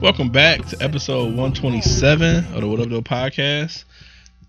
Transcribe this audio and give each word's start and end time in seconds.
Welcome 0.00 0.28
back 0.30 0.64
to 0.66 0.82
episode 0.82 1.26
127 1.26 2.54
of 2.54 2.60
the 2.60 2.68
What 2.68 2.80
Up, 2.80 2.88
Though 2.88 3.00
podcast. 3.02 3.84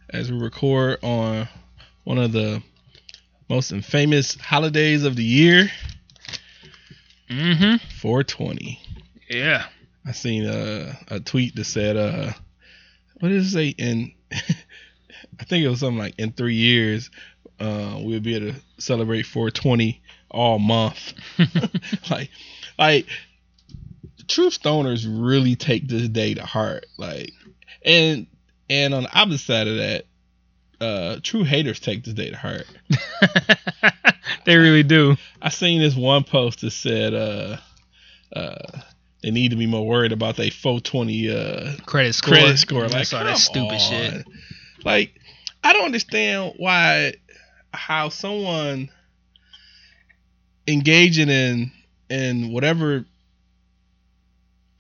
As 0.10 0.32
we 0.32 0.38
record 0.38 1.00
on 1.04 1.48
one 2.04 2.18
of 2.18 2.32
the 2.32 2.62
most 3.50 3.72
infamous 3.72 4.36
holidays 4.36 5.04
of 5.04 5.16
the 5.16 5.24
year, 5.24 5.70
Mm-hmm. 7.30 7.86
420. 8.00 8.80
Yeah. 9.30 9.66
I 10.06 10.12
seen 10.14 10.46
a, 10.46 10.98
a 11.10 11.20
tweet 11.20 11.56
that 11.56 11.66
said, 11.66 11.98
uh, 11.98 12.32
what 13.20 13.30
did 13.30 13.42
it 13.42 13.50
say? 13.50 13.68
In, 13.78 14.14
I 14.32 15.44
think 15.44 15.66
it 15.66 15.68
was 15.68 15.82
something 15.82 15.98
like 15.98 16.16
in 16.18 16.32
three 16.32 16.56
years, 16.56 17.10
uh, 17.60 17.98
we'll 18.00 18.22
be 18.22 18.36
able 18.36 18.54
to 18.54 18.60
celebrate 18.78 19.24
420 19.24 20.02
all 20.32 20.58
month. 20.60 21.14
like, 22.10 22.30
like, 22.80 23.08
true 24.28 24.50
stoners 24.50 25.06
really 25.08 25.56
take 25.56 25.88
this 25.88 26.08
day 26.10 26.34
to 26.36 26.46
heart. 26.46 26.86
Like, 26.98 27.32
and 27.84 28.28
and 28.70 28.94
on 28.94 29.04
the 29.04 29.18
opposite 29.18 29.46
side 29.46 29.68
of 29.68 29.78
that, 29.78 30.06
uh, 30.82 31.20
true 31.24 31.44
haters 31.44 31.80
take 31.80 32.04
this 32.04 32.14
day 32.14 32.30
to 32.30 32.38
heart. 32.38 32.66
they 34.46 34.58
really 34.58 34.84
do. 34.84 35.16
I 35.42 35.50
seen 35.50 35.82
this 35.82 35.96
one 35.96 36.24
post 36.24 36.62
that 36.62 36.72
said, 36.72 37.14
uh, 37.14 37.58
uh, 38.36 38.80
they 39.24 39.32
need 39.32 39.50
to 39.52 39.58
be 39.58 39.68
more 39.68 39.86
worried 39.88 40.12
about 40.12 40.36
their 40.36 40.52
420 40.52 41.30
uh 41.32 41.74
Credit 41.86 42.14
score. 42.14 42.34
credit 42.34 42.58
score. 42.58 42.84
I 42.86 42.88
Like, 42.88 43.06
saw 43.08 43.20
come 43.20 43.28
that 43.28 43.38
stupid 43.38 43.72
on. 43.74 43.80
shit. 43.80 44.28
Like, 44.84 45.20
I 45.64 45.74
don't 45.74 45.86
understand 45.86 46.54
why, 46.58 47.14
how 47.74 48.10
someone 48.10 48.90
engaging 50.68 51.30
in 51.30 51.72
in 52.10 52.52
whatever 52.52 53.06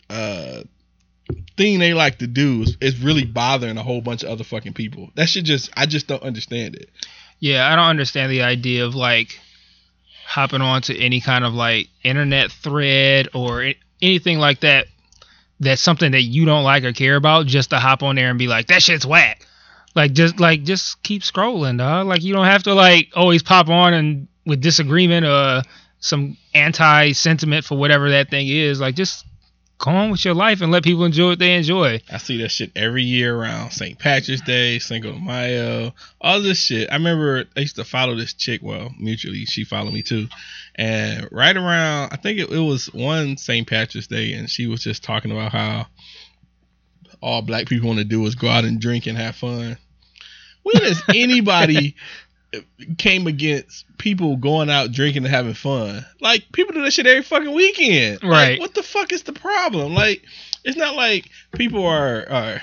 uh 0.09 0.63
thing 1.58 1.80
they 1.80 1.94
like 1.94 2.19
to 2.19 2.27
do 2.27 2.61
is, 2.61 2.77
is 2.80 3.00
really 3.00 3.25
bothering 3.25 3.77
a 3.77 3.83
whole 3.83 4.02
bunch 4.02 4.23
of 4.23 4.30
other 4.30 4.44
fucking 4.44 4.73
people. 4.73 5.09
That 5.16 5.27
should 5.27 5.44
just, 5.44 5.69
I 5.75 5.86
just 5.86 6.08
don't 6.08 6.23
understand 6.23 6.75
it. 6.75 6.89
Yeah, 7.39 7.72
I 7.72 7.75
don't 7.75 7.86
understand 7.86 8.31
the 8.31 8.44
idea 8.44 8.86
of 8.86 8.95
like 8.95 9.39
hopping 10.25 10.61
onto 10.61 10.94
any 10.97 11.22
kind 11.22 11.44
of 11.44 11.53
like 11.53 11.88
internet 12.03 12.52
thread 12.52 13.30
or 13.33 13.73
anything 14.02 14.39
like 14.39 14.61
that. 14.61 14.88
That's 15.59 15.81
something 15.81 16.11
that 16.11 16.21
you 16.21 16.45
don't 16.45 16.64
like 16.64 16.83
or 16.83 16.94
care 16.94 17.16
about, 17.16 17.47
just 17.47 17.71
to 17.71 17.80
hop 17.80 18.03
on 18.03 18.16
there 18.16 18.30
and 18.30 18.38
be 18.38 18.47
like, 18.47 18.67
"That 18.67 18.83
shit's 18.83 19.08
whack." 19.08 19.44
Like 19.95 20.14
just 20.14 20.39
like 20.39 20.64
just 20.64 21.02
keep 21.02 21.23
scrolling, 21.23 21.80
dog. 21.80 22.05
Like 22.05 22.21
you 22.21 22.31
don't 22.33 22.45
have 22.45 22.61
to 22.64 22.75
like 22.75 23.09
always 23.16 23.42
pop 23.42 23.67
on 23.67 23.95
and 23.95 24.27
with 24.45 24.61
disagreement 24.61 25.25
or 25.25 25.64
some 25.99 26.38
anti 26.53 27.14
sentiment 27.14 27.66
for 27.66 27.75
whatever 27.75 28.11
that 28.11 28.30
thing 28.30 28.47
is. 28.47 28.80
Like 28.80 28.94
just 28.94 29.25
go 29.78 29.92
on 29.92 30.11
with 30.11 30.25
your 30.25 30.33
life 30.33 30.61
and 30.61 30.72
let 30.72 30.83
people 30.83 31.06
enjoy 31.06 31.30
what 31.30 31.39
they 31.39 31.56
enjoy. 31.56 32.02
I 32.11 32.17
see 32.17 32.42
that 32.42 32.50
shit 32.50 32.72
every 32.75 33.03
year 33.03 33.36
around 33.36 33.72
St. 33.72 33.97
Patrick's 33.97 34.42
Day, 34.42 34.80
Cinco 34.80 35.11
de 35.11 35.20
Mayo, 35.20 35.94
all 36.20 36.42
this 36.42 36.59
shit. 36.59 36.89
I 36.92 36.95
remember 36.95 37.45
I 37.56 37.59
used 37.59 37.75
to 37.75 37.83
follow 37.83 38.16
this 38.16 38.33
chick. 38.33 38.61
Well, 38.64 38.94
mutually, 39.00 39.45
she 39.45 39.64
followed 39.64 39.94
me 39.94 40.02
too. 40.02 40.28
And 40.75 41.28
right 41.31 41.55
around, 41.55 42.14
I 42.14 42.17
think 42.17 42.39
it, 42.39 42.49
it 42.49 42.60
was 42.60 42.92
one 42.93 43.37
St. 43.37 43.67
Patrick's 43.67 44.08
Day, 44.08 44.33
and 44.33 44.49
she 44.49 44.67
was 44.67 44.83
just 44.83 45.04
talking 45.04 45.32
about 45.32 45.52
how 45.52 45.87
all 47.21 47.42
black 47.42 47.67
people 47.67 47.87
want 47.87 47.99
to 47.99 48.05
do 48.05 48.26
is 48.26 48.36
go 48.36 48.48
out 48.48 48.66
and 48.66 48.80
drink 48.80 49.08
and 49.08 49.17
have 49.17 49.36
fun. 49.36 49.77
When 50.64 50.82
does 50.82 51.02
anybody 51.10 51.95
came 52.97 53.27
against 53.27 53.85
people 53.97 54.37
going 54.37 54.69
out 54.69 54.91
drinking 54.91 55.25
and 55.25 55.33
having 55.33 55.53
fun? 55.53 56.05
Like 56.21 56.45
people 56.52 56.73
do 56.73 56.81
that 56.83 56.93
shit 56.93 57.08
every 57.08 57.23
fucking 57.23 57.53
weekend. 57.53 58.23
Like, 58.23 58.31
Right. 58.31 58.59
what 58.59 58.73
the 58.73 58.83
fuck 58.83 59.11
is 59.11 59.23
the 59.23 59.33
problem? 59.33 59.93
Like 59.93 60.23
it's 60.63 60.77
not 60.77 60.95
like 60.95 61.30
people 61.53 61.86
are 61.86 62.25
are 62.30 62.61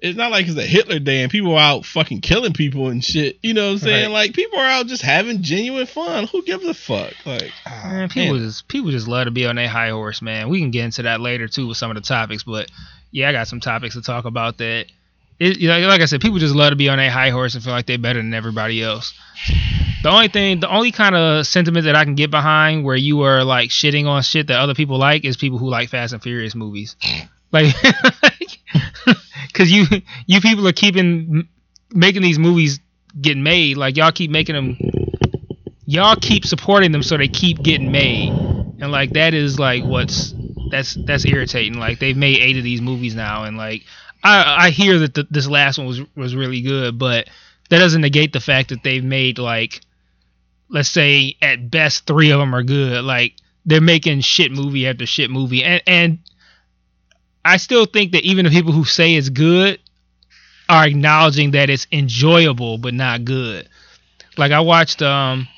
it's 0.00 0.18
not 0.18 0.30
like 0.30 0.46
it's 0.46 0.58
a 0.58 0.62
Hitler 0.62 0.98
day 0.98 1.22
and 1.22 1.32
people 1.32 1.54
are 1.54 1.58
out 1.60 1.86
fucking 1.86 2.20
killing 2.20 2.52
people 2.52 2.88
and 2.88 3.02
shit. 3.02 3.38
You 3.42 3.54
know 3.54 3.66
what 3.66 3.72
I'm 3.72 3.78
saying? 3.78 4.04
Right. 4.06 4.12
Like 4.12 4.34
people 4.34 4.58
are 4.58 4.66
out 4.66 4.86
just 4.86 5.00
having 5.02 5.40
genuine 5.42 5.86
fun. 5.86 6.26
Who 6.26 6.42
gives 6.44 6.64
a 6.64 6.74
fuck? 6.74 7.14
Like 7.24 7.50
ah, 7.66 7.88
Man, 7.90 8.08
people 8.10 8.34
man. 8.34 8.42
just 8.46 8.68
people 8.68 8.90
just 8.90 9.08
love 9.08 9.24
to 9.26 9.30
be 9.30 9.46
on 9.46 9.56
their 9.56 9.68
high 9.68 9.90
horse, 9.90 10.20
man. 10.20 10.48
We 10.50 10.60
can 10.60 10.70
get 10.70 10.84
into 10.84 11.02
that 11.04 11.20
later 11.20 11.48
too 11.48 11.66
with 11.68 11.76
some 11.78 11.90
of 11.90 11.94
the 11.94 12.02
topics, 12.02 12.42
but 12.42 12.70
yeah, 13.12 13.28
I 13.28 13.32
got 13.32 13.48
some 13.48 13.60
topics 13.60 13.94
to 13.94 14.02
talk 14.02 14.24
about 14.26 14.58
that. 14.58 14.86
It, 15.38 15.58
you 15.58 15.68
know, 15.68 15.78
like 15.80 16.00
I 16.00 16.04
said, 16.04 16.20
people 16.20 16.38
just 16.38 16.54
love 16.54 16.70
to 16.70 16.76
be 16.76 16.88
on 16.88 16.98
their 16.98 17.10
high 17.10 17.30
horse 17.30 17.54
and 17.54 17.62
feel 17.62 17.72
like 17.72 17.86
they're 17.86 17.98
better 17.98 18.20
than 18.20 18.34
everybody 18.34 18.82
else. 18.82 19.12
The 20.02 20.10
only 20.10 20.28
thing, 20.28 20.60
the 20.60 20.70
only 20.70 20.92
kind 20.92 21.14
of 21.14 21.46
sentiment 21.46 21.86
that 21.86 21.96
I 21.96 22.04
can 22.04 22.14
get 22.14 22.30
behind 22.30 22.84
where 22.84 22.96
you 22.96 23.22
are 23.22 23.42
like 23.42 23.70
shitting 23.70 24.06
on 24.06 24.22
shit 24.22 24.46
that 24.48 24.60
other 24.60 24.74
people 24.74 24.98
like 24.98 25.24
is 25.24 25.36
people 25.36 25.58
who 25.58 25.68
like 25.68 25.88
Fast 25.88 26.12
and 26.12 26.22
Furious 26.22 26.54
movies, 26.54 26.94
like, 27.50 27.74
because 29.48 29.72
you 29.72 29.86
you 30.26 30.40
people 30.40 30.68
are 30.68 30.72
keeping 30.72 31.48
making 31.90 32.22
these 32.22 32.38
movies 32.38 32.80
get 33.20 33.36
made. 33.36 33.76
Like 33.76 33.96
y'all 33.96 34.12
keep 34.12 34.30
making 34.30 34.54
them 34.54 34.76
y'all 35.86 36.16
keep 36.16 36.44
supporting 36.44 36.92
them 36.92 37.02
so 37.02 37.16
they 37.16 37.28
keep 37.28 37.62
getting 37.62 37.92
made 37.92 38.30
and 38.80 38.90
like 38.90 39.10
that 39.10 39.34
is 39.34 39.58
like 39.58 39.84
what's 39.84 40.34
that's 40.70 40.94
that's 41.06 41.24
irritating 41.24 41.78
like 41.78 41.98
they've 41.98 42.16
made 42.16 42.38
eight 42.38 42.56
of 42.56 42.64
these 42.64 42.80
movies 42.80 43.14
now 43.14 43.44
and 43.44 43.56
like 43.56 43.82
i 44.24 44.66
i 44.66 44.70
hear 44.70 44.98
that 44.98 45.14
the, 45.14 45.26
this 45.30 45.46
last 45.46 45.78
one 45.78 45.86
was 45.86 46.00
was 46.16 46.34
really 46.34 46.62
good 46.62 46.98
but 46.98 47.28
that 47.70 47.78
doesn't 47.78 48.00
negate 48.00 48.32
the 48.32 48.40
fact 48.40 48.70
that 48.70 48.82
they've 48.82 49.04
made 49.04 49.38
like 49.38 49.80
let's 50.68 50.88
say 50.88 51.36
at 51.40 51.70
best 51.70 52.06
three 52.06 52.30
of 52.30 52.40
them 52.40 52.54
are 52.54 52.62
good. 52.62 53.04
Like 53.04 53.34
they're 53.64 53.80
making 53.80 54.20
shit 54.20 54.52
movie 54.52 54.86
after 54.86 55.06
shit 55.06 55.30
movie. 55.30 55.62
And 55.62 55.82
and 55.86 56.18
i 57.44 57.58
still 57.58 57.84
think 57.84 58.12
that 58.12 58.22
even 58.22 58.44
the 58.44 58.50
people 58.50 58.72
who 58.72 58.84
say 58.84 59.14
it's 59.14 59.28
good 59.28 59.78
are 60.68 60.86
acknowledging 60.86 61.50
that 61.50 61.68
it's 61.68 61.86
enjoyable 61.92 62.78
but 62.78 62.94
not 62.94 63.24
good. 63.24 63.68
Like 64.36 64.52
i 64.52 64.60
watched 64.60 65.02
um 65.02 65.48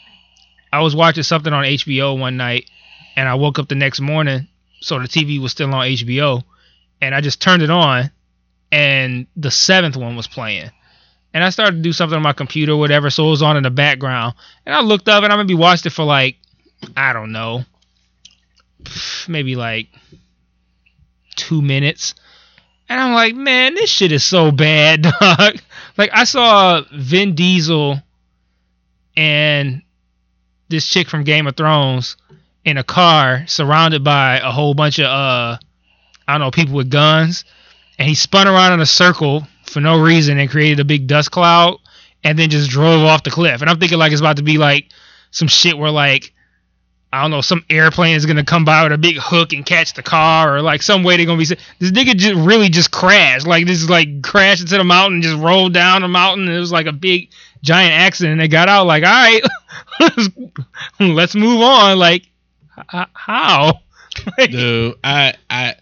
I 0.72 0.80
was 0.80 0.96
watching 0.96 1.22
something 1.22 1.52
on 1.52 1.64
HBO 1.64 2.18
one 2.18 2.36
night, 2.36 2.68
and 3.14 3.28
I 3.28 3.36
woke 3.36 3.58
up 3.58 3.68
the 3.68 3.76
next 3.76 4.00
morning, 4.00 4.48
so 4.80 4.98
the 4.98 5.06
TV 5.06 5.40
was 5.40 5.52
still 5.52 5.72
on 5.72 5.86
HBO, 5.86 6.42
and 7.00 7.14
I 7.14 7.22
just 7.22 7.40
turned 7.40 7.62
it 7.62 7.70
on, 7.70 8.10
and 8.72 9.26
the 9.36 9.50
seventh 9.50 9.96
one 9.96 10.16
was 10.16 10.26
playing, 10.26 10.70
and 11.32 11.44
I 11.44 11.50
started 11.50 11.76
to 11.76 11.82
do 11.82 11.92
something 11.92 12.16
on 12.16 12.22
my 12.22 12.32
computer, 12.32 12.72
or 12.72 12.76
whatever, 12.76 13.10
so 13.10 13.26
it 13.26 13.30
was 13.30 13.42
on 13.42 13.56
in 13.56 13.62
the 13.62 13.70
background, 13.70 14.34
and 14.64 14.74
I 14.74 14.80
looked 14.80 15.08
up, 15.08 15.24
and 15.24 15.32
I 15.32 15.36
maybe 15.36 15.54
watched 15.54 15.86
it 15.86 15.90
for 15.90 16.04
like, 16.04 16.36
I 16.96 17.12
don't 17.12 17.32
know, 17.32 17.64
maybe 19.28 19.56
like 19.56 19.88
two 21.36 21.62
minutes, 21.62 22.14
and 22.88 23.00
I'm 23.00 23.14
like, 23.14 23.34
man, 23.34 23.74
this 23.74 23.90
shit 23.90 24.12
is 24.12 24.24
so 24.24 24.50
bad, 24.50 25.02
dog. 25.20 25.58
like 25.96 26.10
I 26.12 26.24
saw 26.24 26.82
Vin 26.92 27.34
Diesel 27.34 28.00
and 29.16 29.82
this 30.68 30.88
chick 30.88 31.08
from 31.08 31.24
Game 31.24 31.46
of 31.46 31.56
Thrones 31.56 32.16
in 32.64 32.76
a 32.76 32.84
car 32.84 33.44
surrounded 33.46 34.02
by 34.04 34.38
a 34.38 34.50
whole 34.50 34.74
bunch 34.74 34.98
of 34.98 35.06
uh 35.06 35.56
I 36.28 36.32
don't 36.32 36.40
know 36.40 36.50
people 36.50 36.74
with 36.74 36.90
guns 36.90 37.44
and 37.98 38.08
he 38.08 38.14
spun 38.14 38.46
around 38.46 38.72
in 38.72 38.80
a 38.80 38.86
circle 38.86 39.46
for 39.64 39.80
no 39.80 40.00
reason 40.00 40.38
and 40.38 40.50
created 40.50 40.80
a 40.80 40.84
big 40.84 41.06
dust 41.06 41.30
cloud 41.30 41.78
and 42.24 42.38
then 42.38 42.50
just 42.50 42.70
drove 42.70 43.02
off 43.02 43.22
the 43.22 43.30
cliff. 43.30 43.60
And 43.60 43.70
I'm 43.70 43.78
thinking 43.78 43.98
like 43.98 44.12
it's 44.12 44.20
about 44.20 44.36
to 44.36 44.42
be 44.42 44.58
like 44.58 44.88
some 45.30 45.48
shit 45.48 45.78
where 45.78 45.90
like 45.90 46.32
I 47.12 47.22
don't 47.22 47.30
know 47.30 47.40
some 47.40 47.64
airplane 47.70 48.16
is 48.16 48.26
gonna 48.26 48.44
come 48.44 48.64
by 48.64 48.82
with 48.82 48.92
a 48.92 48.98
big 48.98 49.16
hook 49.16 49.52
and 49.52 49.64
catch 49.64 49.94
the 49.94 50.02
car 50.02 50.56
or 50.56 50.62
like 50.62 50.82
some 50.82 51.02
way 51.02 51.16
they're 51.16 51.26
gonna 51.26 51.38
be 51.38 51.44
this 51.44 51.92
nigga 51.92 52.16
just 52.16 52.34
really 52.34 52.68
just 52.68 52.90
crashed. 52.90 53.46
Like 53.46 53.66
this 53.66 53.82
is 53.82 53.88
like 53.88 54.22
crashed 54.22 54.62
into 54.62 54.76
the 54.76 54.84
mountain 54.84 55.22
just 55.22 55.38
rolled 55.38 55.72
down 55.72 56.02
the 56.02 56.08
mountain. 56.08 56.46
And 56.48 56.56
it 56.56 56.60
was 56.60 56.72
like 56.72 56.86
a 56.86 56.92
big 56.92 57.30
giant 57.62 57.94
accident 57.94 58.32
and 58.32 58.40
they 58.40 58.48
got 58.48 58.68
out 58.68 58.86
like 58.86 59.04
all 59.04 59.10
right 59.10 59.42
let's, 60.00 60.28
let's 61.00 61.34
move 61.34 61.60
on. 61.60 61.98
Like 61.98 62.28
how? 63.12 63.80
Dude, 64.38 64.96
I 65.04 65.34
I 65.48 65.76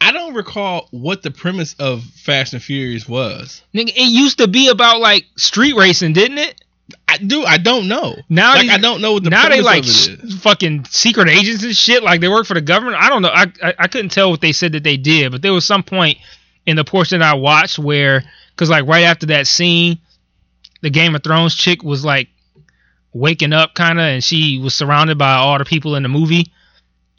I 0.00 0.12
don't 0.12 0.34
recall 0.34 0.88
what 0.90 1.22
the 1.22 1.30
premise 1.30 1.74
of 1.78 2.02
Fast 2.04 2.52
and 2.52 2.62
Furious 2.62 3.08
was. 3.08 3.62
nigga, 3.74 3.88
it 3.90 4.08
used 4.08 4.38
to 4.38 4.48
be 4.48 4.68
about 4.68 5.00
like 5.00 5.26
street 5.36 5.74
racing 5.74 6.12
didn't 6.12 6.38
it 6.38 6.64
I 7.06 7.18
do. 7.18 7.44
I 7.44 7.58
don't 7.58 7.86
know. 7.86 8.16
Now 8.30 8.54
like 8.54 8.66
they- 8.68 8.72
I 8.72 8.78
don't 8.78 9.02
know 9.02 9.12
what 9.14 9.24
the 9.24 9.28
now 9.30 9.42
they 9.48 9.60
premise 9.62 9.64
like 10.08 10.14
of 10.14 10.24
it 10.24 10.24
is. 10.32 10.40
fucking 10.40 10.84
secret 10.86 11.28
agents 11.28 11.62
and 11.62 11.76
shit 11.76 12.02
like 12.02 12.20
they 12.22 12.28
work 12.28 12.46
for 12.46 12.54
the 12.54 12.62
government 12.62 12.96
i 12.98 13.08
don't 13.10 13.20
know 13.22 13.28
I, 13.28 13.46
I 13.62 13.74
i 13.80 13.88
couldn't 13.88 14.10
tell 14.10 14.30
what 14.30 14.40
they 14.40 14.52
said 14.52 14.72
that 14.72 14.84
they 14.84 14.96
did 14.96 15.32
but 15.32 15.42
there 15.42 15.52
was 15.52 15.66
some 15.66 15.82
point 15.82 16.16
in 16.64 16.76
the 16.76 16.84
portion 16.84 17.20
that 17.20 17.30
I 17.30 17.34
watched 17.34 17.78
where, 17.78 18.22
because 18.50 18.68
like 18.68 18.86
right 18.86 19.04
after 19.04 19.26
that 19.26 19.46
scene, 19.46 19.98
the 20.82 20.90
Game 20.90 21.14
of 21.14 21.22
Thrones 21.24 21.54
chick 21.54 21.82
was 21.82 22.04
like 22.04 22.28
waking 23.14 23.54
up 23.54 23.74
kind 23.74 23.98
of, 23.98 24.04
and 24.04 24.22
she 24.22 24.58
was 24.62 24.74
surrounded 24.74 25.16
by 25.16 25.32
all 25.36 25.56
the 25.58 25.64
people 25.64 25.96
in 25.96 26.02
the 26.02 26.10
movie, 26.10 26.52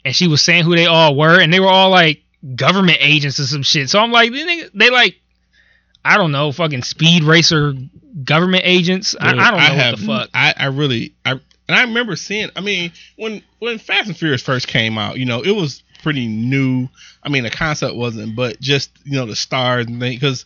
and 0.04 0.14
she 0.14 0.28
was 0.28 0.40
saying 0.40 0.62
who 0.64 0.76
they 0.76 0.86
all 0.86 1.16
were, 1.16 1.40
and 1.40 1.52
they 1.52 1.58
were 1.58 1.66
all 1.68 1.90
like 1.90 2.22
government 2.54 2.98
agents 3.00 3.38
or 3.40 3.44
some 3.44 3.62
shit. 3.62 3.90
So 3.90 3.98
I'm 4.00 4.12
like, 4.12 4.32
they, 4.32 4.64
they 4.74 4.90
like, 4.90 5.20
I 6.04 6.16
don't 6.16 6.32
know, 6.32 6.52
fucking 6.52 6.82
speed 6.82 7.24
racer 7.24 7.74
government 8.24 8.62
agents. 8.66 9.14
I, 9.20 9.32
Dude, 9.32 9.40
I 9.40 9.50
don't 9.50 9.60
know 9.60 9.66
what 9.66 9.74
have- 9.84 10.00
the 10.00 10.06
fuck. 10.06 10.30
I, 10.34 10.54
I 10.56 10.66
really 10.66 11.14
I 11.24 11.32
and 11.32 11.78
I 11.78 11.82
remember 11.82 12.16
seeing. 12.16 12.50
I 12.56 12.60
mean, 12.60 12.92
when 13.16 13.42
when 13.58 13.78
Fast 13.78 14.08
and 14.08 14.16
Furious 14.16 14.42
first 14.42 14.66
came 14.66 14.98
out, 14.98 15.18
you 15.18 15.24
know, 15.24 15.42
it 15.42 15.52
was 15.52 15.82
pretty 16.02 16.26
new. 16.26 16.88
I 17.22 17.28
mean, 17.28 17.42
the 17.44 17.50
concept 17.50 17.94
wasn't, 17.94 18.34
but 18.34 18.58
just 18.60 18.90
you 19.04 19.12
know 19.12 19.26
the 19.26 19.36
stars 19.36 19.86
and 19.86 20.00
things 20.00 20.16
because. 20.16 20.44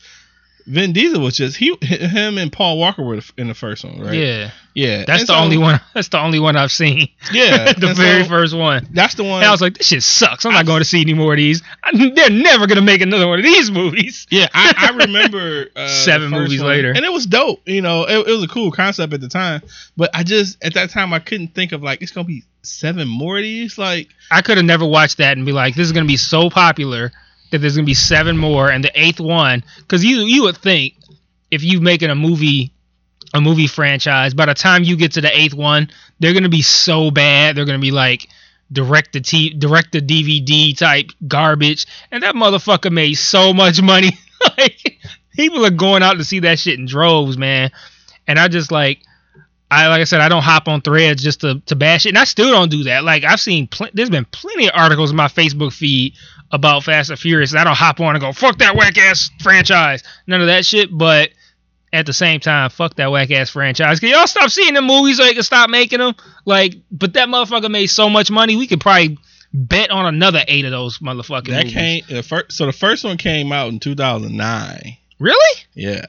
Vin 0.67 0.93
Diesel 0.95 1.21
was 1.21 1.37
just 1.37 1.57
he, 1.57 1.77
him 1.83 2.39
and 2.39 2.51
Paul 2.51 2.79
Walker 2.79 3.03
were 3.03 3.21
in 3.37 3.49
the 3.49 3.55
first 3.55 3.85
one, 3.85 4.01
right? 4.01 4.15
Yeah, 4.15 4.51
yeah. 4.75 5.05
that's 5.05 5.21
And 5.21 5.29
the 5.29 5.33
so- 5.35 5.39
only 5.39 5.59
one. 5.59 5.79
That's 5.93 6.09
the 6.09 6.19
only 6.19 6.39
one 6.39 6.57
I've 6.57 6.73
seen. 6.73 7.09
Yeah, 7.33 7.73
the 7.77 7.93
very 7.95 8.23
so 8.23 8.29
first 8.31 8.57
one. 8.57 8.89
That's 8.93 9.15
the 9.15 9.25
one. 9.25 9.43
And 9.43 9.45
I 9.45 9.51
was 9.51 9.61
like, 9.61 9.77
this 9.77 9.87
shit 9.89 10.03
sucks. 10.03 10.47
I'm 10.47 10.55
not 10.55 10.65
going 10.65 10.81
to 10.81 10.85
see 10.85 11.03
any 11.03 11.13
more 11.15 11.33
of 11.35 11.37
these. 11.37 11.63
I- 11.83 12.11
they're 12.15 12.31
never 12.31 12.67
gonna 12.67 12.81
make 12.81 13.03
another 13.03 13.29
one 13.29 13.39
of 13.41 13.45
these 13.45 13.71
movies. 13.71 14.27
Yeah, 14.31 14.49
I, 14.55 14.75
I 14.93 14.97
remember 15.05 15.67
uh, 15.77 15.87
Seven 15.89 16.31
movies 16.31 16.61
one, 16.61 16.71
later. 16.71 16.93
and 16.97 17.05
it 17.05 17.13
was 17.13 17.27
dope. 17.27 17.61
You 17.69 17.83
know, 17.83 18.05
it, 18.05 18.27
it 18.27 18.31
was 18.33 18.45
a 18.45 18.49
cool 18.49 18.71
concept 18.73 19.13
at 19.13 19.21
the 19.21 19.29
time, 19.29 19.61
but 19.97 20.11
I 20.15 20.23
just 20.23 20.65
at 20.65 20.75
that 20.75 20.89
time 20.91 21.13
I 21.13 21.19
couldn't 21.19 21.49
think 21.49 21.73
of 21.73 21.83
like 21.83 22.01
it's 22.01 22.11
gonna 22.13 22.27
be 22.27 22.43
seven 22.63 23.07
more 23.07 23.37
of 23.37 23.43
these. 23.43 23.77
Like, 23.77 24.09
I 24.31 24.41
could 24.41 24.57
have 24.57 24.65
never 24.65 24.87
watched 24.87 25.19
that 25.19 25.37
and 25.37 25.45
be 25.45 25.53
like, 25.53 25.75
this 25.75 25.85
is 25.87 25.93
gonna 25.93 26.07
be 26.07 26.17
so 26.17 26.49
popular 26.49 27.13
that 27.55 27.61
there's 27.61 27.77
gonna 27.77 27.87
be 27.87 27.95
seven 27.95 28.37
more, 28.37 28.69
and 28.69 28.83
the 28.83 28.91
eighth 29.01 29.21
one, 29.21 29.63
because 29.79 30.05
you 30.05 30.19
you 30.19 30.43
would 30.43 30.57
think 30.57 30.95
if 31.53 31.63
you 31.63 31.81
making 31.81 32.11
a 32.11 32.15
movie 32.15 32.73
a 33.33 33.41
movie 33.41 33.69
franchise, 33.69 34.35
by 34.35 34.47
the 34.47 34.55
time 34.55 34.83
you 34.83 34.97
get 34.97 35.13
to 35.13 35.21
the 35.21 35.37
eighth 35.37 35.55
one, 35.55 35.89
they're 36.19 36.35
gonna 36.35 36.49
be 36.49 36.63
so 36.63 37.11
bad. 37.13 37.57
They're 37.57 37.65
gonna 37.65 37.79
be 37.79 37.93
like 37.93 38.29
direct 38.73 39.13
to 39.13 39.21
t 39.21 39.51
direct 39.51 39.93
to 39.93 40.01
DVD 40.01 40.77
type 40.77 41.11
garbage, 41.29 41.87
and 42.11 42.25
that 42.25 42.35
motherfucker 42.35 42.91
made 42.91 43.15
so 43.15 43.53
much 43.55 43.81
money. 43.81 44.19
like 44.59 44.99
people 45.33 45.65
are 45.65 45.71
going 45.71 46.03
out 46.03 46.19
to 46.19 46.25
see 46.25 46.41
that 46.41 46.59
shit 46.59 46.79
in 46.79 46.87
droves, 46.87 47.39
man. 47.39 47.71
And 48.27 48.39
I 48.39 48.49
just 48.49 48.73
like. 48.73 49.01
I 49.71 49.89
like 49.89 50.03
I 50.03 50.05
said, 50.05 50.21
I 50.21 50.29
don't 50.29 50.43
hop 50.43 50.69
on 50.69 50.83
threads 50.83 51.23
just 51.23 51.41
to, 51.41 51.61
to 51.67 51.75
bash 51.75 52.07
it, 52.07 52.11
and 52.11 52.19
I 52.19 52.25
still 52.25 52.51
don't 52.51 52.71
do 52.71 52.85
that. 52.85 53.03
Like 53.03 53.25
I've 53.25 53.41
seen, 53.41 53.67
pl- 53.67 53.89
there's 53.93 54.11
been 54.11 54.27
plenty 54.27 54.67
of 54.67 54.73
articles 54.75 55.11
in 55.11 55.17
my 55.17 55.27
Facebook 55.27 55.73
feed 55.73 56.15
about 56.55 56.85
Fast 56.85 57.11
and 57.11 57.19
Furious, 57.19 57.51
and 57.51 57.61
I 57.61 57.65
don't 57.65 57.75
hop 57.77 57.99
on 58.01 58.15
and 58.15 58.21
go 58.23 58.33
fuck 58.33 58.59
that 58.59 58.77
whack 58.77 58.97
ass 58.97 59.29
franchise, 59.43 60.03
none 60.27 60.41
of 60.41 60.47
that 60.47 60.65
shit. 60.65 60.89
But 60.97 61.31
at 61.93 62.07
the 62.07 62.13
same 62.13 62.39
time, 62.41 62.71
fuck 62.71 62.95
that 62.97 63.11
whack 63.11 63.31
ass 63.33 63.51
franchise. 63.51 63.99
Can 64.01 64.11
y'all 64.11 64.27
stop 64.27 64.51
seeing 64.51 64.75
the 64.75 64.83
movies 64.83 65.17
so 65.17 65.25
you 65.25 65.35
can 65.35 65.43
stop 65.43 65.69
making 65.69 65.99
them? 65.99 66.15
Like, 66.45 66.77
but 66.91 67.15
that 67.15 67.29
motherfucker 67.29 67.71
made 67.71 67.87
so 67.87 68.09
much 68.09 68.31
money, 68.31 68.57
we 68.57 68.67
could 68.69 68.81
probably 68.81 69.19
bet 69.53 69.91
on 69.91 70.07
another 70.07 70.43
eight 70.49 70.65
of 70.65 70.71
those 70.71 70.99
motherfucking 70.99 71.49
that 71.49 71.65
movies. 71.67 71.73
came 71.73 72.03
the 72.09 72.23
first. 72.23 72.53
So 72.53 72.67
the 72.67 72.73
first 72.73 73.05
one 73.05 73.17
came 73.17 73.51
out 73.53 73.69
in 73.69 73.81
2009. 73.81 74.97
Really? 75.19 75.61
Yeah, 75.75 76.05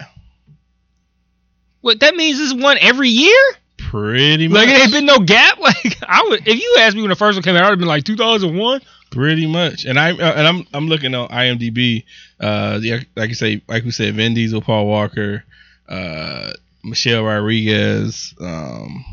What 1.82 2.00
that 2.00 2.16
means 2.16 2.40
is 2.40 2.54
one 2.54 2.78
every 2.82 3.10
year? 3.10 3.38
pretty 3.78 4.48
much. 4.48 4.58
Like 4.66 4.70
it 4.70 4.82
ain't 4.82 4.92
been 4.92 5.06
no 5.06 5.20
gap. 5.20 5.60
Like 5.66 5.98
I 6.08 6.24
would, 6.28 6.48
if 6.48 6.60
you 6.60 6.78
asked 6.80 6.96
me 6.96 7.02
when 7.04 7.10
the 7.10 7.16
first 7.16 7.36
one 7.36 7.44
came 7.44 7.56
out, 7.56 7.62
I 7.64 7.66
would 7.66 7.74
have 7.74 7.80
been 7.80 7.88
like 7.88 8.04
2001. 8.04 8.82
Pretty 9.12 9.48
much. 9.48 9.86
And 9.86 10.00
I 10.00 10.12
uh, 10.12 10.34
and 10.34 10.48
I'm 10.48 10.68
I'm 10.74 10.88
looking 10.88 11.14
on 11.16 11.30
IMDb. 11.30 12.04
Uh, 12.40 12.80
yeah, 12.82 13.00
like 13.16 13.30
you 13.30 13.36
say, 13.36 13.62
like 13.68 13.84
we 13.84 13.92
said, 13.92 14.14
Vin 14.16 14.34
Diesel, 14.34 14.62
Paul 14.62 14.88
Walker, 14.88 15.44
uh, 15.90 16.52
Michelle 16.84 17.24
Rodriguez. 17.24 18.34
Um, 18.40 19.04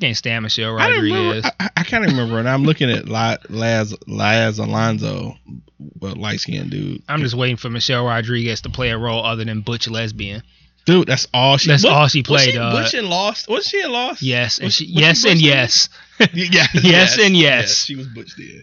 Can't 0.00 0.16
stand 0.16 0.42
Michelle 0.42 0.78
I 0.78 0.88
remember. 0.90 1.14
Rodriguez. 1.24 1.44
I, 1.60 1.64
I, 1.64 1.70
I 1.76 1.82
of 2.04 2.10
remember, 2.10 2.38
and 2.38 2.48
I'm 2.48 2.64
looking 2.64 2.90
at 2.90 3.08
La, 3.08 3.36
Laz 3.48 3.94
Laz 4.06 4.58
Alonso, 4.58 5.36
but 5.78 6.18
light 6.18 6.40
skinned 6.40 6.70
dude. 6.70 7.02
I'm 7.08 7.20
just 7.22 7.34
waiting 7.34 7.56
for 7.56 7.70
Michelle 7.70 8.04
Rodriguez 8.04 8.60
to 8.62 8.70
play 8.70 8.90
a 8.90 8.98
role 8.98 9.24
other 9.24 9.44
than 9.44 9.60
butch 9.62 9.88
lesbian. 9.88 10.42
Dude, 10.84 11.08
that's 11.08 11.26
all 11.34 11.56
she. 11.56 11.68
That's 11.70 11.84
all 11.84 12.06
she 12.06 12.20
Was 12.20 12.26
played, 12.28 12.50
she 12.52 12.58
dog. 12.58 12.72
Butch 12.72 12.94
and 12.94 13.08
Lost? 13.08 13.48
Was 13.48 13.66
she 13.66 13.82
in 13.82 13.90
Lost? 13.90 14.22
Yes, 14.22 14.58
and 14.58 14.66
Was- 14.66 14.74
she, 14.74 14.84
was 14.84 14.94
she 14.94 15.00
yes, 15.00 15.22
Butch 15.22 15.30
and 15.32 15.40
then? 15.40 15.46
yes, 15.46 15.88
yeah, 16.32 16.66
Yes 16.74 17.18
and 17.18 17.36
yes. 17.36 17.84
She 17.84 17.96
was 17.96 18.06
Butch 18.06 18.36
then. 18.36 18.62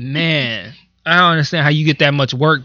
Man. 0.00 0.74
I 1.06 1.16
don't 1.18 1.32
understand 1.32 1.64
how 1.64 1.70
you 1.70 1.84
get 1.84 2.00
that 2.00 2.14
much 2.14 2.34
work 2.34 2.62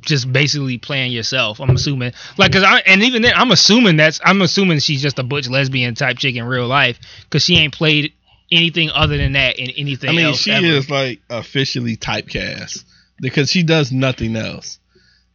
just 0.00 0.32
basically 0.32 0.78
playing 0.78 1.12
yourself. 1.12 1.60
I'm 1.60 1.70
assuming, 1.70 2.12
like, 2.38 2.52
cause 2.52 2.62
I 2.62 2.78
and 2.80 3.02
even 3.02 3.22
then, 3.22 3.34
I'm 3.36 3.50
assuming 3.50 3.96
that's 3.96 4.20
I'm 4.24 4.40
assuming 4.42 4.78
she's 4.78 5.02
just 5.02 5.18
a 5.18 5.22
butch 5.22 5.48
lesbian 5.48 5.94
type 5.94 6.18
chick 6.18 6.36
in 6.36 6.44
real 6.44 6.66
life, 6.66 6.98
cause 7.30 7.42
she 7.42 7.56
ain't 7.56 7.74
played 7.74 8.12
anything 8.50 8.90
other 8.90 9.16
than 9.16 9.32
that 9.32 9.58
in 9.58 9.70
anything 9.70 10.10
I 10.10 10.12
mean, 10.12 10.34
she 10.34 10.52
ever. 10.52 10.66
is 10.66 10.88
like 10.88 11.20
officially 11.28 11.96
typecast 11.96 12.84
because 13.20 13.50
she 13.50 13.62
does 13.62 13.92
nothing 13.92 14.36
else. 14.36 14.78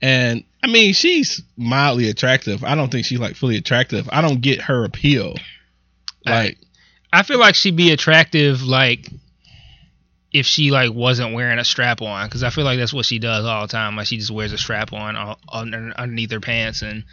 And 0.01 0.43
I 0.63 0.67
mean, 0.67 0.93
she's 0.93 1.43
mildly 1.57 2.09
attractive. 2.09 2.63
I 2.63 2.75
don't 2.75 2.91
think 2.91 3.05
she's 3.05 3.19
like 3.19 3.35
fully 3.35 3.57
attractive. 3.57 4.09
I 4.11 4.21
don't 4.21 4.41
get 4.41 4.61
her 4.61 4.83
appeal. 4.83 5.35
Like, 6.25 6.57
I 7.11 7.23
feel 7.23 7.39
like 7.39 7.55
she'd 7.55 7.75
be 7.75 7.91
attractive, 7.91 8.61
like 8.63 9.09
if 10.31 10.45
she 10.45 10.71
like 10.71 10.93
wasn't 10.93 11.33
wearing 11.33 11.59
a 11.59 11.65
strap 11.65 12.01
on, 12.01 12.27
because 12.27 12.43
I 12.43 12.49
feel 12.51 12.63
like 12.63 12.79
that's 12.79 12.93
what 12.93 13.05
she 13.05 13.19
does 13.19 13.45
all 13.45 13.63
the 13.63 13.71
time. 13.71 13.95
Like 13.95 14.07
she 14.07 14.17
just 14.17 14.31
wears 14.31 14.53
a 14.53 14.57
strap 14.57 14.93
on 14.93 15.15
all, 15.15 15.39
under, 15.51 15.93
underneath 15.97 16.31
her 16.31 16.39
pants, 16.39 16.81
and 16.81 17.03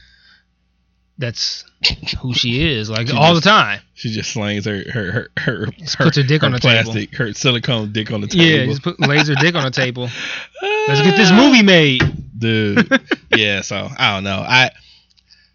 that's 1.19 1.65
who 2.21 2.33
she 2.33 2.63
is, 2.77 2.89
like 2.89 3.09
She 3.09 3.17
all 3.17 3.33
just- 3.35 3.45
the 3.45 3.51
time. 3.51 3.81
she 3.95 4.11
just 4.13 4.31
slings 4.33 4.65
her 4.67 4.85
her 4.91 5.13
her 5.13 5.31
her, 5.37 5.67
Just 5.79 5.99
puts 5.99 6.17
her 6.17 6.23
dick 6.23 6.43
on 6.45 6.53
the 6.53 6.61
table. 6.61 6.93
plastic, 6.93 7.15
her 7.17 7.33
silicone 7.33 7.93
dick 7.93 8.13
on 8.13 8.21
the 8.21 8.29
table. 8.29 8.45
Yeah, 8.45 8.67
just 8.67 8.83
put 8.83 9.01
laser 9.01 9.35
dick 9.35 9.55
on 9.57 9.65
the 9.65 9.71
table. 9.73 10.09
Let's 10.89 11.03
get 11.03 11.17
this 11.17 11.33
movie 11.33 11.63
made. 11.63 12.03
dude. 12.39 12.89
yeah, 13.37 13.63
so 13.63 13.89
I 13.99 14.15
don't 14.15 14.25
know. 14.25 14.45
I 14.47 14.71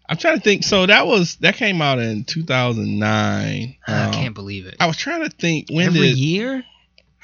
I'm 0.06 0.18
trying 0.18 0.36
to 0.36 0.42
think. 0.42 0.64
So 0.64 0.84
that 0.84 1.06
was 1.06 1.36
that 1.36 1.54
came 1.56 1.80
out 1.80 1.98
in 1.98 2.24
2009. 2.24 3.76
I 3.86 4.02
Um, 4.04 4.12
can't 4.12 4.34
believe 4.34 4.66
it. 4.66 4.76
I 4.80 4.86
was 4.86 4.98
trying 4.98 5.22
to 5.22 5.30
think 5.30 5.68
when 5.70 5.86
Every 5.86 6.08
did 6.08 6.18
year, 6.18 6.62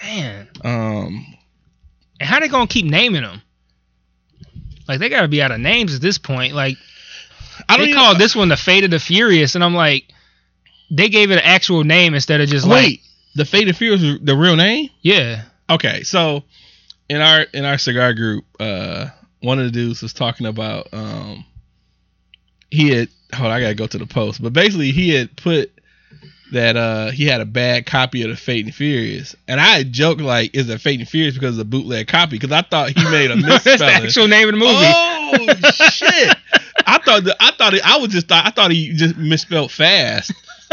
man. 0.02 0.48
um 0.64 1.26
And 2.18 2.28
how 2.28 2.40
they 2.40 2.48
gonna 2.48 2.66
keep 2.66 2.86
naming 2.86 3.22
them? 3.22 3.42
Like 4.88 4.98
they 4.98 5.08
gotta 5.08 5.28
be 5.28 5.42
out 5.42 5.52
of 5.52 5.60
names 5.60 5.94
at 5.94 6.00
this 6.00 6.18
point. 6.18 6.54
Like 6.54 6.76
I 7.68 7.76
don't 7.76 7.86
they 7.86 7.90
even- 7.90 8.00
called 8.02 8.18
this 8.18 8.34
one 8.34 8.48
the 8.48 8.56
Fate 8.56 8.84
of 8.84 8.90
the 8.90 8.98
Furious, 8.98 9.54
and 9.54 9.62
I'm 9.62 9.74
like, 9.74 10.04
they 10.90 11.08
gave 11.08 11.30
it 11.30 11.34
an 11.34 11.44
actual 11.44 11.84
name 11.84 12.14
instead 12.14 12.40
of 12.40 12.48
just 12.48 12.66
wait. 12.66 12.72
like, 12.82 13.00
the 13.36 13.44
Fate 13.44 13.68
of 13.68 13.74
the 13.74 13.78
Furious 13.78 14.18
the 14.22 14.36
real 14.36 14.56
name? 14.56 14.88
yeah, 15.02 15.42
Okay, 15.68 16.02
so 16.02 16.42
in 17.08 17.20
our 17.20 17.42
in 17.42 17.64
our 17.64 17.78
cigar 17.78 18.12
group, 18.14 18.44
uh, 18.58 19.06
one 19.40 19.58
of 19.60 19.66
the 19.66 19.70
dudes 19.70 20.02
was 20.02 20.12
talking 20.12 20.46
about 20.46 20.88
um, 20.92 21.44
he 22.70 22.90
had 22.90 23.08
hold 23.32 23.46
on, 23.50 23.56
I 23.56 23.60
gotta 23.60 23.74
go 23.74 23.86
to 23.86 23.98
the 23.98 24.06
post, 24.06 24.42
but 24.42 24.52
basically 24.52 24.90
he 24.90 25.10
had 25.10 25.36
put 25.36 25.70
that 26.52 26.76
uh 26.76 27.10
he 27.10 27.26
had 27.26 27.40
a 27.40 27.44
bad 27.44 27.86
copy 27.86 28.22
of 28.22 28.30
the 28.30 28.36
Fate 28.36 28.64
and 28.64 28.74
Furious, 28.74 29.36
and 29.48 29.60
I 29.60 29.82
joked 29.84 30.20
like, 30.20 30.54
is 30.54 30.68
it 30.68 30.80
Fate 30.80 30.98
and 31.00 31.08
Furious 31.08 31.34
because 31.34 31.56
of 31.56 31.60
a 31.60 31.64
bootleg 31.64 32.08
copy? 32.08 32.38
Because 32.38 32.52
I 32.52 32.62
thought 32.62 32.90
he 32.90 33.04
made 33.10 33.30
a 33.30 33.36
misspelling. 33.36 33.62
that's 33.64 33.80
the 33.80 33.86
actual 33.86 34.28
name 34.28 34.48
of 34.48 34.54
the 34.54 34.58
movie. 34.60 34.72
Oh 34.72 35.88
shit! 35.90 36.36
I 36.86 36.98
thought 36.98 37.24
that 37.24 37.36
I 37.40 37.52
thought 37.52 37.74
it, 37.74 37.82
I 37.86 37.98
was 37.98 38.10
just 38.10 38.28
thought 38.28 38.46
I 38.46 38.50
thought 38.50 38.70
he 38.70 38.92
just 38.92 39.16
misspelled 39.16 39.70
fast. 39.70 40.32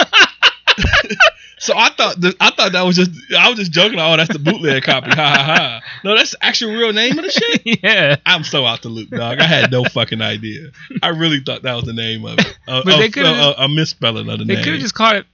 so 1.59 1.73
I 1.75 1.89
thought 1.89 2.19
that, 2.21 2.35
I 2.39 2.51
thought 2.51 2.71
that 2.73 2.81
was 2.83 2.95
just 2.95 3.11
I 3.37 3.49
was 3.49 3.57
just 3.59 3.71
joking. 3.71 3.99
Oh, 3.99 4.15
that's 4.17 4.31
the 4.31 4.39
bootleg 4.39 4.83
copy. 4.83 5.09
Ha 5.09 5.15
ha 5.15 5.43
ha. 5.43 5.81
No, 6.03 6.15
that's 6.15 6.31
the 6.31 6.43
actual 6.45 6.71
real 6.71 6.93
name 6.93 7.17
of 7.17 7.25
the 7.25 7.31
shit. 7.31 7.79
yeah, 7.83 8.15
I'm 8.25 8.43
so 8.43 8.65
out 8.65 8.81
the 8.83 8.89
loop, 8.89 9.09
dog. 9.09 9.39
I 9.39 9.43
had 9.45 9.71
no 9.71 9.83
fucking 9.83 10.21
idea. 10.21 10.71
I 11.01 11.09
really 11.09 11.39
thought 11.39 11.63
that 11.63 11.73
was 11.75 11.85
the 11.85 11.93
name 11.93 12.25
of 12.25 12.39
it. 12.39 12.57
A, 12.67 12.83
But 12.83 12.95
a- 12.95 12.97
they 12.97 13.09
could've 13.09 13.35
a, 13.37 13.55
a 13.59 13.69
misspelling 13.69 14.29
of 14.29 14.39
the 14.39 14.45
they 14.45 14.53
name. 14.53 14.57
They 14.57 14.63
could 14.63 14.73
have 14.73 14.81
just 14.81 14.93
called 14.95 15.17
it 15.17 15.25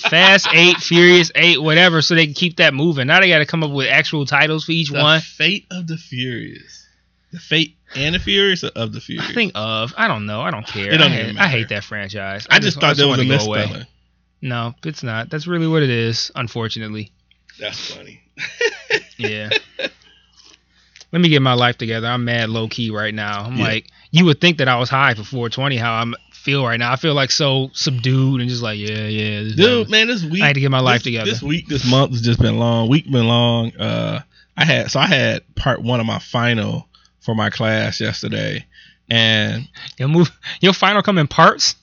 Fast 0.00 0.48
Eight, 0.52 0.76
Furious 0.78 1.30
Eight, 1.34 1.60
whatever, 1.62 2.02
so 2.02 2.14
they 2.14 2.26
can 2.26 2.34
keep 2.34 2.56
that 2.56 2.74
moving. 2.74 3.06
Now 3.06 3.20
they 3.20 3.28
got 3.28 3.38
to 3.38 3.46
come 3.46 3.62
up 3.62 3.70
with 3.70 3.88
actual 3.88 4.26
titles 4.26 4.64
for 4.64 4.72
each 4.72 4.90
the 4.90 4.98
one. 5.00 5.20
Fate 5.20 5.66
of 5.70 5.86
the 5.86 5.96
Furious. 5.96 6.86
The 7.32 7.38
Fate 7.38 7.76
and 7.94 8.14
the 8.14 8.18
Furious 8.18 8.64
or 8.64 8.68
of 8.74 8.92
the 8.92 9.00
Furious. 9.00 9.30
I 9.30 9.34
think 9.34 9.52
of. 9.54 9.92
I 9.96 10.08
don't 10.08 10.26
know. 10.26 10.40
I 10.40 10.50
don't 10.50 10.66
care. 10.66 10.92
It 10.92 10.98
don't 10.98 11.12
I, 11.12 11.14
hate, 11.16 11.38
I 11.38 11.48
hate 11.48 11.68
that 11.70 11.84
franchise. 11.84 12.46
I 12.50 12.58
just 12.58 12.80
thought 12.80 12.96
there 12.96 13.06
was 13.08 13.18
a 13.18 13.28
want 13.28 13.42
it 13.42 13.46
away. 13.46 13.58
misspelling. 13.60 13.86
No, 14.40 14.74
it's 14.84 15.02
not. 15.02 15.30
That's 15.30 15.46
really 15.46 15.66
what 15.66 15.82
it 15.82 15.90
is. 15.90 16.30
Unfortunately. 16.34 17.10
That's 17.58 17.94
funny. 17.94 18.22
Yeah. 19.18 19.50
Let 21.10 21.20
me 21.22 21.28
get 21.28 21.42
my 21.42 21.54
life 21.54 21.76
together. 21.78 22.06
I'm 22.06 22.24
mad 22.24 22.50
low 22.50 22.68
key 22.68 22.90
right 22.90 23.14
now. 23.14 23.42
I'm 23.44 23.56
Yeah. 23.56 23.64
like, 23.64 23.86
you 24.10 24.24
would 24.26 24.40
think 24.40 24.58
that 24.58 24.68
I 24.68 24.76
was 24.78 24.88
high 24.90 25.14
for 25.14 25.24
420. 25.24 25.76
How 25.76 25.92
I 25.94 26.04
feel 26.38 26.64
right 26.64 26.78
now. 26.78 26.92
I 26.92 26.96
feel 26.96 27.14
like 27.14 27.30
so 27.30 27.70
subdued 27.72 28.40
and 28.40 28.48
just 28.48 28.62
like, 28.62 28.78
yeah, 28.78 29.06
yeah. 29.06 29.54
Dude, 29.54 29.90
man, 29.90 30.06
this 30.06 30.24
week 30.24 30.42
I 30.42 30.46
had 30.48 30.54
to 30.54 30.60
get 30.60 30.70
my 30.70 30.80
life 30.80 30.98
this, 30.98 31.02
together. 31.04 31.30
This 31.30 31.42
week, 31.42 31.66
this 31.66 31.88
month 31.88 32.12
has 32.12 32.22
just 32.22 32.40
been 32.40 32.58
long. 32.58 32.88
Week 32.88 33.10
been 33.10 33.26
long. 33.26 33.74
Uh, 33.76 34.20
I 34.56 34.64
had 34.64 34.90
so 34.90 35.00
I 35.00 35.06
had 35.06 35.42
part 35.54 35.82
one 35.82 36.00
of 36.00 36.06
my 36.06 36.18
final 36.18 36.88
for 37.20 37.34
my 37.34 37.50
class 37.50 38.00
yesterday, 38.00 38.64
and 39.10 39.68
Your 39.98 40.08
move, 40.08 40.30
your 40.60 40.72
final 40.72 41.02
come 41.02 41.18
in 41.18 41.28
parts. 41.28 41.74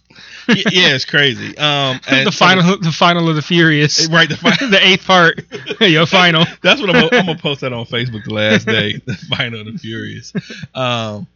yeah, 0.47 0.93
it's 0.95 1.05
crazy. 1.05 1.57
Um, 1.57 1.99
and 2.07 2.27
the 2.27 2.31
so- 2.31 2.45
final, 2.45 2.77
the 2.77 2.91
final 2.91 3.29
of 3.29 3.35
the 3.35 3.41
Furious, 3.41 4.07
right? 4.07 4.29
The 4.29 4.37
final. 4.37 4.69
the 4.69 4.85
eighth 4.85 5.05
part. 5.05 5.41
your 5.81 6.05
final. 6.05 6.45
That's 6.61 6.81
what 6.81 6.89
I'm, 6.89 7.03
I'm 7.11 7.25
gonna 7.25 7.37
post 7.37 7.61
that 7.61 7.73
on 7.73 7.85
Facebook 7.85 8.23
the 8.25 8.33
last 8.33 8.65
day, 8.65 8.93
the 9.05 9.15
final 9.15 9.61
of 9.61 9.65
the 9.67 9.77
Furious. 9.77 10.33
Um, 10.73 11.27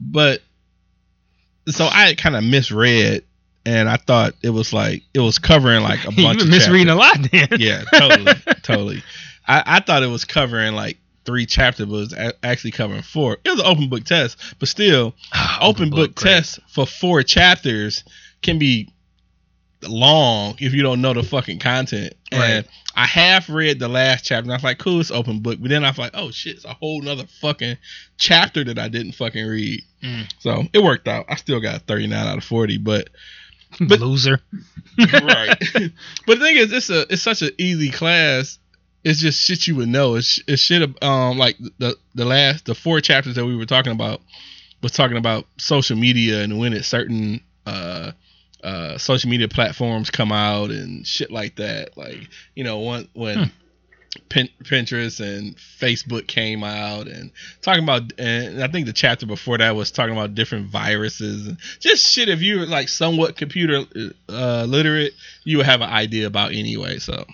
but 0.00 0.42
so 1.68 1.88
I 1.90 2.14
kind 2.14 2.36
of 2.36 2.44
misread, 2.44 3.24
and 3.66 3.88
I 3.88 3.96
thought 3.96 4.34
it 4.42 4.50
was 4.50 4.72
like 4.72 5.02
it 5.14 5.20
was 5.20 5.38
covering 5.38 5.82
like 5.82 6.04
a 6.04 6.08
bunch 6.12 6.18
you 6.18 6.30
of 6.30 6.38
been 6.38 6.50
misreading 6.50 6.88
a 6.88 6.94
lot, 6.94 7.16
then. 7.30 7.48
Yeah, 7.58 7.82
totally, 7.92 8.34
totally. 8.62 9.02
I, 9.46 9.62
I 9.66 9.80
thought 9.80 10.02
it 10.02 10.08
was 10.08 10.24
covering 10.24 10.74
like 10.74 10.98
three 11.24 11.46
chapters, 11.46 11.86
but 11.86 11.94
it 11.94 11.98
was 11.98 12.12
a- 12.12 12.46
actually 12.46 12.70
covering 12.72 13.02
four. 13.02 13.38
It 13.44 13.50
was 13.50 13.60
an 13.60 13.66
open 13.66 13.88
book 13.88 14.04
test, 14.04 14.38
but 14.58 14.68
still, 14.68 15.14
open 15.60 15.90
book 15.90 16.14
great. 16.14 16.30
test 16.32 16.60
for 16.68 16.86
four 16.86 17.22
chapters 17.22 18.04
can 18.42 18.58
be 18.58 18.88
long 19.88 20.56
if 20.58 20.72
you 20.74 20.82
don't 20.82 21.00
know 21.00 21.12
the 21.12 21.22
fucking 21.22 21.58
content. 21.58 22.14
And 22.32 22.66
I 22.96 23.06
half 23.06 23.48
read 23.48 23.78
the 23.78 23.88
last 23.88 24.24
chapter 24.24 24.42
and 24.44 24.52
I 24.52 24.56
was 24.56 24.64
like, 24.64 24.78
cool, 24.78 25.00
it's 25.00 25.10
open 25.10 25.40
book. 25.40 25.58
But 25.60 25.70
then 25.70 25.84
I 25.84 25.88
was 25.90 25.98
like, 25.98 26.12
oh 26.14 26.30
shit, 26.30 26.56
it's 26.56 26.64
a 26.64 26.74
whole 26.74 27.02
nother 27.02 27.26
fucking 27.40 27.76
chapter 28.18 28.64
that 28.64 28.78
I 28.78 28.88
didn't 28.88 29.12
fucking 29.12 29.44
read. 29.44 29.82
Mm. 30.02 30.32
So 30.40 30.62
it 30.72 30.82
worked 30.82 31.08
out. 31.08 31.26
I 31.28 31.36
still 31.36 31.60
got 31.60 31.82
39 31.82 32.26
out 32.26 32.38
of 32.38 32.44
40, 32.44 32.78
but 32.78 33.08
But- 33.80 34.00
Loser. 34.00 34.40
right. 34.98 35.56
but 36.26 36.38
the 36.38 36.44
thing 36.44 36.56
is, 36.56 36.72
it's 36.72 36.90
a 36.90 37.06
it's 37.12 37.22
such 37.22 37.42
an 37.42 37.50
easy 37.58 37.90
class. 37.90 38.58
It's 39.02 39.20
just 39.20 39.44
shit 39.44 39.66
you 39.66 39.76
would 39.76 39.88
know. 39.88 40.14
It's 40.14 40.40
it's 40.46 40.62
shit. 40.62 41.02
Um, 41.02 41.36
like 41.36 41.56
the 41.78 41.96
the 42.14 42.24
last 42.24 42.66
the 42.66 42.74
four 42.74 43.00
chapters 43.00 43.34
that 43.34 43.44
we 43.44 43.56
were 43.56 43.66
talking 43.66 43.92
about 43.92 44.20
was 44.82 44.92
talking 44.92 45.16
about 45.16 45.46
social 45.58 45.96
media 45.96 46.42
and 46.42 46.58
when 46.58 46.72
it 46.72 46.84
certain 46.84 47.40
uh 47.66 48.12
uh 48.64 48.98
social 48.98 49.30
media 49.30 49.48
platforms 49.48 50.10
come 50.10 50.32
out 50.32 50.70
and 50.70 51.06
shit 51.06 51.30
like 51.30 51.56
that. 51.56 51.96
Like 51.96 52.28
you 52.54 52.64
know 52.64 52.78
one 52.78 53.08
when. 53.14 53.38
Hmm. 53.38 53.44
Pin- 54.28 54.48
Pinterest 54.62 55.18
and 55.18 55.56
Facebook 55.56 56.28
came 56.28 56.62
out 56.62 57.08
and 57.08 57.32
talking 57.62 57.82
about, 57.82 58.12
and 58.16 58.62
I 58.62 58.68
think 58.68 58.86
the 58.86 58.92
chapter 58.92 59.26
before 59.26 59.58
that 59.58 59.74
was 59.74 59.90
talking 59.90 60.12
about 60.12 60.36
different 60.36 60.68
viruses 60.68 61.48
and 61.48 61.58
just 61.80 62.12
shit. 62.12 62.28
If 62.28 62.40
you're 62.40 62.64
like 62.64 62.88
somewhat 62.88 63.36
computer 63.36 63.82
uh, 64.28 64.66
literate, 64.68 65.14
you 65.42 65.56
would 65.56 65.66
have 65.66 65.80
an 65.80 65.90
idea 65.90 66.28
about 66.28 66.52
anyway. 66.52 66.98
So 67.00 67.24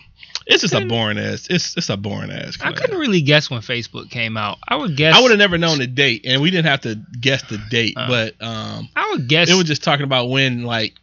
it's 0.47 0.63
just 0.63 0.73
a 0.73 0.87
boring 0.87 1.19
ass. 1.19 1.49
It's 1.51 1.77
it's 1.77 1.91
a 1.91 1.99
boring 1.99 2.31
ass. 2.31 2.57
I 2.63 2.73
couldn't 2.73 2.99
really 2.99 3.21
guess 3.21 3.51
when 3.51 3.61
Facebook 3.61 4.09
came 4.11 4.39
out. 4.39 4.57
I 4.67 4.77
would 4.77 4.97
guess. 4.97 5.15
I 5.15 5.21
would 5.21 5.31
have 5.33 5.39
never 5.39 5.59
known 5.59 5.79
the 5.81 5.87
date, 5.87 6.25
and 6.25 6.41
we 6.41 6.51
didn't 6.51 6.67
have 6.67 6.81
to 6.83 6.99
guess 7.21 7.43
the 7.43 7.59
date, 7.71 7.93
Uh. 7.95 8.09
but 8.09 8.35
um, 8.43 8.89
I 8.97 9.11
would 9.13 9.29
guess. 9.29 9.51
it 9.51 9.55
was 9.55 9.67
just 9.67 9.85
talking 9.85 10.05
about 10.05 10.31
when 10.31 10.63
like 10.63 10.95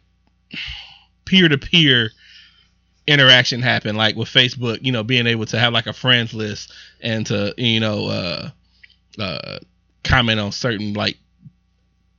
peer 1.24 1.48
to 1.48 1.58
peer 1.58 2.10
interaction 3.06 3.62
happened, 3.62 3.96
like 3.96 4.16
with 4.16 4.28
Facebook, 4.28 4.78
you 4.82 4.92
know, 4.92 5.02
being 5.02 5.26
able 5.26 5.46
to 5.46 5.58
have 5.58 5.72
like 5.72 5.86
a 5.86 5.92
friends 5.92 6.34
list 6.34 6.72
and 7.00 7.26
to 7.26 7.54
you 7.56 7.80
know 7.80 8.06
uh, 8.06 8.50
uh, 9.18 9.58
comment 10.04 10.40
on 10.40 10.52
certain 10.52 10.94
like 10.94 11.16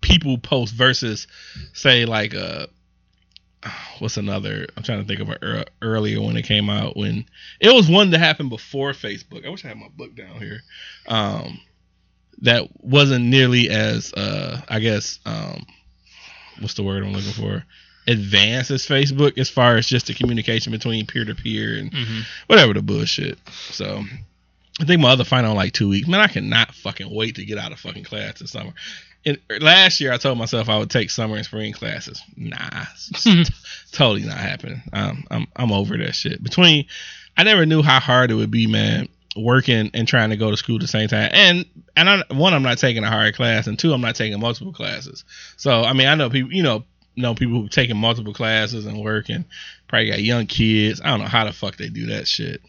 people 0.02 0.38
posts 0.38 0.76
versus 0.76 1.28
say 1.74 2.06
like 2.06 2.34
uh 2.34 2.66
what's 4.00 4.16
another 4.16 4.66
i'm 4.78 4.84
trying 4.84 5.02
to 5.02 5.06
think 5.06 5.20
of 5.20 5.30
an 5.30 5.66
earlier 5.82 6.22
when 6.22 6.38
it 6.38 6.44
came 6.44 6.70
out 6.70 6.96
when 6.96 7.26
it 7.60 7.74
was 7.74 7.90
one 7.90 8.10
that 8.10 8.20
happened 8.20 8.50
before 8.50 8.92
facebook. 8.94 9.46
I 9.46 9.50
wish 9.50 9.66
i 9.66 9.68
had 9.68 9.78
my 9.78 9.90
book 9.90 10.16
down 10.16 10.40
here. 10.40 10.62
Um 11.08 11.60
that 12.42 12.70
wasn't 12.78 13.26
nearly 13.26 13.70
as 13.70 14.14
uh 14.14 14.62
i 14.70 14.80
guess 14.80 15.20
um 15.26 15.66
what's 16.60 16.76
the 16.76 16.84
word 16.84 17.04
i'm 17.04 17.12
looking 17.12 17.34
for 17.34 17.66
advanced 18.08 18.72
as 18.72 18.86
facebook 18.88 19.38
as 19.38 19.50
far 19.50 19.78
as 19.78 19.86
just 19.86 20.08
the 20.08 20.14
communication 20.14 20.72
between 20.72 21.06
peer-to-peer 21.06 21.78
and 21.78 21.92
Mhm. 21.92 22.24
whatever 22.48 22.74
the 22.74 22.82
bullshit 22.82 23.38
so 23.72 24.04
I 24.82 24.86
think 24.86 25.02
my 25.02 25.10
other 25.12 25.26
final 25.26 25.56
like 25.56 25.74
two 25.74 25.90
weeks. 25.90 26.08
Man, 26.08 26.22
I 26.22 26.28
cannot 26.28 26.74
fucking 26.74 27.14
wait 27.14 27.36
to 27.36 27.44
get 27.44 27.58
out 27.58 27.74
of 27.74 27.80
fucking 27.82 28.06
class 28.06 28.40
this 28.40 28.52
summer. 28.52 28.72
And 29.26 29.38
last 29.60 30.00
year, 30.00 30.14
I 30.14 30.18
told 30.18 30.38
myself 30.38 30.70
I 30.70 30.78
would 30.78 30.90
take 30.90 31.10
summer 31.10 31.36
and 31.36 31.44
spring 31.44 31.74
classes. 31.74 32.22
Nah, 32.38 32.86
t- 33.14 33.44
totally 33.92 34.24
not 34.26 34.38
happening. 34.38 34.82
Um, 34.94 35.26
I'm 35.30 35.48
I'm 35.58 35.74
over 35.74 35.98
that 35.98 36.16
shit. 36.16 36.42
Between, 36.42 36.86
I 37.36 37.44
never 37.44 37.66
knew 37.66 37.82
how 37.82 38.00
hard 38.00 38.32
it 38.32 38.36
would 38.36 38.52
be, 38.52 38.68
man, 38.68 39.10
working 39.36 39.92
and 39.94 40.08
trying 40.08 40.30
to 40.30 40.38
go 40.38 40.50
to 40.50 40.56
school 40.56 40.76
at 40.76 40.82
the 40.82 40.88
same 40.88 41.10
time. 41.10 41.30
And 41.34 41.66
and 41.98 42.10
I, 42.10 42.24
one, 42.30 42.54
I'm 42.54 42.64
not 42.64 42.78
taking 42.78 43.04
a 43.04 43.10
hard 43.10 43.36
class, 43.36 43.68
and 43.68 43.78
two, 43.78 43.92
I'm 43.92 44.00
not 44.00 44.16
taking 44.16 44.40
multiple 44.40 44.72
classes. 44.72 45.26
So 45.58 45.82
I 45.84 45.92
mean, 45.92 46.08
I 46.08 46.16
know 46.16 46.30
people, 46.30 46.54
you 46.54 46.64
know, 46.64 46.86
know 47.22 47.36
people 47.36 47.62
who 47.62 47.68
taking 47.70 47.98
multiple 47.98 48.34
classes 48.34 48.86
and 48.86 49.02
working, 49.02 49.46
probably 49.88 50.10
got 50.10 50.22
young 50.22 50.46
kids. 50.48 51.02
I 51.02 51.08
don't 51.10 51.20
know 51.20 51.26
how 51.26 51.46
the 51.46 51.54
fuck 51.54 51.78
they 51.78 51.90
do 51.90 52.08
that 52.08 52.28
shit 52.28 52.62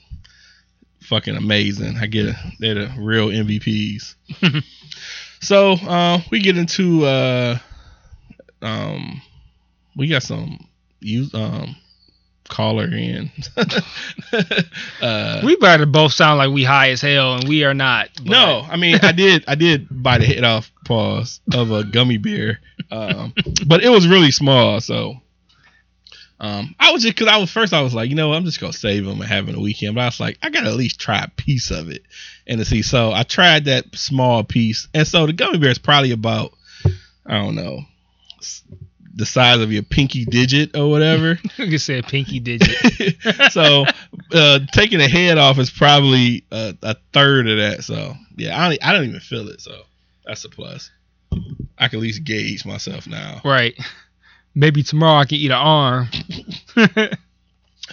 fucking 1.10 1.36
amazing. 1.36 1.96
I 1.96 2.06
get 2.06 2.26
it. 2.26 2.36
They're 2.58 2.74
the 2.74 2.94
real 2.98 3.28
MVPs. 3.28 4.14
so 5.40 5.72
uh, 5.72 6.20
we 6.30 6.40
get 6.40 6.56
into 6.56 7.04
uh, 7.04 7.58
um, 8.62 9.20
we 9.96 10.06
got 10.08 10.22
some 10.22 10.66
you 11.00 11.26
um 11.34 11.76
caller 12.48 12.84
in. 12.84 13.30
uh, 15.02 15.40
we 15.44 15.56
better 15.56 15.86
both 15.86 16.12
sound 16.12 16.38
like 16.38 16.50
we 16.50 16.64
high 16.64 16.90
as 16.90 17.00
hell, 17.00 17.34
and 17.34 17.48
we 17.48 17.64
are 17.64 17.74
not. 17.74 18.08
but- 18.16 18.26
no, 18.26 18.66
I 18.70 18.76
mean 18.76 18.98
I 19.02 19.12
did 19.12 19.44
I 19.48 19.54
did 19.56 19.88
buy 19.90 20.18
the 20.18 20.26
head 20.26 20.44
off 20.44 20.70
pause 20.90 21.40
of 21.54 21.70
a 21.70 21.84
gummy 21.84 22.16
bear, 22.16 22.58
um, 22.90 23.32
but 23.64 23.84
it 23.84 23.90
was 23.90 24.08
really 24.08 24.32
small. 24.32 24.80
So 24.80 25.20
um, 26.40 26.74
I 26.80 26.90
was 26.90 27.02
just 27.02 27.14
because 27.16 27.32
I 27.32 27.36
was 27.36 27.48
first 27.48 27.72
I 27.72 27.82
was 27.82 27.94
like 27.94 28.10
you 28.10 28.16
know 28.16 28.30
what, 28.30 28.36
I'm 28.36 28.44
just 28.44 28.60
gonna 28.60 28.72
save 28.72 29.04
them 29.04 29.20
and 29.20 29.30
having 29.30 29.54
a 29.54 29.60
weekend, 29.60 29.94
but 29.94 30.00
I 30.00 30.06
was 30.06 30.18
like 30.18 30.38
I 30.42 30.50
gotta 30.50 30.68
at 30.68 30.74
least 30.74 30.98
try 30.98 31.22
a 31.22 31.30
piece 31.30 31.70
of 31.70 31.90
it 31.90 32.02
and 32.44 32.58
to 32.58 32.64
see. 32.64 32.82
So 32.82 33.12
I 33.12 33.22
tried 33.22 33.66
that 33.66 33.94
small 33.94 34.42
piece, 34.42 34.88
and 34.92 35.06
so 35.06 35.26
the 35.26 35.32
gummy 35.32 35.58
bear 35.58 35.70
is 35.70 35.78
probably 35.78 36.10
about 36.10 36.52
I 37.24 37.38
don't 37.38 37.54
know 37.54 37.84
the 39.14 39.26
size 39.26 39.60
of 39.60 39.70
your 39.70 39.84
pinky 39.84 40.24
digit 40.24 40.76
or 40.76 40.90
whatever. 40.90 41.38
You 41.56 41.68
can 41.68 41.78
say 41.78 41.98
a 41.98 42.02
pinky 42.02 42.40
digit. 42.40 43.16
so 43.52 43.84
uh, 44.32 44.60
taking 44.72 44.98
the 44.98 45.08
head 45.08 45.38
off 45.38 45.58
is 45.58 45.70
probably 45.70 46.44
a, 46.50 46.74
a 46.82 46.96
third 47.12 47.48
of 47.48 47.58
that. 47.58 47.84
So 47.84 48.14
yeah, 48.36 48.60
I 48.60 48.68
don't, 48.68 48.84
I 48.84 48.92
don't 48.92 49.04
even 49.04 49.20
feel 49.20 49.48
it. 49.48 49.60
So 49.60 49.82
that's 50.24 50.44
a 50.44 50.48
plus. 50.48 50.90
I 51.78 51.88
can 51.88 51.98
at 51.98 52.02
least 52.02 52.24
gauge 52.24 52.64
myself 52.64 53.06
now. 53.06 53.40
right. 53.44 53.74
Maybe 54.54 54.82
tomorrow 54.82 55.20
I 55.20 55.24
can 55.26 55.38
eat 55.38 55.52
an 55.52 55.56
arm. 55.56 56.08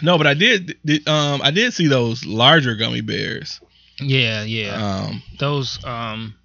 No, 0.02 0.18
but 0.18 0.28
I 0.28 0.34
did, 0.34 0.78
did 0.86 1.08
um 1.08 1.42
I 1.44 1.52
did 1.52 1.74
see 1.74 1.88
those 1.88 2.26
larger 2.26 2.76
gummy 2.76 3.02
bears. 3.02 3.60
yeah, 4.00 4.44
yeah. 4.44 5.06
Um 5.06 5.24
Those 5.40 5.84
um 5.84 6.36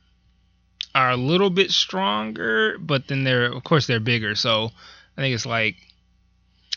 are 0.94 1.10
a 1.10 1.16
little 1.16 1.50
bit 1.50 1.70
stronger, 1.70 2.78
but 2.78 3.08
then 3.08 3.24
they're 3.24 3.52
of 3.52 3.64
course 3.64 3.86
they're 3.86 4.00
bigger. 4.00 4.34
So 4.34 4.70
I 5.16 5.20
think 5.20 5.34
it's 5.34 5.46
like 5.46 5.76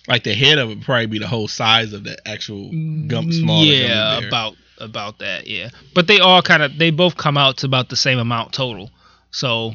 like 0.08 0.24
the 0.24 0.34
head 0.34 0.58
of 0.58 0.70
it 0.70 0.76
would 0.76 0.84
probably 0.86 1.08
be 1.08 1.20
the 1.20 1.28
whole 1.28 1.48
size 1.48 1.94
of 1.94 2.04
the 2.04 2.18
actual 2.28 2.70
gum 3.08 3.32
smaller 3.32 3.66
yeah, 3.66 3.88
gummy 3.88 4.20
bear. 4.22 4.28
about 4.28 4.56
about 4.80 5.20
that. 5.20 5.48
Yeah, 5.48 5.70
but 5.94 6.08
they 6.08 6.20
all 6.20 6.42
kind 6.42 6.64
of 6.64 6.78
they 6.78 6.92
both 6.92 7.16
come 7.18 7.38
out 7.38 7.58
to 7.58 7.66
about 7.66 7.90
the 7.90 7.96
same 7.96 8.20
amount 8.20 8.54
total. 8.54 8.90
So 9.32 9.74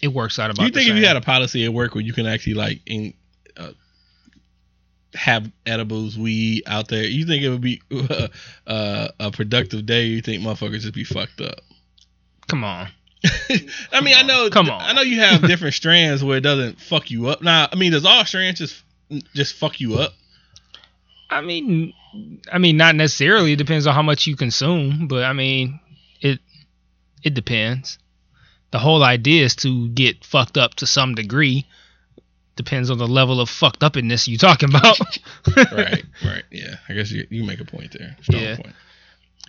it 0.00 0.08
works 0.08 0.38
out 0.38 0.50
about. 0.50 0.64
You 0.64 0.72
think 0.72 0.88
if 0.88 0.96
you 0.96 1.06
had 1.06 1.16
a 1.16 1.20
policy 1.20 1.64
at 1.64 1.72
work 1.72 1.94
where 1.94 2.04
you 2.04 2.12
can 2.12 2.26
actually 2.26 2.54
like 2.54 2.80
in, 2.86 3.14
uh, 3.56 3.72
have 5.14 5.50
edibles, 5.66 6.18
weed 6.18 6.62
out 6.66 6.88
there, 6.88 7.04
you 7.04 7.26
think 7.26 7.42
it 7.42 7.50
would 7.50 7.60
be 7.60 7.82
uh, 7.90 8.28
uh, 8.66 9.08
a 9.18 9.30
productive 9.30 9.86
day? 9.86 10.06
You 10.06 10.22
think 10.22 10.42
motherfuckers 10.42 10.80
just 10.80 10.94
be 10.94 11.04
fucked 11.04 11.40
up? 11.40 11.60
Come 12.48 12.64
on. 12.64 12.88
I 13.92 14.00
mean, 14.00 14.14
I 14.16 14.22
know. 14.22 14.48
Come 14.50 14.70
on. 14.70 14.80
I 14.80 14.92
know 14.92 15.02
you 15.02 15.20
have 15.20 15.42
different 15.42 15.74
strands 15.74 16.22
where 16.22 16.38
it 16.38 16.42
doesn't 16.42 16.80
fuck 16.80 17.10
you 17.10 17.28
up. 17.28 17.42
Now, 17.42 17.68
I 17.70 17.76
mean, 17.76 17.92
does 17.92 18.04
all 18.04 18.24
strands 18.24 18.60
just 18.60 18.82
just 19.34 19.56
fuck 19.56 19.80
you 19.80 19.96
up? 19.96 20.12
I 21.30 21.40
mean, 21.42 21.92
I 22.50 22.58
mean, 22.58 22.76
not 22.76 22.94
necessarily. 22.94 23.52
It 23.52 23.56
depends 23.56 23.86
on 23.86 23.94
how 23.94 24.02
much 24.02 24.26
you 24.26 24.36
consume, 24.36 25.08
but 25.08 25.24
I 25.24 25.32
mean, 25.32 25.78
it 26.20 26.40
it 27.22 27.34
depends. 27.34 27.98
The 28.70 28.78
whole 28.78 29.02
idea 29.02 29.44
is 29.44 29.56
to 29.56 29.88
get 29.88 30.24
fucked 30.24 30.56
up 30.58 30.74
to 30.76 30.86
some 30.86 31.14
degree. 31.14 31.66
Depends 32.56 32.90
on 32.90 32.98
the 32.98 33.06
level 33.06 33.40
of 33.40 33.48
fucked 33.48 33.82
upness 33.84 34.26
you 34.26 34.36
talking 34.36 34.68
about. 34.68 34.98
right, 35.72 36.04
right. 36.24 36.44
Yeah, 36.50 36.76
I 36.88 36.94
guess 36.94 37.10
you 37.12 37.26
you 37.30 37.44
make 37.44 37.60
a 37.60 37.64
point 37.64 37.94
there. 37.98 38.16
Strong 38.22 38.42
Yeah. 38.42 38.56
point. 38.56 38.74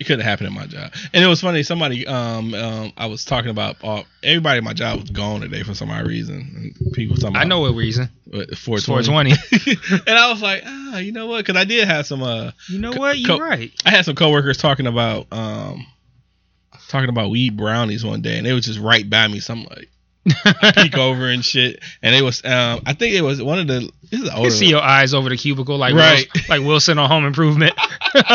It 0.00 0.04
couldn't 0.06 0.24
happen 0.24 0.46
at 0.46 0.52
my 0.52 0.66
job, 0.66 0.92
and 1.12 1.22
it 1.22 1.26
was 1.26 1.42
funny. 1.42 1.62
Somebody, 1.62 2.06
um, 2.06 2.54
um, 2.54 2.92
I 2.96 3.04
was 3.06 3.24
talking 3.24 3.50
about. 3.50 3.76
Uh, 3.84 4.02
everybody 4.22 4.56
at 4.58 4.64
my 4.64 4.72
job 4.72 5.00
was 5.02 5.10
gone 5.10 5.42
today 5.42 5.62
for 5.62 5.74
some 5.74 5.90
odd 5.90 6.06
reason. 6.06 6.74
And 6.80 6.92
people 6.94 7.16
talking 7.16 7.36
about 7.36 7.40
I 7.44 7.44
know 7.44 7.60
what 7.60 7.74
reason. 7.74 8.08
four 8.56 8.78
It's 8.78 8.86
twenty. 8.86 9.04
420. 9.34 10.00
and 10.06 10.18
I 10.18 10.30
was 10.32 10.40
like, 10.40 10.62
ah, 10.66 10.98
you 10.98 11.12
know 11.12 11.26
what? 11.26 11.44
Because 11.44 11.56
I 11.56 11.64
did 11.64 11.86
have 11.86 12.06
some. 12.06 12.22
Uh, 12.22 12.50
You 12.70 12.78
know 12.78 12.92
what? 12.92 13.18
You're 13.18 13.36
co- 13.38 13.44
right. 13.44 13.70
I 13.84 13.90
had 13.90 14.06
some 14.06 14.14
coworkers 14.14 14.56
talking 14.56 14.86
about 14.86 15.26
um 15.32 15.86
talking 16.88 17.10
about 17.10 17.30
we 17.30 17.40
eat 17.40 17.56
brownies 17.56 18.04
one 18.04 18.22
day, 18.22 18.38
and 18.38 18.46
they 18.46 18.52
was 18.54 18.64
just 18.64 18.78
right 18.80 19.08
by 19.08 19.28
me. 19.28 19.38
So 19.40 19.52
I'm 19.54 19.64
like, 19.64 19.88
peek 20.76 20.96
over 20.98 21.28
and 21.28 21.44
shit, 21.44 21.82
and 22.02 22.14
it 22.14 22.22
was 22.22 22.42
um 22.44 22.80
I 22.86 22.94
think 22.94 23.14
it 23.14 23.22
was 23.22 23.42
one 23.42 23.58
of 23.58 23.66
the 23.66 23.80
this 24.10 24.20
is 24.20 24.26
You 24.26 24.30
older. 24.32 24.48
can 24.48 24.50
see 24.58 24.68
your 24.68 24.82
eyes 24.82 25.12
over 25.14 25.28
the 25.28 25.36
cubicle, 25.36 25.76
like 25.76 25.94
Right. 25.94 26.26
Wil- 26.34 26.44
like 26.48 26.66
Wilson 26.66 26.98
on 26.98 27.08
Home 27.10 27.26
Improvement. 27.26 27.74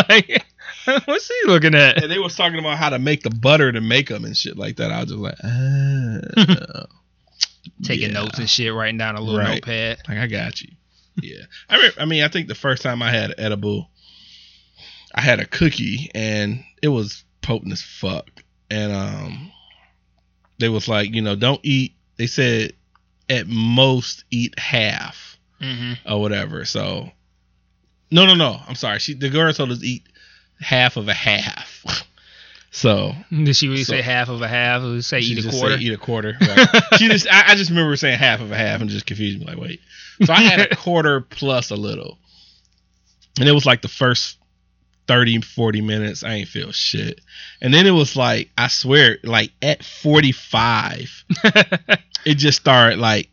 Like, 0.10 0.46
what's 1.06 1.28
he 1.28 1.48
looking 1.48 1.76
at? 1.76 2.02
and 2.04 2.12
they 2.12 2.20
was 2.20 2.36
talking 2.36 2.60
about 2.60 2.78
how 2.78 2.90
to 2.90 3.00
make 3.00 3.24
the 3.24 3.30
butter 3.30 3.72
to 3.72 3.82
make 3.82 4.10
them 4.10 4.26
and 4.26 4.36
shit 4.38 4.58
like 4.58 4.78
that. 4.78 4.92
I 4.92 5.00
was 5.02 5.10
just 5.10 5.20
like, 5.20 5.36
ah. 5.44 6.86
Taking 7.84 8.10
Yeah. 8.10 8.22
notes 8.22 8.38
and 8.40 8.50
shit, 8.50 8.74
writing 8.74 8.98
down 8.98 9.16
a 9.16 9.22
little 9.22 9.40
Right. 9.40 9.56
notepad. 9.56 10.00
Like 10.08 10.18
I 10.18 10.28
got 10.28 10.62
you. 10.62 10.70
Yeah. 11.22 11.44
I 11.70 11.92
I 12.00 12.06
mean, 12.06 12.24
I 12.24 12.28
think 12.28 12.48
the 12.48 12.56
first 12.56 12.84
time 12.84 13.02
I 13.02 13.10
had 13.12 13.34
edible, 13.38 13.90
I 15.14 15.22
had 15.22 15.40
a 15.40 15.46
cookie 15.46 16.12
and 16.14 16.64
it 16.82 16.90
was 16.90 17.24
potent 17.42 17.74
as 17.74 17.82
fuck. 17.82 18.30
And 18.70 18.92
um 18.92 19.52
they 20.60 20.70
was 20.70 20.88
like, 20.88 21.14
you 21.14 21.22
know, 21.22 21.36
don't 21.36 21.60
eat 21.64 21.94
they 22.18 22.28
said 22.28 22.74
at 23.30 23.48
most 23.48 24.24
eat 24.32 24.58
half 24.60 25.38
hmm 25.60 25.94
or 26.08 26.22
whatever. 26.22 26.66
So 26.66 27.10
No, 28.12 28.26
no, 28.26 28.36
no. 28.36 28.60
I'm 28.68 28.76
sorry. 28.76 29.00
She 29.00 29.14
the 29.16 29.30
girl 29.30 29.52
told 29.54 29.72
us 29.72 29.84
eat 29.84 30.04
half 30.66 30.98
of 30.98 31.08
a 31.08 31.14
half. 31.14 31.84
so 32.72 33.14
Did 33.30 33.56
she 33.56 33.68
really 33.68 33.84
So- 33.84 33.94
say 33.94 34.02
half 34.02 34.30
of 34.30 34.42
a 34.42 34.48
half? 34.48 34.82
Or 34.82 35.02
say 35.02 35.20
eat 35.20 35.46
a 35.46 35.50
quarter? 35.50 35.78
eat 35.80 35.94
a 35.94 35.98
quarter. 35.98 36.36
Right. 36.42 36.68
she 36.98 37.08
just 37.08 37.28
I, 37.32 37.52
I 37.52 37.56
just 37.56 37.70
remember 37.70 37.96
saying 37.96 38.18
half 38.18 38.42
of 38.42 38.52
a 38.52 38.58
half 38.58 38.82
and 38.82 38.90
just 38.90 39.06
confused 39.06 39.40
me 39.40 39.46
like 39.46 39.58
wait. 39.58 39.80
So 40.24 40.34
I 40.34 40.42
had 40.42 40.60
a 40.62 40.76
quarter 40.76 41.22
plus 41.22 41.70
a 41.72 41.76
little. 41.76 42.18
And 43.40 43.48
it 43.48 43.52
was 43.52 43.66
like 43.66 43.82
the 43.82 43.88
first 43.90 44.38
30 45.08 45.42
40 45.42 45.82
minutes 45.82 46.24
I 46.24 46.34
ain't 46.34 46.48
feel 46.50 46.72
shit. 46.72 47.22
And 47.62 47.72
then 47.72 47.86
it 47.86 47.92
was 47.92 48.16
like 48.16 48.50
I 48.58 48.68
swear 48.70 49.20
like 49.24 49.52
at 49.62 49.84
45 49.84 51.26
it 52.26 52.36
just 52.36 52.60
started 52.60 52.98
like 52.98 53.30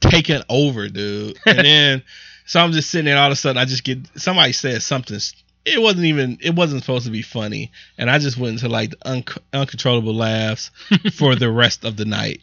taking 0.00 0.42
over, 0.48 0.88
dude. 0.88 1.38
And 1.46 1.58
then 1.58 2.02
so 2.46 2.58
I'm 2.60 2.72
just 2.72 2.90
sitting 2.90 3.04
there 3.04 3.16
all 3.18 3.26
of 3.26 3.32
a 3.32 3.36
sudden 3.36 3.58
I 3.62 3.64
just 3.64 3.84
get 3.84 3.98
somebody 4.16 4.52
said 4.52 4.82
something 4.82 5.20
it 5.64 5.80
wasn't 5.80 6.04
even 6.04 6.38
it 6.40 6.54
wasn't 6.54 6.82
supposed 6.82 7.04
to 7.04 7.10
be 7.12 7.22
funny 7.22 7.70
and 7.98 8.10
I 8.10 8.18
just 8.18 8.38
went 8.38 8.54
into 8.54 8.68
like 8.68 8.94
un- 9.02 9.24
uncontrollable 9.52 10.14
laughs 10.14 10.70
for 11.14 11.34
the 11.36 11.50
rest 11.50 11.84
of 11.84 11.96
the 11.96 12.04
night. 12.04 12.40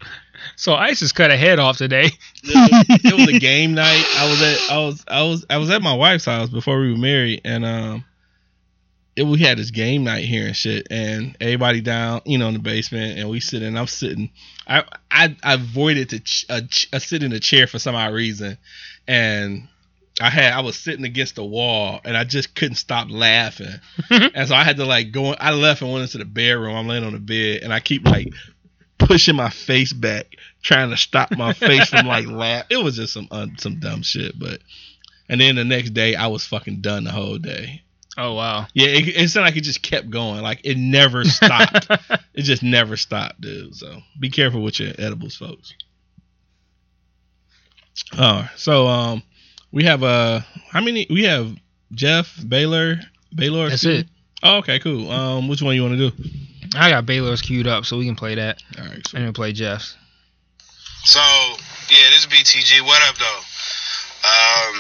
so 0.56 0.76
just 0.90 1.16
cut 1.16 1.32
a 1.32 1.38
head 1.38 1.60
off 1.60 1.78
today. 1.78 2.10
It 2.44 3.14
was 3.16 3.28
a 3.28 3.40
game 3.40 3.74
night. 3.74 4.04
I 4.18 4.30
was 4.30 4.42
at 4.42 4.72
I 4.72 4.78
was 4.78 5.06
I 5.08 5.24
was 5.24 5.46
I 5.50 5.58
was 5.58 5.70
at 5.70 5.82
my 5.82 5.94
wife's 5.94 6.26
house 6.26 6.50
before 6.50 6.80
we 6.80 6.92
were 6.92 6.98
married 6.98 7.42
and 7.44 7.66
um 7.66 8.06
it, 9.18 9.26
we 9.26 9.40
had 9.40 9.58
this 9.58 9.72
game 9.72 10.04
night 10.04 10.26
here 10.26 10.46
and 10.46 10.56
shit, 10.56 10.88
and 10.92 11.36
everybody 11.42 11.82
down, 11.82 12.22
you 12.26 12.38
know, 12.38 12.50
in 12.50 12.54
the 12.54 12.60
basement, 12.60 13.18
and 13.18 13.28
we 13.28 13.40
sitting. 13.40 13.76
I'm 13.76 13.88
sitting. 13.88 14.30
I 14.68 14.84
I, 15.10 15.36
I 15.44 15.56
avoided 15.56 16.10
to 16.10 16.20
ch- 16.20 16.46
uh, 16.50 16.62
ch- 16.70 16.88
uh, 16.94 17.00
sit 17.00 17.24
in 17.24 17.34
a 17.34 17.40
chair 17.40 17.66
for 17.66 17.80
some 17.80 17.96
odd 17.96 18.14
reason, 18.14 18.60
and 19.08 19.68
I 20.20 20.30
had 20.30 20.54
I 20.54 20.62
was 20.62 20.78
sitting 20.78 21.06
against 21.06 21.36
the 21.36 21.46
wall, 21.46 22.02
and 22.04 22.18
I 22.18 22.24
just 22.24 22.56
couldn't 22.56 22.76
stop 22.76 23.08
laughing, 23.10 23.74
and 24.10 24.48
so 24.48 24.56
I 24.56 24.64
had 24.64 24.78
to 24.78 24.86
like 24.86 25.12
go. 25.12 25.34
I 25.34 25.52
left 25.52 25.82
and 25.82 25.92
went 25.92 26.04
into 26.04 26.18
the 26.18 26.26
bedroom. 26.26 26.76
I'm 26.76 26.88
laying 26.88 27.04
on 27.04 27.14
the 27.14 27.20
bed, 27.20 27.62
and 27.64 27.74
I 27.74 27.80
keep 27.80 28.06
like 28.06 28.30
pushing 28.98 29.36
my 29.36 29.50
face 29.50 29.94
back, 29.94 30.36
trying 30.64 30.90
to 30.90 30.98
stop 30.98 31.32
my 31.38 31.54
face 31.54 31.90
from 31.90 32.08
like 32.08 32.26
laugh. 32.28 32.66
It 32.70 32.78
was 32.78 32.96
just 32.96 33.14
some 33.14 33.28
some 33.58 33.80
dumb 33.80 34.02
shit, 34.04 34.38
but. 34.38 34.62
And 35.30 35.42
then 35.42 35.58
the 35.58 35.66
next 35.66 35.90
day, 35.90 36.16
I 36.16 36.28
was 36.28 36.48
fucking 36.48 36.80
done 36.80 37.04
the 37.04 37.12
whole 37.12 37.38
day. 37.38 37.82
Oh 38.18 38.34
wow. 38.34 38.66
Yeah, 38.74 38.88
it, 38.88 39.08
it 39.10 39.30
sounded 39.30 39.50
like 39.50 39.58
it 39.58 39.64
just 39.64 39.84
kept 39.84 40.10
going. 40.10 40.42
Like 40.42 40.62
it 40.64 40.76
never 40.76 41.24
stopped. 41.24 41.88
it 42.34 42.42
just 42.42 42.64
never 42.64 42.98
stopped, 42.98 43.40
dude. 43.40 43.76
So 43.76 44.00
be 44.20 44.30
careful 44.32 44.64
with 44.64 44.80
your 44.80 44.94
edibles, 44.98 45.36
folks. 45.36 45.76
Uh, 48.18 48.48
so 48.56 48.88
um, 48.88 49.24
we 49.72 49.84
have 49.84 50.04
uh, 50.04 50.42
how 50.70 50.82
many? 50.82 51.08
We 51.10 51.24
have 51.24 51.56
Jeff 51.92 52.34
Baylor, 52.48 53.00
Baylor. 53.34 53.70
That's 53.70 53.84
excuse 53.84 54.02
it. 54.02 54.08
Oh, 54.44 54.58
okay, 54.58 54.80
cool. 54.80 55.10
Um, 55.12 55.48
which 55.48 55.62
one 55.62 55.76
you 55.76 55.84
want 55.84 55.98
to 55.98 56.10
do? 56.10 56.24
I 56.76 56.90
got 56.90 57.06
Baylor's 57.06 57.42
queued 57.42 57.68
up, 57.68 57.86
so 57.86 57.98
we 57.98 58.06
can 58.06 58.16
play 58.16 58.36
that. 58.36 58.62
All 58.78 58.86
right. 58.86 59.14
And 59.14 59.26
then 59.26 59.34
play 59.34 59.52
Jeff's. 59.54 59.96
So 61.04 61.20
yeah, 61.90 62.10
this 62.12 62.28
BTG. 62.28 62.82
What 62.86 63.02
up 63.08 63.16
though? 63.18 63.42
Um, 64.28 64.76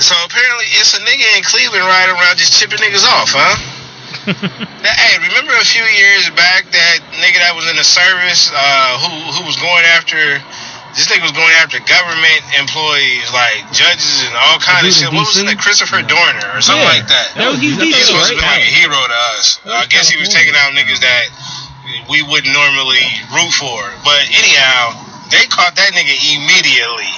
so 0.00 0.14
apparently 0.24 0.66
it's 0.76 0.92
a 0.96 1.00
nigga 1.00 1.36
in 1.36 1.42
Cleveland 1.42 1.84
riding 1.84 2.14
around 2.14 2.36
just 2.36 2.60
chipping 2.60 2.78
niggas 2.78 3.04
off, 3.04 3.32
huh? 3.32 3.76
Now, 4.80 4.92
hey, 4.96 5.16
remember 5.16 5.52
a 5.52 5.64
few 5.64 5.84
years 5.84 6.28
back 6.36 6.68
that 6.72 6.98
nigga 7.20 7.40
that 7.40 7.56
was 7.56 7.68
in 7.70 7.76
the 7.76 7.84
service, 7.84 8.50
uh, 8.52 8.98
who 9.00 9.12
who 9.32 9.46
was 9.46 9.56
going 9.56 9.84
after 9.84 10.40
this 10.94 11.06
nigga 11.08 11.22
was 11.22 11.32
going 11.32 11.54
after 11.62 11.78
government 11.86 12.40
employees 12.58 13.30
like 13.32 13.62
judges 13.72 14.26
and 14.26 14.34
all 14.34 14.58
kind 14.58 14.86
of 14.86 14.92
shit. 14.92 15.08
What 15.12 15.26
was 15.26 15.38
name? 15.42 15.56
Christopher 15.56 16.02
Dorner 16.02 16.50
or 16.54 16.60
something 16.60 16.82
Yeah. 16.82 16.94
like 16.98 17.06
that. 17.08 17.26
That 17.36 17.48
was- 17.54 17.60
he's 17.60 17.76
that 17.76 17.84
He's 17.86 17.96
was 17.96 18.06
supposed 18.06 18.30
to 18.30 18.36
be 18.36 18.42
like 18.42 18.62
a 18.62 18.72
hero 18.74 18.98
to 18.98 19.18
us. 19.38 19.58
I 19.66 19.86
guess 19.86 20.08
he 20.10 20.18
was 20.18 20.28
taking 20.28 20.54
out 20.56 20.72
niggas 20.74 21.00
that 21.00 21.24
we 22.08 22.22
wouldn't 22.22 22.52
normally 22.52 23.02
root 23.34 23.52
for. 23.54 23.78
But 24.04 24.26
anyhow, 24.30 24.94
they 25.30 25.46
caught 25.46 25.76
that 25.76 25.92
nigga 25.94 26.14
immediately 26.34 27.10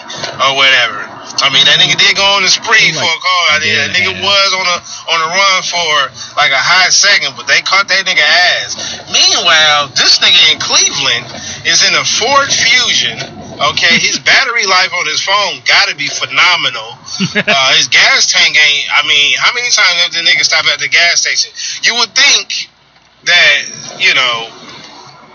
or 0.45 0.55
whatever. 0.57 1.09
I 1.41 1.49
mean, 1.49 1.65
that 1.65 1.81
nigga 1.81 1.97
did 1.97 2.15
go 2.17 2.25
on 2.37 2.43
the 2.43 2.49
spree 2.53 2.93
for 2.93 3.01
a 3.09 3.21
call. 3.25 3.45
I 3.51 3.59
mean, 3.61 3.73
a 3.73 3.89
that 3.89 3.97
nigga 3.97 4.21
was 4.21 4.51
on 4.53 4.67
a 4.69 4.79
on 5.17 5.19
a 5.25 5.29
run 5.33 5.63
for 5.65 6.37
like 6.37 6.53
a 6.53 6.61
hot 6.61 6.93
second, 6.93 7.35
but 7.37 7.47
they 7.47 7.63
caught 7.63 7.89
that 7.89 8.05
nigga 8.05 8.21
ass. 8.21 9.01
Meanwhile, 9.09 9.89
this 9.97 10.19
nigga 10.21 10.53
in 10.53 10.59
Cleveland 10.61 11.27
is 11.65 11.89
in 11.89 11.95
a 11.97 12.05
Ford 12.05 12.53
Fusion. 12.53 13.42
Okay, 13.63 13.95
his 14.03 14.19
battery 14.19 14.67
life 14.67 14.91
on 14.91 15.07
his 15.07 15.23
phone 15.23 15.63
gotta 15.63 15.95
be 15.95 16.09
phenomenal. 16.09 16.99
Uh, 17.33 17.77
his 17.77 17.89
gas 17.89 18.31
tank 18.31 18.57
ain't. 18.57 18.87
I 18.91 19.07
mean, 19.07 19.37
how 19.39 19.53
many 19.55 19.69
times 19.71 19.99
have 20.03 20.13
the 20.13 20.25
nigga 20.25 20.43
stop 20.43 20.65
at 20.67 20.79
the 20.79 20.89
gas 20.89 21.23
station? 21.23 21.53
You 21.85 21.99
would 22.01 22.11
think 22.15 22.69
that 23.25 23.99
you 24.01 24.13
know. 24.15 24.49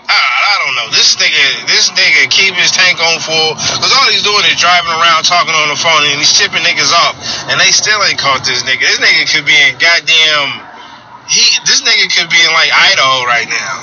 I, 0.08 0.16
I 0.16 0.54
don't 0.64 0.74
know. 0.76 0.88
This 0.88 1.20
nigga, 1.20 1.68
this 1.68 1.92
nigga 1.92 2.32
keep 2.32 2.56
his 2.56 2.72
tank 2.72 2.96
on 2.96 3.20
full 3.20 3.54
because 3.54 3.92
all 3.92 4.08
he's 4.08 4.24
doing 4.24 4.40
is 4.48 4.56
driving 4.56 4.88
around 4.88 5.28
talking 5.28 5.52
on 5.52 5.68
the 5.68 5.76
phone 5.76 6.00
and 6.08 6.16
he's 6.16 6.32
chipping 6.32 6.64
niggas 6.64 6.92
off, 6.96 7.16
and 7.52 7.60
they 7.60 7.70
still 7.70 8.00
ain't 8.08 8.18
caught 8.18 8.44
this 8.44 8.64
nigga. 8.64 8.80
This 8.80 8.98
nigga 9.00 9.28
could 9.28 9.44
be 9.44 9.56
in 9.56 9.76
goddamn. 9.76 10.64
He, 11.28 11.44
this 11.68 11.84
nigga 11.84 12.08
could 12.08 12.32
be 12.32 12.40
in 12.40 12.50
like 12.56 12.72
Idaho 12.72 13.28
right 13.28 13.48
now. 13.52 13.74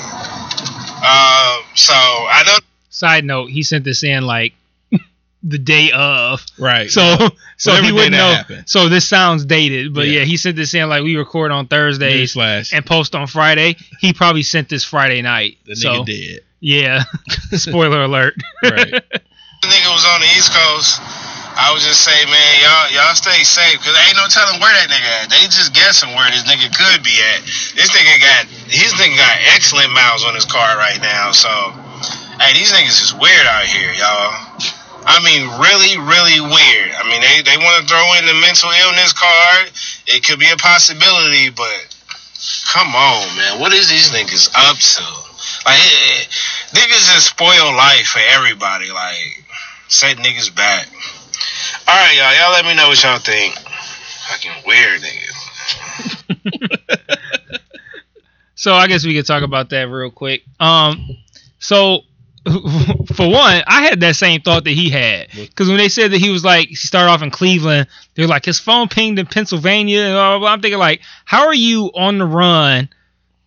Um, 1.06 1.62
so 1.78 1.94
I 1.94 2.42
don't 2.44 2.58
know. 2.58 2.65
Side 2.96 3.24
note, 3.26 3.50
he 3.50 3.62
sent 3.62 3.84
this 3.84 4.02
in 4.02 4.24
like 4.24 4.54
the 5.42 5.58
day 5.58 5.90
of. 5.94 6.40
Right. 6.58 6.90
So 6.90 7.02
so 7.58 7.72
Whatever 7.72 7.86
he 7.86 7.92
wouldn't 7.92 8.12
know. 8.12 8.32
happened. 8.32 8.64
So 8.66 8.88
this 8.88 9.06
sounds 9.06 9.44
dated, 9.44 9.92
but 9.92 10.06
Yeah. 10.06 10.20
yeah. 10.20 10.24
he 10.24 10.38
sent 10.38 10.56
this 10.56 10.72
in 10.72 10.88
like 10.88 11.02
we 11.02 11.14
record 11.16 11.52
on 11.52 11.66
Thursdays 11.68 12.34
Newsflash. 12.34 12.72
and 12.72 12.86
post 12.86 13.14
on 13.14 13.26
Friday. 13.26 13.76
He 14.00 14.14
probably 14.14 14.42
sent 14.42 14.70
this 14.70 14.82
Friday 14.82 15.20
night. 15.20 15.58
the 15.66 15.76
so 15.76 15.90
nigga 15.90 16.06
did. 16.06 16.40
yeah. 16.60 17.04
Spoiler 17.52 18.02
alert. 18.04 18.34
Right. 18.64 18.90
the 18.90 19.68
nigga 19.68 19.92
was 19.92 20.06
on 20.08 20.20
the 20.24 20.30
East 20.32 20.52
Coast, 20.56 20.96
I 21.58 21.72
would 21.72 21.80
just 21.84 22.00
say, 22.00 22.16
man, 22.32 22.52
y'all 22.64 22.88
y'all 22.96 23.14
stay 23.14 23.44
safe 23.44 23.76
because 23.80 23.92
ain't 24.08 24.16
no 24.16 24.24
telling 24.32 24.56
where 24.60 24.72
that 24.72 24.88
nigga 24.88 25.10
at. 25.24 25.28
They 25.28 25.44
just 25.52 25.72
guessing 25.76 26.16
where 26.16 26.30
this 26.32 26.44
nigga 26.48 26.68
could 26.72 27.04
be 27.04 27.12
at. 27.36 27.44
This 27.76 27.92
nigga 27.92 28.20
got 28.24 28.44
his 28.72 28.92
nigga 28.96 29.16
got 29.20 29.36
excellent 29.52 29.92
miles 29.92 30.24
on 30.24 30.34
his 30.34 30.44
car 30.48 30.76
right 30.80 31.00
now. 31.00 31.32
So, 31.32 31.48
hey, 32.40 32.52
these 32.54 32.72
niggas 32.72 33.02
is 33.02 33.14
weird 33.14 33.46
out 33.46 33.64
here, 33.64 33.92
y'all. 33.92 34.32
I 35.06 35.22
mean, 35.22 35.46
really, 35.62 35.94
really 36.02 36.40
weird. 36.42 36.90
I 36.98 37.06
mean, 37.06 37.20
they, 37.22 37.42
they 37.46 37.56
want 37.56 37.82
to 37.82 37.88
throw 37.88 38.02
in 38.18 38.26
the 38.26 38.34
mental 38.42 38.70
illness 38.70 39.12
card. 39.12 39.70
It 40.06 40.26
could 40.26 40.38
be 40.38 40.50
a 40.50 40.56
possibility, 40.56 41.50
but 41.50 41.78
come 42.72 42.94
on, 42.94 43.36
man. 43.36 43.60
What 43.60 43.72
is 43.72 43.88
these 43.88 44.10
niggas 44.10 44.50
up 44.54 44.76
to? 44.76 45.04
Like, 45.64 45.78
niggas 46.74 47.06
just 47.14 47.30
spoil 47.30 47.72
life 47.76 48.08
for 48.08 48.22
everybody. 48.34 48.90
Like, 48.90 49.44
set 49.88 50.16
niggas 50.18 50.54
back. 50.54 50.88
All 51.86 51.94
right, 51.94 52.16
y'all. 52.16 52.34
Y'all 52.34 52.52
let 52.52 52.64
me 52.64 52.74
know 52.74 52.88
what 52.88 53.02
y'all 53.02 53.18
think. 53.18 53.54
Fucking 53.54 54.66
weird 54.66 55.00
niggas. 55.00 55.36
So 58.56 58.72
I 58.74 58.88
guess 58.88 59.04
we 59.04 59.14
could 59.14 59.26
talk 59.26 59.44
about 59.44 59.70
that 59.70 59.82
real 59.82 60.10
quick. 60.10 60.42
Um, 60.58 61.18
so 61.60 62.00
for 63.14 63.28
one, 63.28 63.62
I 63.66 63.82
had 63.82 64.00
that 64.00 64.14
same 64.14 64.40
thought 64.40 64.64
that 64.64 64.70
he 64.70 64.88
had 64.88 65.28
because 65.34 65.68
when 65.68 65.78
they 65.78 65.88
said 65.88 66.12
that 66.12 66.18
he 66.18 66.30
was 66.30 66.44
like 66.44 66.68
he 66.68 66.76
started 66.76 67.10
off 67.10 67.22
in 67.22 67.30
Cleveland, 67.30 67.88
they're 68.14 68.28
like 68.28 68.44
his 68.44 68.60
phone 68.60 68.88
pinged 68.88 69.18
in 69.18 69.26
Pennsylvania. 69.26 70.00
And 70.00 70.14
blah, 70.14 70.30
blah, 70.30 70.38
blah. 70.38 70.52
I'm 70.52 70.60
thinking 70.60 70.78
like, 70.78 71.00
how 71.24 71.46
are 71.46 71.54
you 71.54 71.90
on 71.94 72.18
the 72.18 72.26
run 72.26 72.88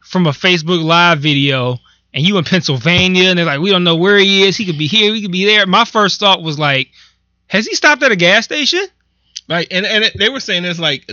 from 0.01 0.27
a 0.27 0.31
Facebook 0.31 0.83
Live 0.83 1.19
video 1.19 1.77
and 2.13 2.27
you 2.27 2.37
in 2.37 2.43
Pennsylvania? 2.43 3.29
And 3.29 3.39
they're 3.39 3.45
like, 3.45 3.61
we 3.61 3.69
don't 3.69 3.85
know 3.85 3.95
where 3.95 4.17
he 4.17 4.43
is. 4.43 4.57
He 4.57 4.65
could 4.65 4.77
be 4.77 4.87
here. 4.87 5.13
He 5.13 5.21
could 5.21 5.31
be 5.31 5.45
there. 5.45 5.65
My 5.65 5.85
first 5.85 6.19
thought 6.19 6.41
was 6.41 6.59
like, 6.59 6.89
has 7.47 7.65
he 7.65 7.75
stopped 7.75 8.03
at 8.03 8.11
a 8.11 8.17
gas 8.17 8.43
station? 8.43 8.85
Like 9.47 9.69
and 9.71 9.85
and 9.85 10.03
it, 10.03 10.17
they 10.17 10.29
were 10.29 10.41
saying 10.41 10.65
it's 10.65 10.79
like 10.79 11.09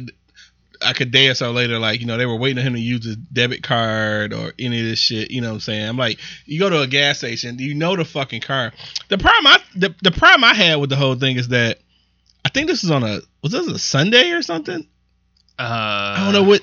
like 0.83 1.01
a 1.01 1.05
day 1.05 1.29
or 1.29 1.35
so 1.35 1.53
later, 1.53 1.79
like 1.79 2.01
you 2.01 2.07
know, 2.07 2.17
they 2.17 2.27
were 2.27 2.37
waiting 2.37 2.59
on 2.59 2.65
him 2.67 2.75
to 2.75 2.81
use 2.81 3.05
his 3.05 3.17
debit 3.17 3.62
card 3.62 4.33
or 4.33 4.53
any 4.59 4.81
of 4.81 4.87
this 4.87 4.99
shit. 4.99 5.31
You 5.31 5.41
know 5.41 5.49
what 5.49 5.55
I'm 5.55 5.61
saying? 5.61 5.89
I'm 5.89 5.97
like, 5.97 6.19
you 6.45 6.59
go 6.59 6.71
to 6.71 6.81
a 6.81 6.87
gas 6.87 7.19
station, 7.19 7.59
you 7.59 7.75
know 7.75 7.97
the 7.97 8.05
fucking 8.05 8.41
car. 8.43 8.73
The 9.09 9.19
problem 9.19 9.47
I 9.47 9.59
the, 9.75 9.95
the 10.03 10.11
problem 10.12 10.45
I 10.45 10.55
had 10.55 10.77
with 10.77 10.91
the 10.91 10.97
whole 10.97 11.15
thing 11.15 11.37
is 11.37 11.49
that 11.49 11.79
I 12.45 12.49
think 12.49 12.69
this 12.69 12.85
is 12.85 12.91
on 12.91 13.03
a 13.03 13.21
was 13.43 13.53
this 13.53 13.67
a 13.67 13.79
Sunday 13.79 14.31
or 14.31 14.43
something? 14.43 14.87
Uh, 15.59 15.62
I 15.62 16.21
don't 16.25 16.33
know 16.33 16.49
what 16.49 16.62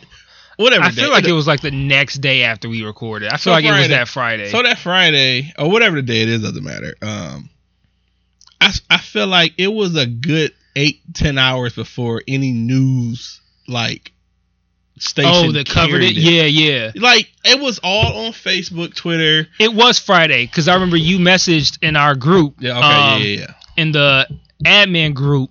whatever. 0.57 0.83
I 0.85 0.89
day. 0.91 1.01
feel 1.01 1.09
like 1.11 1.25
it 1.27 1.31
was 1.33 1.47
like 1.47 1.61
the 1.61 1.71
next 1.71 2.15
day 2.21 2.43
after 2.43 2.69
we 2.69 2.83
recorded. 2.83 3.27
I 3.29 3.31
feel 3.37 3.39
So 3.39 3.51
like 3.51 3.65
it 3.65 3.71
was 3.71 3.87
that 3.89 4.07
Friday. 4.07 4.49
So 4.49 4.61
that 4.63 4.77
Friday 4.77 5.51
or 5.57 5.69
whatever 5.69 5.95
the 5.97 6.01
day 6.03 6.21
it 6.21 6.29
is 6.29 6.41
doesn't 6.41 6.63
matter. 6.63 6.95
Um, 7.01 7.49
I 8.61 8.71
I 8.89 8.97
feel 8.97 9.27
like 9.27 9.53
it 9.57 9.67
was 9.67 9.95
a 9.95 10.05
good 10.05 10.53
eight 10.75 11.01
ten 11.13 11.37
hours 11.37 11.75
before 11.75 12.21
any 12.27 12.51
news 12.51 13.41
like 13.67 14.11
station. 14.99 15.31
oh, 15.33 15.51
that 15.51 15.67
covered 15.67 16.01
carried 16.01 16.17
it. 16.17 16.21
Yeah, 16.21 16.43
yeah. 16.43 16.91
Like 16.95 17.31
it 17.43 17.59
was 17.59 17.79
all 17.83 18.25
on 18.25 18.31
Facebook, 18.31 18.95
Twitter. 18.95 19.47
It 19.59 19.73
was 19.73 19.99
Friday 19.99 20.45
because 20.45 20.67
I 20.67 20.73
remember 20.75 20.97
you 20.97 21.19
messaged 21.19 21.79
in 21.81 21.95
our 21.95 22.15
group. 22.15 22.55
Yeah, 22.59 22.77
okay, 22.77 22.87
um, 22.87 23.21
yeah, 23.21 23.27
yeah, 23.27 23.39
yeah. 23.39 23.53
in 23.77 23.91
the 23.91 24.27
admin 24.65 25.13
group 25.13 25.49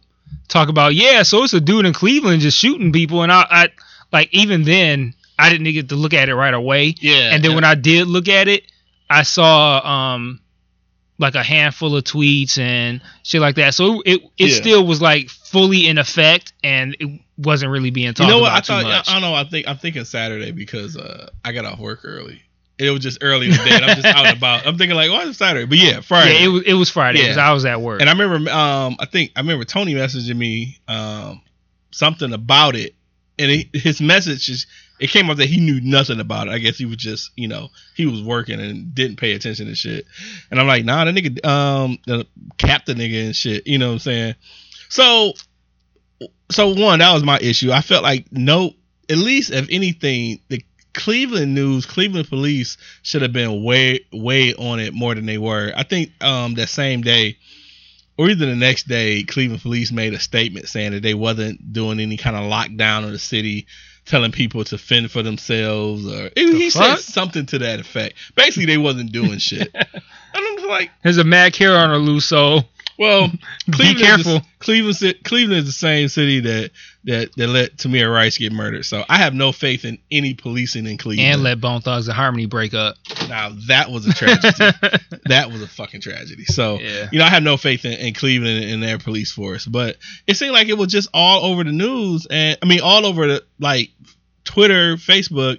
talk 0.49 0.69
about 0.69 0.95
yeah, 0.95 1.23
so 1.23 1.45
it's 1.45 1.55
a 1.55 1.61
dude 1.61 1.87
in 1.87 1.93
Cleveland 1.93 2.43
just 2.43 2.59
shooting 2.59 2.93
people, 2.93 3.23
and 3.23 3.33
I, 3.33 3.47
I 3.51 3.69
like 4.13 4.29
even 4.33 4.65
then 4.65 5.15
I 5.39 5.51
didn't 5.51 5.73
get 5.73 5.89
to 5.89 5.97
look 5.97 6.15
at 6.15 6.29
it 6.29 6.35
right 6.35 6.55
away, 6.55 6.95
Yeah, 7.01 7.35
and 7.35 7.43
then 7.45 7.55
when 7.55 7.65
I 7.65 7.75
did 7.75 8.07
look 8.07 8.29
at 8.29 8.49
it, 8.49 8.65
I 9.09 9.23
saw 9.23 9.81
um 10.15 10.41
like 11.19 11.35
a 11.35 11.43
handful 11.43 11.95
of 11.97 12.05
tweets 12.05 12.59
and 12.59 13.01
shit 13.23 13.41
like 13.41 13.55
that. 13.57 13.75
So 13.75 14.03
it 14.05 14.23
it 14.39 14.51
Yeah. 14.51 14.55
still 14.57 14.87
was 14.87 15.01
like 15.01 15.29
fully 15.31 15.87
in 15.89 15.99
effect, 15.99 16.53
and 16.63 16.97
it 17.01 17.21
wasn't 17.45 17.71
really 17.73 17.91
being 17.91 18.09
you 18.09 18.13
talked 18.13 18.29
know 18.31 18.39
what? 18.41 18.53
I 18.53 18.61
thought 18.61 18.83
much. 18.85 19.09
I, 19.09 19.13
I 19.13 19.15
don't 19.15 19.23
know. 19.23 19.35
I 19.35 19.45
think 19.45 19.69
I'm 19.69 19.77
thinking 19.79 20.05
Saturday 20.05 20.51
because 20.53 20.97
uh, 20.97 21.31
I 21.45 21.53
got 21.53 21.65
off 21.65 21.79
work 21.79 22.01
early. 22.05 22.43
It 22.79 22.91
was 22.91 23.01
just 23.01 23.19
early 23.23 23.47
in 23.47 23.53
the 23.53 23.59
day. 23.59 23.71
And 23.77 23.85
I'm 23.85 23.97
just 23.97 24.07
out 24.07 24.27
and 24.27 24.37
about. 24.37 24.67
I'm 24.67 24.77
thinking 24.77 24.97
like, 24.97 25.11
why 25.11 25.23
is 25.23 25.31
it 25.31 25.35
Saturday? 25.35 25.67
But 25.67 25.79
yeah, 25.79 26.01
Friday. 26.01 26.33
yeah, 26.35 26.45
it 26.47 26.49
was 26.49 26.63
it 26.65 26.75
was 26.75 26.91
Friday 26.91 27.21
because 27.21 27.37
Yeah. 27.37 27.49
I 27.49 27.53
was 27.53 27.65
at 27.65 27.81
work. 27.81 28.01
And 28.01 28.09
I 28.11 28.13
remember, 28.13 28.51
um, 28.51 28.97
I 28.99 29.07
think 29.07 29.33
I 29.37 29.41
remember 29.41 29.65
Tony 29.65 29.95
messaging 29.95 30.37
me, 30.37 30.79
um, 30.89 31.43
something 31.91 32.33
about 32.33 32.75
it, 32.75 32.95
and 33.39 33.51
he, 33.51 33.71
his 33.73 34.01
message 34.01 34.49
is 34.49 34.67
it 34.99 35.11
came 35.11 35.31
up 35.31 35.37
that 35.39 35.49
he 35.49 35.61
knew 35.61 35.81
nothing 35.81 36.21
about 36.21 36.47
it. 36.49 36.53
I 36.53 36.59
guess 36.59 36.79
he 36.79 36.87
was 36.87 36.97
just, 36.97 37.31
you 37.37 37.49
know, 37.49 37.69
he 37.97 38.07
was 38.07 38.23
working 38.23 38.61
and 38.61 38.95
didn't 38.95 39.17
pay 39.17 39.33
attention 39.33 39.67
to 39.67 39.75
shit. 39.75 40.07
And 40.51 40.61
I'm 40.61 40.67
like, 40.67 40.85
nah, 40.85 41.05
that 41.05 41.15
nigga, 41.15 41.45
um, 41.45 41.99
the 42.07 42.27
the 42.59 42.95
nigga 42.95 43.27
and 43.27 43.37
shit. 43.37 43.67
You 43.67 43.79
know 43.79 43.89
what 43.89 43.93
I'm 43.95 43.99
saying? 44.01 44.35
So, 44.89 45.33
so 46.51 46.75
one, 46.75 46.99
that 47.01 47.13
was 47.13 47.23
my 47.23 47.39
issue. 47.39 47.73
I 47.73 47.81
felt 47.81 48.03
like 48.03 48.27
no, 48.31 48.73
at 49.09 49.19
least 49.19 49.51
if 49.51 49.69
anything, 49.71 50.41
the 50.49 50.65
Cleveland 50.95 51.55
news, 51.55 51.87
Cleveland 51.87 52.29
police 52.29 52.77
should 53.03 53.23
have 53.23 53.33
been 53.33 53.65
way, 53.65 54.01
way 54.13 54.55
on 54.55 54.79
it 54.79 54.93
more 54.93 55.15
than 55.15 55.27
they 55.27 55.39
were. 55.39 55.73
I 55.77 55.83
think 55.85 56.13
um 56.23 56.55
that 56.55 56.69
same 56.69 57.03
day, 57.03 57.39
or 58.19 58.29
either 58.29 58.47
the 58.47 58.57
next 58.57 58.89
day, 58.89 59.23
Cleveland 59.23 59.63
police 59.63 59.91
made 59.91 60.15
a 60.15 60.21
statement 60.21 60.69
saying 60.69 60.93
that 60.93 61.03
they 61.03 61.15
wasn't 61.15 61.73
doing 61.73 62.01
any 62.01 62.17
kind 62.17 62.37
of 62.37 62.43
lockdown 62.43 63.05
of 63.05 63.13
the 63.13 63.19
city, 63.19 63.67
telling 64.05 64.33
people 64.33 64.65
to 64.65 64.79
fend 64.79 65.11
for 65.11 65.23
themselves, 65.23 66.07
or 66.07 66.31
he 66.37 66.71
fuck? 66.71 66.99
said 66.99 67.13
something 67.13 67.47
to 67.47 67.59
that 67.61 67.81
effect. 67.81 68.15
Basically, 68.35 68.67
they 68.67 68.79
wasn't 68.79 69.13
doing 69.13 69.39
shit. 69.39 69.71
and 69.75 69.87
I'm 70.35 70.69
like, 70.69 70.91
There's 71.03 71.19
a 71.19 71.25
mad 71.25 71.53
carrot 71.55 71.79
on 71.79 71.91
her 71.91 71.99
loose, 71.99 72.27
so 72.27 72.63
well, 72.99 73.29
be 73.67 73.73
Cleveland 73.73 73.97
Is 74.01 74.03
careful. 74.07 74.33
the, 74.41 74.45
Cleveland, 74.61 75.15
Cleveland 75.25 75.59
is 75.61 75.67
the 75.67 75.73
same 75.73 76.09
city 76.09 76.41
that 76.41 76.71
that 77.05 77.31
that 77.37 77.49
let 77.49 77.77
Tamir 77.77 78.13
Rice 78.13 78.39
get 78.39 78.53
murdered. 78.53 78.85
So 78.85 79.05
I 79.09 79.17
have 79.19 79.35
no 79.35 79.51
faith 79.53 79.85
in 79.85 79.99
any 80.11 80.35
policing 80.35 80.87
in 80.87 80.99
Cleveland. 80.99 81.33
and 81.33 81.43
let 81.43 81.61
Bone 81.61 81.81
Thugs-n-Harmony 81.81 82.47
break 82.47 82.75
up. 82.75 82.97
now 83.29 83.51
that 83.69 83.91
was 83.91 84.07
a 84.07 84.13
tragedy. 84.13 84.53
that 85.27 85.51
was 85.51 85.63
a 85.63 85.69
fucking 85.69 86.01
tragedy. 86.01 86.45
So 86.45 86.79
Yeah. 86.81 87.09
you 87.11 87.19
know, 87.19 87.25
I 87.25 87.29
have 87.31 87.43
no 87.43 87.57
faith 87.57 87.85
in, 87.85 87.93
in 87.93 88.15
Cleveland 88.15 88.65
and 88.65 88.83
their 88.83 88.99
police 88.99 89.33
force. 89.33 89.67
But 89.67 89.97
it 90.27 90.37
seemed 90.37 90.53
like 90.53 90.69
it 90.69 90.79
was 90.79 90.93
just 90.93 91.09
all 91.13 91.45
over 91.53 91.65
the 91.65 91.73
news, 91.73 92.27
and 92.31 92.57
I 92.63 92.67
mean, 92.67 92.81
all 92.83 93.05
over 93.07 93.27
the 93.27 93.45
like 93.59 93.91
Twitter, 94.45 94.97
Facebook. 94.97 95.59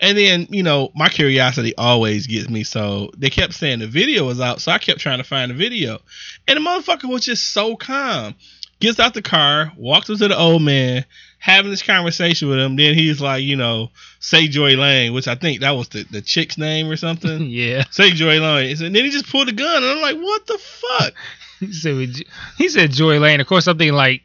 And 0.00 0.16
then, 0.16 0.46
you 0.50 0.62
know, 0.62 0.90
my 0.94 1.08
curiosity 1.08 1.74
always 1.76 2.26
gets 2.26 2.48
me. 2.48 2.64
So 2.64 3.10
they 3.16 3.30
kept 3.30 3.54
saying 3.54 3.78
the 3.78 3.86
video 3.86 4.26
was 4.26 4.40
out. 4.40 4.60
So 4.60 4.72
I 4.72 4.78
kept 4.78 5.00
trying 5.00 5.18
to 5.18 5.24
find 5.24 5.50
the 5.50 5.54
video. 5.54 6.00
And 6.46 6.58
the 6.58 6.60
motherfucker 6.60 7.08
was 7.08 7.24
just 7.24 7.52
so 7.52 7.76
calm. 7.76 8.34
Gets 8.78 9.00
out 9.00 9.14
the 9.14 9.22
car, 9.22 9.72
walks 9.76 10.10
up 10.10 10.18
to 10.18 10.28
the 10.28 10.36
old 10.36 10.60
man, 10.60 11.06
having 11.38 11.70
this 11.70 11.82
conversation 11.82 12.48
with 12.48 12.58
him. 12.58 12.76
Then 12.76 12.94
he's 12.94 13.22
like, 13.22 13.42
you 13.42 13.56
know, 13.56 13.90
say 14.20 14.48
Joy 14.48 14.76
Lane, 14.76 15.14
which 15.14 15.28
I 15.28 15.34
think 15.34 15.60
that 15.60 15.70
was 15.70 15.88
the, 15.88 16.02
the 16.04 16.20
chick's 16.20 16.58
name 16.58 16.90
or 16.90 16.96
something. 16.96 17.46
yeah. 17.46 17.84
say 17.90 18.10
Joy 18.10 18.38
Lane. 18.38 18.70
And 18.82 18.94
then 18.94 19.04
he 19.04 19.10
just 19.10 19.30
pulled 19.30 19.48
the 19.48 19.52
gun. 19.52 19.82
And 19.82 19.92
I'm 19.92 20.02
like, 20.02 20.16
what 20.18 20.46
the 20.46 20.58
fuck? 20.58 21.14
He 21.58 21.72
said, 21.72 22.26
he 22.58 22.68
said 22.68 22.90
Joy 22.90 23.18
Lane. 23.18 23.40
Of 23.40 23.46
course, 23.46 23.66
I'm 23.66 23.78
thinking 23.78 23.94
like, 23.94 24.22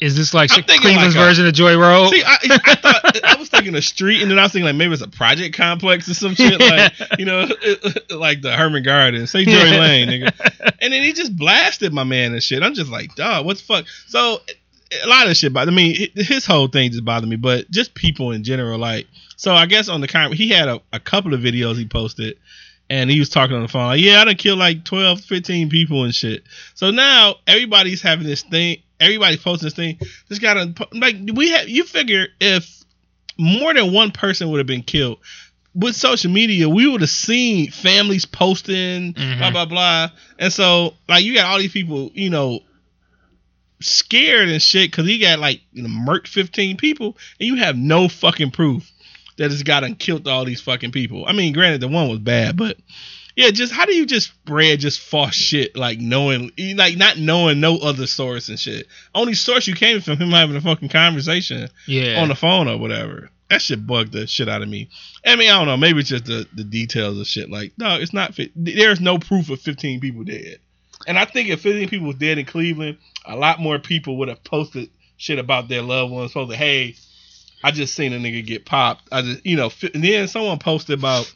is 0.00 0.16
this 0.16 0.34
like 0.34 0.50
Cleveland's 0.50 0.84
like 0.84 1.08
a- 1.14 1.18
version 1.18 1.46
of 1.46 1.54
Joy 1.54 1.78
Road? 1.78 2.10
See, 2.10 2.22
I, 2.22 2.36
I 2.50 2.74
thought 2.74 3.24
I 3.24 3.36
was 3.36 3.48
thinking 3.48 3.74
a 3.74 3.82
street, 3.82 4.22
and 4.22 4.30
then 4.30 4.38
I 4.38 4.42
was 4.42 4.52
thinking 4.52 4.66
like 4.66 4.76
maybe 4.76 4.92
it's 4.92 5.02
a 5.02 5.08
project 5.08 5.56
complex 5.56 6.08
or 6.08 6.14
some 6.14 6.34
shit, 6.34 6.60
like 6.60 6.92
you 7.18 7.24
know, 7.24 7.46
like 8.10 8.42
the 8.42 8.52
Herman 8.54 8.82
Garden, 8.82 9.26
say 9.26 9.44
Joy 9.44 9.52
Lane, 9.52 10.08
nigga. 10.08 10.74
And 10.80 10.92
then 10.92 11.02
he 11.02 11.12
just 11.12 11.36
blasted 11.36 11.92
my 11.92 12.04
man 12.04 12.32
and 12.32 12.42
shit. 12.42 12.62
I'm 12.62 12.74
just 12.74 12.90
like, 12.90 13.14
dog, 13.14 13.46
what 13.46 13.56
the 13.56 13.62
fuck? 13.62 13.86
So 14.08 14.38
a 15.02 15.06
lot 15.06 15.28
of 15.28 15.36
shit, 15.36 15.52
but 15.52 15.68
I 15.68 15.70
mean, 15.70 16.08
his 16.14 16.44
whole 16.44 16.68
thing 16.68 16.90
just 16.90 17.04
bothered 17.04 17.28
me. 17.28 17.36
But 17.36 17.70
just 17.70 17.94
people 17.94 18.32
in 18.32 18.44
general, 18.44 18.78
like, 18.78 19.06
so 19.36 19.54
I 19.54 19.66
guess 19.66 19.88
on 19.88 20.00
the 20.00 20.08
comment, 20.08 20.34
he 20.34 20.48
had 20.50 20.68
a, 20.68 20.80
a 20.92 21.00
couple 21.00 21.34
of 21.34 21.40
videos 21.40 21.76
he 21.76 21.86
posted. 21.86 22.38
And 22.90 23.08
he 23.08 23.18
was 23.20 23.30
talking 23.30 23.56
on 23.56 23.62
the 23.62 23.68
phone, 23.68 23.86
like, 23.86 24.02
yeah, 24.02 24.20
I 24.20 24.26
done 24.26 24.34
killed 24.34 24.58
like 24.58 24.84
12, 24.84 25.22
15 25.22 25.70
people 25.70 26.04
and 26.04 26.14
shit. 26.14 26.42
So 26.74 26.90
now 26.90 27.36
everybody's 27.46 28.02
having 28.02 28.26
this 28.26 28.42
thing, 28.42 28.82
everybody's 29.02 29.40
posting 29.42 29.66
this 29.66 29.74
thing. 29.74 29.98
This 30.28 30.38
guy 30.38 30.54
done, 30.54 30.74
like, 30.92 31.16
we 31.34 31.50
have, 31.50 31.68
you 31.68 31.84
figure 31.84 32.26
if 32.40 32.82
more 33.38 33.74
than 33.74 33.92
one 33.92 34.10
person 34.10 34.50
would 34.50 34.58
have 34.58 34.66
been 34.66 34.82
killed 34.82 35.18
with 35.74 35.96
social 35.96 36.30
media, 36.30 36.68
we 36.68 36.86
would 36.86 37.00
have 37.00 37.08
seen 37.10 37.70
families 37.70 38.26
posting, 38.26 39.12
blah, 39.12 39.22
Mhm. 39.24 39.52
blah, 39.52 39.64
blah. 39.64 40.10
And 40.38 40.52
so, 40.52 40.94
like, 41.08 41.24
you 41.24 41.34
got 41.34 41.46
all 41.46 41.58
these 41.58 41.72
people, 41.72 42.10
you 42.14 42.28
know, 42.30 42.60
scared 43.80 44.48
and 44.48 44.62
shit 44.62 44.90
because 44.90 45.06
he 45.06 45.18
got 45.18 45.40
like 45.40 45.60
you 45.72 45.82
know 45.82 45.88
murked 45.88 46.28
15 46.28 46.76
people 46.76 47.16
and 47.40 47.48
you 47.48 47.56
have 47.56 47.76
no 47.76 48.06
fucking 48.08 48.50
proof 48.52 48.88
that 49.38 49.48
this 49.48 49.62
guy 49.64 49.80
done 49.80 49.96
killed 49.96 50.28
all 50.28 50.44
these 50.44 50.60
fucking 50.60 50.92
people. 50.92 51.24
I 51.26 51.32
mean, 51.32 51.52
granted 51.52 51.80
the 51.80 51.88
one 51.88 52.08
was 52.08 52.20
bad, 52.20 52.56
but 52.56 52.76
yeah, 53.36 53.50
just 53.50 53.72
how 53.72 53.86
do 53.86 53.94
you 53.94 54.06
just 54.06 54.28
spread 54.28 54.80
just 54.80 55.00
false 55.00 55.34
shit 55.34 55.76
like 55.76 55.98
knowing 55.98 56.50
like 56.76 56.96
not 56.96 57.18
knowing 57.18 57.60
no 57.60 57.78
other 57.78 58.06
source 58.06 58.48
and 58.48 58.58
shit. 58.58 58.86
Only 59.14 59.34
source 59.34 59.66
you 59.66 59.74
came 59.74 60.00
from 60.00 60.16
him 60.18 60.30
having 60.30 60.56
a 60.56 60.60
fucking 60.60 60.88
conversation 60.88 61.68
yeah. 61.86 62.20
on 62.20 62.28
the 62.28 62.34
phone 62.34 62.68
or 62.68 62.78
whatever. 62.78 63.30
That 63.48 63.60
shit 63.60 63.86
bugged 63.86 64.12
the 64.12 64.26
shit 64.26 64.48
out 64.48 64.62
of 64.62 64.68
me. 64.68 64.88
I 65.26 65.36
mean, 65.36 65.50
I 65.50 65.58
don't 65.58 65.66
know. 65.66 65.76
Maybe 65.76 66.00
it's 66.00 66.08
just 66.08 66.24
the, 66.24 66.46
the 66.54 66.64
details 66.64 67.18
of 67.18 67.26
shit. 67.26 67.50
Like, 67.50 67.72
no, 67.76 67.96
it's 67.96 68.14
not. 68.14 68.34
Fi- 68.34 68.52
there's 68.56 69.00
no 69.00 69.18
proof 69.18 69.50
of 69.50 69.60
15 69.60 70.00
people 70.00 70.24
dead. 70.24 70.58
And 71.06 71.18
I 71.18 71.26
think 71.26 71.50
if 71.50 71.60
15 71.60 71.88
people 71.90 72.06
was 72.06 72.16
dead 72.16 72.38
in 72.38 72.46
Cleveland, 72.46 72.96
a 73.26 73.36
lot 73.36 73.60
more 73.60 73.78
people 73.78 74.16
would 74.18 74.28
have 74.28 74.42
posted 74.42 74.88
shit 75.18 75.38
about 75.38 75.68
their 75.68 75.82
loved 75.82 76.12
ones. 76.12 76.32
Posted, 76.32 76.56
hey, 76.56 76.96
I 77.62 77.70
just 77.72 77.94
seen 77.94 78.14
a 78.14 78.16
nigga 78.16 78.44
get 78.44 78.64
popped. 78.64 79.08
I 79.12 79.20
just, 79.22 79.44
you 79.44 79.56
know, 79.56 79.68
fi- 79.68 79.90
and 79.92 80.02
then 80.02 80.28
someone 80.28 80.58
posted 80.58 80.98
about 80.98 81.32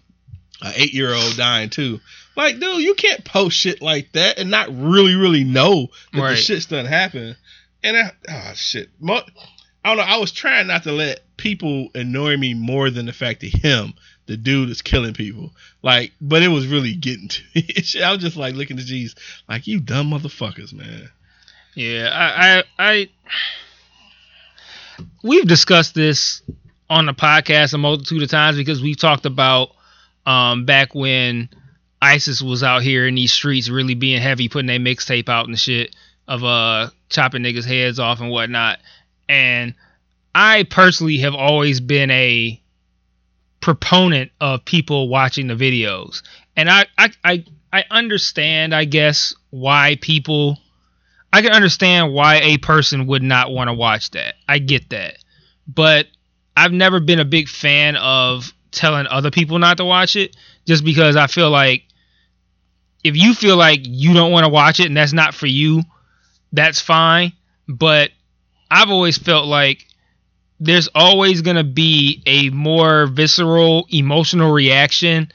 an 0.63 0.73
eight 0.77 0.93
year 0.93 1.13
old 1.13 1.37
dying 1.37 1.71
too. 1.71 2.01
Like, 2.37 2.59
dude, 2.59 2.83
you 2.83 2.95
can't 2.95 3.25
post 3.25 3.57
shit 3.57 3.81
like 3.81 4.13
that 4.13 4.39
and 4.39 4.51
not 4.51 4.69
really, 4.71 5.15
really 5.15 5.45
know 5.45 5.89
that 6.13 6.21
the 6.21 6.37
shit's 6.37 6.67
done 6.67 6.85
happen. 6.85 7.37
And 7.83 7.97
I, 7.97 8.13
oh 8.29 8.53
shit, 8.55 8.91
I 9.03 9.23
don't 9.85 9.97
know. 9.97 10.03
I 10.03 10.19
was 10.19 10.33
trying 10.33 10.67
not 10.67 10.83
to 10.83 10.93
let 10.93 11.21
people 11.37 11.89
annoy 11.95 12.37
me 12.37 12.55
more 12.55 12.91
than 12.91 13.07
the 13.07 13.13
fact 13.13 13.41
that 13.41 13.55
him, 13.55 13.95
the 14.27 14.37
dude, 14.37 14.71
is 14.71 14.83
killing 14.83 15.15
people. 15.15 15.53
Like, 15.83 16.13
but 16.21 16.43
it 16.43 16.49
was 16.49 16.67
really 16.67 16.95
getting 16.95 17.29
to 17.29 17.43
me. 17.55 17.63
Shit, 17.63 18.03
I 18.03 18.13
was 18.13 18.21
just 18.21 18.37
like 18.37 18.55
looking 18.55 18.79
at 18.79 18.85
G's, 18.85 19.15
like 19.49 19.67
you 19.67 19.81
dumb 19.81 20.11
motherfuckers, 20.11 20.73
man. 20.73 21.09
Yeah, 21.75 22.11
I, 22.13 22.59
I, 22.59 22.65
I, 22.79 23.09
we've 25.23 25.47
discussed 25.47 25.95
this 25.95 26.43
on 26.89 27.07
the 27.07 27.13
podcast 27.13 27.75
a 27.75 27.79
multitude 27.79 28.23
of 28.23 28.31
times 28.31 28.57
because 28.57 28.83
we've 28.83 28.99
talked 28.99 29.27
about 29.27 29.76
um, 30.27 30.65
back 30.65 30.95
when 30.95 31.49
ISIS 32.03 32.43
was 32.43 32.63
out 32.63 32.83
here 32.83 33.07
in 33.07 33.15
these 33.15 33.33
streets, 33.33 33.69
really 33.69 33.95
being 33.95 34.21
heavy, 34.21 34.49
putting 34.49 34.67
their 34.67 34.79
mixtape 34.79 35.29
out 35.29 35.47
and 35.47 35.59
shit 35.59 35.95
of 36.29 36.43
uh 36.43 36.91
chopping 37.09 37.43
niggas' 37.43 37.65
heads 37.65 37.99
off 37.99 38.21
and 38.21 38.31
whatnot. 38.31 38.81
And 39.29 39.75
I 40.35 40.65
personally 40.65 41.19
have 41.19 41.35
always 41.35 41.81
been 41.81 42.11
a 42.11 42.61
proponent 43.61 44.33
of 44.41 44.65
people 44.65 45.09
watching 45.09 45.47
the 45.47 45.55
videos, 45.55 46.23
and 46.57 46.69
I, 46.69 46.87
I, 46.99 47.11
I, 47.25 47.45
I 47.73 47.85
understand, 47.91 48.75
I 48.75 48.85
guess, 48.85 49.35
why 49.51 49.99
people. 50.01 50.59
I 51.33 51.43
can 51.43 51.53
understand 51.53 52.15
why 52.15 52.37
a 52.37 52.57
person 52.59 53.07
would 53.09 53.23
not 53.23 53.51
want 53.51 53.69
to 53.69 53.75
watch 53.75 54.13
that. 54.13 54.37
I 54.49 54.59
get 54.59 54.89
that. 54.91 55.19
But 55.67 56.07
I've 56.57 56.73
never 56.73 56.99
been 57.01 57.19
a 57.19 57.27
big 57.27 57.49
fan 57.49 57.97
of 57.97 58.55
telling 58.71 59.07
other 59.07 59.31
people 59.31 59.59
not 59.59 59.77
to 59.79 59.85
watch 59.85 60.17
it, 60.17 60.37
just 60.67 60.85
because 60.85 61.17
I 61.17 61.27
feel 61.27 61.51
like 61.51 61.85
if 63.05 63.17
you 63.17 63.35
feel 63.35 63.57
like 63.57 63.81
you 63.83 64.15
don't 64.15 64.33
want 64.33 64.45
to 64.45 64.51
watch 64.51 64.81
it 64.81 64.87
and 64.87 64.97
that's 64.97 65.13
not 65.13 65.35
for 65.35 65.47
you, 65.47 65.83
that's 66.53 66.81
fine. 66.81 67.33
But 67.69 68.11
I've 68.71 68.91
always 68.91 69.17
felt 69.19 69.47
like 69.47 69.87
there's 70.59 70.89
always 70.95 71.43
going 71.43 71.57
to 71.57 71.65
be 71.65 72.23
a 72.27 72.51
more 72.51 73.07
visceral 73.07 73.87
emotional 73.91 74.53
reaction 74.53 75.31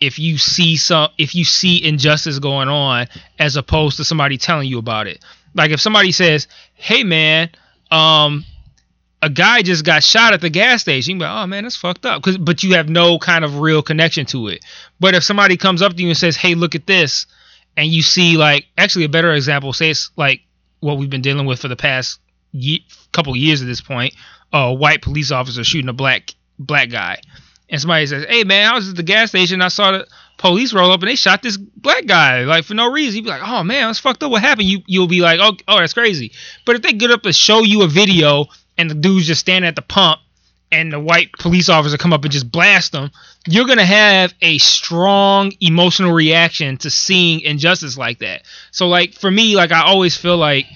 if 0.00 0.18
you 0.18 0.38
see 0.38 0.76
some 0.76 1.10
if 1.18 1.34
you 1.34 1.44
see 1.44 1.84
injustice 1.84 2.38
going 2.38 2.68
on 2.68 3.06
as 3.38 3.56
opposed 3.56 3.98
to 3.98 4.04
somebody 4.04 4.36
telling 4.38 4.68
you 4.68 4.78
about 4.78 5.06
it 5.06 5.22
like 5.54 5.70
if 5.70 5.80
somebody 5.80 6.10
says 6.10 6.48
hey 6.74 7.04
man 7.04 7.50
um 7.90 8.44
a 9.22 9.30
guy 9.30 9.62
just 9.62 9.84
got 9.84 10.02
shot 10.02 10.34
at 10.34 10.40
the 10.40 10.50
gas 10.50 10.82
station 10.82 11.14
you 11.14 11.18
be 11.18 11.24
like, 11.24 11.44
oh 11.44 11.46
man 11.46 11.62
that's 11.62 11.76
fucked 11.76 12.04
up 12.04 12.22
Cause, 12.22 12.36
but 12.36 12.62
you 12.62 12.74
have 12.74 12.88
no 12.88 13.18
kind 13.18 13.44
of 13.44 13.60
real 13.60 13.82
connection 13.82 14.26
to 14.26 14.48
it 14.48 14.64
but 15.00 15.14
if 15.14 15.22
somebody 15.22 15.56
comes 15.56 15.80
up 15.80 15.94
to 15.94 16.02
you 16.02 16.08
and 16.08 16.16
says 16.16 16.36
hey 16.36 16.54
look 16.54 16.74
at 16.74 16.86
this 16.86 17.26
and 17.76 17.86
you 17.86 18.02
see 18.02 18.36
like 18.36 18.66
actually 18.76 19.04
a 19.04 19.08
better 19.08 19.32
example 19.32 19.72
say 19.72 19.90
it's 19.90 20.10
like 20.16 20.42
what 20.80 20.98
we've 20.98 21.10
been 21.10 21.22
dealing 21.22 21.46
with 21.46 21.60
for 21.60 21.68
the 21.68 21.76
past 21.76 22.20
ye- 22.50 22.84
couple 23.12 23.34
years 23.36 23.62
at 23.62 23.66
this 23.66 23.80
point 23.80 24.14
a 24.52 24.72
white 24.72 25.02
police 25.02 25.30
officer 25.30 25.64
shooting 25.64 25.88
a 25.88 25.94
black 25.94 26.34
black 26.58 26.90
guy, 26.90 27.20
and 27.68 27.80
somebody 27.80 28.06
says, 28.06 28.24
"Hey 28.28 28.44
man, 28.44 28.70
I 28.70 28.74
was 28.74 28.90
at 28.90 28.96
the 28.96 29.02
gas 29.02 29.30
station. 29.30 29.62
I 29.62 29.68
saw 29.68 29.92
the 29.92 30.06
police 30.38 30.72
roll 30.72 30.90
up 30.90 31.00
and 31.00 31.08
they 31.08 31.16
shot 31.16 31.42
this 31.42 31.56
black 31.56 32.06
guy 32.06 32.44
like 32.44 32.64
for 32.64 32.74
no 32.74 32.90
reason." 32.90 33.16
You'd 33.16 33.24
be 33.24 33.30
like, 33.30 33.42
"Oh 33.44 33.62
man, 33.64 33.88
that's 33.88 33.98
fucked 33.98 34.22
up. 34.22 34.30
What 34.30 34.42
happened?" 34.42 34.68
You 34.68 34.82
you'll 34.86 35.08
be 35.08 35.20
like, 35.20 35.40
"Oh, 35.40 35.56
oh, 35.68 35.78
that's 35.78 35.94
crazy." 35.94 36.32
But 36.64 36.76
if 36.76 36.82
they 36.82 36.92
get 36.92 37.10
up 37.10 37.22
to 37.22 37.32
show 37.32 37.62
you 37.62 37.82
a 37.82 37.88
video 37.88 38.46
and 38.82 38.90
the 38.90 38.94
dude's 38.96 39.28
just 39.28 39.40
standing 39.40 39.68
at 39.68 39.76
the 39.76 39.82
pump 39.82 40.20
and 40.72 40.92
the 40.92 40.98
white 40.98 41.30
police 41.38 41.68
officer 41.68 41.96
come 41.96 42.12
up 42.12 42.24
and 42.24 42.32
just 42.32 42.50
blast 42.50 42.90
them, 42.90 43.12
you're 43.46 43.66
gonna 43.66 43.84
have 43.84 44.34
a 44.42 44.58
strong 44.58 45.52
emotional 45.60 46.10
reaction 46.10 46.76
to 46.78 46.90
seeing 46.90 47.40
injustice 47.42 47.96
like 47.96 48.18
that. 48.18 48.42
So 48.72 48.88
like 48.88 49.14
for 49.14 49.30
me, 49.30 49.54
like 49.54 49.70
I 49.70 49.82
always 49.84 50.16
feel 50.16 50.36
like 50.36 50.66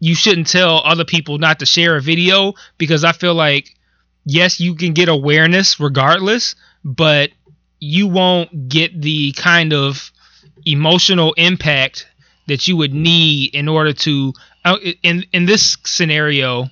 you 0.00 0.16
shouldn't 0.16 0.48
tell 0.48 0.82
other 0.84 1.04
people 1.04 1.38
not 1.38 1.60
to 1.60 1.66
share 1.66 1.96
a 1.96 2.00
video 2.00 2.54
because 2.76 3.04
I 3.04 3.12
feel 3.12 3.34
like 3.34 3.72
yes, 4.24 4.58
you 4.58 4.74
can 4.74 4.94
get 4.94 5.08
awareness 5.08 5.78
regardless, 5.78 6.56
but 6.84 7.30
you 7.78 8.08
won't 8.08 8.68
get 8.68 9.00
the 9.00 9.32
kind 9.32 9.72
of 9.72 10.10
emotional 10.66 11.34
impact 11.34 12.08
that 12.48 12.66
you 12.66 12.76
would 12.76 12.92
need 12.92 13.54
in 13.54 13.68
order 13.68 13.92
to 13.92 14.32
uh, 14.64 14.78
in 15.02 15.24
in 15.32 15.44
this 15.44 15.76
scenario 15.84 16.68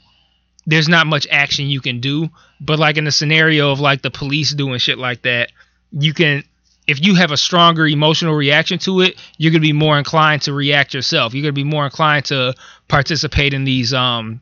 there's 0.66 0.88
not 0.88 1.06
much 1.06 1.26
action 1.30 1.66
you 1.66 1.80
can 1.80 2.00
do 2.00 2.28
but 2.60 2.78
like 2.78 2.96
in 2.96 3.04
the 3.04 3.12
scenario 3.12 3.70
of 3.72 3.80
like 3.80 4.02
the 4.02 4.10
police 4.10 4.54
doing 4.54 4.78
shit 4.78 4.98
like 4.98 5.22
that 5.22 5.50
you 5.90 6.14
can 6.14 6.42
if 6.86 7.04
you 7.04 7.14
have 7.14 7.30
a 7.30 7.36
stronger 7.36 7.86
emotional 7.86 8.34
reaction 8.34 8.78
to 8.80 9.00
it, 9.00 9.16
you're 9.38 9.52
gonna 9.52 9.60
be 9.60 9.72
more 9.72 9.98
inclined 9.98 10.42
to 10.42 10.52
react 10.52 10.94
yourself. 10.94 11.34
You're 11.34 11.42
gonna 11.42 11.52
be 11.52 11.64
more 11.64 11.84
inclined 11.84 12.26
to 12.26 12.54
participate 12.88 13.54
in 13.54 13.64
these 13.64 13.94
um 13.94 14.40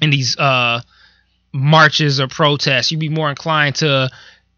in 0.00 0.10
these 0.10 0.36
uh 0.38 0.80
marches 1.52 2.20
or 2.20 2.28
protests. 2.28 2.90
You'd 2.90 3.00
be 3.00 3.08
more 3.08 3.30
inclined 3.30 3.76
to, 3.76 4.10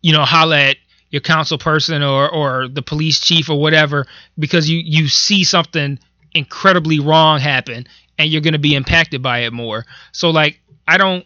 you 0.02 0.12
know, 0.12 0.24
holler 0.24 0.56
at 0.56 0.76
your 1.10 1.20
council 1.20 1.58
person 1.58 2.02
or 2.02 2.28
or 2.28 2.68
the 2.68 2.82
police 2.82 3.20
chief 3.20 3.48
or 3.48 3.60
whatever 3.60 4.06
because 4.38 4.68
you 4.68 4.78
you 4.84 5.08
see 5.08 5.44
something 5.44 5.98
incredibly 6.34 7.00
wrong 7.00 7.40
happen 7.40 7.86
and 8.18 8.30
you're 8.30 8.42
gonna 8.42 8.58
be 8.58 8.74
impacted 8.74 9.22
by 9.22 9.40
it 9.40 9.52
more. 9.52 9.86
So 10.10 10.30
like 10.30 10.60
I 10.90 10.96
don't 10.96 11.24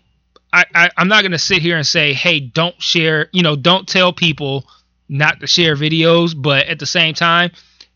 I, 0.53 0.67
I 0.75 0.91
I'm 0.99 1.09
not 1.09 1.23
gonna 1.23 1.39
sit 1.39 1.63
here 1.63 1.79
and 1.79 1.87
say, 1.87 2.13
hey, 2.13 2.39
don't 2.39 2.81
share, 2.83 3.31
you 3.33 3.43
know, 3.43 3.57
don't 3.57 3.89
tell 3.89 4.13
people 4.13 4.67
not 5.09 5.41
to 5.41 5.47
share 5.47 5.75
videos, 5.75 6.35
but 6.37 6.67
at 6.67 6.79
the 6.79 6.87
same 6.87 7.15
time, 7.15 7.51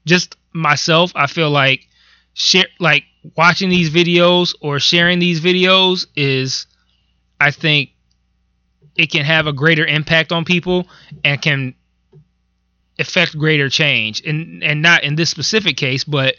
just 0.07 0.37
myself, 0.55 1.13
I 1.15 1.27
feel 1.27 1.51
like 1.51 1.87
share 2.33 2.69
like 2.81 3.05
watching 3.37 3.69
these 3.69 3.91
videos 3.91 4.55
or 4.63 4.81
sharing 4.81 5.19
these 5.19 5.43
videos 5.43 6.07
is 6.17 6.67
I 7.39 7.51
think 7.51 7.91
it 8.97 9.11
can 9.13 9.27
have 9.27 9.47
a 9.47 9.53
greater 9.53 9.85
impact 9.85 10.33
on 10.33 10.47
people 10.47 10.89
and 11.23 11.41
can 11.43 11.75
affect 12.99 13.37
greater 13.39 13.69
change. 13.69 14.23
And 14.27 14.63
and 14.63 14.83
not 14.83 15.05
in 15.05 15.15
this 15.17 15.31
specific 15.31 15.77
case, 15.77 16.05
but 16.05 16.37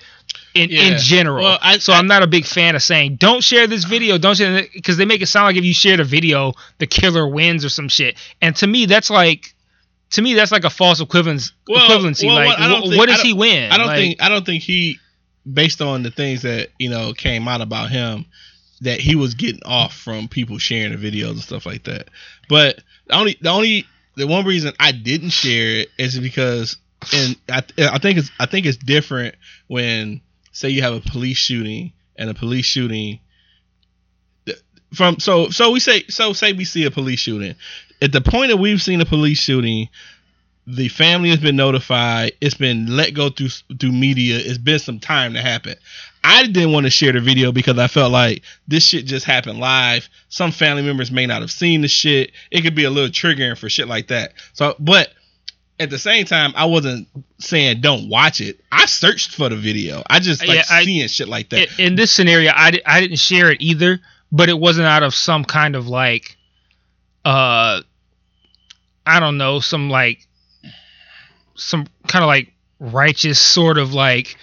in, 0.54 0.70
Yeah. 0.70 0.82
in 0.84 0.98
general. 1.00 1.44
Well, 1.44 1.60
I- 1.62 1.78
so 1.78 1.94
I- 1.94 1.98
I'm 1.98 2.08
not 2.08 2.24
a 2.24 2.28
big 2.28 2.46
fan 2.46 2.76
of 2.76 2.84
saying 2.84 3.16
don't 3.18 3.44
share 3.44 3.68
this 3.68 3.84
video, 3.86 4.18
don't 4.18 4.36
share 4.38 4.66
because 4.74 4.98
they 4.98 5.06
make 5.06 5.22
it 5.22 5.28
sound 5.28 5.46
like 5.46 5.56
if 5.58 5.64
you 5.64 5.74
share 5.74 5.98
the 5.98 6.04
video, 6.04 6.54
the 6.80 6.88
killer 6.88 7.28
wins 7.28 7.64
or 7.64 7.70
some 7.70 7.88
shit. 7.90 8.18
And 8.42 8.56
to 8.58 8.68
me, 8.68 8.86
that's 8.86 9.10
like 9.10 9.54
to 10.12 10.22
me 10.22 10.34
that's 10.34 10.52
like 10.52 10.64
a 10.66 10.70
false 10.72 11.00
equivalence 11.02 11.52
Well, 11.68 11.88
equivalency. 11.88 12.26
well, 12.26 12.36
like 12.36 12.60
I 12.60 12.68
think- 12.82 12.98
what 12.98 13.10
does 13.10 13.22
he 13.22 13.34
win? 13.34 13.72
I 13.72 13.78
don't 13.78 13.88
Like, 13.88 13.98
think 13.98 14.22
I 14.22 14.30
don't 14.30 14.46
think 14.46 14.64
he, 14.64 14.98
based 15.52 15.82
on 15.82 16.04
the 16.04 16.12
things 16.12 16.42
that 16.42 16.70
you 16.80 16.90
know 16.90 17.14
came 17.14 17.48
out 17.48 17.62
about 17.62 17.92
him, 17.92 18.26
that 18.82 19.00
he 19.00 19.16
was 19.16 19.34
getting 19.36 19.62
off 19.66 19.96
from 19.96 20.28
people 20.28 20.58
sharing 20.58 20.98
the 21.00 21.12
videos 21.12 21.32
and 21.32 21.42
stuff 21.42 21.66
like 21.66 21.84
that. 21.84 22.08
But 22.50 22.80
the 23.08 23.14
only 23.16 23.38
the 23.40 23.50
only 23.50 23.86
the 24.20 24.28
one 24.28 24.46
reason 24.46 24.74
I 24.78 24.92
didn't 24.92 25.30
share 25.30 25.78
it 25.78 25.90
is 25.98 26.20
because 26.20 26.76
and 27.14 27.38
I 27.50 27.64
I 27.78 27.98
think 28.00 28.18
it's 28.18 28.30
I 28.38 28.46
think 28.46 28.66
it's 28.66 28.78
different 28.78 29.36
when 29.68 30.20
say 30.52 30.70
you 30.70 30.82
have 30.82 30.94
a 30.94 31.00
police 31.00 31.38
shooting 31.38 31.94
and 32.18 32.30
a 32.30 32.34
police 32.34 32.66
shooting 32.66 33.20
from 34.94 35.20
so 35.20 35.50
so 35.50 35.72
we 35.72 35.80
say 35.80 36.04
so 36.10 36.34
say 36.34 36.52
we 36.52 36.66
see 36.66 36.84
a 36.84 36.92
police 36.92 37.22
shooting. 37.22 37.56
At 38.02 38.12
the 38.12 38.22
point 38.22 38.50
that 38.50 38.58
we've 38.58 38.82
seen 38.82 39.00
a 39.00 39.06
police 39.06 39.40
shooting 39.40 39.88
the 40.68 40.90
family 40.90 41.30
has 41.30 41.40
been 41.40 41.56
notified. 41.56 42.34
It's 42.42 42.56
been 42.56 42.98
let 42.98 43.14
go 43.14 43.30
through 43.30 43.50
through 43.80 43.94
media. 43.94 44.38
It's 44.38 44.58
been 44.58 44.80
some 44.80 45.00
time 45.00 45.34
to 45.34 45.42
happen 45.42 45.76
i 46.24 46.46
didn't 46.46 46.72
want 46.72 46.86
to 46.86 46.90
share 46.90 47.12
the 47.12 47.22
video 47.22 47.52
because 47.52 47.78
i 47.78 47.88
felt 47.88 48.12
like 48.12 48.44
this 48.68 48.86
shit 48.86 49.06
just 49.06 49.26
happened 49.26 49.60
live. 49.60 50.08
Some 50.30 50.52
family 50.52 50.84
members 50.84 51.12
may 51.12 51.26
not 51.26 51.42
have 51.42 51.52
seen 51.52 51.82
the 51.82 51.88
shit. 51.88 52.32
It 52.52 52.62
could 52.62 52.76
be 52.76 52.84
a 52.84 52.90
little 52.90 53.10
triggering 53.10 53.58
for 53.58 53.70
shit 53.70 53.88
like 53.88 54.08
that. 54.10 54.34
So 54.54 54.76
but 54.80 55.10
at 55.80 55.90
the 55.90 55.98
same 55.98 56.26
time 56.26 56.52
i 56.58 56.66
wasn't 56.66 57.08
saying 57.40 57.80
don't 57.82 58.10
watch 58.10 58.42
it. 58.42 58.60
I 58.72 58.86
searched 58.86 59.34
for 59.36 59.48
the 59.50 59.56
video. 59.56 60.04
I 60.10 60.20
just 60.20 60.46
like 60.46 60.58
Yeah, 60.58 60.64
I- 60.70 60.84
seeing 60.86 61.08
shit 61.08 61.28
like 61.30 61.50
that. 61.50 61.80
in, 61.80 61.96
this 61.96 62.12
scenario, 62.12 62.52
I, 62.54 62.72
di- 62.72 62.86
I 62.86 63.00
didn't 63.00 63.20
share 63.20 63.50
it 63.52 63.62
either, 63.62 64.00
but 64.32 64.50
it 64.50 64.60
wasn't 64.60 64.88
out 64.88 65.04
of 65.04 65.16
some 65.16 65.46
kind 65.46 65.76
of 65.76 65.88
like, 65.88 66.36
uh, 67.26 67.82
I 69.06 69.20
don't 69.20 69.38
know, 69.38 69.60
some 69.62 69.90
like, 69.90 70.28
some 71.56 71.88
kind 72.08 72.24
of 72.24 72.28
like 72.28 72.54
righteous 72.80 73.40
sort 73.40 73.78
of 73.78 73.94
like, 73.94 74.38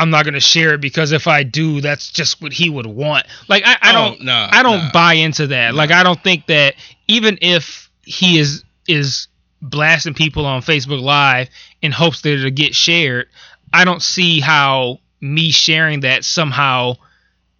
I'm 0.00 0.10
not 0.10 0.24
gonna 0.24 0.40
share 0.40 0.74
it 0.74 0.80
because 0.80 1.12
if 1.12 1.26
I 1.26 1.42
do, 1.42 1.80
that's 1.80 2.10
just 2.10 2.40
what 2.42 2.52
he 2.52 2.70
would 2.70 2.86
want. 2.86 3.26
Like 3.48 3.62
I, 3.66 3.76
I 3.80 3.90
Oh, 3.90 3.92
don't, 4.10 4.22
no, 4.22 4.48
I 4.50 4.62
don't 4.62 4.84
no. 4.84 4.90
buy 4.92 5.14
into 5.14 5.48
that. 5.48 5.74
Like 5.74 5.90
I 5.90 6.02
don't 6.02 6.22
think 6.22 6.46
that 6.46 6.74
even 7.08 7.38
if 7.40 7.90
he 8.02 8.38
is 8.38 8.64
is 8.88 9.28
blasting 9.62 10.14
people 10.14 10.46
on 10.46 10.62
Facebook 10.62 11.00
Live 11.02 11.48
in 11.82 11.92
hopes 11.92 12.22
that 12.22 12.32
it'll 12.32 12.50
get 12.50 12.74
shared, 12.74 13.26
I 13.72 13.84
don't 13.84 14.02
see 14.02 14.40
how 14.40 15.00
me 15.20 15.50
sharing 15.50 16.00
that 16.00 16.24
somehow 16.24 16.94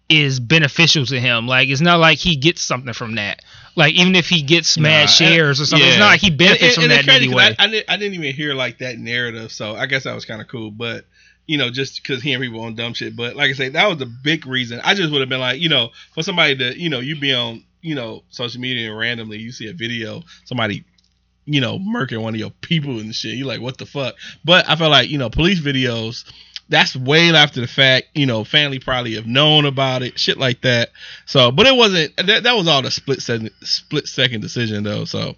is 0.09 0.39
beneficial 0.39 1.05
to 1.05 1.19
him. 1.19 1.47
Like 1.47 1.69
it's 1.69 1.79
not 1.81 1.99
like 1.99 2.17
he 2.17 2.35
gets 2.35 2.61
something 2.61 2.93
from 2.93 3.15
that. 3.15 3.43
Like 3.75 3.93
even 3.93 4.15
if 4.15 4.27
he 4.27 4.41
gets 4.41 4.77
mad 4.77 5.03
Nah, 5.03 5.07
shares 5.07 5.61
or 5.61 5.65
something, 5.65 5.87
it's 5.87 5.97
not 5.99 6.07
like 6.07 6.19
he 6.19 6.29
benefits 6.31 6.61
And- 6.61 6.67
and- 6.67 6.73
from 6.75 6.83
and 6.83 6.91
that 6.91 6.99
it's 6.99 7.07
in 7.07 7.13
crazy 7.13 7.23
any 7.23 7.27
'cause 7.27 7.35
way. 7.35 7.55
I, 7.57 7.63
I, 7.63 7.67
didn't, 7.67 7.89
I 7.89 7.97
didn't 7.97 8.13
even 8.15 8.33
hear 8.35 8.53
like 8.53 8.79
that 8.79 8.97
narrative, 8.97 9.51
so 9.53 9.75
I 9.75 9.85
guess 9.85 10.03
that 10.03 10.13
was 10.15 10.25
kind 10.25 10.41
of 10.41 10.47
cool. 10.49 10.71
But 10.71 11.05
you 11.47 11.57
know, 11.57 11.69
just 11.69 12.01
because 12.01 12.21
hearing 12.21 12.49
people 12.49 12.61
on 12.61 12.75
dumb 12.75 12.93
shit. 12.93 13.15
But 13.15 13.35
like 13.35 13.49
I 13.49 13.53
say, 13.53 13.69
that 13.69 13.87
was 13.87 13.97
the 13.97 14.05
big 14.05 14.45
reason. 14.45 14.79
I 14.83 14.93
just 14.93 15.11
would 15.11 15.21
have 15.21 15.29
been 15.29 15.39
like, 15.39 15.59
you 15.59 15.69
know, 15.69 15.89
for 16.13 16.23
somebody 16.23 16.55
to, 16.57 16.79
you 16.79 16.89
know, 16.89 16.99
you 16.99 17.19
be 17.19 17.33
on, 17.33 17.63
you 17.81 17.95
know, 17.95 18.23
social 18.29 18.61
media 18.61 18.89
and 18.89 18.97
randomly 18.97 19.39
you 19.39 19.51
see 19.51 19.67
a 19.67 19.73
video, 19.73 20.23
somebody, 20.45 20.85
you 21.45 21.59
know, 21.59 21.79
murking 21.79 22.21
one 22.21 22.33
of 22.33 22.39
your 22.39 22.51
people 22.61 22.99
and 22.99 23.13
shit. 23.13 23.35
You 23.35 23.45
like, 23.45 23.61
what 23.61 23.77
the 23.77 23.85
fuck? 23.85 24.15
But 24.45 24.69
I 24.69 24.75
felt 24.75 24.91
like, 24.91 25.09
you 25.09 25.17
know, 25.17 25.29
police 25.29 25.59
videos. 25.59 26.31
That's 26.69 26.95
way 26.95 27.31
after 27.31 27.59
the 27.59 27.67
fact. 27.67 28.07
You 28.15 28.25
know, 28.25 28.45
family 28.45 28.79
probably 28.79 29.15
have 29.15 29.25
known 29.25 29.65
about 29.65 30.03
it, 30.03 30.17
shit 30.17 30.37
like 30.37 30.61
that. 30.61 30.91
So, 31.25 31.51
but 31.51 31.67
it 31.67 31.75
wasn't. 31.75 32.15
That, 32.15 32.43
that 32.43 32.55
was 32.55 32.65
all 32.69 32.81
the 32.81 32.91
split 32.91 33.21
second, 33.21 33.49
split 33.61 34.07
second 34.07 34.39
decision 34.39 34.85
though. 34.85 35.03
So, 35.03 35.35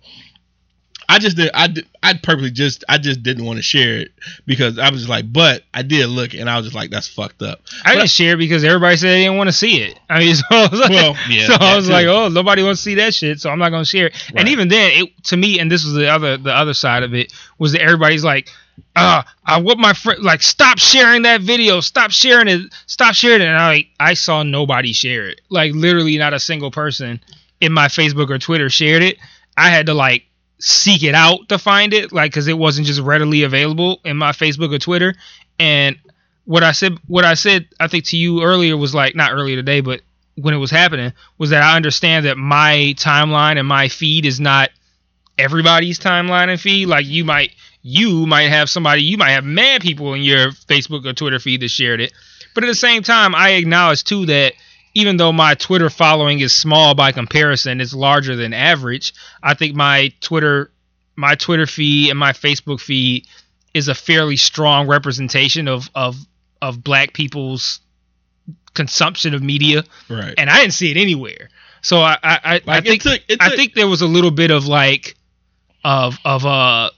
I 1.13 1.19
just 1.19 1.37
did. 1.37 1.51
I 1.53 1.67
did. 1.67 1.85
I 2.01 2.13
purposely 2.15 2.51
just. 2.51 2.83
I 2.89 2.97
just 2.97 3.21
didn't 3.23 3.45
want 3.45 3.57
to 3.57 3.63
share 3.63 3.97
it 3.99 4.11
because 4.45 4.79
I 4.79 4.89
was 4.89 5.01
just 5.01 5.09
like. 5.09 5.31
But 5.31 5.63
I 5.73 5.81
did 5.83 6.07
look, 6.07 6.33
and 6.33 6.49
I 6.49 6.57
was 6.57 6.65
just 6.65 6.75
like, 6.75 6.89
"That's 6.89 7.07
fucked 7.07 7.41
up." 7.41 7.61
I 7.85 7.91
But- 7.93 7.99
didn't 7.99 8.09
share 8.09 8.35
because 8.37 8.63
everybody 8.63 8.97
said 8.97 9.09
they 9.09 9.23
didn't 9.23 9.37
want 9.37 9.47
to 9.49 9.53
see 9.53 9.81
it. 9.81 9.99
I 10.09 10.19
mean, 10.19 10.35
so 10.35 10.43
I 10.51 10.67
was 10.67 10.79
like, 10.79 10.89
Well, 10.89 11.15
yeah, 11.29 11.47
so 11.47 11.53
I 11.59 11.75
was 11.75 11.87
too. 11.87 11.93
like, 11.93 12.07
oh, 12.07 12.29
nobody 12.29 12.63
wants 12.63 12.81
to 12.81 12.83
see 12.85 12.95
that 12.95 13.13
shit, 13.13 13.39
so 13.39 13.49
I'm 13.49 13.59
not 13.59 13.69
gonna 13.69 13.85
share 13.85 14.07
it. 14.07 14.13
Right. 14.33 14.39
And 14.41 14.49
even 14.49 14.67
then, 14.67 15.03
it 15.03 15.23
to 15.25 15.37
me, 15.37 15.59
and 15.59 15.71
this 15.71 15.85
was 15.85 15.93
the 15.93 16.07
other 16.07 16.37
the 16.37 16.53
other 16.53 16.73
side 16.73 17.03
of 17.03 17.13
it 17.13 17.31
was 17.59 17.71
that 17.73 17.81
everybody's 17.81 18.23
like, 18.23 18.49
uh, 18.95 19.21
I 19.45 19.61
want 19.61 19.79
my 19.79 19.93
friend 19.93 20.23
like 20.23 20.41
stop 20.41 20.79
sharing 20.79 21.21
that 21.23 21.41
video, 21.41 21.79
stop 21.79 22.11
sharing 22.11 22.47
it, 22.47 22.73
stop 22.87 23.13
sharing 23.13 23.41
it. 23.41 23.47
And 23.47 23.57
I 23.57 23.87
I 23.99 24.15
saw 24.15 24.43
nobody 24.43 24.93
share 24.93 25.27
it, 25.29 25.41
like 25.49 25.73
literally 25.73 26.17
not 26.17 26.33
a 26.33 26.39
single 26.39 26.71
person 26.71 27.19
in 27.61 27.71
my 27.71 27.87
Facebook 27.87 28.29
or 28.29 28.39
Twitter 28.39 28.69
shared 28.69 29.03
it. 29.03 29.17
I 29.55 29.69
had 29.69 29.85
to 29.85 29.93
like 29.93 30.23
seek 30.63 31.03
it 31.03 31.13
out 31.13 31.49
to 31.49 31.59
find 31.59 31.93
it, 31.93 32.13
like 32.13 32.31
because 32.31 32.47
it 32.47 32.57
wasn't 32.57 32.87
just 32.87 33.01
readily 33.01 33.43
available 33.43 33.99
in 34.05 34.15
my 34.15 34.31
Facebook 34.31 34.73
or 34.73 34.79
Twitter. 34.79 35.13
And 35.59 35.97
what 36.45 36.63
I 36.63 36.71
said, 36.71 36.97
what 37.07 37.25
I 37.25 37.33
said, 37.33 37.67
I 37.81 37.89
think 37.89 38.05
to 38.05 38.17
you 38.17 38.41
earlier 38.43 38.77
was 38.77 38.95
like 38.95 39.13
not 39.13 39.33
earlier 39.33 39.57
today, 39.57 39.81
but 39.81 40.01
when 40.35 40.53
it 40.53 40.57
was 40.57 40.71
happening, 40.71 41.11
was 41.37 41.49
that 41.49 41.63
I 41.63 41.75
understand 41.75 42.25
that 42.25 42.37
my 42.37 42.95
timeline 42.97 43.59
and 43.59 43.67
my 43.67 43.89
feed 43.89 44.25
is 44.25 44.39
not 44.39 44.69
everybody's 45.37 45.99
timeline 45.99 46.47
and 46.47 46.59
feed. 46.59 46.87
Like 46.87 47.05
you 47.05 47.25
might, 47.25 47.53
you 47.81 48.25
might 48.25 48.49
have 48.49 48.69
somebody, 48.69 49.03
you 49.03 49.17
might 49.17 49.31
have 49.31 49.43
mad 49.43 49.81
people 49.81 50.13
in 50.13 50.21
your 50.21 50.51
Facebook 50.51 51.05
or 51.05 51.11
Twitter 51.11 51.39
feed 51.39 51.61
that 51.61 51.71
shared 51.71 51.99
it. 51.99 52.13
But 52.55 52.63
at 52.63 52.67
the 52.67 52.75
same 52.75 53.03
time, 53.03 53.35
I 53.35 53.51
acknowledge 53.51 54.05
too 54.05 54.27
that 54.27 54.53
even 54.95 55.17
though 55.17 55.31
my 55.31 55.55
Twitter 55.55 55.89
following 55.89 56.39
is 56.39 56.53
small 56.53 56.93
by 56.95 57.11
comparison, 57.11 57.81
it's 57.81 57.93
larger 57.93 58.35
than 58.35 58.53
average. 58.53 59.13
I 59.41 59.53
think 59.53 59.75
my 59.75 60.11
Twitter 60.21 60.71
my 61.15 61.35
Twitter 61.35 61.65
feed 61.67 62.09
and 62.09 62.17
my 62.19 62.31
Facebook 62.33 62.79
feed 62.81 63.27
is 63.73 63.87
a 63.87 63.95
fairly 63.95 64.37
strong 64.37 64.87
representation 64.87 65.67
of 65.67 65.89
of 65.95 66.15
of 66.61 66.83
black 66.83 67.13
people's 67.13 67.79
consumption 68.73 69.33
of 69.35 69.43
media 69.43 69.83
Right. 70.09 70.33
and 70.37 70.49
I 70.49 70.61
didn't 70.61 70.73
see 70.73 70.89
it 70.89 70.97
anywhere. 70.97 71.49
So 71.81 71.97
I 72.01 72.13
I, 72.13 72.17
I, 72.23 72.39
I 72.55 72.61
Like, 72.65 72.85
it 72.85 72.89
think 72.89 73.01
took- 73.03 73.21
it 73.27 73.37
I 73.41 73.55
think 73.55 73.73
there 73.73 73.87
was 73.87 74.01
a 74.01 74.07
little 74.07 74.31
bit 74.31 74.51
of 74.51 74.65
like 74.67 75.15
of 75.83 76.17
of 76.25 76.45
uh 76.45 76.89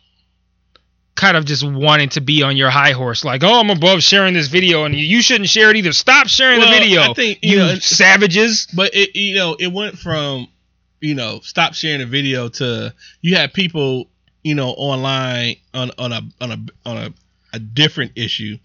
kind 1.15 1.38
of 1.38 1.45
just 1.45 1.63
wanting 1.65 2.10
to 2.10 2.21
be 2.21 2.43
on 2.43 2.58
your 2.58 2.69
high 2.69 2.91
horse, 2.91 3.23
like 3.23 3.43
oh 3.43 3.60
I'm 3.60 3.69
above 3.69 4.04
sharing 4.04 4.34
this 4.34 4.47
video 4.47 4.84
and 4.86 4.93
you 4.95 5.21
shouldn't 5.21 5.49
share 5.49 5.69
it 5.69 5.78
either. 5.78 5.93
Stop 5.93 6.28
sharing 6.28 6.60
Well, 6.60 6.69
the 6.71 6.78
video, 6.80 7.01
I 7.01 7.13
think, 7.13 7.39
you 7.41 7.51
you 7.51 7.58
know, 7.58 7.75
savages. 7.75 8.67
But 8.73 8.91
it 8.93 9.15
you 9.15 9.36
know 9.36 9.56
it 9.60 9.67
went 9.71 9.97
from 9.97 10.47
you 11.01 11.15
know 11.15 11.39
stop 11.41 11.73
sharing 11.73 11.99
the 11.99 12.06
video 12.06 12.49
to 12.49 12.93
you 13.21 13.36
had 13.36 13.54
people 13.54 14.10
you 14.43 14.56
know 14.56 14.69
online 14.69 15.56
on 15.73 15.91
on 15.97 16.12
a 16.12 16.21
on 16.41 16.51
a 16.51 16.58
on 16.86 16.97
a, 16.97 17.13
a 17.54 17.60
different 17.60 18.13
issue 18.15 18.58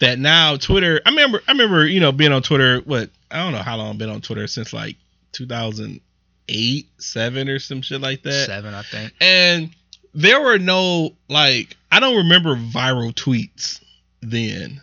that 0.00 0.18
now 0.18 0.56
Twitter. 0.56 1.00
I 1.06 1.10
remember 1.10 1.40
I 1.46 1.52
remember 1.52 1.86
you 1.86 2.00
know 2.00 2.10
being 2.12 2.32
on 2.32 2.42
Twitter. 2.42 2.80
What 2.80 3.10
I 3.30 3.42
don't 3.44 3.52
know 3.52 3.62
how 3.62 3.76
long 3.76 3.90
I've 3.90 3.98
been 3.98 4.10
on 4.10 4.20
Twitter 4.20 4.46
since 4.48 4.72
like 4.72 4.96
2008, 5.32 6.86
seven 6.98 7.48
or 7.48 7.58
some 7.58 7.82
shit 7.82 8.00
like 8.00 8.22
that. 8.22 8.46
Seven, 8.46 8.74
I 8.74 8.82
think. 8.82 9.12
and 9.20 9.70
there 10.14 10.40
were 10.40 10.58
no 10.58 11.12
like 11.28 11.76
I 11.90 12.00
don't 12.00 12.16
remember 12.16 12.54
viral 12.56 13.12
tweets 13.14 13.82
then. 14.20 14.80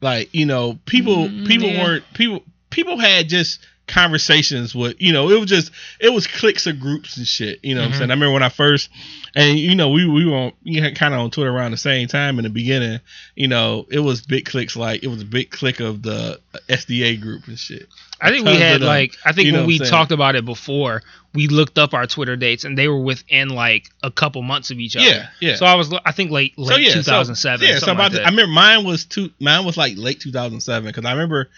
Like 0.00 0.30
you 0.32 0.46
know, 0.46 0.78
people 0.86 1.28
Mm, 1.28 1.46
people 1.46 1.68
yeah. 1.68 1.82
weren't 1.82 2.04
people 2.14 2.42
people 2.70 2.98
had 2.98 3.28
just 3.28 3.60
conversations 3.86 4.74
with 4.74 4.96
you 4.98 5.12
know 5.12 5.30
it 5.30 5.38
was 5.38 5.48
just 5.48 5.70
it 6.00 6.10
was 6.10 6.26
cliques 6.26 6.66
of 6.66 6.80
groups 6.80 7.18
and 7.18 7.26
shit 7.26 7.60
you 7.62 7.74
know 7.74 7.82
what 7.82 7.86
I'm 7.86 7.90
mm-hmm. 7.90 7.98
saying 7.98 8.10
I 8.10 8.14
remember 8.14 8.32
when 8.32 8.42
I 8.42 8.48
first 8.48 8.88
and 9.34 9.58
you 9.58 9.74
know 9.74 9.90
we 9.90 10.08
we 10.08 10.24
were 10.24 10.36
on, 10.36 10.52
you 10.62 10.82
had 10.82 10.96
kind 10.96 11.12
of 11.12 11.20
on 11.20 11.30
Twitter 11.30 11.50
around 11.50 11.72
the 11.72 11.76
same 11.76 12.08
time 12.08 12.38
in 12.38 12.44
the 12.44 12.50
beginning 12.50 13.00
you 13.34 13.46
know 13.46 13.86
it 13.90 14.00
was 14.00 14.22
big 14.22 14.46
clicks 14.46 14.74
like 14.74 15.04
it 15.04 15.08
was 15.08 15.20
a 15.20 15.26
big 15.26 15.50
click 15.50 15.80
of 15.80 16.02
the 16.02 16.40
SDA 16.68 17.20
group 17.20 17.46
and 17.46 17.58
shit 17.58 17.88
I 18.20 18.30
think 18.30 18.46
we 18.46 18.56
had 18.56 18.80
like 18.80 19.16
I 19.24 19.32
think 19.32 19.46
You 19.46 19.52
know 19.52 19.58
when 19.60 19.66
we 19.66 19.78
talked 19.78 20.12
about 20.12 20.34
it 20.34 20.44
before, 20.46 21.02
we 21.34 21.48
looked 21.48 21.78
up 21.78 21.92
our 21.92 22.06
Twitter 22.06 22.36
dates 22.36 22.64
and 22.64 22.78
they 22.78 22.88
were 22.88 23.00
within 23.00 23.50
like 23.50 23.90
a 24.02 24.10
couple 24.10 24.40
months 24.40 24.70
of 24.70 24.78
each 24.78 24.96
other. 24.96 25.04
yeah 25.04 25.26
yeah 25.40 25.56
So 25.56 25.66
I 25.66 25.74
was 25.74 25.92
I 26.06 26.12
think 26.12 26.30
late 26.30 26.56
late 26.56 26.92
2007. 26.92 27.66
So, 27.66 27.72
yeah, 27.72 27.78
so 27.80 27.92
about 27.92 27.98
like 27.98 28.12
the- 28.12 28.22
I 28.22 28.30
remember 28.30 28.52
mine 28.52 28.84
was 28.84 29.04
two. 29.04 29.30
Mine 29.40 29.64
was 29.66 29.76
like 29.76 29.94
late 29.96 30.20
2007 30.20 30.86
because 30.86 31.04
I 31.04 31.12
remember 31.12 31.50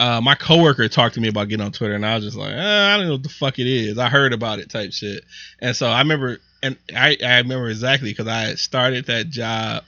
uh, 0.00 0.18
my 0.22 0.34
coworker 0.34 0.88
talked 0.88 1.16
to 1.16 1.20
me 1.20 1.28
about 1.28 1.48
getting 1.48 1.64
on 1.64 1.72
Twitter, 1.72 1.94
and 1.94 2.06
I 2.06 2.14
was 2.14 2.24
just 2.24 2.36
like, 2.36 2.54
eh, 2.54 2.94
I 2.94 2.96
don't 2.96 3.06
know 3.06 3.12
what 3.12 3.22
the 3.22 3.28
fuck 3.28 3.58
it 3.58 3.66
is. 3.66 3.98
I 3.98 4.08
heard 4.08 4.32
about 4.32 4.58
it, 4.58 4.70
type 4.70 4.94
shit. 4.94 5.22
And 5.60 5.76
so 5.76 5.88
I 5.88 5.98
remember, 5.98 6.38
and 6.62 6.78
I, 6.96 7.18
I 7.22 7.36
remember 7.38 7.68
exactly 7.68 8.10
because 8.10 8.26
I 8.26 8.54
started 8.54 9.04
that 9.06 9.28
job. 9.28 9.84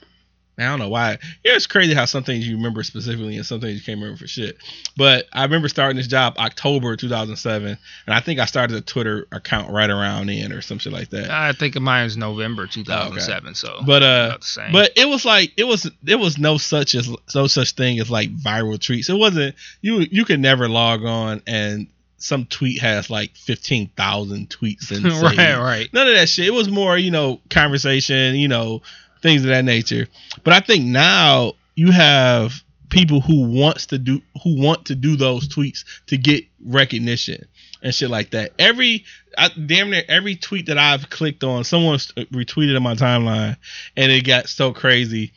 I 0.57 0.63
don't 0.63 0.79
know 0.79 0.89
why. 0.89 1.17
It's 1.43 1.65
crazy 1.65 1.95
how 1.95 2.05
some 2.05 2.23
things 2.23 2.47
you 2.47 2.55
remember 2.57 2.83
specifically 2.83 3.37
and 3.37 3.45
some 3.45 3.59
things 3.59 3.75
you 3.79 3.83
can't 3.83 3.99
remember 3.99 4.17
for 4.19 4.27
shit. 4.27 4.57
But 4.95 5.25
I 5.33 5.43
remember 5.43 5.67
starting 5.67 5.97
this 5.97 6.05
job 6.07 6.35
October 6.37 6.95
2007, 6.95 7.67
and 7.67 7.77
I 8.07 8.19
think 8.19 8.39
I 8.39 8.45
started 8.45 8.77
a 8.77 8.81
Twitter 8.81 9.27
account 9.31 9.71
right 9.71 9.89
around 9.89 10.27
then 10.27 10.51
or 10.53 10.61
some 10.61 10.77
shit 10.77 10.93
like 10.93 11.09
that. 11.09 11.31
I 11.31 11.53
think 11.53 11.79
mine 11.79 12.03
was 12.03 12.17
November 12.17 12.67
2007. 12.67 13.55
So 13.55 13.81
But 13.85 14.03
uh, 14.03 14.27
about 14.29 14.41
the 14.41 14.47
same. 14.47 14.71
but 14.71 14.91
it 14.95 15.07
was 15.07 15.25
like 15.25 15.53
it 15.57 15.63
was 15.63 15.89
it 16.05 16.19
was 16.19 16.37
no 16.37 16.57
such 16.57 16.93
as 16.93 17.09
no 17.33 17.47
such 17.47 17.71
thing 17.71 17.99
as 17.99 18.11
like 18.11 18.29
viral 18.35 18.77
tweets. 18.77 19.09
It 19.09 19.17
wasn't 19.17 19.55
you 19.81 19.99
you 20.11 20.23
could 20.23 20.39
never 20.39 20.69
log 20.69 21.03
on 21.03 21.41
and 21.47 21.87
some 22.17 22.45
tweet 22.45 22.79
has 22.79 23.09
like 23.09 23.35
fifteen 23.35 23.89
thousand 23.97 24.49
tweets 24.49 24.91
and 24.91 25.03
right, 25.37 25.57
right. 25.57 25.93
none 25.93 26.07
of 26.07 26.13
that 26.15 26.29
shit. 26.29 26.47
It 26.47 26.53
was 26.53 26.69
more 26.69 26.97
you 26.97 27.11
know 27.11 27.41
conversation, 27.49 28.35
you 28.35 28.47
know 28.47 28.81
things 29.23 29.43
of 29.43 29.49
that 29.49 29.65
nature. 29.65 30.07
But 30.43 30.53
I 30.53 30.59
think 30.59 30.85
now 30.85 31.53
you 31.75 31.91
have 31.91 32.61
people 32.89 33.21
who 33.21 33.47
wants 33.47 33.87
to 33.87 33.97
do 33.97 34.21
who 34.43 34.61
want 34.61 34.85
to 34.85 34.95
do 34.95 35.15
those 35.15 35.47
tweets 35.47 35.83
to 36.05 36.17
get 36.17 36.43
recognition 36.63 37.43
and 37.81 37.95
shit 37.95 38.11
like 38.11 38.29
that. 38.31 38.51
Every 38.59 39.05
I, 39.35 39.49
damn 39.65 39.89
near 39.89 40.03
every 40.07 40.35
tweet 40.35 40.67
that 40.67 40.77
I've 40.77 41.09
clicked 41.09 41.43
on, 41.43 41.63
someone 41.63 41.97
retweeted 41.97 42.77
in 42.77 42.83
my 42.83 42.93
timeline, 42.93 43.57
and 43.97 44.11
it 44.11 44.27
got 44.27 44.47
so 44.47 44.71
crazy 44.73 45.33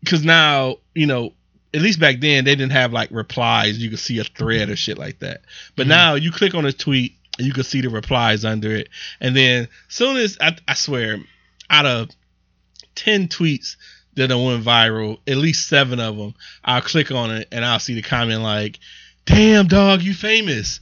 because 0.00 0.24
now 0.24 0.76
you 0.94 1.06
know. 1.06 1.32
At 1.74 1.82
least 1.82 2.00
back 2.00 2.20
then, 2.20 2.44
they 2.46 2.54
didn't 2.54 2.72
have 2.72 2.94
like 2.94 3.10
replies. 3.10 3.76
You 3.76 3.90
could 3.90 3.98
see 3.98 4.18
a 4.18 4.24
thread 4.24 4.70
or 4.70 4.76
shit 4.76 4.96
like 4.96 5.18
that. 5.18 5.42
But 5.74 5.84
Mhm. 5.84 5.90
now 5.90 6.14
you 6.14 6.30
click 6.30 6.54
on 6.54 6.64
a 6.64 6.72
tweet 6.72 7.16
and 7.36 7.46
you 7.46 7.52
can 7.52 7.64
see 7.64 7.82
the 7.82 7.90
replies 7.90 8.46
under 8.46 8.74
it. 8.74 8.88
And 9.20 9.36
then 9.36 9.68
soon 9.88 10.16
as 10.16 10.38
I, 10.40 10.56
I 10.66 10.72
swear, 10.72 11.18
out 11.68 11.84
of 11.84 12.08
ten 12.96 13.28
tweets 13.28 13.76
that 14.14 14.30
went 14.30 14.64
viral, 14.64 15.18
at 15.28 15.36
least 15.36 15.68
seven 15.68 16.00
of 16.00 16.16
them, 16.16 16.34
I'll 16.64 16.80
click 16.80 17.10
on 17.10 17.30
it 17.30 17.48
and 17.52 17.64
I'll 17.64 17.78
see 17.78 17.94
the 17.94 18.02
comment 18.02 18.42
like, 18.42 18.78
"Damn 19.26 19.66
dog, 19.66 20.02
you 20.02 20.14
famous." 20.14 20.80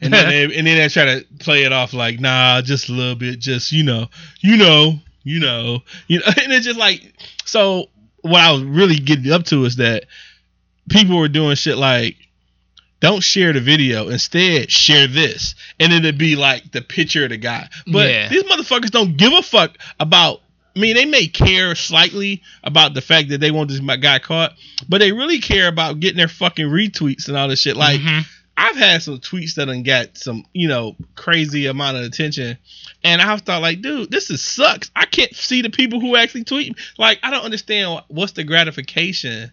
And 0.00 0.12
then 0.12 0.28
they, 0.28 0.44
and 0.44 0.66
then 0.66 0.76
they 0.76 0.88
try 0.88 1.04
to 1.06 1.24
play 1.38 1.64
it 1.64 1.72
off 1.72 1.94
like, 1.94 2.20
"Nah, 2.20 2.60
just 2.62 2.88
a 2.88 2.92
little 2.92 3.14
bit, 3.14 3.38
just 3.40 3.72
you 3.72 3.82
know, 3.84 4.08
you 4.40 4.56
know, 4.56 4.98
you 5.22 5.40
know, 5.40 5.82
you 6.08 6.18
know." 6.18 6.26
And 6.42 6.52
it's 6.52 6.66
just 6.66 6.78
like, 6.78 7.14
so 7.46 7.86
what 8.20 8.40
I 8.40 8.52
was 8.52 8.62
really 8.62 8.96
getting 8.96 9.32
up 9.32 9.44
to 9.46 9.64
is 9.64 9.76
that 9.76 10.04
people 10.90 11.16
were 11.18 11.28
doing 11.28 11.56
shit 11.56 11.78
like 11.78 12.16
don't 13.00 13.22
share 13.22 13.52
the 13.52 13.60
video. 13.60 14.08
Instead, 14.08 14.70
share 14.70 15.06
this. 15.06 15.54
And 15.78 15.92
it'd 15.92 16.16
be 16.16 16.36
like 16.36 16.72
the 16.72 16.80
picture 16.80 17.24
of 17.24 17.30
the 17.30 17.36
guy. 17.36 17.68
But 17.86 18.08
Yeah. 18.08 18.28
these 18.30 18.44
motherfuckers 18.44 18.90
don't 18.90 19.18
give 19.18 19.32
a 19.34 19.42
fuck 19.42 19.76
about 20.00 20.40
I 20.76 20.80
mean, 20.80 20.96
they 20.96 21.04
may 21.04 21.28
care 21.28 21.74
slightly 21.74 22.42
about 22.64 22.94
the 22.94 23.00
fact 23.00 23.28
that 23.28 23.38
they 23.38 23.50
want 23.52 23.68
this 23.70 23.80
guy 23.80 24.18
caught, 24.18 24.54
but 24.88 24.98
they 24.98 25.12
really 25.12 25.38
care 25.40 25.68
about 25.68 26.00
getting 26.00 26.16
their 26.16 26.28
fucking 26.28 26.66
retweets 26.66 27.28
and 27.28 27.36
all 27.36 27.48
this 27.48 27.60
shit. 27.60 27.76
Like, 27.76 28.00
Mhm. 28.00 28.26
I've 28.56 28.76
had 28.76 29.02
some 29.02 29.18
tweets 29.18 29.54
that 29.54 29.66
done 29.66 29.82
got 29.82 30.16
some, 30.16 30.44
you 30.52 30.68
know, 30.68 30.96
crazy 31.16 31.66
amount 31.66 31.96
of 31.96 32.04
attention. 32.04 32.56
And 33.02 33.20
I 33.20 33.36
thought, 33.36 33.62
like, 33.62 33.82
dude, 33.82 34.10
this 34.10 34.30
is 34.30 34.42
sucks. 34.44 34.90
I 34.94 35.06
can't 35.06 35.34
see 35.34 35.62
the 35.62 35.70
people 35.70 36.00
who 36.00 36.16
actually 36.16 36.44
tweet. 36.44 36.76
Like, 36.96 37.18
I 37.22 37.30
don't 37.30 37.44
understand 37.44 38.02
what's 38.08 38.32
the 38.32 38.44
gratification 38.44 39.50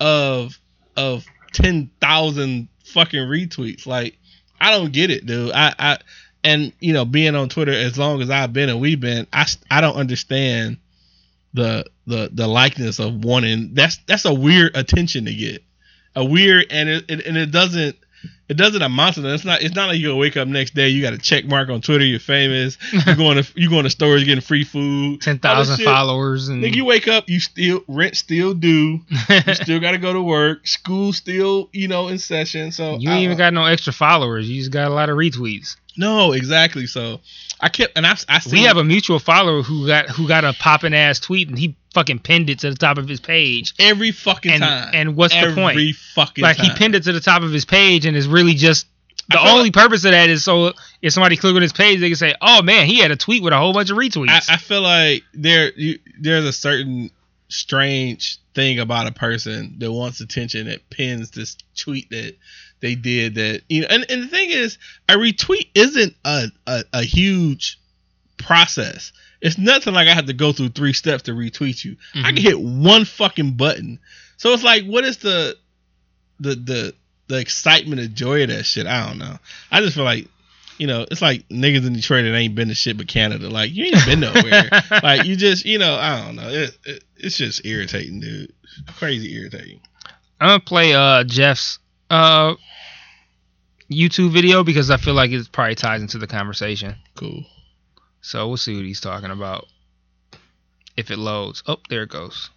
of 0.00 0.58
of 0.96 1.24
ten 1.52 1.90
thousand 2.00 2.68
fucking 2.84 3.20
retweets. 3.22 3.86
Like, 3.86 4.18
I 4.60 4.70
don't 4.70 4.92
get 4.92 5.10
it, 5.10 5.26
dude. 5.26 5.52
I, 5.52 5.74
I 5.78 5.98
and 6.44 6.72
you 6.78 6.92
know, 6.92 7.04
being 7.04 7.34
on 7.34 7.48
Twitter 7.48 7.72
as 7.72 7.98
long 7.98 8.20
as 8.20 8.30
I've 8.30 8.52
been 8.52 8.68
and 8.68 8.80
we've 8.80 9.00
been, 9.00 9.26
I 9.32 9.46
I 9.70 9.80
don't 9.80 9.96
understand 9.96 10.76
the 11.54 11.86
the 12.06 12.30
the 12.32 12.46
likeness 12.46 12.98
of 12.98 13.24
wanting. 13.24 13.70
That's 13.72 13.96
that's 14.06 14.26
a 14.26 14.34
weird 14.34 14.76
attention 14.76 15.24
to 15.24 15.34
get. 15.34 15.64
A 16.14 16.24
weird 16.24 16.66
and 16.70 16.88
it, 16.88 17.04
it 17.08 17.26
and 17.26 17.36
it 17.36 17.50
doesn't 17.50 17.96
it 18.48 18.54
doesn't 18.54 18.82
amount 18.82 19.14
to 19.14 19.22
that. 19.22 19.34
It's 19.34 19.44
not 19.44 19.62
it's 19.62 19.74
not 19.74 19.88
like 19.88 19.98
you 19.98 20.08
gonna 20.08 20.18
wake 20.18 20.36
up 20.36 20.46
next 20.46 20.74
day, 20.74 20.88
you 20.88 21.00
got 21.00 21.14
a 21.14 21.18
check 21.18 21.46
mark 21.46 21.70
on 21.70 21.80
Twitter, 21.80 22.04
you're 22.04 22.20
famous, 22.20 22.76
you're 23.06 23.16
going 23.16 23.42
to 23.42 23.52
you 23.56 23.70
going 23.70 23.84
to 23.84 23.90
stores 23.90 24.22
getting 24.22 24.42
free 24.42 24.64
food. 24.64 25.22
Ten 25.22 25.38
thousand 25.38 25.82
followers 25.82 26.48
and 26.48 26.62
Nigga, 26.62 26.76
you 26.76 26.84
wake 26.84 27.08
up, 27.08 27.28
you 27.28 27.40
still 27.40 27.82
rent 27.88 28.16
still 28.16 28.52
due, 28.52 29.00
you 29.30 29.54
still 29.54 29.80
gotta 29.80 29.98
go 29.98 30.12
to 30.12 30.22
work, 30.22 30.66
school 30.66 31.12
still, 31.12 31.70
you 31.72 31.88
know, 31.88 32.08
in 32.08 32.18
session. 32.18 32.70
So 32.70 32.96
you 32.98 33.10
ain't 33.10 33.24
even 33.24 33.38
got 33.38 33.54
no 33.54 33.64
extra 33.64 33.92
followers. 33.92 34.48
You 34.48 34.60
just 34.60 34.70
got 34.70 34.90
a 34.90 34.94
lot 34.94 35.08
of 35.08 35.16
retweets. 35.16 35.76
No, 35.96 36.32
exactly. 36.32 36.86
So 36.86 37.20
I 37.60 37.68
kept 37.68 37.96
and 37.96 38.06
I 38.06 38.16
I 38.28 38.40
We 38.50 38.62
have 38.64 38.76
a 38.76 38.84
mutual 38.84 39.18
follower 39.18 39.62
who 39.62 39.86
got 39.86 40.08
who 40.10 40.26
got 40.28 40.44
a 40.44 40.52
popping 40.52 40.94
ass 40.94 41.20
tweet 41.20 41.48
and 41.48 41.58
he 41.58 41.76
fucking 41.92 42.18
pinned 42.18 42.50
it 42.50 42.58
to 42.60 42.70
the 42.70 42.76
top 42.76 42.98
of 42.98 43.08
his 43.08 43.20
page. 43.20 43.74
every 43.78 44.10
fucking 44.10 44.50
And 44.52 44.62
time. 44.62 44.90
and 44.94 45.16
what's 45.16 45.34
every 45.34 45.50
the 45.54 45.60
point? 45.60 45.96
fucking 46.14 46.42
Like 46.42 46.56
he 46.56 46.70
pinned 46.70 46.94
it 46.94 47.04
to 47.04 47.12
the 47.12 47.20
top 47.20 47.42
of 47.42 47.52
his 47.52 47.64
page 47.64 48.04
and 48.06 48.16
is 48.16 48.26
really 48.26 48.54
just 48.54 48.86
the 49.30 49.40
only 49.40 49.70
purpose 49.70 50.04
of 50.04 50.10
that 50.10 50.28
is 50.28 50.44
so 50.44 50.72
if 51.00 51.12
somebody 51.12 51.36
click 51.36 51.54
on 51.54 51.62
his 51.62 51.72
page 51.72 52.00
they 52.00 52.08
can 52.08 52.16
say, 52.16 52.34
"Oh 52.42 52.60
man, 52.60 52.86
he 52.86 52.98
had 52.98 53.10
a 53.10 53.16
tweet 53.16 53.42
with 53.42 53.54
a 53.54 53.56
whole 53.56 53.72
bunch 53.72 53.88
of 53.90 53.96
retweets." 53.96 54.50
I, 54.50 54.54
I 54.54 54.56
feel 54.58 54.82
like 54.82 55.22
there 55.32 55.72
you, 55.74 55.98
there's 56.20 56.44
a 56.44 56.52
certain 56.52 57.10
strange 57.48 58.38
thing 58.54 58.78
about 58.78 59.06
a 59.06 59.12
person 59.12 59.76
that 59.78 59.92
wants 59.92 60.20
attention 60.20 60.66
that 60.66 60.88
pins 60.90 61.30
this 61.30 61.56
tweet 61.76 62.08
that 62.10 62.34
they 62.80 62.94
did 62.94 63.34
that 63.36 63.62
you 63.68 63.80
know 63.82 63.86
and, 63.90 64.04
and 64.10 64.22
the 64.24 64.28
thing 64.28 64.50
is 64.50 64.78
a 65.08 65.14
retweet 65.14 65.68
isn't 65.74 66.14
a, 66.24 66.46
a, 66.66 66.84
a 66.92 67.02
huge 67.02 67.78
process. 68.38 69.12
It's 69.40 69.58
nothing 69.58 69.94
like 69.94 70.08
I 70.08 70.14
have 70.14 70.26
to 70.26 70.32
go 70.32 70.52
through 70.52 70.70
three 70.70 70.92
steps 70.92 71.24
to 71.24 71.32
retweet 71.32 71.84
you. 71.84 71.96
I 72.14 72.18
Mhm. 72.18 72.24
can 72.34 72.36
hit 72.36 72.60
one 72.60 73.04
fucking 73.04 73.52
button. 73.52 73.98
So 74.36 74.52
it's 74.52 74.62
like, 74.64 74.84
what 74.84 75.04
is 75.04 75.18
the 75.18 75.56
the 76.40 76.54
the 76.56 76.94
the 77.28 77.38
excitement 77.38 78.00
and 78.00 78.14
joy 78.14 78.42
of 78.42 78.48
that 78.48 78.64
shit? 78.64 78.86
I 78.86 79.06
don't 79.06 79.18
know. 79.18 79.38
I 79.70 79.80
just 79.80 79.94
feel 79.96 80.04
like, 80.04 80.28
you 80.78 80.86
know, 80.86 81.06
it's 81.10 81.22
like 81.22 81.48
niggas 81.48 81.86
in 81.86 81.92
Detroit 81.92 82.24
that 82.24 82.34
ain't 82.34 82.54
been 82.54 82.68
to 82.68 82.74
shit 82.74 82.96
but 82.96 83.08
Canada. 83.08 83.48
Like 83.48 83.72
you 83.72 83.84
ain't 83.84 84.06
been 84.06 84.20
nowhere. 84.20 84.68
like 85.02 85.24
you 85.24 85.36
just, 85.36 85.64
you 85.64 85.78
know, 85.78 85.94
I 85.94 86.24
don't 86.24 86.36
know. 86.36 86.48
It, 86.48 86.78
it, 86.84 87.04
it's 87.16 87.36
just 87.36 87.64
irritating, 87.64 88.20
dude. 88.20 88.52
Crazy 88.96 89.34
irritating. 89.36 89.80
I'm 90.40 90.48
gonna 90.48 90.60
play 90.60 90.94
uh 90.94 91.24
Jeff's 91.24 91.78
uh 92.10 92.54
YouTube 93.90 94.30
video 94.30 94.64
because 94.64 94.90
I 94.90 94.96
feel 94.96 95.14
like 95.14 95.30
it 95.30 95.50
probably 95.52 95.74
ties 95.74 96.00
into 96.00 96.18
the 96.18 96.26
conversation. 96.26 96.96
Cool. 97.14 97.44
So 98.20 98.48
we'll 98.48 98.56
see 98.56 98.74
what 98.74 98.84
he's 98.84 99.00
talking 99.00 99.30
about. 99.30 99.66
If 100.96 101.10
it 101.10 101.18
loads. 101.18 101.62
Oh, 101.66 101.78
there 101.88 102.04
it 102.04 102.10
goes. 102.10 102.50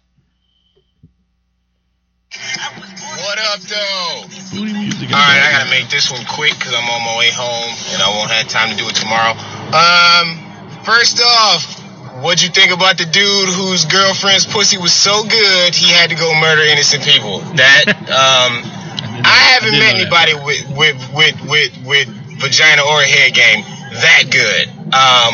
What 2.30 3.38
up, 3.38 3.60
though? 3.60 4.20
All 4.20 5.16
right, 5.16 5.40
I 5.40 5.48
gotta 5.50 5.70
make 5.70 5.88
this 5.88 6.12
one 6.12 6.24
quick 6.26 6.52
because 6.52 6.74
I'm 6.74 6.84
on 6.84 7.00
my 7.00 7.16
way 7.16 7.30
home 7.32 7.72
and 7.92 8.02
I 8.02 8.08
won't 8.12 8.30
have 8.30 8.46
time 8.48 8.68
to 8.68 8.76
do 8.76 8.84
it 8.86 8.94
tomorrow. 8.94 9.32
Um, 9.72 10.36
first 10.84 11.22
off, 11.24 11.64
what'd 12.20 12.42
you 12.42 12.50
think 12.50 12.70
about 12.70 12.98
the 12.98 13.06
dude 13.06 13.48
whose 13.48 13.86
girlfriend's 13.86 14.44
pussy 14.44 14.76
was 14.76 14.92
so 14.92 15.22
good 15.24 15.74
he 15.74 15.88
had 15.90 16.10
to 16.10 16.16
go 16.16 16.34
murder 16.38 16.62
innocent 16.62 17.02
people? 17.02 17.40
That 17.56 17.88
um, 18.12 18.60
I 19.24 19.56
haven't 19.56 19.78
met 19.78 19.96
anybody 19.96 20.34
with 20.36 20.68
with 20.76 21.00
with 21.14 21.40
with 21.48 21.72
with 21.86 22.08
vagina 22.44 22.82
or 22.84 23.00
a 23.00 23.08
head 23.08 23.32
game 23.32 23.64
that 24.04 24.24
good. 24.28 24.68
Um, 24.92 25.32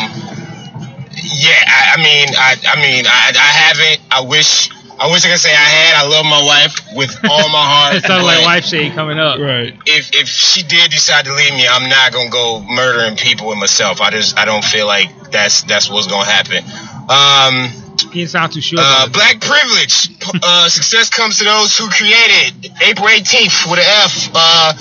yeah, 1.10 1.58
I, 1.66 1.94
I 1.94 1.96
mean, 1.98 2.28
I 2.38 2.54
I 2.70 2.76
mean, 2.78 3.04
I 3.06 3.32
I 3.34 3.50
haven't. 3.66 4.00
I 4.12 4.20
wish. 4.20 4.70
I 4.98 5.10
wish 5.10 5.24
I 5.24 5.30
could 5.30 5.38
say 5.40 5.50
I 5.50 5.54
had. 5.54 6.04
I 6.04 6.08
love 6.08 6.24
my 6.24 6.42
wife 6.42 6.78
with 6.94 7.10
all 7.28 7.48
my 7.50 7.64
heart. 7.66 7.94
It 7.98 8.04
sounds 8.06 8.24
like 8.24 8.44
wife 8.44 8.64
shade 8.64 8.92
coming 8.94 9.18
up. 9.18 9.38
Right. 9.40 9.74
if 9.86 10.14
if 10.14 10.28
she 10.28 10.62
did 10.62 10.90
decide 10.90 11.24
to 11.26 11.34
leave 11.34 11.52
me, 11.54 11.66
I'm 11.66 11.88
not 11.88 12.12
gonna 12.12 12.30
go 12.30 12.60
murdering 12.62 13.16
people 13.16 13.48
with 13.48 13.58
myself. 13.58 14.00
I 14.00 14.10
just 14.10 14.38
I 14.38 14.44
don't 14.44 14.64
feel 14.64 14.86
like 14.86 15.30
that's 15.30 15.62
that's 15.64 15.90
what's 15.90 16.06
gonna 16.06 16.24
happen. 16.30 16.62
Um, 17.10 17.68
He 18.12 18.20
didn't 18.20 18.30
sound 18.30 18.52
too 18.52 18.60
sure. 18.60 18.78
uh, 18.80 19.08
black 19.08 19.40
privilege. 19.40 20.10
Uh, 20.42 20.68
success 20.78 21.10
comes 21.10 21.38
to 21.38 21.44
those 21.44 21.76
who 21.76 21.88
create 21.90 22.30
it. 22.46 22.70
April 22.88 23.08
18th 23.08 23.70
with 23.70 23.80
an 23.80 23.86
F. 24.06 24.30
Uh, 24.34 24.72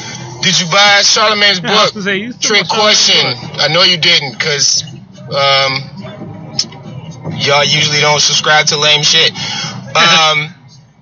did 0.42 0.60
you 0.60 0.68
buy 0.68 1.02
Charlamagne's 1.04 1.60
book? 1.60 1.94
say, 2.04 2.32
Trick 2.40 2.68
question. 2.70 3.16
Charlamagne's 3.18 3.58
book. 3.58 3.62
I 3.62 3.68
know 3.74 3.84
you 3.84 3.98
didn't, 3.98 4.40
cause 4.40 4.84
um, 5.34 5.72
y'all 7.40 7.64
usually 7.64 8.00
don't 8.00 8.20
subscribe 8.22 8.68
to 8.68 8.78
lame 8.80 9.04
shit. 9.04 9.32
Um, 9.96 10.54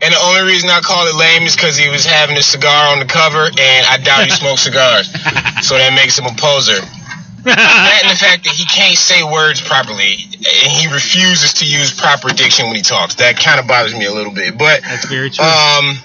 and 0.01 0.13
the 0.13 0.19
only 0.19 0.51
reason 0.51 0.69
I 0.69 0.81
call 0.81 1.07
it 1.07 1.15
lame 1.15 1.43
is 1.43 1.55
because 1.55 1.77
he 1.77 1.89
was 1.89 2.05
having 2.05 2.37
a 2.37 2.41
cigar 2.41 2.91
on 2.91 2.99
the 2.99 3.05
cover, 3.05 3.45
and 3.45 3.85
I 3.85 3.97
doubt 4.01 4.25
he 4.25 4.31
smokes 4.31 4.61
cigars, 4.61 5.11
so 5.61 5.77
that 5.77 5.93
makes 5.95 6.17
him 6.17 6.25
a 6.25 6.33
poser. 6.33 6.81
That 7.43 8.01
and 8.03 8.11
the 8.11 8.17
fact 8.17 8.43
that 8.45 8.53
he 8.53 8.65
can't 8.65 8.97
say 8.97 9.23
words 9.23 9.61
properly, 9.61 10.13
and 10.33 10.71
he 10.71 10.91
refuses 10.93 11.55
to 11.55 11.65
use 11.65 11.93
proper 11.93 12.29
diction 12.29 12.67
when 12.67 12.75
he 12.75 12.81
talks. 12.81 13.15
That 13.15 13.37
kind 13.37 13.59
of 13.59 13.67
bothers 13.67 13.93
me 13.95 14.05
a 14.05 14.13
little 14.13 14.33
bit, 14.33 14.57
but. 14.57 14.81
That's 14.81 15.05
very 15.05 15.29
true. 15.29 15.45
Um, 15.45 15.97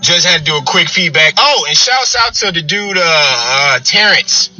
just 0.00 0.26
had 0.26 0.38
to 0.38 0.44
do 0.44 0.56
a 0.56 0.62
quick 0.62 0.88
feedback. 0.88 1.34
Oh, 1.38 1.64
and 1.68 1.76
shouts 1.76 2.16
out 2.16 2.34
to 2.34 2.52
the 2.52 2.62
dude, 2.62 2.96
uh, 2.98 3.02
uh 3.02 3.78
Terrence. 3.80 4.50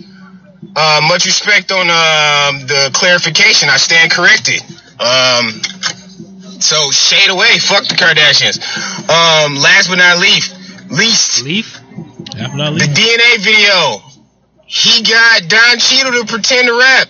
Uh, 0.74 1.00
much 1.06 1.26
respect 1.26 1.70
on 1.70 1.90
um 1.90 2.66
the 2.66 2.90
clarification. 2.94 3.68
I 3.68 3.76
stand 3.76 4.10
corrected. 4.10 4.62
Um, 4.98 5.60
so 6.62 6.90
shade 6.90 7.30
away. 7.30 7.58
Fuck 7.58 7.88
the 7.88 7.94
Kardashians. 7.94 8.58
Um, 9.08 9.56
last 9.56 9.88
but 9.88 9.96
not 9.96 10.18
least, 10.18 10.54
least 10.90 11.42
Leaf. 11.42 11.80
Not 12.36 12.78
the. 12.78 12.84
DNA 12.84 13.38
video. 13.42 14.02
He 14.66 15.02
got 15.02 15.48
Don 15.48 15.78
Cheadle 15.78 16.12
to 16.12 16.24
pretend 16.26 16.68
to 16.68 16.78
rap. 16.78 17.08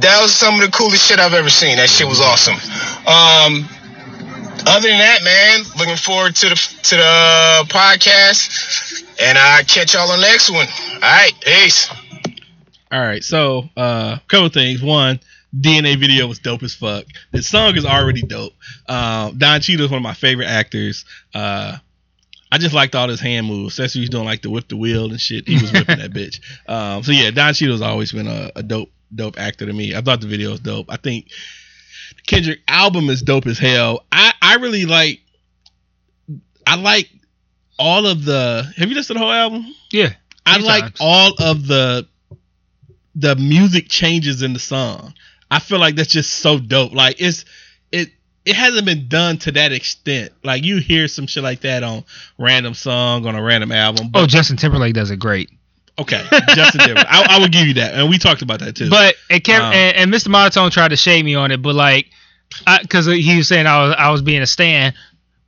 That 0.00 0.22
was 0.22 0.32
some 0.32 0.54
of 0.54 0.60
the 0.60 0.70
coolest 0.70 1.08
shit 1.08 1.18
I've 1.18 1.34
ever 1.34 1.50
seen. 1.50 1.78
That 1.78 1.88
shit 1.90 2.06
was 2.06 2.20
awesome. 2.20 2.54
Um, 2.54 3.68
other 4.66 4.88
than 4.88 4.98
that, 4.98 5.22
man, 5.24 5.64
looking 5.78 5.96
forward 5.96 6.36
to 6.36 6.50
the 6.50 6.54
to 6.54 6.96
the 6.96 7.64
podcast, 7.68 9.02
and 9.20 9.36
I 9.36 9.62
catch 9.64 9.94
y'all 9.94 10.10
on 10.10 10.20
the 10.20 10.26
next 10.26 10.50
one. 10.50 10.66
All 10.94 11.00
right, 11.00 11.32
peace. 11.40 11.90
All 12.92 13.00
right, 13.00 13.24
so 13.24 13.68
uh, 13.76 14.18
couple 14.28 14.48
things. 14.50 14.82
One, 14.82 15.18
DNA 15.58 15.98
video 15.98 16.26
was 16.26 16.38
dope 16.38 16.62
as 16.62 16.74
fuck. 16.74 17.06
The 17.32 17.42
song 17.42 17.76
is 17.76 17.84
already 17.84 18.22
dope. 18.22 18.52
Um, 18.88 19.36
Don 19.38 19.60
Cheadle 19.60 19.86
is 19.86 19.90
one 19.90 19.98
of 19.98 20.02
my 20.02 20.14
favorite 20.14 20.46
actors. 20.46 21.04
Uh, 21.34 21.76
I 22.52 22.58
just 22.58 22.74
liked 22.74 22.94
all 22.94 23.08
his 23.08 23.20
hand 23.20 23.46
moves. 23.46 23.74
Especially 23.78 24.02
he's 24.02 24.10
doing 24.10 24.24
like 24.24 24.42
the 24.42 24.50
whip 24.50 24.68
the 24.68 24.76
wheel 24.76 25.10
and 25.10 25.20
shit. 25.20 25.48
He 25.48 25.54
was 25.54 25.72
whipping 25.72 25.98
that 25.98 26.10
bitch. 26.14 26.40
Um, 26.68 27.02
so 27.02 27.12
yeah, 27.12 27.30
Don 27.30 27.54
Cheadle's 27.54 27.80
always 27.80 28.12
been 28.12 28.26
a, 28.26 28.50
a 28.56 28.62
dope 28.62 28.90
dope 29.14 29.38
actor 29.38 29.66
to 29.66 29.72
me. 29.72 29.94
I 29.94 30.00
thought 30.00 30.20
the 30.20 30.28
video 30.28 30.50
was 30.50 30.60
dope. 30.60 30.86
I 30.88 30.96
think 30.96 31.28
Kendrick 32.26 32.60
album 32.68 33.08
is 33.08 33.22
dope 33.22 33.46
as 33.46 33.58
hell. 33.58 34.04
I 34.12 34.32
I 34.40 34.56
really 34.56 34.84
like. 34.84 35.20
I 36.66 36.76
like 36.76 37.08
all 37.78 38.06
of 38.06 38.24
the. 38.24 38.72
Have 38.76 38.88
you 38.88 38.94
listened 38.94 39.16
to 39.16 39.20
the 39.20 39.24
whole 39.24 39.32
album? 39.32 39.74
Yeah. 39.90 40.10
I 40.46 40.58
like 40.58 40.82
times. 40.82 40.96
all 41.00 41.34
of 41.38 41.66
the 41.66 42.06
the 43.14 43.36
music 43.36 43.88
changes 43.88 44.42
in 44.42 44.52
the 44.52 44.58
song. 44.58 45.14
I 45.50 45.58
feel 45.58 45.78
like 45.78 45.96
that's 45.96 46.10
just 46.12 46.32
so 46.34 46.58
dope. 46.58 46.92
Like 46.92 47.16
it's 47.20 47.44
it 47.90 48.10
it 48.44 48.54
hasn't 48.56 48.86
been 48.86 49.08
done 49.08 49.38
to 49.38 49.52
that 49.52 49.72
extent. 49.72 50.32
Like 50.44 50.64
you 50.64 50.78
hear 50.78 51.08
some 51.08 51.26
shit 51.26 51.42
like 51.42 51.60
that 51.60 51.82
on 51.82 52.04
random 52.38 52.74
song 52.74 53.26
on 53.26 53.34
a 53.34 53.42
random 53.42 53.72
album. 53.72 54.10
Oh, 54.14 54.26
Justin 54.26 54.56
Timberlake 54.56 54.94
does 54.94 55.10
it 55.10 55.18
great. 55.18 55.50
okay, 55.98 56.24
Justin 56.54 56.80
Timberlake. 56.80 57.06
I, 57.10 57.36
I 57.36 57.38
would 57.40 57.52
give 57.52 57.66
you 57.66 57.74
that, 57.74 57.94
and 57.94 58.08
we 58.08 58.16
talked 58.18 58.42
about 58.42 58.60
that 58.60 58.76
too. 58.76 58.88
But 58.88 59.16
it 59.28 59.40
kept, 59.44 59.64
Um, 59.64 59.72
and, 59.74 59.96
and 59.96 60.12
Mr. 60.12 60.28
Monotone 60.28 60.70
tried 60.70 60.88
to 60.88 60.96
shade 60.96 61.24
me 61.24 61.34
on 61.34 61.50
it, 61.50 61.60
but 61.60 61.74
like, 61.74 62.06
because 62.80 63.06
he 63.06 63.36
was 63.36 63.48
saying 63.48 63.66
I 63.66 63.82
was 63.86 63.94
I 63.98 64.10
was 64.10 64.22
being 64.22 64.40
a 64.40 64.46
stan, 64.46 64.94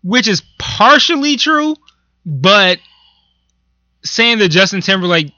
which 0.02 0.28
is 0.28 0.42
partially 0.58 1.36
true, 1.36 1.74
but 2.26 2.78
saying 4.04 4.38
that 4.38 4.48
Justin 4.48 4.80
Timberlake 4.80 5.32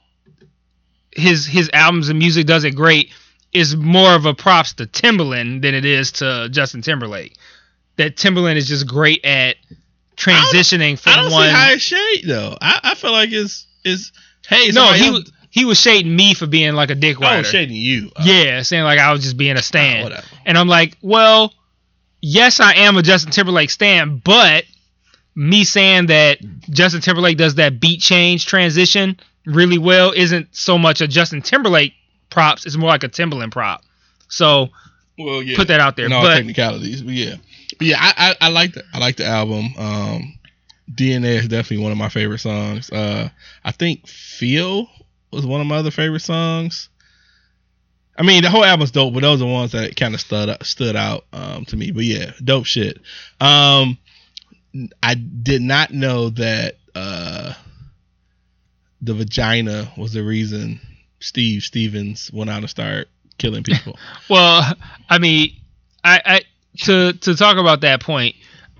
his 1.11 1.45
his 1.45 1.69
albums 1.71 2.09
and 2.09 2.19
music 2.19 2.45
does 2.45 2.63
it 2.65 2.71
great 2.71 3.13
is 3.55 3.75
more 3.75 4.13
of 4.13 4.25
a 4.25 4.33
props 4.33 4.73
to 4.73 4.85
Timbaland 4.85 5.61
than 5.61 5.73
it 5.73 5.85
is 5.85 6.11
to 6.13 6.49
Justin 6.51 6.81
Timberlake. 6.81 7.37
That 7.97 8.17
Timbaland 8.17 8.57
is 8.57 8.67
just 8.67 8.87
great 8.87 9.23
at 9.25 9.55
transitioning 10.17 10.97
from 10.99 11.13
I 11.13 11.15
don't 11.17 11.31
one. 11.31 11.47
see 11.47 11.53
high 11.53 11.77
shade 11.77 12.23
though. 12.27 12.57
I, 12.61 12.79
I 12.83 12.95
feel 12.95 13.11
like 13.11 13.31
it's 13.31 13.65
it's 13.83 14.11
hey 14.47 14.69
no, 14.71 14.93
he 14.93 15.07
else- 15.07 15.13
was 15.19 15.31
he 15.49 15.65
was 15.65 15.79
shading 15.79 16.13
me 16.15 16.33
for 16.33 16.47
being 16.47 16.73
like 16.73 16.89
a 16.89 16.95
dick 16.95 17.21
I 17.21 17.37
was 17.39 17.47
shading 17.47 17.75
you. 17.77 18.11
Uh, 18.15 18.23
Yeah, 18.25 18.61
saying 18.61 18.83
like 18.83 18.99
I 18.99 19.11
was 19.13 19.21
just 19.23 19.37
being 19.37 19.55
a 19.57 19.61
stan. 19.61 20.03
whatever. 20.03 20.25
And 20.45 20.57
I'm 20.57 20.67
like, 20.67 20.97
well, 21.01 21.53
yes, 22.21 22.59
I 22.59 22.73
am 22.75 22.97
a 22.97 23.01
Justin 23.01 23.31
Timberlake 23.31 23.69
stan, 23.69 24.21
but 24.23 24.65
me 25.33 25.63
saying 25.63 26.07
that 26.07 26.39
Justin 26.69 26.99
Timberlake 27.01 27.37
does 27.37 27.55
that 27.55 27.79
beat 27.79 28.01
change 28.01 28.45
transition 28.45 29.17
really 29.45 29.77
well 29.77 30.11
isn't 30.11 30.47
so 30.55 30.77
much 30.77 30.99
a 31.01 31.07
Justin 31.07 31.41
Timberlake 31.41 31.93
props. 32.29 32.65
It's 32.65 32.77
more 32.77 32.89
like 32.89 33.03
a 33.03 33.09
Timbaland 33.09 33.51
prop. 33.51 33.83
So 34.27 34.69
Well, 35.17 35.41
yeah. 35.41 35.55
put 35.55 35.67
that 35.69 35.79
out 35.79 35.95
there. 35.95 36.11
all 36.13 36.21
but 36.23 36.35
technicalities. 36.35 37.01
But 37.01 37.13
yeah, 37.13 37.35
but 37.77 37.87
yeah, 37.87 37.97
I, 37.99 38.13
I 38.41 38.47
I 38.47 38.49
like 38.49 38.73
the 38.73 38.83
I 38.93 38.99
like 38.99 39.17
the 39.17 39.25
album. 39.25 39.73
Um, 39.77 40.39
DNA 40.93 41.37
is 41.39 41.47
definitely 41.47 41.83
one 41.83 41.91
of 41.91 41.97
my 41.97 42.09
favorite 42.09 42.39
songs. 42.39 42.89
Uh, 42.91 43.29
I 43.63 43.71
think 43.71 44.07
Feel 44.07 44.87
was 45.31 45.45
one 45.45 45.61
of 45.61 45.67
my 45.67 45.77
other 45.77 45.91
favorite 45.91 46.21
songs. 46.21 46.89
I 48.17 48.23
mean, 48.23 48.43
the 48.43 48.49
whole 48.49 48.63
album's 48.63 48.91
dope, 48.91 49.13
but 49.13 49.21
those 49.21 49.41
are 49.41 49.45
the 49.45 49.51
ones 49.51 49.73
that 49.73 49.95
kind 49.97 50.13
of 50.13 50.21
stood 50.21 50.49
out, 50.49 50.65
stood 50.65 50.95
out 50.95 51.25
um, 51.33 51.65
to 51.65 51.75
me. 51.75 51.91
But 51.91 52.05
yeah, 52.05 52.31
dope 52.43 52.65
shit. 52.65 53.01
Um, 53.41 53.97
I 55.03 55.15
did 55.15 55.61
not 55.61 55.91
know 55.91 56.29
that 56.29 56.75
uh, 56.93 57.53
the 59.01 59.13
vagina 59.13 59.91
was 59.97 60.13
the 60.13 60.23
reason 60.23 60.79
Steve 61.19 61.63
Stephens 61.63 62.31
went 62.33 62.49
out 62.49 62.59
and 62.59 62.69
started 62.69 63.07
killing 63.37 63.63
people. 63.63 63.97
well, 64.29 64.73
I 65.09 65.17
mean, 65.17 65.51
I, 66.03 66.21
I 66.25 66.41
to 66.79 67.13
to 67.13 67.35
talk 67.35 67.57
about 67.57 67.81
that 67.81 68.01
point, 68.01 68.35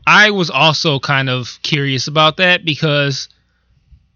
I 0.06 0.32
was 0.32 0.50
also 0.50 1.00
kind 1.00 1.30
of 1.30 1.58
curious 1.64 2.08
about 2.08 2.38
that 2.38 2.66
because 2.66 3.30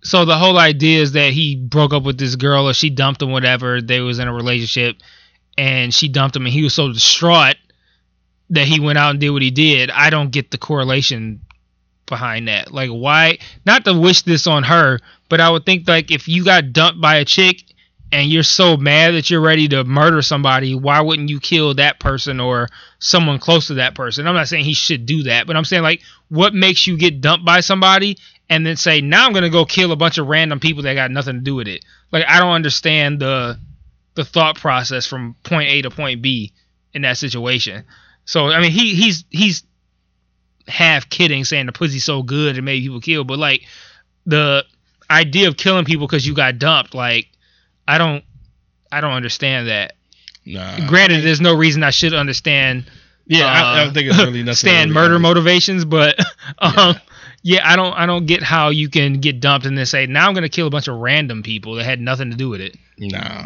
so 0.02 0.26
the 0.26 0.38
whole 0.38 0.58
idea 0.58 1.02
is 1.02 1.14
that 1.14 1.34
he 1.34 1.56
broke 1.56 1.94
up 1.94 2.04
with 2.04 2.18
this 2.18 2.36
girl 2.36 2.70
or 2.70 2.74
she 2.74 2.90
dumped 2.90 3.22
him 3.22 3.32
whatever 3.32 3.82
they 3.82 4.00
was 4.00 4.20
in 4.20 4.28
a 4.28 4.34
relationship 4.34 4.98
and 5.58 5.94
she 5.94 6.08
dumped 6.08 6.36
him 6.36 6.46
and 6.46 6.54
he 6.54 6.64
was 6.64 6.74
so 6.74 6.92
distraught 6.92 7.58
that 8.50 8.66
he 8.68 8.80
went 8.80 8.98
out 8.98 9.12
and 9.12 9.20
did 9.20 9.30
what 9.32 9.42
he 9.42 9.52
did 9.52 9.92
i 9.92 10.10
don't 10.10 10.32
get 10.32 10.52
the 10.52 10.58
correlation 10.58 11.42
behind 12.06 12.48
that 12.48 12.72
like 12.72 12.90
why 12.90 13.38
not 13.66 13.84
to 13.84 13.94
wish 13.94 14.22
this 14.22 14.48
on 14.48 14.64
her 14.64 15.00
but 15.28 15.42
i 15.42 15.50
would 15.50 15.66
think 15.66 15.88
like 15.88 16.12
if 16.12 16.28
you 16.28 16.46
got 16.46 16.72
dumped 16.72 17.02
by 17.02 17.18
a 17.18 17.26
chick 17.26 17.64
and 18.12 18.30
you're 18.30 18.43
so 18.43 18.76
mad 18.76 19.14
that 19.14 19.30
you're 19.30 19.41
ready 19.41 19.68
to 19.68 19.84
murder 19.84 20.22
somebody, 20.22 20.74
why 20.74 21.01
wouldn't 21.01 21.30
you 21.30 21.39
kill 21.39 21.76
that 21.76 21.99
person 21.99 22.39
or 22.39 22.68
someone 22.97 23.39
close 23.39 23.68
to 23.68 23.76
that 23.76 23.95
person? 23.95 24.28
I'm 24.28 24.36
not 24.36 24.47
saying 24.47 24.66
he 24.66 24.74
should 24.74 25.05
do 25.05 25.24
that, 25.24 25.45
but 25.45 25.55
I'm 25.55 25.66
saying 25.66 25.84
like 25.84 26.01
what 26.30 26.53
makes 26.53 26.88
you 26.88 26.97
get 26.97 27.22
dumped 27.22 27.45
by 27.45 27.60
somebody 27.60 28.18
and 28.49 28.66
then 28.66 28.78
say, 28.78 29.01
"Now 29.01 29.26
I'm 29.26 29.34
going 29.34 29.43
to 29.43 29.49
go 29.49 29.66
kill 29.66 29.91
a 29.91 29.95
bunch 29.95 30.18
of 30.18 30.28
random 30.28 30.60
people 30.60 30.84
that 30.84 30.95
got 30.95 31.12
nothing 31.12 31.36
to 31.36 31.41
do 31.41 31.55
with 31.55 31.68
it." 31.68 31.86
Like 32.12 32.26
I 32.28 32.39
don't 32.39 32.53
understand 32.53 33.20
the 33.20 33.60
the 34.16 34.26
thought 34.26 34.57
process 34.57 35.05
from 35.05 35.36
point 35.43 35.70
A 35.70 35.82
to 35.84 35.91
point 35.91 36.22
B 36.22 36.51
in 36.93 37.03
that 37.03 37.18
situation. 37.18 37.86
So 38.26 38.47
I 38.47 38.60
mean, 38.60 38.72
he 38.72 38.95
he's 38.95 39.24
he's 39.30 39.64
half 40.68 41.10
kidding 41.10 41.43
saying 41.43 41.66
the 41.66 41.72
pussy's 41.72 42.03
so 42.03 42.24
good 42.24 42.57
it 42.57 42.62
made 42.62 42.82
people 42.82 43.01
kill, 43.01 43.24
but 43.24 43.39
like 43.39 43.64
the 44.26 44.66
idea 45.10 45.47
of 45.47 45.57
killing 45.57 45.86
people 45.86 46.07
because 46.07 46.26
you 46.26 46.34
got 46.34 46.60
dumped, 46.60 46.93
like 46.93 47.28
I 47.90 47.98
don't 47.98 48.24
I 48.92 49.02
don't 49.02 49.14
understand 49.14 49.68
that. 49.68 49.94
Nah. 50.46 50.88
Granted, 50.88 51.24
there's 51.24 51.42
no 51.42 51.56
reason 51.56 51.84
I 51.84 51.90
should 51.90 52.14
understand. 52.14 52.90
yeah, 53.26 53.46
I, 53.46 53.60
I 53.60 53.82
uh, 53.82 53.84
don't 53.86 53.94
think 53.96 54.10
it's 54.10 54.18
really 54.18 54.44
nothing. 54.44 54.56
stand 54.70 54.92
really 54.92 55.08
murder 55.08 55.20
motivations, 55.20 55.86
but 55.86 56.20
um, 56.60 56.96
yeah. 57.42 57.68
I 57.68 57.76
don't 57.76 57.94
I 57.94 58.06
don't 58.06 58.28
get 58.28 58.44
how 58.44 58.70
you 58.70 58.90
can 58.90 59.20
get 59.20 59.40
dumped 59.40 59.66
and 59.66 59.76
then 59.76 59.88
say 59.88 60.06
now 60.06 60.28
I'm 60.28 60.36
gonna 60.36 60.50
kill 60.50 60.68
a 60.68 60.70
bunch 60.70 60.88
of 60.88 60.98
random 60.98 61.42
people 61.42 61.76
that 61.76 61.84
had 61.84 62.00
nothing 62.00 62.30
to 62.30 62.38
do 62.38 62.50
with 62.50 62.62
it. 62.62 62.78
Nah. 63.00 63.46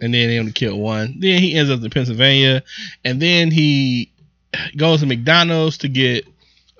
And 0.00 0.14
then 0.14 0.28
they 0.28 0.38
only 0.38 0.52
killed 0.52 0.80
one. 0.80 1.16
Then 1.18 1.40
he 1.40 1.54
ends 1.54 1.70
up 1.70 1.82
in 1.82 1.90
Pennsylvania, 1.90 2.62
and 3.04 3.20
then 3.20 3.50
he 3.50 4.12
goes 4.76 5.00
to 5.00 5.06
McDonald's 5.06 5.78
to 5.78 5.88
get 5.88 6.26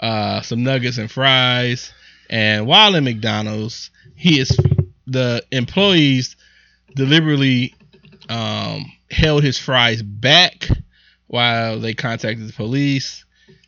uh, 0.00 0.40
some 0.42 0.62
nuggets 0.62 0.98
and 0.98 1.11
fries. 1.11 1.92
And 2.30 2.66
while 2.66 2.94
in 2.94 3.05
McDonald's, 3.05 3.90
he 4.16 4.40
is 4.40 4.57
the 5.07 5.44
employees 5.53 6.36
deliberately 6.95 7.74
um, 8.28 8.93
held 9.11 9.43
his 9.43 9.59
fries 9.59 10.03
back 10.03 10.68
while 11.26 11.78
they 11.78 11.95
contacted 11.95 12.49
the 12.49 12.53
police. 12.53 13.24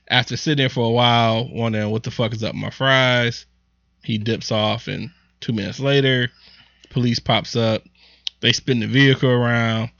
After 0.09 0.37
sitting 0.37 0.59
there 0.63 0.69
for 0.69 0.87
a 0.87 0.91
while, 0.91 1.49
wondering 1.51 1.91
what 1.91 2.03
the 2.03 2.11
fuck 2.11 2.35
is 2.35 2.45
up 2.45 2.53
with 2.53 2.63
my 2.63 2.71
fries, 2.71 3.47
he 4.03 4.19
dips 4.19 4.53
off, 4.53 4.87
and 4.87 5.11
two 5.41 5.53
minutes 5.55 5.81
later, 5.81 6.31
police 6.91 7.19
pops 7.19 7.57
up. 7.57 7.83
They 8.41 8.53
spin 8.53 8.81
the 8.81 8.87
vehicle 8.87 9.31
around. 9.31 9.91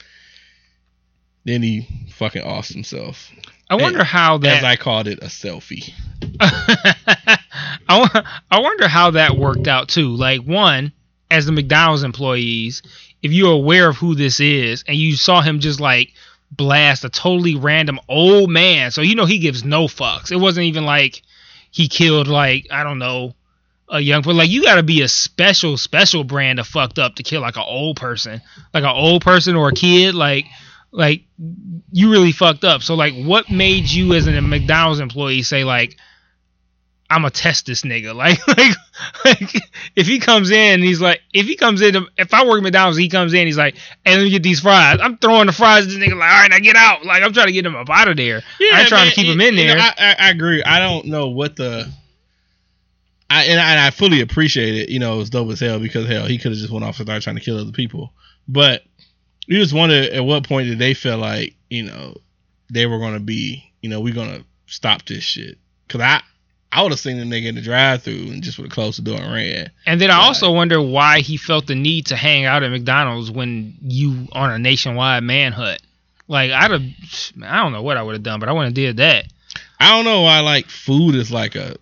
Then 1.45 1.63
he 1.63 1.87
fucking 2.11 2.43
offs 2.43 2.69
himself. 2.69 3.31
I 3.69 3.77
wonder 3.77 4.05
how 4.05 4.39
that 4.39 4.59
As 4.59 4.65
I 4.65 4.77
called 4.77 5.09
it, 5.09 5.21
a 5.23 5.27
selfie. 5.27 5.91
I, 6.41 8.23
I 8.51 8.61
wonder 8.61 8.89
how 8.89 9.13
that 9.13 9.37
worked 9.37 9.67
out 9.67 9.89
too. 9.89 10.09
Like 10.09 10.43
one, 10.43 10.93
as 11.31 11.47
the 11.47 11.53
McDonald's 11.53 12.03
employees, 12.03 12.83
if 13.25 13.33
you're 13.33 13.53
aware 13.53 13.89
of 13.89 13.97
who 13.97 14.15
this 14.15 14.39
is 14.39 14.85
and 14.87 14.99
you 14.99 15.17
saw 15.17 15.41
him 15.41 15.59
just 15.59 15.81
like 15.81 16.13
blast 16.51 17.07
a 17.07 17.09
totally 17.09 17.57
random 17.57 17.99
old 18.07 18.51
man, 18.51 18.91
so 18.91 19.01
you 19.01 19.15
know 19.15 19.25
he 19.25 19.39
gives 19.39 19.65
no 19.65 19.87
fucks. 19.87 20.31
It 20.31 20.37
wasn't 20.37 20.67
even 20.67 20.85
like 20.85 21.23
he 21.71 21.89
killed 21.89 22.29
like 22.29 22.67
I 22.71 22.85
don't 22.85 22.99
know 22.99 23.35
a 23.89 23.99
young 23.99 24.23
but 24.23 24.35
like 24.35 24.51
you 24.51 24.63
got 24.63 24.77
to 24.77 24.83
be 24.83 25.01
a 25.01 25.09
special 25.09 25.79
special 25.79 26.23
brand 26.23 26.59
of 26.59 26.67
fucked 26.67 26.99
up 26.99 27.15
to 27.15 27.23
kill 27.23 27.41
like 27.41 27.57
an 27.57 27.65
old 27.67 27.97
person, 27.97 28.43
like 28.75 28.85
an 28.85 28.95
old 28.95 29.23
person 29.23 29.57
or 29.57 29.71
a 29.71 29.75
kid, 29.75 30.15
like 30.15 30.45
like 30.91 31.23
you 31.91 32.11
really 32.11 32.33
fucked 32.33 32.63
up. 32.63 32.83
So 32.83 32.95
like 32.95 33.15
what 33.15 33.51
made 33.51 33.89
you 33.91 34.13
as 34.13 34.27
a 34.27 34.39
McDonald's 34.43 35.01
employee 35.01 35.43
say 35.43 35.65
like 35.65 35.97
I'm 37.11 37.21
gonna 37.21 37.31
test 37.31 37.67
this 37.67 37.83
nigga. 37.83 38.15
Like, 38.25 38.47
like, 38.47 38.77
like, 39.25 39.63
if 39.97 40.07
he 40.07 40.19
comes 40.19 40.51
in, 40.51 40.75
and 40.75 40.83
he's 40.83 41.01
like, 41.01 41.21
if 41.33 41.47
he 41.47 41.57
comes 41.57 41.83
in, 41.83 42.07
if 42.17 42.33
I 42.33 42.47
work 42.47 42.59
at 42.59 42.63
McDonald's, 42.63 42.97
he 42.97 43.09
comes 43.09 43.35
in, 43.35 43.47
he's 43.47 43.59
like, 43.59 43.77
hey, 44.05 44.17
let 44.17 44.25
me 44.25 44.31
get 44.31 44.43
these 44.43 44.61
fries. 44.61 44.99
I'm 45.03 45.19
throwing 45.19 45.47
the 45.47 45.53
fries. 45.53 45.85
at 45.85 45.91
This 45.91 45.99
nigga 45.99 46.19
like, 46.19 46.31
all 46.31 46.41
right, 46.41 46.51
now 46.51 46.59
get 46.59 46.77
out. 46.77 47.05
Like, 47.05 47.23
I'm 47.23 47.33
trying 47.33 47.49
to 47.49 47.53
get 47.53 47.67
him 47.67 47.77
up 47.77 47.91
out 47.91 48.09
of 48.09 48.17
there. 48.17 48.43
Yeah, 48.59 48.71
I'm 48.73 48.87
trying 48.87 49.07
man, 49.07 49.09
to 49.11 49.15
keep 49.15 49.27
him 49.27 49.41
in 49.41 49.57
know, 49.57 49.65
there. 49.65 49.79
I, 49.79 49.95
I, 49.99 50.17
I 50.19 50.31
agree. 50.31 50.63
I 50.63 50.79
don't 50.79 51.07
know 51.07 51.29
what 51.29 51.57
the. 51.57 51.91
I 53.29 53.45
and, 53.45 53.61
I 53.61 53.71
and 53.71 53.81
I 53.81 53.91
fully 53.91 54.21
appreciate 54.21 54.75
it. 54.75 54.89
You 54.91 55.01
know, 55.01 55.21
it's 55.21 55.31
dope 55.31 55.51
as 55.51 55.61
hell 55.61 55.81
because 55.81 56.07
hell, 56.07 56.27
he 56.27 56.39
could 56.39 56.53
have 56.53 56.59
just 56.59 56.73
went 56.73 56.85
off 56.85 56.99
and 57.01 57.07
started 57.07 57.23
trying 57.23 57.37
to 57.37 57.43
kill 57.43 57.59
other 57.59 57.73
people. 57.73 58.13
But 58.47 58.83
you 59.47 59.59
just 59.59 59.75
wonder 59.75 59.95
at 59.95 60.25
what 60.25 60.47
point 60.47 60.69
did 60.69 60.79
they 60.79 60.95
feel 60.95 61.19
like 61.19 61.55
you 61.69 61.83
know 61.83 62.15
they 62.71 62.87
were 62.87 62.99
gonna 62.99 63.21
be 63.21 63.73
you 63.83 63.89
know 63.89 64.01
we're 64.01 64.15
gonna 64.15 64.45
stop 64.67 65.05
this 65.05 65.25
shit 65.25 65.59
because 65.87 66.01
I 66.01 66.23
I 66.75 66.83
would 66.83 66.91
have 66.91 66.99
seen 66.99 67.19
the 67.19 67.25
nigga 67.25 67.47
in 67.47 67.55
the 67.55 67.61
drive 67.61 68.03
through 68.03 68.33
and 68.33 68.43
just 68.43 68.59
would 68.59 68.65
have 68.65 68.73
closed 68.73 68.99
the 68.99 69.03
door 69.03 69.21
and 69.21 69.33
ran. 69.33 69.71
and 69.87 70.01
then 70.01 70.11
I 70.11 70.17
also 70.17 70.51
wonder 70.51 70.83
why 70.83 71.21
he 71.21 71.37
felt 71.37 71.69
the 71.69 71.77
need 71.77 72.07
to 72.07 72.17
hang 72.17 72.47
out 72.47 72.65
at 72.65 72.71
McDonald's 72.73 73.31
when 73.31 73.75
you 73.81 74.27
on 74.33 74.51
a 74.51 74.59
nationwide 74.59 75.23
manhunt. 75.23 75.81
Like, 76.27 76.51
I'd 76.51 76.73
have, 76.73 76.83
I 77.45 77.63
don't 77.63 77.73
know 77.73 77.83
what 77.83 77.97
I 77.97 78.03
would 78.03 78.15
have 78.15 78.25
done, 78.25 78.41
but 78.41 78.49
I 78.49 78.53
wouldn't 78.53 78.71
have 78.71 78.75
did 78.75 78.97
that. 78.97 79.27
I 79.79 79.91
don't 79.91 80.05
know 80.05 80.23
why 80.23 80.41
like 80.41 80.67
food 80.67 81.15
is 81.15 81.31
like 81.31 81.55
a, 81.55 81.77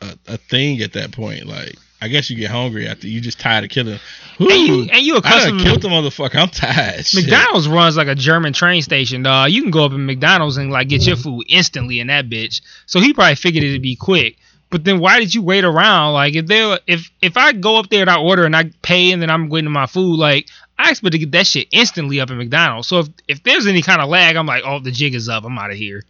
a 0.00 0.18
a 0.26 0.36
thing 0.38 0.80
at 0.80 0.94
that 0.94 1.12
point. 1.12 1.46
Like 1.46 1.74
I 2.00 2.08
guess 2.08 2.30
you 2.30 2.36
get 2.36 2.50
hungry 2.50 2.86
after 2.86 3.08
you 3.08 3.20
just 3.20 3.40
tired 3.40 3.64
of 3.64 3.70
killing. 3.70 3.98
And 4.38 4.50
you, 4.50 4.74
Ooh, 4.74 4.88
and 4.92 5.00
you 5.00 5.16
I 5.16 5.20
done 5.20 5.26
accustomed 5.30 5.60
killed 5.62 5.82
the 5.82 5.88
motherfucker. 5.88 6.36
I'm 6.36 6.48
tired. 6.48 7.04
Shit. 7.04 7.24
McDonald's 7.24 7.68
runs 7.68 7.96
like 7.96 8.06
a 8.06 8.14
German 8.14 8.52
train 8.52 8.82
station, 8.82 9.24
dog. 9.24 9.50
You 9.50 9.62
can 9.62 9.72
go 9.72 9.84
up 9.84 9.92
in 9.92 10.06
McDonald's 10.06 10.56
and 10.56 10.70
like 10.70 10.88
get 10.88 11.06
your 11.06 11.16
mm. 11.16 11.22
food 11.22 11.44
instantly 11.48 11.98
in 11.98 12.06
that 12.06 12.28
bitch. 12.28 12.60
So 12.86 13.00
he 13.00 13.12
probably 13.12 13.34
figured 13.34 13.64
it'd 13.64 13.82
be 13.82 13.96
quick. 13.96 14.36
But 14.70 14.84
then 14.84 15.00
why 15.00 15.18
did 15.18 15.34
you 15.34 15.42
wait 15.42 15.64
around? 15.64 16.12
Like 16.12 16.34
if 16.34 16.46
they 16.46 16.78
if 16.86 17.10
if 17.20 17.36
I 17.36 17.52
go 17.52 17.78
up 17.78 17.88
there 17.88 18.02
and 18.02 18.10
I 18.10 18.20
order 18.20 18.44
and 18.44 18.54
I 18.54 18.70
pay 18.82 19.10
and 19.12 19.20
then 19.20 19.30
I'm 19.30 19.48
getting 19.48 19.70
my 19.70 19.86
food, 19.86 20.18
like 20.18 20.46
I 20.78 20.90
expect 20.90 21.12
to 21.12 21.18
get 21.18 21.32
that 21.32 21.46
shit 21.46 21.68
instantly 21.72 22.20
up 22.20 22.30
in 22.30 22.38
McDonald's. 22.38 22.86
So 22.86 23.00
if 23.00 23.08
if 23.26 23.42
there's 23.42 23.66
any 23.66 23.82
kind 23.82 24.00
of 24.00 24.08
lag, 24.08 24.36
I'm 24.36 24.46
like, 24.46 24.62
oh, 24.64 24.78
the 24.78 24.92
jig 24.92 25.14
is 25.14 25.28
up. 25.28 25.44
I'm 25.44 25.58
out 25.58 25.70
of 25.70 25.76
here. 25.76 26.04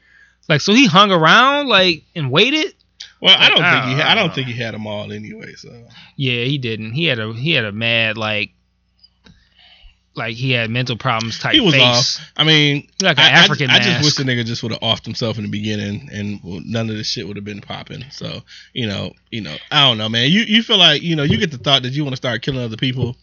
Like 0.49 0.61
so 0.61 0.72
he 0.74 0.86
hung 0.86 1.12
around 1.12 1.68
like 1.68 2.03
and 2.14 2.30
waited. 2.30 2.74
Well, 3.20 3.36
I 3.38 3.48
don't 3.48 3.58
think 3.58 3.84
he. 3.84 3.92
Had, 3.94 4.06
I 4.06 4.12
Uh, 4.12 4.14
don't 4.14 4.34
think 4.34 4.46
he 4.48 4.52
had 4.54 4.74
them 4.74 4.86
all 4.86 5.12
anyway. 5.12 5.54
So 5.54 5.70
Yeah, 6.16 6.44
he 6.44 6.58
didn't. 6.58 6.92
He 6.92 7.04
had 7.06 7.18
a 7.18 7.32
he 7.32 7.52
had 7.52 7.64
a 7.64 7.72
mad 7.72 8.16
like 8.16 8.52
like 10.14 10.34
he 10.34 10.50
had 10.50 10.68
mental 10.70 10.96
problems 10.96 11.38
type 11.38 11.52
he 11.54 11.60
was 11.60 11.74
face. 11.74 12.18
off. 12.18 12.30
I 12.36 12.42
mean, 12.44 12.88
Like 13.00 13.18
an 13.18 13.24
I, 13.24 13.28
I- 13.28 13.32
African 13.44 13.70
I, 13.70 13.78
just 13.78 14.02
wish 14.04 14.14
the 14.16 14.24
nigga 14.24 14.44
just 14.44 14.62
would 14.64 14.72
have 14.72 14.80
offed 14.80 15.04
himself 15.04 15.36
in 15.38 15.44
the 15.44 15.50
beginning, 15.50 16.08
and 16.12 16.40
none 16.44 16.90
of 16.90 16.96
this 16.96 17.06
shit 17.08 17.26
would 17.26 17.36
have 17.36 17.44
been 17.44 17.60
popping. 17.60 18.04
So 18.10 18.42
you 18.72 18.86
know, 18.86 19.12
you 19.30 19.40
know, 19.42 19.56
I 19.70 19.88
don't 19.88 19.98
know, 19.98 20.08
man. 20.08 20.30
You 20.30 20.40
you 20.42 20.62
feel 20.62 20.78
like 20.78 21.02
you 21.02 21.14
know 21.14 21.22
you 21.22 21.38
get 21.38 21.50
the 21.50 21.58
thought 21.58 21.82
that 21.82 21.92
you 21.92 22.02
want 22.04 22.12
to 22.12 22.16
start 22.16 22.42
killing 22.42 22.60
other 22.60 22.76
people, 22.76 23.16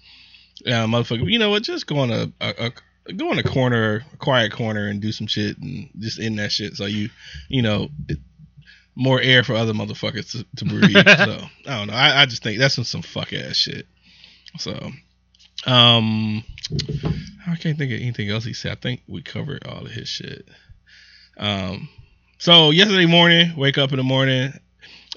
uh, 0.66 0.86
motherfucker. 0.88 1.30
You 1.30 1.40
know 1.40 1.50
what? 1.50 1.64
Just 1.64 1.86
go 1.88 1.98
on 2.00 2.12
a, 2.12 2.32
a, 2.40 2.72
a 3.08 3.14
go 3.14 3.30
in 3.32 3.40
a 3.40 3.44
corner, 3.44 4.06
a 4.14 4.18
quiet 4.18 4.52
corner, 4.54 4.88
and 4.88 5.02
do 5.02 5.12
some 5.12 5.28
shit, 5.28 5.58
and 5.58 5.90
just 6.00 6.20
end 6.20 6.40
that 6.40 6.52
shit. 6.52 6.76
So 6.76 6.86
you, 6.86 7.10
you 7.50 7.62
know. 7.62 7.90
It, 8.08 8.20
more 8.96 9.22
air 9.22 9.44
for 9.44 9.54
other 9.54 9.74
motherfuckers 9.74 10.32
to, 10.32 10.46
to 10.58 10.66
breathe. 10.66 10.94
so 10.96 11.48
I 11.68 11.78
don't 11.78 11.88
know. 11.88 11.94
I, 11.94 12.22
I 12.22 12.26
just 12.26 12.44
think 12.44 12.60
that's 12.60 12.76
some, 12.76 12.84
some 12.84 13.02
fuck 13.02 13.34
ass 13.34 13.56
shit. 13.56 13.88
So, 14.58 14.92
um, 15.66 16.44
I 17.48 17.56
can't 17.56 17.78
think 17.78 17.92
of 17.92 18.00
anything 18.00 18.30
else 18.30 18.46
he 18.46 18.54
said. 18.54 18.72
I 18.72 18.76
think 18.76 19.02
we 19.08 19.22
covered 19.22 19.68
all 19.68 19.86
of 19.86 19.92
his 19.92 20.08
shit. 20.08 20.48
Um, 21.38 21.90
so 22.38 22.72
yesterday 22.72 23.06
morning, 23.06 23.56
wake 23.58 23.78
up 23.78 23.92
in 23.92 23.98
the 23.98 24.04
morning, 24.04 24.54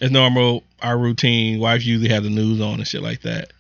as 0.00 0.10
normal, 0.10 0.64
our 0.82 0.98
routine. 0.98 1.60
Wife 1.60 1.84
usually 1.84 2.08
have 2.08 2.24
the 2.24 2.30
news 2.30 2.60
on 2.60 2.74
and 2.74 2.86
shit 2.86 3.02
like 3.02 3.22
that, 3.22 3.52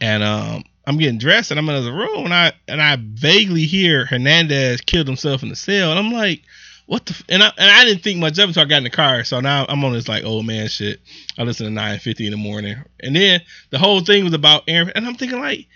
and 0.00 0.22
um, 0.22 0.64
I'm 0.86 0.98
getting 0.98 1.18
dressed 1.18 1.50
and 1.50 1.58
I'm 1.60 1.68
in 1.68 1.84
the 1.84 1.92
room 1.92 2.24
and 2.24 2.34
I 2.34 2.52
and 2.68 2.80
I 2.80 2.96
vaguely 3.00 3.64
hear 3.64 4.06
Hernandez 4.06 4.80
killed 4.82 5.06
himself 5.06 5.42
in 5.42 5.48
the 5.48 5.56
cell, 5.56 5.90
and 5.90 5.98
I'm 5.98 6.12
like. 6.12 6.42
What 6.90 7.06
the 7.06 7.12
f-? 7.12 7.22
and 7.28 7.40
I 7.40 7.52
and 7.56 7.70
I 7.70 7.84
didn't 7.84 8.02
think 8.02 8.18
much 8.18 8.32
of 8.32 8.38
it 8.40 8.48
until 8.48 8.64
I 8.64 8.66
got 8.66 8.78
in 8.78 8.82
the 8.82 8.90
car. 8.90 9.22
So 9.22 9.38
now 9.38 9.64
I'm 9.68 9.84
on 9.84 9.92
this 9.92 10.08
like 10.08 10.24
old 10.24 10.44
man 10.44 10.66
shit. 10.66 11.00
I 11.38 11.44
listen 11.44 11.72
to 11.72 11.80
9:50 11.80 12.24
in 12.24 12.32
the 12.32 12.36
morning, 12.36 12.78
and 12.98 13.14
then 13.14 13.42
the 13.70 13.78
whole 13.78 14.00
thing 14.00 14.24
was 14.24 14.34
about 14.34 14.64
Aaron, 14.66 14.90
and 14.96 15.06
I'm 15.06 15.14
thinking 15.14 15.38
like, 15.38 15.68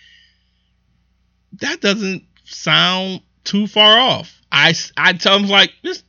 that 1.61 1.81
doesn't 1.81 2.25
sound 2.47 3.21
too 3.45 3.69
far 3.69 3.97
off. 3.97 4.41
I 4.51 4.73
tell 5.21 5.39
him 5.39 5.49
like 5.49 5.73
this. 5.85 6.03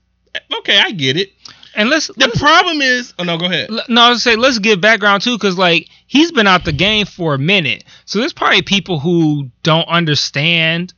Okay, 0.58 0.80
I 0.80 0.90
get 0.90 1.18
it. 1.18 1.30
And 1.76 1.92
let's, 1.92 2.08
The 2.08 2.14
let's 2.18 2.40
problem 2.40 2.82
is, 2.82 3.14
oh 3.20 3.24
no, 3.26 3.38
go 3.38 3.46
ahead. 3.46 3.70
No, 3.88 4.02
I 4.02 4.10
was 4.10 4.24
say 4.24 4.36
let's 4.36 4.58
give 4.58 4.82
background 4.82 5.22
too, 5.22 5.38
because 5.38 5.56
like 5.56 5.88
he's 6.08 6.32
been 6.32 6.48
out 6.48 6.66
the 6.66 6.74
game 6.74 7.06
for 7.06 7.36
a 7.36 7.38
minute, 7.38 7.84
so 8.06 8.18
there's 8.18 8.34
probably 8.34 8.64
people 8.64 9.00
who 9.00 9.52
don't 9.62 9.88
understand 9.88 10.96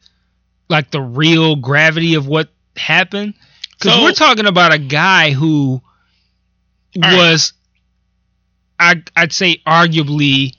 like 0.69 0.91
the 0.91 1.01
real 1.01 1.57
gravity 1.57 2.13
of 2.13 2.25
what 2.25 2.47
happened. 2.77 3.33
Because 3.77 3.95
So- 3.95 4.03
we're 4.03 4.13
talking 4.13 4.45
about 4.45 4.73
a 4.73 4.79
guy 4.79 5.31
who 5.31 5.81
right. 6.97 7.15
was, 7.15 7.53
I 8.79 9.01
I'd 9.15 9.33
say 9.33 9.61
arguably 9.65 10.55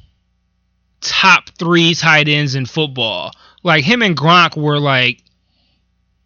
top 1.00 1.50
three 1.58 1.94
tight 1.94 2.28
ends 2.28 2.54
in 2.54 2.66
football. 2.66 3.32
Like 3.62 3.84
him 3.84 4.02
and 4.02 4.16
Gronk 4.16 4.56
were 4.56 4.78
like. 4.78 5.22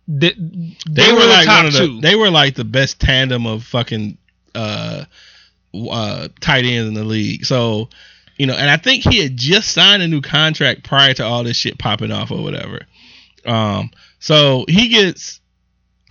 They, 0.09 0.35
they, 0.37 1.13
were, 1.13 1.21
the 1.21 1.27
like 1.27 1.47
top 1.47 1.73
the, 1.73 1.79
two. 1.79 2.01
They 2.01 2.17
were 2.17 2.31
like 2.31 2.57
the 2.57 2.65
best 2.65 3.01
tandem 3.01 3.47
of 3.47 3.63
fucking 3.65 4.19
uh, 4.55 5.05
uh, 5.73 6.29
tight 6.41 6.65
ends 6.65 6.89
in 6.89 6.95
the 6.95 7.05
league. 7.05 7.47
So 7.47 7.89
you 8.37 8.47
know, 8.47 8.55
and 8.55 8.69
I 8.69 8.77
think 8.77 9.05
he 9.05 9.23
had 9.23 9.37
just 9.37 9.71
signed 9.71 10.03
a 10.03 10.09
new 10.09 10.21
contract 10.21 10.83
prior 10.83 11.15
to 11.15 11.25
all 11.25 11.45
this 11.45 11.57
shit 11.57 11.79
popping 11.79 12.11
off 12.11 12.31
or 12.31 12.43
whatever. 12.43 12.81
Um, 13.47 13.91
so 14.19 14.65
he 14.69 14.89
gets, 14.89 15.41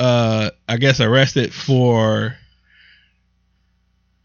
uh, 0.01 0.49
I 0.67 0.77
guess 0.77 0.99
arrested 0.99 1.53
for. 1.53 2.35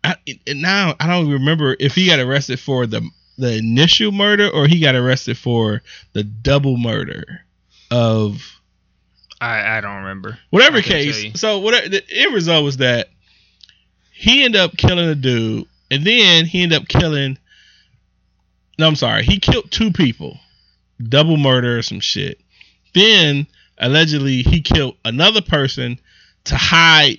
I, 0.02 0.16
now 0.48 0.94
I 0.98 1.06
don't 1.06 1.30
remember 1.30 1.76
if 1.78 1.94
he 1.94 2.06
got 2.06 2.18
arrested 2.18 2.58
for 2.58 2.86
the 2.86 3.06
the 3.36 3.58
initial 3.58 4.10
murder 4.10 4.48
or 4.48 4.66
he 4.66 4.80
got 4.80 4.94
arrested 4.94 5.36
for 5.36 5.82
the 6.14 6.24
double 6.24 6.78
murder 6.78 7.42
of 7.90 8.58
I, 9.38 9.76
I 9.76 9.80
don't 9.82 9.96
remember. 9.96 10.38
whatever 10.48 10.78
I 10.78 10.80
couldn't 10.80 11.12
tell 11.12 11.12
case. 11.12 11.40
So 11.40 11.58
whatever 11.58 11.90
the 11.90 12.02
end 12.10 12.32
result 12.34 12.64
was 12.64 12.78
that 12.78 13.10
he 14.12 14.44
ended 14.44 14.60
up 14.62 14.78
killing 14.78 15.10
a 15.10 15.14
dude, 15.14 15.66
and 15.90 16.04
then 16.04 16.46
he 16.46 16.62
ended 16.62 16.80
up 16.80 16.88
killing. 16.88 17.36
No, 18.78 18.86
I'm 18.86 18.96
sorry. 18.96 19.24
He 19.24 19.38
killed 19.38 19.70
two 19.70 19.92
people, 19.92 20.38
double 21.02 21.36
murder 21.36 21.76
or 21.76 21.82
some 21.82 22.00
shit. 22.00 22.40
Then 22.94 23.46
allegedly 23.78 24.42
he 24.42 24.60
killed 24.60 24.96
another 25.04 25.42
person 25.42 25.98
to 26.44 26.56
hide 26.56 27.18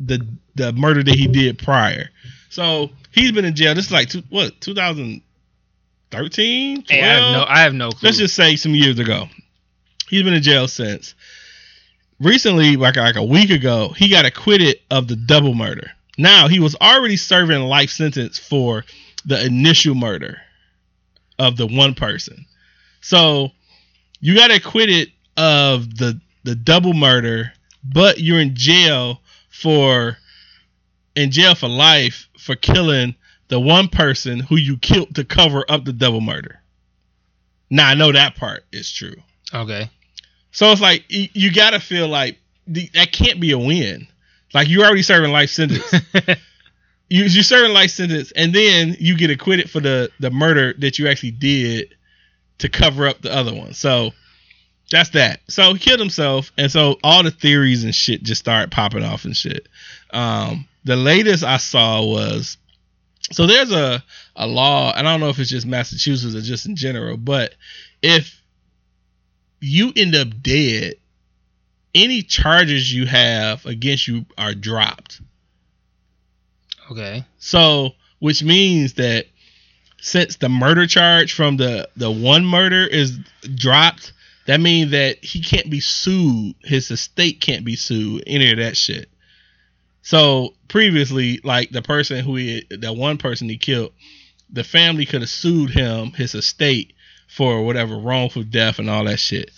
the 0.00 0.26
the 0.54 0.72
murder 0.72 1.02
that 1.02 1.14
he 1.14 1.26
did 1.26 1.58
prior. 1.58 2.10
So 2.50 2.90
he's 3.10 3.32
been 3.32 3.44
in 3.44 3.54
jail. 3.54 3.74
This 3.74 3.86
is 3.86 3.92
like 3.92 4.10
two, 4.10 4.22
what 4.28 4.60
2013. 4.60 6.84
Hey, 6.88 7.02
I 7.02 7.06
have 7.06 7.32
no 7.32 7.44
I 7.48 7.60
have 7.60 7.74
no 7.74 7.90
clue. 7.90 8.06
let's 8.06 8.18
just 8.18 8.34
say 8.34 8.56
some 8.56 8.74
years 8.74 8.98
ago. 8.98 9.28
He's 10.08 10.22
been 10.22 10.34
in 10.34 10.42
jail 10.42 10.68
since. 10.68 11.14
Recently, 12.20 12.76
like 12.76 12.96
like 12.96 13.16
a 13.16 13.24
week 13.24 13.50
ago, 13.50 13.88
he 13.96 14.08
got 14.08 14.24
acquitted 14.24 14.76
of 14.90 15.08
the 15.08 15.16
double 15.16 15.54
murder. 15.54 15.90
Now 16.18 16.48
he 16.48 16.60
was 16.60 16.76
already 16.76 17.16
serving 17.16 17.56
a 17.56 17.66
life 17.66 17.90
sentence 17.90 18.38
for 18.38 18.84
the 19.24 19.44
initial 19.44 19.94
murder 19.94 20.40
of 21.38 21.56
the 21.56 21.66
one 21.66 21.94
person. 21.94 22.44
So 23.00 23.50
you 24.20 24.34
got 24.34 24.50
acquitted 24.50 25.11
of 25.36 25.96
the 25.96 26.20
the 26.44 26.54
double 26.54 26.92
murder, 26.92 27.52
but 27.84 28.18
you're 28.18 28.40
in 28.40 28.54
jail 28.54 29.20
for 29.48 30.16
in 31.14 31.30
jail 31.30 31.54
for 31.54 31.68
life 31.68 32.28
for 32.38 32.56
killing 32.56 33.14
the 33.48 33.60
one 33.60 33.88
person 33.88 34.40
who 34.40 34.56
you 34.56 34.76
killed 34.78 35.14
to 35.14 35.24
cover 35.24 35.64
up 35.68 35.84
the 35.84 35.92
double 35.92 36.20
murder. 36.20 36.60
Now 37.70 37.88
I 37.88 37.94
know 37.94 38.12
that 38.12 38.36
part 38.36 38.64
is 38.72 38.90
true. 38.92 39.14
okay. 39.54 39.90
So 40.50 40.70
it's 40.70 40.82
like 40.82 41.04
you 41.08 41.50
got 41.50 41.70
to 41.70 41.80
feel 41.80 42.08
like 42.08 42.38
that 42.66 43.10
can't 43.10 43.40
be 43.40 43.52
a 43.52 43.58
win. 43.58 44.06
Like 44.52 44.68
you're 44.68 44.84
already 44.84 45.02
serving 45.02 45.32
life 45.32 45.48
sentence. 45.48 45.90
you 47.08 47.24
you 47.24 47.42
serving 47.42 47.72
life 47.72 47.90
sentence, 47.90 48.32
and 48.32 48.54
then 48.54 48.96
you 49.00 49.16
get 49.16 49.30
acquitted 49.30 49.70
for 49.70 49.80
the 49.80 50.10
the 50.20 50.30
murder 50.30 50.74
that 50.78 50.98
you 50.98 51.08
actually 51.08 51.30
did 51.30 51.94
to 52.58 52.68
cover 52.68 53.06
up 53.08 53.22
the 53.22 53.34
other 53.34 53.54
one. 53.54 53.72
So 53.72 54.10
that's 54.92 55.10
that. 55.10 55.40
So 55.48 55.72
he 55.72 55.78
killed 55.78 56.00
himself, 56.00 56.52
and 56.56 56.70
so 56.70 56.98
all 57.02 57.22
the 57.22 57.30
theories 57.30 57.82
and 57.82 57.94
shit 57.94 58.22
just 58.22 58.40
started 58.40 58.70
popping 58.70 59.02
off 59.02 59.24
and 59.24 59.36
shit. 59.36 59.68
Um, 60.12 60.68
the 60.84 60.96
latest 60.96 61.42
I 61.42 61.56
saw 61.56 62.04
was 62.04 62.58
so 63.30 63.46
there's 63.46 63.72
a 63.72 64.02
a 64.36 64.46
law. 64.46 64.92
I 64.94 65.02
don't 65.02 65.20
know 65.20 65.28
if 65.30 65.38
it's 65.38 65.50
just 65.50 65.66
Massachusetts 65.66 66.34
or 66.34 66.40
just 66.40 66.66
in 66.66 66.76
general, 66.76 67.16
but 67.16 67.54
if 68.02 68.40
you 69.60 69.92
end 69.96 70.14
up 70.14 70.28
dead, 70.42 70.94
any 71.94 72.22
charges 72.22 72.92
you 72.92 73.06
have 73.06 73.64
against 73.64 74.08
you 74.08 74.26
are 74.36 74.54
dropped. 74.54 75.20
okay. 76.90 77.24
So, 77.38 77.90
which 78.18 78.42
means 78.42 78.94
that 78.94 79.26
since 80.00 80.36
the 80.36 80.48
murder 80.48 80.86
charge 80.86 81.32
from 81.32 81.56
the 81.56 81.88
the 81.96 82.10
one 82.10 82.44
murder 82.44 82.84
is 82.84 83.18
dropped, 83.54 84.12
that 84.52 84.60
means 84.60 84.90
that 84.90 85.24
he 85.24 85.40
can't 85.40 85.70
be 85.70 85.80
sued. 85.80 86.56
His 86.62 86.90
estate 86.90 87.40
can't 87.40 87.64
be 87.64 87.74
sued. 87.74 88.24
Any 88.26 88.52
of 88.52 88.58
that 88.58 88.76
shit. 88.76 89.08
So 90.02 90.52
previously, 90.68 91.40
like 91.42 91.70
the 91.70 91.80
person 91.80 92.22
who 92.22 92.36
he, 92.36 92.66
that 92.68 92.94
one 92.94 93.16
person 93.16 93.48
he 93.48 93.56
killed, 93.56 93.94
the 94.50 94.62
family 94.62 95.06
could 95.06 95.22
have 95.22 95.30
sued 95.30 95.70
him, 95.70 96.10
his 96.10 96.34
estate, 96.34 96.92
for 97.28 97.64
whatever 97.64 97.96
wrongful 97.96 98.42
death 98.42 98.78
and 98.78 98.90
all 98.90 99.04
that 99.04 99.20
shit. 99.20 99.50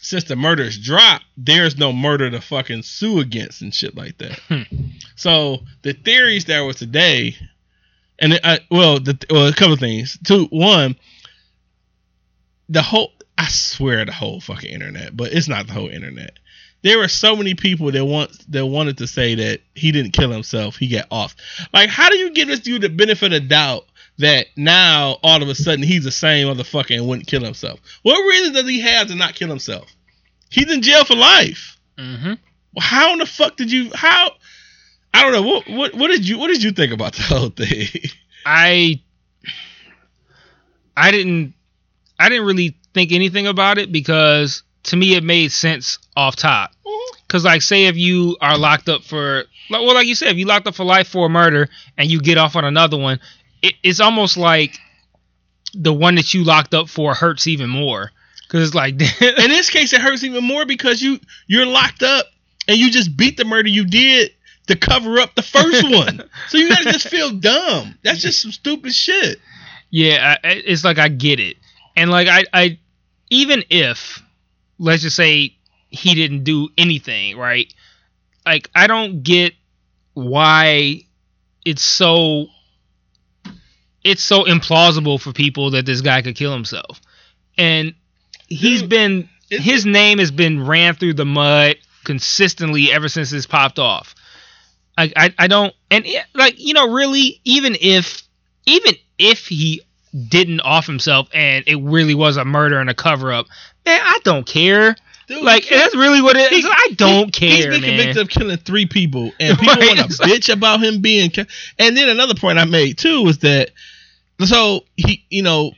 Since 0.00 0.22
the 0.22 0.36
murder 0.36 0.62
is 0.62 0.78
dropped, 0.78 1.24
there's 1.36 1.76
no 1.76 1.92
murder 1.92 2.30
to 2.30 2.40
fucking 2.40 2.82
sue 2.84 3.18
against 3.18 3.62
and 3.62 3.74
shit 3.74 3.96
like 3.96 4.16
that. 4.18 4.38
Hmm. 4.48 4.62
So 5.16 5.64
the 5.82 5.92
theories 5.92 6.44
that 6.44 6.60
were 6.60 6.72
today, 6.72 7.34
and 8.20 8.38
I, 8.44 8.60
well, 8.70 9.00
the 9.00 9.18
well, 9.28 9.48
a 9.48 9.52
couple 9.52 9.72
of 9.72 9.80
things. 9.80 10.16
Two, 10.24 10.46
one, 10.52 10.94
the 12.68 12.82
whole 12.82 13.10
I 13.38 13.48
swear 13.48 14.04
the 14.04 14.12
whole 14.12 14.40
fucking 14.40 14.70
internet, 14.70 15.16
but 15.16 15.32
it's 15.32 15.48
not 15.48 15.66
the 15.66 15.72
whole 15.72 15.88
internet. 15.88 16.38
There 16.82 16.98
were 16.98 17.08
so 17.08 17.36
many 17.36 17.54
people 17.54 17.90
that 17.90 18.04
want 18.04 18.50
that 18.52 18.66
wanted 18.66 18.98
to 18.98 19.06
say 19.06 19.34
that 19.34 19.60
he 19.74 19.92
didn't 19.92 20.12
kill 20.12 20.30
himself, 20.30 20.76
he 20.76 20.88
got 20.88 21.06
off. 21.10 21.34
Like, 21.72 21.88
how 21.88 22.08
do 22.08 22.16
you 22.16 22.30
give 22.30 22.48
this 22.48 22.60
dude 22.60 22.82
the 22.82 22.88
benefit 22.88 23.32
of 23.32 23.48
doubt 23.48 23.86
that 24.18 24.46
now 24.56 25.18
all 25.22 25.42
of 25.42 25.48
a 25.48 25.54
sudden 25.54 25.82
he's 25.82 26.04
the 26.04 26.12
same 26.12 26.46
motherfucker 26.48 26.96
and 26.96 27.06
wouldn't 27.06 27.28
kill 27.28 27.42
himself? 27.42 27.80
What 28.02 28.18
reason 28.26 28.54
does 28.54 28.68
he 28.68 28.80
have 28.80 29.08
to 29.08 29.14
not 29.14 29.34
kill 29.34 29.48
himself? 29.48 29.94
He's 30.50 30.72
in 30.72 30.82
jail 30.82 31.04
for 31.04 31.16
life. 31.16 31.76
Mm-hmm. 31.98 32.34
Well, 32.74 32.82
how 32.82 33.12
in 33.12 33.18
the 33.18 33.26
fuck 33.26 33.56
did 33.56 33.72
you 33.72 33.90
how 33.94 34.32
I 35.12 35.22
don't 35.22 35.32
know 35.32 35.42
what 35.42 35.68
what 35.68 35.94
what 35.94 36.08
did 36.08 36.28
you 36.28 36.38
what 36.38 36.48
did 36.48 36.62
you 36.62 36.72
think 36.72 36.92
about 36.92 37.14
the 37.14 37.22
whole 37.22 37.48
thing? 37.48 37.88
I 38.46 39.00
I 40.96 41.10
didn't 41.10 41.54
I 42.18 42.28
didn't 42.28 42.46
really 42.46 42.76
think 42.96 43.12
anything 43.12 43.46
about 43.46 43.76
it 43.76 43.92
because 43.92 44.62
to 44.84 44.96
me 44.96 45.14
it 45.14 45.22
made 45.22 45.52
sense 45.52 45.98
off 46.16 46.34
top. 46.34 46.70
Mm-hmm. 46.86 47.16
Cause 47.28 47.44
like 47.44 47.60
say 47.60 47.84
if 47.86 47.96
you 47.96 48.38
are 48.40 48.56
locked 48.56 48.88
up 48.88 49.02
for 49.02 49.44
well 49.68 49.92
like 49.92 50.06
you 50.06 50.14
said 50.14 50.28
if 50.30 50.38
you 50.38 50.46
locked 50.46 50.66
up 50.66 50.74
for 50.74 50.84
life 50.84 51.08
for 51.08 51.26
a 51.26 51.28
murder 51.28 51.68
and 51.98 52.10
you 52.10 52.22
get 52.22 52.38
off 52.38 52.56
on 52.56 52.64
another 52.64 52.96
one, 52.96 53.20
it, 53.60 53.74
it's 53.82 54.00
almost 54.00 54.38
like 54.38 54.78
the 55.74 55.92
one 55.92 56.14
that 56.14 56.32
you 56.32 56.42
locked 56.42 56.72
up 56.72 56.88
for 56.88 57.12
hurts 57.14 57.46
even 57.46 57.68
more. 57.68 58.10
Cause 58.48 58.62
it's 58.68 58.74
like 58.74 58.94
In 59.20 59.50
this 59.50 59.68
case, 59.68 59.92
it 59.92 60.00
hurts 60.00 60.24
even 60.24 60.42
more 60.42 60.64
because 60.64 61.02
you 61.02 61.20
you're 61.46 61.66
locked 61.66 62.02
up 62.02 62.24
and 62.66 62.78
you 62.78 62.90
just 62.90 63.14
beat 63.14 63.36
the 63.36 63.44
murder 63.44 63.68
you 63.68 63.84
did 63.84 64.30
to 64.68 64.76
cover 64.76 65.18
up 65.18 65.34
the 65.34 65.42
first 65.42 65.84
one. 65.90 66.22
so 66.48 66.56
you 66.56 66.70
gotta 66.70 66.84
just 66.92 67.08
feel 67.08 67.30
dumb. 67.30 67.98
That's 68.02 68.22
just 68.22 68.40
some 68.40 68.52
stupid 68.52 68.94
shit. 68.94 69.38
Yeah, 69.90 70.36
I- 70.42 70.48
it's 70.64 70.82
like 70.84 70.98
I 70.98 71.08
get 71.08 71.38
it, 71.40 71.56
and 71.94 72.10
like 72.10 72.26
I, 72.28 72.44
I, 72.52 72.78
even 73.30 73.64
if, 73.70 74.22
let's 74.78 75.02
just 75.02 75.16
say 75.16 75.56
he 75.88 76.14
didn't 76.14 76.44
do 76.44 76.68
anything, 76.78 77.36
right? 77.38 77.72
Like 78.46 78.70
I 78.74 78.86
don't 78.86 79.22
get 79.22 79.54
why 80.14 81.02
it's 81.64 81.82
so, 81.82 82.46
it's 84.04 84.22
so 84.22 84.44
implausible 84.44 85.20
for 85.20 85.32
people 85.32 85.70
that 85.72 85.86
this 85.86 86.00
guy 86.00 86.22
could 86.22 86.36
kill 86.36 86.52
himself, 86.52 87.00
and 87.58 87.94
he's 88.48 88.82
been 88.82 89.28
his 89.50 89.86
name 89.86 90.18
has 90.18 90.30
been 90.30 90.66
ran 90.66 90.94
through 90.94 91.14
the 91.14 91.24
mud 91.26 91.76
consistently 92.04 92.92
ever 92.92 93.08
since 93.08 93.30
this 93.30 93.46
popped 93.46 93.78
off. 93.78 94.14
I, 94.98 95.12
I, 95.16 95.34
I 95.38 95.46
don't 95.48 95.74
and 95.90 96.06
it- 96.06 96.26
like 96.34 96.54
you 96.58 96.74
know 96.74 96.92
really 96.92 97.40
even 97.44 97.76
if 97.80 98.22
even 98.66 98.94
if 99.18 99.46
he 99.48 99.82
didn't 100.28 100.60
off 100.60 100.86
himself 100.86 101.28
and 101.34 101.64
it 101.66 101.76
really 101.76 102.14
was 102.14 102.36
a 102.36 102.44
murder 102.44 102.78
and 102.80 102.88
a 102.90 102.94
cover 102.94 103.32
up, 103.32 103.46
man, 103.84 104.00
I 104.02 104.18
don't 104.24 104.46
care. 104.46 104.96
Dude, 105.28 105.42
Like 105.42 105.68
that's 105.68 105.94
really 105.96 106.22
what 106.22 106.36
it 106.36 106.52
is. 106.52 106.64
he- 106.64 106.70
I 106.70 106.88
don't 106.96 107.32
care. 107.32 107.48
he- 107.50 107.54
He's 107.56 107.64
care, 107.64 107.72
been 107.72 107.80
man. 107.82 107.90
convicted 107.98 108.22
of 108.22 108.28
killing 108.28 108.56
three 108.58 108.86
people, 108.86 109.32
and 109.40 109.58
people 109.58 109.74
Right, 109.74 109.98
want 109.98 110.10
to 110.10 110.16
bitch 110.22 110.52
about 110.52 110.82
him 110.82 111.00
being. 111.00 111.30
And 111.78 111.96
then 111.96 112.08
another 112.08 112.34
point 112.34 112.58
I 112.58 112.64
made 112.64 112.98
too 112.98 113.22
was 113.22 113.38
that 113.38 113.70
so 114.44 114.84
he, 114.96 115.24
you 115.30 115.42
know, 115.42 115.72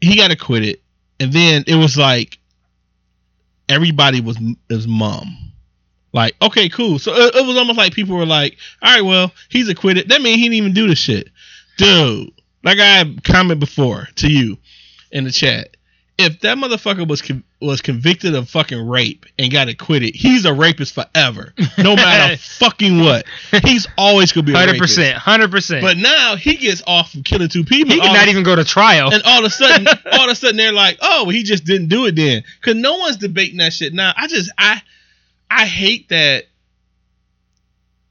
he 0.00 0.16
got 0.16 0.32
acquitted, 0.32 0.78
and 1.20 1.32
then 1.32 1.62
it 1.68 1.76
was 1.76 1.96
like 1.96 2.38
everybody 3.68 4.20
was 4.20 4.38
was 4.68 4.86
mum. 4.88 5.38
Like, 6.12 6.34
okay, 6.42 6.68
cool. 6.68 6.98
So 6.98 7.14
it, 7.14 7.34
it 7.36 7.46
was 7.46 7.56
almost 7.56 7.78
like 7.78 7.94
people 7.94 8.16
were 8.16 8.26
like, 8.26 8.58
all 8.82 8.92
right, 8.92 9.00
well, 9.04 9.32
he's 9.48 9.68
acquitted. 9.68 10.08
That 10.10 10.20
means 10.20 10.36
he 10.36 10.42
didn't 10.42 10.54
even 10.56 10.74
do 10.74 10.88
the 10.88 10.94
shit. 10.94 11.28
Dude, 11.78 12.30
like 12.64 12.78
I 12.78 13.04
commented 13.24 13.60
before 13.60 14.08
to 14.16 14.30
you 14.30 14.58
in 15.10 15.24
the 15.24 15.30
chat. 15.30 15.76
If 16.18 16.40
that 16.40 16.58
motherfucker 16.58 17.08
was 17.08 17.22
con- 17.22 17.42
was 17.60 17.80
convicted 17.80 18.34
of 18.34 18.48
fucking 18.48 18.86
rape 18.86 19.24
and 19.38 19.50
got 19.50 19.68
acquitted, 19.68 20.14
he's 20.14 20.44
a 20.44 20.52
rapist 20.52 20.94
forever. 20.94 21.54
No 21.78 21.96
matter 21.96 22.36
fucking 22.36 23.00
what. 23.00 23.24
He's 23.64 23.88
always 23.96 24.30
gonna 24.30 24.46
be 24.46 24.52
hundred 24.52 24.78
percent, 24.78 25.16
hundred 25.16 25.50
percent. 25.50 25.82
But 25.82 25.96
now 25.96 26.36
he 26.36 26.56
gets 26.56 26.82
off 26.86 27.12
from 27.12 27.22
killing 27.22 27.48
two 27.48 27.64
people. 27.64 27.94
he 27.94 28.00
could 28.00 28.12
not 28.12 28.24
of- 28.24 28.28
even 28.28 28.44
go 28.44 28.54
to 28.54 28.62
trial. 28.62 29.12
and 29.12 29.22
all 29.24 29.38
of 29.38 29.44
a 29.46 29.50
sudden, 29.50 29.86
all 30.12 30.24
of 30.24 30.30
a 30.30 30.34
sudden, 30.34 30.58
they're 30.58 30.72
like, 30.72 30.98
"Oh, 31.00 31.28
he 31.30 31.42
just 31.42 31.64
didn't 31.64 31.88
do 31.88 32.04
it 32.06 32.14
then," 32.14 32.44
because 32.60 32.76
no 32.76 32.98
one's 32.98 33.16
debating 33.16 33.56
that 33.58 33.72
shit 33.72 33.94
now. 33.94 34.12
I 34.14 34.26
just, 34.28 34.52
I, 34.58 34.82
I 35.50 35.64
hate 35.66 36.10
that. 36.10 36.44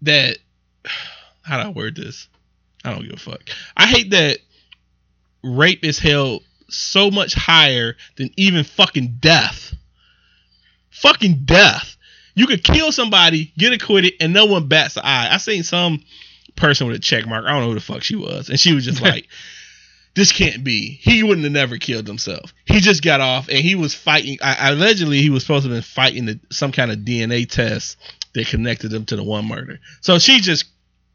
That, 0.02 0.38
how 1.44 1.62
do 1.62 1.70
I 1.70 1.72
word 1.72 1.96
this? 1.96 2.28
I 2.84 2.92
don't 2.92 3.04
give 3.04 3.14
a 3.14 3.18
fuck. 3.18 3.42
I 3.76 3.86
hate 3.86 4.12
that 4.12 4.40
rape 5.44 5.84
is 5.84 6.00
held 6.00 6.44
so 6.70 7.12
much 7.12 7.34
higher 7.34 7.96
than 8.16 8.32
even 8.38 8.64
fucking 8.64 9.18
death. 9.20 9.74
Fucking 10.90 11.44
death. 11.46 11.98
You 12.36 12.48
could 12.48 12.64
kill 12.64 12.92
somebody, 12.92 13.52
get 13.58 13.74
acquitted, 13.74 14.14
and 14.20 14.34
no 14.34 14.46
one 14.46 14.68
bats 14.68 14.98
an 14.98 15.04
eye. 15.06 15.30
I 15.32 15.38
seen 15.38 15.64
some 15.64 16.04
person 16.56 16.88
with 16.88 16.96
a 16.96 17.00
check 17.00 17.28
mark. 17.28 17.46
I 17.46 17.52
don't 17.52 17.62
know 17.62 17.70
who 17.70 17.76
the 17.76 17.82
fuck 17.82 18.04
she 18.04 18.16
was, 18.16 18.50
and 18.50 18.60
she 18.60 18.74
was 18.74 18.86
just 18.86 19.02
like, 19.02 19.28
"This 20.16 20.32
can't 20.32 20.64
be." 20.64 20.92
He 21.02 21.24
wouldn't 21.24 21.44
have 21.44 21.52
never 21.52 21.78
killed 21.78 22.08
himself. 22.08 22.54
He 22.66 22.80
just 22.80 23.04
got 23.04 23.20
off, 23.20 23.50
and 23.50 23.58
he 23.58 23.76
was 23.76 23.94
fighting. 23.94 24.38
I, 24.42 24.70
allegedly, 24.70 25.22
he 25.22 25.30
was 25.30 25.44
supposed 25.44 25.66
to 25.66 25.72
have 25.72 25.78
been 25.78 25.84
fighting 25.84 26.26
the, 26.26 26.40
some 26.50 26.72
kind 26.72 26.92
of 26.92 27.00
DNA 27.00 27.50
test 27.50 27.98
that 28.34 28.48
connected 28.48 28.94
him 28.94 29.06
to 29.06 29.18
the 29.18 29.24
one 29.24 29.48
murder. 29.48 29.80
So 30.00 30.18
she 30.20 30.40
just, 30.40 30.66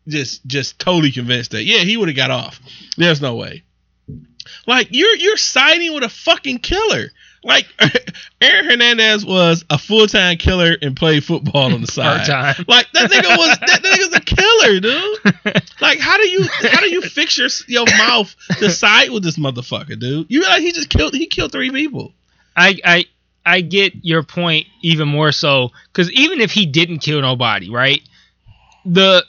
just, 0.08 0.46
just 0.46 0.78
totally 0.78 1.12
convinced 1.12 1.52
that 1.52 1.64
yeah, 1.64 1.78
he 1.78 1.96
would 1.96 2.08
have 2.08 2.16
got 2.16 2.30
off. 2.30 2.60
There's 2.96 3.20
no 3.20 3.36
way. 3.36 3.64
Like 4.66 4.88
you're 4.90 5.16
you're 5.16 5.36
siding 5.36 5.94
with 5.94 6.02
a 6.02 6.08
fucking 6.08 6.58
killer. 6.58 7.10
Like 7.44 7.66
Aaron 8.40 8.68
Hernandez 8.68 9.24
was 9.24 9.64
a 9.70 9.78
full 9.78 10.06
time 10.06 10.36
killer 10.36 10.76
and 10.80 10.96
played 10.96 11.24
football 11.24 11.72
on 11.72 11.80
the 11.80 11.86
side. 11.92 12.26
Part-time. 12.26 12.64
Like 12.68 12.90
that 12.92 13.10
nigga 13.10 13.36
was 13.36 13.58
that, 13.58 13.82
nigga's 13.82 14.14
a 14.14 14.20
killer, 14.20 14.80
dude. 14.80 15.62
Like 15.80 16.00
how 16.00 16.16
do 16.16 16.28
you 16.28 16.44
how 16.44 16.80
do 16.80 16.90
you 16.90 17.02
fix 17.02 17.38
your 17.38 17.48
your 17.68 17.86
mouth 17.98 18.34
to 18.58 18.70
side 18.70 19.10
with 19.10 19.22
this 19.22 19.36
motherfucker, 19.36 19.98
dude? 19.98 20.26
You 20.28 20.40
realize 20.40 20.60
he 20.60 20.72
just 20.72 20.88
killed 20.88 21.14
he 21.14 21.26
killed 21.26 21.52
three 21.52 21.70
people. 21.70 22.12
I 22.56 22.78
I 22.84 23.04
I 23.44 23.60
get 23.60 23.94
your 24.02 24.22
point 24.22 24.66
even 24.82 25.06
more 25.06 25.32
so 25.32 25.70
because 25.92 26.10
even 26.12 26.40
if 26.40 26.50
he 26.50 26.66
didn't 26.66 26.98
kill 26.98 27.20
nobody, 27.20 27.70
right? 27.70 28.00
The 28.84 29.24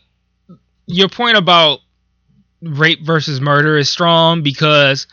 your 0.88 1.09
point 1.09 1.38
about 1.38 1.79
rape 2.61 3.05
versus 3.05 3.39
murder 3.39 3.77
is 3.77 3.89
strong 3.89 4.41
because, 4.41 5.05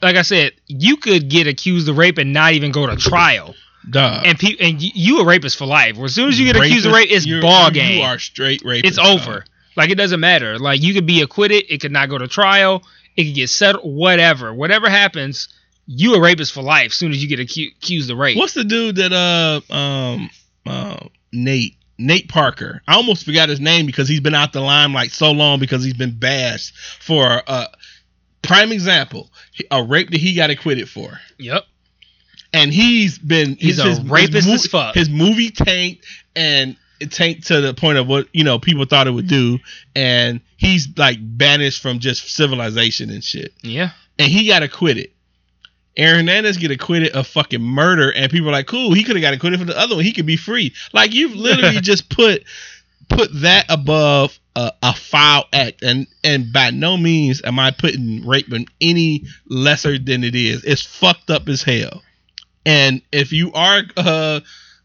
like 0.00 0.16
I 0.16 0.22
said, 0.22 0.52
you 0.68 0.96
could 0.96 1.28
get 1.28 1.46
accused 1.46 1.88
of 1.88 1.98
rape 1.98 2.18
and 2.18 2.32
not 2.32 2.52
even 2.52 2.70
go 2.70 2.86
to 2.86 2.96
trial. 2.96 3.54
Duh. 3.90 4.22
And 4.24 4.38
pe- 4.38 4.56
and 4.60 4.80
you 4.80 5.20
a 5.20 5.24
rapist 5.24 5.58
for 5.58 5.66
life. 5.66 5.98
As 5.98 6.14
soon 6.14 6.28
as 6.28 6.38
you 6.38 6.46
get 6.46 6.56
accused 6.56 6.86
of 6.86 6.92
rape, 6.92 7.08
it's 7.10 7.26
ball 7.40 7.66
you- 7.66 7.72
game. 7.72 7.98
You 7.98 8.04
are 8.04 8.18
straight 8.18 8.62
rapist. 8.64 8.98
it's 8.98 8.98
over. 8.98 9.44
Like 9.76 9.90
it 9.90 9.96
doesn't 9.96 10.20
matter. 10.20 10.58
Like 10.58 10.82
you 10.82 10.94
could 10.94 11.06
be 11.06 11.22
acquitted. 11.22 11.64
It 11.68 11.80
could 11.80 11.92
not 11.92 12.08
go 12.08 12.18
to 12.18 12.28
trial. 12.28 12.82
It 13.16 13.24
could 13.24 13.34
get 13.34 13.50
settled. 13.50 13.84
Whatever. 13.92 14.54
Whatever 14.54 14.88
happens, 14.88 15.48
you 15.86 16.14
a 16.14 16.20
rapist 16.20 16.52
for 16.52 16.62
life. 16.62 16.86
As 16.86 16.94
soon 16.94 17.10
as 17.10 17.22
you 17.22 17.28
get 17.28 17.40
accused 17.40 18.10
of 18.10 18.18
rape. 18.18 18.36
What's 18.36 18.54
the 18.54 18.64
dude 18.64 18.96
that 18.96 19.12
uh 19.12 19.72
um 19.72 20.30
uh 20.66 21.06
Nate 21.32 21.76
Nate 21.98 22.28
Parker? 22.28 22.82
I 22.88 22.94
almost 22.94 23.24
forgot 23.24 23.48
his 23.48 23.60
name 23.60 23.86
because 23.86 24.08
he's 24.08 24.20
been 24.20 24.34
out 24.34 24.52
the 24.52 24.60
limelight 24.60 25.12
so 25.12 25.30
long 25.30 25.60
because 25.60 25.84
he's 25.84 25.94
been 25.94 26.18
bashed 26.18 26.76
for 27.00 27.42
uh 27.46 27.66
prime 28.42 28.72
example 28.72 29.30
a 29.70 29.82
rape 29.82 30.10
that 30.10 30.18
he 30.20 30.34
got 30.34 30.50
acquitted 30.50 30.88
for. 30.88 31.20
Yep. 31.38 31.64
and 32.52 32.72
he's 32.72 33.18
been 33.18 33.56
He's 33.56 33.78
a 33.78 34.02
rapist 34.02 34.48
as 34.48 34.66
fuck. 34.66 34.94
His 34.94 35.08
movie 35.08 35.50
tanked 35.50 36.04
and 36.34 36.76
it 37.00 37.10
tanked 37.12 37.46
to 37.48 37.60
the 37.60 37.74
point 37.74 37.98
of 37.98 38.06
what 38.06 38.28
you 38.32 38.44
know 38.44 38.58
people 38.58 38.84
thought 38.84 39.06
it 39.06 39.10
would 39.12 39.26
do, 39.28 39.58
and 39.94 40.40
he's 40.56 40.88
like 40.96 41.18
banished 41.20 41.82
from 41.82 41.98
just 41.98 42.28
civilization 42.34 43.10
and 43.10 43.22
shit. 43.22 43.52
Yeah. 43.62 43.90
And 44.18 44.30
he 44.30 44.46
got 44.48 44.62
acquitted. 44.62 45.10
Aaron 45.96 46.26
Hernandez 46.26 46.56
get 46.56 46.70
acquitted 46.70 47.12
of 47.12 47.26
fucking 47.26 47.62
murder, 47.62 48.12
and 48.12 48.30
people 48.30 48.48
are 48.48 48.52
like, 48.52 48.66
"Cool, 48.66 48.94
he 48.94 49.04
could 49.04 49.16
have 49.16 49.22
got 49.22 49.34
acquitted 49.34 49.58
for 49.58 49.66
the 49.66 49.78
other 49.78 49.96
one. 49.96 50.04
He 50.04 50.12
could 50.12 50.26
be 50.26 50.36
free." 50.36 50.74
Like 50.92 51.14
you've 51.14 51.34
literally 51.34 51.80
just 51.80 52.08
put 52.08 52.44
put 53.08 53.30
that 53.42 53.66
above 53.68 54.38
a, 54.56 54.72
a 54.82 54.94
foul 54.94 55.44
act, 55.52 55.82
and 55.82 56.06
and 56.24 56.52
by 56.52 56.70
no 56.70 56.96
means 56.96 57.42
am 57.44 57.58
I 57.58 57.70
putting 57.70 58.26
rape 58.26 58.52
in 58.52 58.66
any 58.80 59.24
lesser 59.46 59.98
than 59.98 60.24
it 60.24 60.34
is. 60.34 60.64
It's 60.64 60.82
fucked 60.82 61.30
up 61.30 61.48
as 61.48 61.62
hell. 61.62 62.02
And 62.64 63.02
if 63.10 63.32
you 63.32 63.52
are 63.52 63.82
uh 63.96 64.40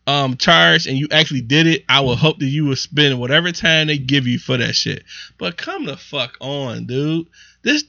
um 0.08 0.38
charged 0.38 0.88
and 0.88 0.97
you 0.97 1.08
actually 1.12 1.41
did 1.41 1.68
it, 1.68 1.86
I 1.89 2.01
will 2.01 2.16
hope 2.16 2.39
that 2.39 2.45
you 2.45 2.66
will 2.66 2.76
spend 2.76 3.20
whatever 3.20 3.51
time 3.51 3.88
they 3.88 3.97
give 3.97 4.28
you 4.28 4.39
for 4.39 4.58
that 4.58 4.74
shit. 4.74 5.03
But 5.38 5.58
come 5.58 5.86
the 5.86 5.97
fuck 5.97 6.38
on, 6.39 6.86
dude. 6.86 7.28
This 7.62 7.84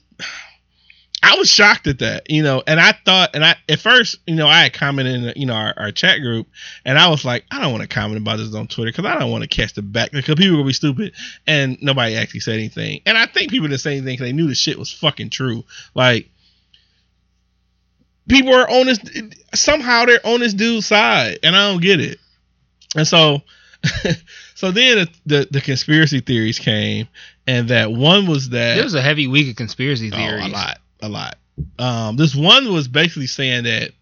I 1.22 1.36
was 1.36 1.50
shocked 1.50 1.86
at 1.88 1.98
that, 1.98 2.30
you 2.30 2.42
know, 2.44 2.62
and 2.66 2.78
I 2.78 2.92
thought, 2.92 3.30
and 3.34 3.44
I 3.44 3.56
at 3.68 3.80
first, 3.80 4.18
you 4.26 4.36
know, 4.36 4.46
I 4.46 4.62
had 4.64 4.72
commented 4.72 5.14
in, 5.14 5.32
you 5.40 5.46
know, 5.46 5.54
our, 5.54 5.74
our 5.76 5.90
chat 5.90 6.20
group, 6.20 6.46
and 6.84 6.96
I 6.98 7.08
was 7.08 7.24
like, 7.24 7.44
I 7.50 7.60
don't 7.60 7.72
want 7.72 7.82
to 7.82 7.88
comment 7.88 8.20
about 8.20 8.36
this 8.36 8.54
on 8.54 8.68
Twitter 8.68 8.92
because 8.92 9.04
I 9.04 9.18
don't 9.18 9.30
want 9.30 9.42
to 9.42 9.48
catch 9.48 9.74
the 9.74 9.82
back 9.82 10.12
because 10.12 10.36
people 10.36 10.56
will 10.56 10.64
be 10.64 10.72
stupid, 10.72 11.14
and 11.46 11.76
nobody 11.82 12.16
actually 12.16 12.40
said 12.40 12.54
anything, 12.54 13.00
and 13.04 13.18
I 13.18 13.26
think 13.26 13.50
people 13.50 13.66
didn't 13.68 13.80
say 13.80 13.92
anything 13.96 14.14
because 14.14 14.26
they 14.26 14.32
knew 14.32 14.46
the 14.46 14.54
shit 14.54 14.78
was 14.78 14.92
fucking 14.92 15.30
true, 15.30 15.64
like. 15.94 16.28
People 18.28 18.52
are 18.52 18.68
on 18.68 18.84
this 18.84 18.98
somehow 19.54 20.04
they're 20.04 20.20
on 20.22 20.40
this 20.40 20.52
dude's 20.52 20.84
side, 20.84 21.38
and 21.42 21.56
I 21.56 21.70
don't 21.72 21.80
get 21.80 21.98
it. 21.98 22.18
And 22.94 23.08
so, 23.08 23.40
so 24.54 24.70
then 24.70 24.98
the, 24.98 25.08
the 25.24 25.48
the 25.50 25.60
conspiracy 25.62 26.20
theories 26.20 26.58
came, 26.58 27.08
and 27.46 27.68
that 27.68 27.90
one 27.90 28.26
was 28.26 28.50
that 28.50 28.76
It 28.76 28.84
was 28.84 28.94
a 28.94 29.00
heavy 29.00 29.28
week 29.28 29.48
of 29.48 29.56
conspiracy 29.56 30.10
Oh, 30.12 30.16
theories. 30.16 30.44
a 30.44 30.48
lot, 30.48 30.78
a 31.00 31.08
lot. 31.08 31.38
Um, 31.78 32.16
this 32.16 32.34
one 32.34 32.72
was 32.72 32.88
basically 32.88 33.26
saying 33.26 33.64
that 33.64 33.92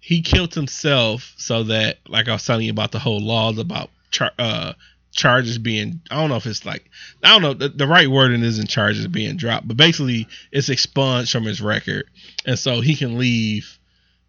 he 0.00 0.22
killed 0.22 0.54
himself 0.54 1.32
so 1.36 1.64
that, 1.64 1.98
like 2.08 2.28
I 2.28 2.32
was 2.32 2.44
telling 2.44 2.66
you 2.66 2.72
about 2.72 2.92
the 2.92 2.98
whole 2.98 3.20
laws 3.20 3.58
about 3.58 3.90
char- 4.10 4.32
uh, 4.38 4.72
charges 5.12 5.58
being, 5.58 6.00
I 6.10 6.16
don't 6.16 6.28
know 6.28 6.36
if 6.36 6.46
it's 6.46 6.66
like, 6.66 6.90
I 7.22 7.28
don't 7.28 7.42
know, 7.42 7.54
the, 7.54 7.68
the 7.68 7.86
right 7.86 8.08
wording 8.08 8.42
isn't 8.42 8.68
charges 8.68 9.06
being 9.06 9.36
dropped, 9.36 9.68
but 9.68 9.76
basically 9.76 10.26
it's 10.50 10.68
expunged 10.68 11.30
from 11.30 11.44
his 11.44 11.60
record, 11.60 12.06
and 12.44 12.58
so 12.58 12.80
he 12.80 12.96
can 12.96 13.18
leave, 13.18 13.78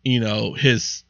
you 0.03 0.19
know, 0.19 0.53
his 0.53 1.03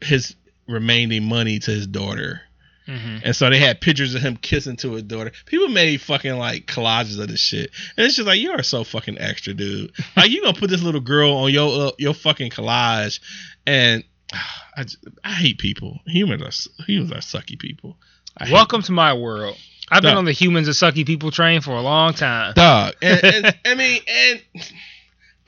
his 0.00 0.34
remaining 0.68 1.24
money 1.24 1.58
to 1.58 1.70
his 1.70 1.86
daughter. 1.86 2.40
Mhm. 2.86 3.22
And 3.24 3.34
so 3.36 3.50
they 3.50 3.58
had 3.58 3.80
pictures 3.80 4.14
of 4.14 4.22
him 4.22 4.36
kissing 4.36 4.76
to 4.76 4.92
his 4.92 5.02
daughter. 5.02 5.32
People 5.46 5.68
made 5.68 6.00
fucking 6.00 6.36
like 6.38 6.66
collages 6.66 7.18
of 7.18 7.28
this 7.28 7.40
shit, 7.40 7.70
and 7.96 8.06
it's 8.06 8.16
just 8.16 8.26
like 8.28 8.40
you 8.40 8.50
are 8.52 8.62
so 8.62 8.84
fucking 8.84 9.18
extra, 9.18 9.54
dude. 9.54 9.92
Like 10.16 10.30
you 10.30 10.42
gonna 10.42 10.56
put 10.58 10.70
this 10.70 10.82
little 10.82 11.00
girl 11.00 11.32
on 11.32 11.52
your 11.52 11.88
uh, 11.88 11.90
your 11.98 12.14
fucking 12.14 12.50
collage, 12.50 13.20
and 13.66 14.04
I, 14.76 14.84
just- 14.84 14.98
I 15.24 15.32
hate 15.32 15.58
people. 15.58 16.00
Humans 16.06 16.42
are 16.42 16.84
humans 16.84 17.12
are 17.12 17.16
sucky 17.16 17.58
people. 17.58 17.96
I 18.38 18.50
Welcome 18.52 18.82
to 18.82 18.92
my 18.92 19.14
world. 19.14 19.56
I've 19.90 20.02
been 20.02 20.16
on 20.16 20.24
the 20.24 20.32
humans 20.32 20.68
are 20.68 20.72
sucky 20.72 21.06
people 21.06 21.30
train 21.30 21.60
for 21.60 21.70
a 21.70 21.80
long 21.80 22.12
time. 22.12 22.52
dog. 22.54 22.94
And, 23.02 23.24
and 23.24 23.56
I 23.64 23.74
mean, 23.76 24.00
and 24.08 24.42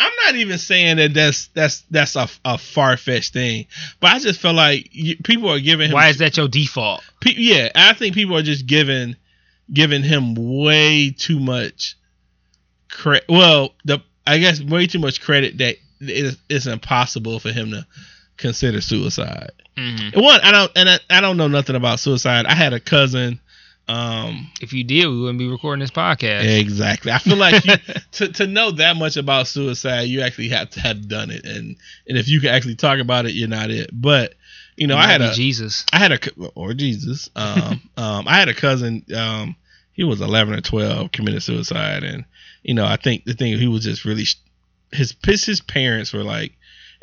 I'm 0.01 0.13
not 0.25 0.37
even 0.37 0.59
saying 0.59 0.97
that 0.99 1.15
that's 1.15 1.49
that's 1.49 1.81
that's 1.91 2.17
a, 2.17 2.29
a 2.45 2.59
far 2.59 2.97
fetched 2.97 3.33
thing, 3.33 3.67
but 4.01 4.13
I 4.13 4.19
just 4.19 4.41
feel 4.41 4.53
like 4.53 4.89
you, 4.93 5.17
people 5.17 5.51
are 5.51 5.61
giving 5.61 5.89
him 5.89 5.95
Why 5.95 6.09
is 6.09 6.19
that 6.19 6.37
your 6.37 6.49
default? 6.49 7.03
Pe- 7.21 7.35
yeah, 7.37 7.71
I 7.75 7.95
think 7.95 8.15
people 8.15 8.37
are 8.37 8.43
just 8.43 8.67
giving 8.67 9.17
giving 9.73 10.03
him 10.03 10.35
way 10.37 11.11
too 11.11 11.41
much 11.41 11.97
credit. 12.91 13.25
Well, 13.29 13.75
the 13.85 14.01
I 14.27 14.39
guess 14.39 14.61
way 14.61 14.87
too 14.87 14.99
much 14.99 15.21
credit 15.21 15.59
that 15.59 15.77
it 16.01 16.37
it's 16.49 16.67
impossible 16.67 17.41
for 17.41 17.51
him 17.51 17.71
to 17.73 17.87
consider 18.37 18.81
suicide. 18.81 19.51
hmm 19.77 20.09
One, 20.15 20.41
I 20.43 20.53
don't, 20.53 20.73
and 20.77 20.89
I, 20.89 20.99
I 21.11 21.21
don't 21.21 21.37
know 21.37 21.49
nothing 21.49 21.77
about 21.77 22.01
suicide. 22.01 22.47
I 22.47 22.55
had 22.55 22.73
a 22.73 22.81
cousin. 22.81 23.41
Um, 23.89 24.51
If 24.61 24.73
you 24.73 24.85
did, 24.85 25.07
we 25.09 25.21
wouldn't 25.21 25.39
be 25.39 25.49
recording 25.49 25.81
this 25.81 25.91
podcast. 25.91 26.45
exactly. 26.61 27.11
I 27.13 27.19
feel 27.19 27.37
like 27.37 27.65
you, 27.65 27.75
to 28.13 28.29
to 28.33 28.47
know 28.47 28.71
that 28.73 28.97
much 28.97 29.17
about 29.17 29.47
suicide, 29.47 30.03
you 30.03 30.21
actually 30.21 30.49
have 30.51 30.71
to 30.71 30.81
have 30.81 31.09
done 31.09 31.31
it, 31.31 31.45
and 31.45 31.77
and 32.07 32.19
if 32.19 32.29
you 32.29 32.41
can 32.41 32.51
actually 32.51 32.77
talk 32.77 32.99
about 32.99 33.27
it, 33.27 33.33
you're 33.33 33.49
not 33.49 33.71
it. 33.71 33.91
But 33.93 34.35
you 34.77 34.87
know, 34.87 34.95
You 34.97 35.01
I 35.03 35.07
had 35.07 35.23
a 35.23 35.33
Jesus. 35.33 35.85
I 35.93 35.99
had 35.99 36.13
a 36.13 36.19
or 36.55 36.75
Jesus. 36.75 37.31
Um, 37.37 37.81
um, 37.97 38.29
I 38.29 38.39
had 38.39 38.49
a 38.49 38.55
cousin. 38.55 39.05
Um, 39.17 39.57
he 39.93 40.05
was 40.05 40.21
eleven 40.21 40.55
or 40.55 40.61
twelve, 40.61 41.11
committed 41.13 41.43
suicide, 41.43 42.05
and 42.05 42.25
you 42.63 42.75
know, 42.75 42.85
I 42.85 42.97
think 42.97 43.25
the 43.25 43.35
thing 43.35 43.59
he 43.59 43.69
was 43.69 43.85
just 43.85 44.05
really 44.05 44.25
his 44.93 45.15
his 45.25 45.61
parents 45.61 46.13
were 46.13 46.23
like, 46.23 46.53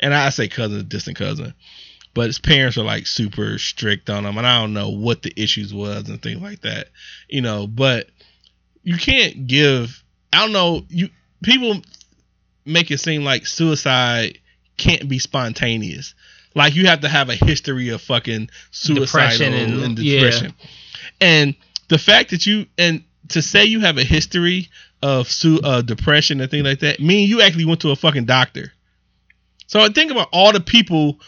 and 0.00 0.14
I 0.14 0.30
say 0.30 0.48
cousin, 0.48 0.86
distant 0.88 1.16
cousin, 1.16 1.52
but 2.16 2.28
his 2.28 2.38
parents 2.38 2.78
were 2.78 2.82
like 2.82 3.06
super 3.06 3.58
strict 3.58 4.08
on 4.08 4.24
him, 4.24 4.38
and 4.38 4.46
I 4.46 4.58
don't 4.58 4.72
know 4.72 4.88
what 4.88 5.20
the 5.22 5.34
issues 5.36 5.74
was 5.74 6.08
and 6.08 6.20
things 6.20 6.40
like 6.40 6.62
that, 6.62 6.88
you 7.28 7.42
know. 7.42 7.66
But 7.66 8.08
you 8.82 8.96
can't 8.96 9.46
give. 9.46 10.02
I 10.32 10.40
don't 10.40 10.52
know. 10.52 10.86
You 10.88 11.10
people 11.42 11.82
make 12.64 12.90
it 12.90 12.98
seem 12.98 13.22
like 13.22 13.46
suicide 13.46 14.38
can't 14.78 15.10
be 15.10 15.18
spontaneous. 15.18 16.14
Like 16.54 16.74
you 16.74 16.86
have 16.86 17.00
to 17.00 17.08
have 17.08 17.28
a 17.28 17.34
history 17.34 17.90
of 17.90 18.00
fucking 18.00 18.48
Depression 18.82 19.52
and, 19.52 19.82
and- 19.84 19.98
yeah. 19.98 20.20
depression. 20.20 20.54
And 21.20 21.54
the 21.88 21.98
fact 21.98 22.30
that 22.30 22.46
you 22.46 22.64
and 22.78 23.04
to 23.28 23.42
say 23.42 23.66
you 23.66 23.80
have 23.80 23.98
a 23.98 24.04
history 24.04 24.70
of 25.02 25.30
su- 25.30 25.60
uh, 25.62 25.82
depression 25.82 26.40
and 26.40 26.50
things 26.50 26.64
like 26.64 26.80
that 26.80 26.98
mean 26.98 27.28
you 27.28 27.42
actually 27.42 27.66
went 27.66 27.82
to 27.82 27.90
a 27.90 27.96
fucking 27.96 28.24
doctor. 28.24 28.72
So 29.66 29.80
I 29.80 29.88
think 29.90 30.10
about 30.10 30.28
all 30.32 30.54
the 30.54 30.60
people 30.60 31.20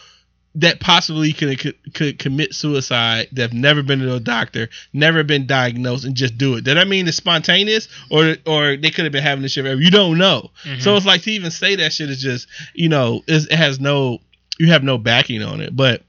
that 0.55 0.79
possibly 0.79 1.31
could, 1.31 1.59
could 1.59 1.93
could 1.93 2.19
commit 2.19 2.53
suicide 2.55 3.27
that 3.33 3.41
have 3.43 3.53
never 3.53 3.83
been 3.83 3.99
to 3.99 4.15
a 4.15 4.19
doctor, 4.19 4.69
never 4.93 5.23
been 5.23 5.45
diagnosed, 5.45 6.05
and 6.05 6.15
just 6.15 6.37
do 6.37 6.55
it. 6.55 6.63
Did 6.63 6.77
I 6.77 6.85
mean 6.85 7.07
it's 7.07 7.17
spontaneous, 7.17 7.87
or 8.09 8.35
or 8.45 8.75
they 8.75 8.89
could 8.89 9.05
have 9.05 9.11
been 9.11 9.23
having 9.23 9.43
this 9.43 9.51
shit? 9.51 9.63
Forever? 9.63 9.81
You 9.81 9.91
don't 9.91 10.17
know. 10.17 10.49
Mhm. 10.63 10.81
So 10.81 10.95
it's 10.95 11.05
like 11.05 11.21
to 11.23 11.31
even 11.31 11.51
say 11.51 11.75
that 11.75 11.93
shit 11.93 12.09
is 12.09 12.21
just 12.21 12.47
you 12.73 12.89
know 12.89 13.23
it 13.27 13.51
has 13.51 13.79
no 13.79 14.19
you 14.57 14.71
have 14.71 14.83
no 14.83 14.97
backing 14.97 15.43
on 15.43 15.61
it. 15.61 15.75
But 15.75 16.03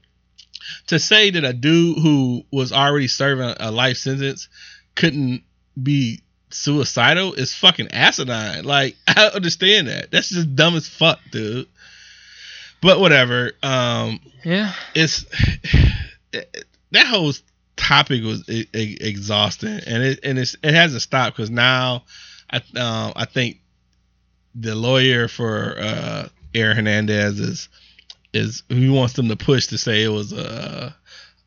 to 0.87 0.99
say 0.99 1.29
that 1.29 1.43
a 1.43 1.53
dude 1.53 1.99
who 1.99 2.43
was 2.51 2.71
already 2.73 3.07
serving 3.07 3.55
a 3.59 3.71
life 3.71 3.97
sentence 3.97 4.49
couldn't 4.95 5.43
be 5.81 6.21
suicidal 6.49 7.33
is 7.33 7.53
fucking 7.53 7.89
asinine. 7.91 8.65
Like 8.65 8.95
I 9.07 9.27
understand 9.27 9.87
that. 9.87 10.11
That's 10.11 10.29
just 10.29 10.55
dumb 10.55 10.75
as 10.75 10.87
fuck, 10.87 11.19
dude. 11.31 11.67
But 12.81 12.99
whatever. 12.99 13.51
Um, 13.63 14.19
Yeah. 14.43 14.73
it's 14.95 15.25
that 16.91 17.07
whole 17.07 17.33
topic 17.75 18.23
was 18.23 18.47
e- 18.49 18.67
e- 18.75 18.97
exhausting, 18.99 19.79
and 19.85 20.03
it 20.03 20.19
and 20.23 20.37
it's 20.39 20.55
it 20.63 20.73
hasn't 20.73 21.01
stopped 21.01 21.37
because 21.37 21.49
now 21.49 22.03
I 22.49 22.57
um 22.75 23.13
I 23.15 23.25
think 23.25 23.59
the 24.55 24.75
lawyer 24.75 25.27
for 25.27 25.75
uh 25.79 26.27
Aaron 26.53 26.75
Hernandez 26.77 27.39
is 27.39 27.69
is 28.33 28.63
he 28.69 28.89
wants 28.89 29.13
them 29.13 29.29
to 29.29 29.35
push 29.35 29.67
to 29.67 29.77
say 29.77 30.03
it 30.03 30.09
was 30.09 30.33
a 30.33 30.95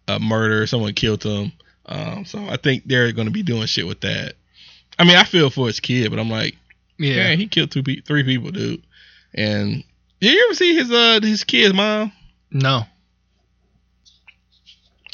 a 0.08 0.18
murder, 0.20 0.66
someone 0.66 0.92
killed 0.94 1.22
him. 1.22 1.50
Um, 1.86 2.24
so 2.26 2.38
I 2.48 2.56
think 2.56 2.84
they're 2.86 3.12
going 3.12 3.26
to 3.26 3.32
be 3.32 3.42
doing 3.42 3.66
shit 3.66 3.86
with 3.86 4.00
that. 4.02 4.34
I 4.98 5.04
mean, 5.04 5.16
I 5.16 5.24
feel 5.24 5.48
for 5.50 5.66
his 5.66 5.80
kid, 5.80 6.10
but 6.10 6.18
I'm 6.18 6.28
like, 6.30 6.56
Yeah. 6.98 7.30
yeah, 7.30 7.34
he 7.36 7.46
killed 7.46 7.70
two, 7.70 7.82
pe- 7.82 8.00
three 8.02 8.22
people, 8.22 8.50
dude. 8.50 8.82
And 9.34 9.82
did 10.24 10.32
you 10.32 10.44
ever 10.46 10.54
see 10.54 10.74
his 10.74 10.90
uh 10.90 11.20
his 11.22 11.44
kid's 11.44 11.74
mom? 11.74 12.12
No. 12.50 12.82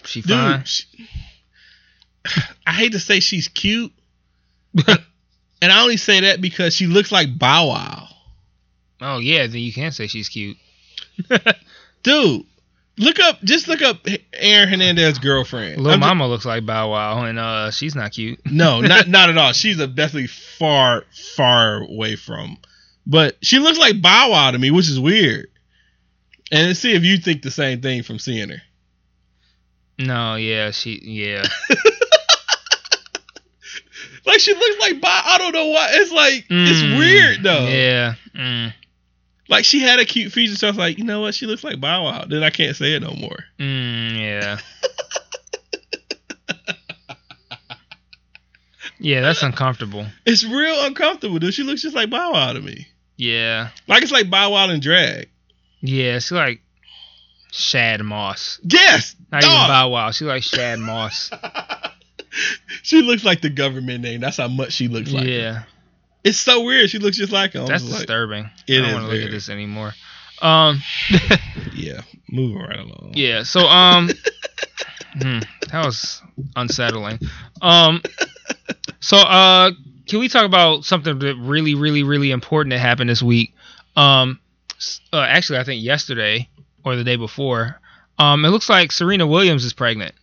She 0.04 0.22
Dude, 0.22 0.30
fine. 0.30 0.64
she- 0.64 0.86
I 2.66 2.72
hate 2.72 2.92
to 2.92 3.00
say 3.00 3.20
she's 3.20 3.48
cute, 3.48 3.92
and 4.86 5.72
I 5.72 5.82
only 5.82 5.96
say 5.96 6.20
that 6.20 6.40
because 6.40 6.74
she 6.74 6.86
looks 6.86 7.11
like 7.11 7.38
Bow 7.38 7.68
Wow. 7.68 8.08
Oh 9.00 9.18
yeah, 9.18 9.46
then 9.46 9.61
you 9.61 9.72
can 9.72 9.90
say 9.92 10.06
she's 10.06 10.28
cute. 10.28 10.56
Dude, 12.02 12.44
look 12.98 13.18
up, 13.20 13.40
just 13.42 13.68
look 13.68 13.82
up 13.82 14.06
Aaron 14.34 14.68
Hernandez's 14.68 15.18
girlfriend. 15.18 15.78
Little 15.78 15.92
I'm 15.94 16.00
Mama 16.00 16.28
looks 16.28 16.44
like 16.44 16.66
Bow 16.66 16.90
Wow, 16.90 17.24
and 17.24 17.38
uh, 17.38 17.70
she's 17.70 17.94
not 17.94 18.12
cute. 18.12 18.40
no, 18.44 18.80
not 18.80 19.08
not 19.08 19.30
at 19.30 19.38
all. 19.38 19.52
She's 19.52 19.80
a 19.80 19.86
definitely 19.86 20.26
far 20.28 21.04
far 21.36 21.82
away 21.82 22.16
from, 22.16 22.58
but 23.11 23.36
she 23.42 23.58
looks 23.58 23.78
like 23.78 24.00
Bow 24.00 24.30
Wow 24.30 24.52
to 24.52 24.58
me, 24.58 24.70
which 24.70 24.88
is 24.88 24.98
weird. 25.00 25.48
And 26.52 26.68
let's 26.68 26.78
see 26.80 26.94
if 26.94 27.04
you 27.04 27.16
think 27.18 27.42
the 27.42 27.50
same 27.50 27.80
thing 27.82 28.02
from 28.02 28.18
seeing 28.18 28.48
her. 28.48 28.62
No, 29.98 30.36
yeah, 30.36 30.70
she, 30.70 30.98
yeah, 31.02 31.44
Like 34.26 34.38
she 34.40 34.52
looks 34.54 34.78
like 34.80 35.00
Bow. 35.00 35.22
I 35.24 35.38
don't 35.38 35.52
know 35.54 35.66
why. 35.68 35.88
It's 35.92 36.12
like 36.12 36.44
it's 36.48 36.82
Mm, 36.82 36.98
weird 36.98 37.42
though. 37.42 37.66
Yeah, 37.68 38.14
mm, 38.36 38.72
Like 39.48 39.64
she 39.64 39.80
had 39.80 39.98
a 39.98 40.04
cute 40.04 40.30
feature, 40.32 40.54
so 40.56 40.68
I 40.68 40.70
was 40.70 40.78
like, 40.78 40.98
you 40.98 41.04
know 41.04 41.20
what? 41.20 41.34
She 41.34 41.46
looks 41.46 41.64
like 41.64 41.80
Bow 41.80 42.04
Wow. 42.04 42.24
Then 42.28 42.42
I 42.42 42.50
can't 42.50 42.76
say 42.76 42.94
it 42.94 43.02
no 43.02 43.12
more. 43.12 43.38
mm, 43.58 44.18
yeah. 44.20 44.58
yeah, 48.98 49.20
that's 49.22 49.42
uncomfortable. 49.42 50.06
It's 50.26 50.44
real 50.44 50.84
uncomfortable, 50.84 51.38
dude. 51.38 51.54
She 51.54 51.62
looks 51.62 51.82
just 51.82 51.94
like 51.96 52.11
Bow 52.11 52.32
Wow 52.32 52.52
to 52.52 52.61
me. 52.61 52.86
Yeah, 53.20 53.68
Like 53.86 54.02
it's 54.02 54.12
like 54.12 54.30
Bow 54.30 54.52
Wow 54.52 54.70
and 54.70 54.80
drag. 54.80 55.28
yeah, 55.82 56.14
she's 56.14 56.32
like 56.32 56.62
Shad 57.52 58.02
Moss. 58.02 58.58
Yes, 58.62 59.14
Not 59.30 59.44
even 59.44 59.54
dog. 59.54 59.68
Bow 59.68 59.88
Wow. 59.90 60.10
She 60.10 60.24
like 60.24 60.42
Shad 60.42 60.78
Moss. 60.78 61.30
she 62.82 63.02
looks 63.02 63.22
like 63.22 63.42
the 63.42 63.50
government 63.50 64.02
name. 64.02 64.20
That's 64.20 64.38
how 64.38 64.48
much 64.48 64.72
she 64.72 64.88
looks 64.88 65.12
like. 65.12 65.26
yeah, 65.26 65.64
It's 66.24 66.38
so 66.38 66.62
weird. 66.62 66.88
She 66.88 66.98
looks 66.98 67.18
just 67.18 67.32
like 67.32 67.52
him. 67.52 67.66
That's 67.66 67.84
like, 67.84 67.98
disturbing. 67.98 68.48
It 68.66 68.78
I 68.78 68.86
don't 68.86 68.94
want 68.94 69.10
to 69.10 69.16
look 69.16 69.24
at 69.26 69.30
this 69.30 69.50
anymore. 69.50 69.92
Um, 70.40 70.80
yeah, 71.74 72.00
moving 72.30 72.58
right 72.62 72.78
along. 72.78 73.12
yeah. 73.14 73.42
So 73.42 73.60
um, 73.60 74.08
hmm, 75.20 75.40
that 75.70 75.84
was 75.84 76.22
unsettling. 76.56 77.18
Um, 77.60 78.00
so 79.00 79.18
uh, 79.18 79.72
can 80.11 80.20
we 80.20 80.28
talk 80.28 80.44
about 80.44 80.84
something 80.84 81.18
that 81.20 81.36
really, 81.36 81.74
really, 81.74 82.02
really 82.02 82.30
important 82.30 82.72
that 82.72 82.78
happened 82.80 83.08
this 83.08 83.22
week? 83.22 83.54
Um, 83.96 84.38
uh, 85.12 85.20
actually, 85.20 85.58
I 85.61 85.64
think 85.64 85.82
yesterday 85.82 86.48
or 86.84 86.96
the 86.96 87.04
day 87.04 87.16
before. 87.16 87.80
Um, 88.18 88.44
it 88.44 88.48
looks 88.48 88.68
like 88.68 88.92
Serena 88.92 89.26
Williams 89.26 89.64
is 89.64 89.72
pregnant. 89.72 90.14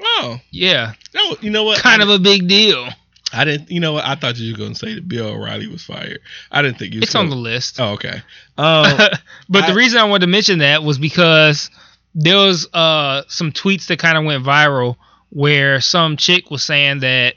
Oh, 0.00 0.38
Yeah, 0.50 0.92
no, 1.14 1.36
you 1.40 1.50
know 1.50 1.64
what? 1.64 1.78
kind 1.78 2.02
of 2.02 2.08
a 2.08 2.18
big 2.18 2.46
deal. 2.46 2.88
I 3.32 3.44
didn't. 3.44 3.70
You 3.70 3.80
know 3.80 3.94
what? 3.94 4.04
I 4.04 4.14
thought 4.14 4.36
you 4.36 4.52
were 4.52 4.58
going 4.58 4.74
to 4.74 4.78
say 4.78 4.94
that 4.94 5.08
Bill 5.08 5.28
O'Reilly 5.28 5.66
was 5.66 5.82
fired. 5.82 6.20
I 6.52 6.62
didn't 6.62 6.78
think 6.78 6.94
you. 6.94 7.00
It's 7.00 7.14
on 7.16 7.28
the 7.28 7.34
list. 7.36 7.80
Oh, 7.80 7.94
okay. 7.94 8.22
Um, 8.56 8.96
but 9.48 9.64
I- 9.64 9.70
the 9.70 9.74
reason 9.74 9.98
I 9.98 10.04
wanted 10.04 10.26
to 10.26 10.30
mention 10.30 10.60
that 10.60 10.82
was 10.84 10.98
because 10.98 11.70
there 12.14 12.36
was 12.36 12.68
uh 12.72 13.22
some 13.28 13.50
tweets 13.52 13.88
that 13.88 13.98
kind 13.98 14.16
of 14.16 14.24
went 14.24 14.44
viral 14.44 14.96
where 15.30 15.80
some 15.80 16.16
chick 16.16 16.50
was 16.50 16.62
saying 16.64 17.00
that 17.00 17.34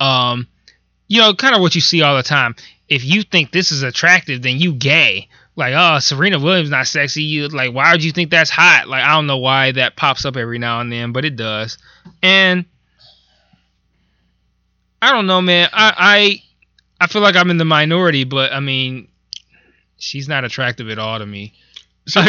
um 0.00 0.48
you 1.08 1.20
know 1.20 1.34
kind 1.34 1.54
of 1.54 1.60
what 1.60 1.74
you 1.74 1.80
see 1.80 2.02
all 2.02 2.16
the 2.16 2.22
time 2.22 2.54
if 2.88 3.04
you 3.04 3.22
think 3.22 3.50
this 3.50 3.72
is 3.72 3.82
attractive 3.82 4.42
then 4.42 4.58
you 4.58 4.72
gay 4.72 5.28
like 5.56 5.74
oh 5.76 5.98
Serena 5.98 6.38
Williams 6.38 6.70
not 6.70 6.86
sexy 6.86 7.22
you 7.22 7.48
like 7.48 7.72
why 7.72 7.92
would 7.92 8.04
you 8.04 8.12
think 8.12 8.30
that's 8.30 8.50
hot 8.50 8.88
like 8.88 9.02
I 9.02 9.14
don't 9.14 9.26
know 9.26 9.38
why 9.38 9.72
that 9.72 9.96
pops 9.96 10.24
up 10.24 10.36
every 10.36 10.58
now 10.58 10.80
and 10.80 10.92
then 10.92 11.12
but 11.12 11.24
it 11.24 11.36
does 11.36 11.78
and 12.22 12.64
I 15.00 15.12
don't 15.12 15.26
know 15.26 15.40
man 15.40 15.68
I 15.72 15.94
I 16.98 17.04
I 17.04 17.06
feel 17.06 17.22
like 17.22 17.36
I'm 17.36 17.50
in 17.50 17.58
the 17.58 17.64
minority 17.64 18.24
but 18.24 18.52
I 18.52 18.60
mean 18.60 19.08
she's 19.98 20.28
not 20.28 20.44
attractive 20.44 20.88
at 20.90 20.98
all 20.98 21.18
to 21.18 21.26
me 21.26 21.54
so 22.08 22.20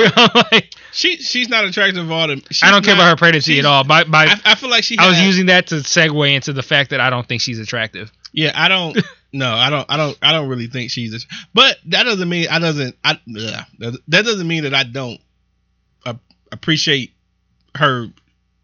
like, 0.51 0.73
she 0.91 1.17
she's 1.17 1.49
not 1.49 1.63
attractive 1.63 2.09
at 2.09 2.11
all. 2.11 2.27
To, 2.27 2.41
I 2.63 2.71
don't 2.71 2.83
care 2.83 2.95
not- 2.95 3.03
about 3.03 3.09
her 3.09 3.15
pregnancy 3.15 3.59
at 3.59 3.65
all. 3.65 3.83
By, 3.83 4.05
by, 4.05 4.25
I, 4.25 4.35
I 4.43 4.55
feel 4.55 4.71
like 4.71 4.83
she. 4.83 4.97
I 4.97 5.07
was 5.07 5.19
using 5.21 5.45
that 5.47 5.67
to 5.67 5.75
segue 5.75 6.33
into 6.33 6.51
the 6.51 6.63
fact 6.63 6.89
that 6.89 6.99
I 6.99 7.11
don't 7.11 7.27
think 7.27 7.43
she's 7.43 7.59
attractive. 7.59 8.11
Yeah, 8.31 8.51
I 8.55 8.67
don't. 8.67 8.97
no, 9.33 9.51
I 9.51 9.69
don't. 9.69 9.85
I 9.89 9.97
don't. 9.97 10.17
I 10.21 10.31
don't 10.31 10.49
really 10.49 10.67
think 10.67 10.91
she's. 10.91 11.13
A, 11.13 11.27
but 11.53 11.77
that 11.87 12.03
doesn't 12.03 12.29
mean 12.29 12.47
I 12.49 12.59
doesn't. 12.59 12.95
I 13.03 13.11
ugh, 13.11 13.95
that 14.07 14.25
doesn't 14.25 14.47
mean 14.47 14.63
that 14.63 14.73
I 14.73 14.83
don't 14.83 15.19
uh, 16.05 16.15
appreciate 16.51 17.13
her 17.75 18.07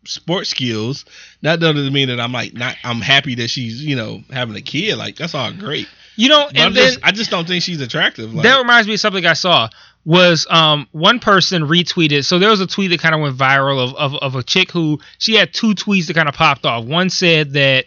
sports 0.05 0.49
skills. 0.49 1.05
That 1.41 1.59
doesn't 1.59 1.93
mean 1.93 2.09
that 2.09 2.19
I'm 2.19 2.31
like 2.31 2.53
not. 2.53 2.75
I'm 2.83 3.01
happy 3.01 3.35
that 3.35 3.49
she's 3.49 3.83
you 3.83 3.95
know 3.95 4.21
having 4.31 4.55
a 4.55 4.61
kid. 4.61 4.97
Like 4.97 5.15
that's 5.15 5.35
all 5.35 5.51
great. 5.53 5.87
You 6.15 6.29
know, 6.29 6.45
But 6.47 6.59
I'm 6.59 6.67
and 6.67 6.75
then 6.75 6.93
just, 6.93 6.99
I 7.03 7.11
just 7.11 7.31
don't 7.31 7.47
think 7.47 7.63
she's 7.63 7.81
attractive. 7.81 8.33
Like, 8.33 8.43
that 8.43 8.59
reminds 8.59 8.87
me 8.87 8.93
of 8.93 8.99
something 8.99 9.25
I 9.25 9.33
saw 9.33 9.69
was 10.05 10.45
um 10.49 10.87
one 10.91 11.19
person 11.19 11.63
retweeted. 11.63 12.25
So 12.25 12.39
there 12.39 12.49
was 12.49 12.61
a 12.61 12.67
tweet 12.67 12.91
that 12.91 12.99
kind 12.99 13.15
of 13.15 13.21
went 13.21 13.37
viral 13.37 13.83
of, 13.83 13.95
of 13.95 14.15
of 14.15 14.35
a 14.35 14.43
chick 14.43 14.71
who 14.71 14.99
she 15.17 15.35
had 15.35 15.53
two 15.53 15.73
tweets 15.73 16.07
that 16.07 16.13
kind 16.13 16.29
of 16.29 16.35
popped 16.35 16.65
off. 16.65 16.85
One 16.85 17.09
said 17.09 17.53
that 17.53 17.85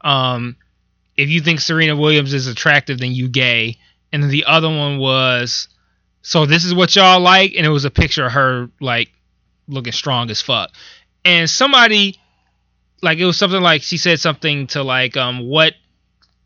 um 0.00 0.56
if 1.16 1.28
you 1.28 1.40
think 1.40 1.60
Serena 1.60 1.96
Williams 1.96 2.34
is 2.34 2.46
attractive, 2.46 2.98
then 2.98 3.12
you 3.12 3.28
gay, 3.28 3.78
and 4.12 4.22
then 4.22 4.30
the 4.30 4.44
other 4.44 4.68
one 4.68 4.98
was 4.98 5.68
so 6.22 6.46
this 6.46 6.64
is 6.64 6.74
what 6.74 6.94
y'all 6.96 7.20
like, 7.20 7.54
and 7.56 7.64
it 7.64 7.70
was 7.70 7.84
a 7.84 7.90
picture 7.90 8.26
of 8.26 8.32
her 8.32 8.68
like 8.80 9.12
looking 9.68 9.92
strong 9.92 10.30
as 10.30 10.42
fuck, 10.42 10.70
and 11.24 11.48
somebody 11.48 12.18
like 13.02 13.18
it 13.18 13.24
was 13.24 13.38
something 13.38 13.60
like 13.60 13.82
she 13.82 13.98
said 13.98 14.18
something 14.20 14.66
to 14.68 14.82
like 14.82 15.16
um 15.16 15.46
what 15.46 15.74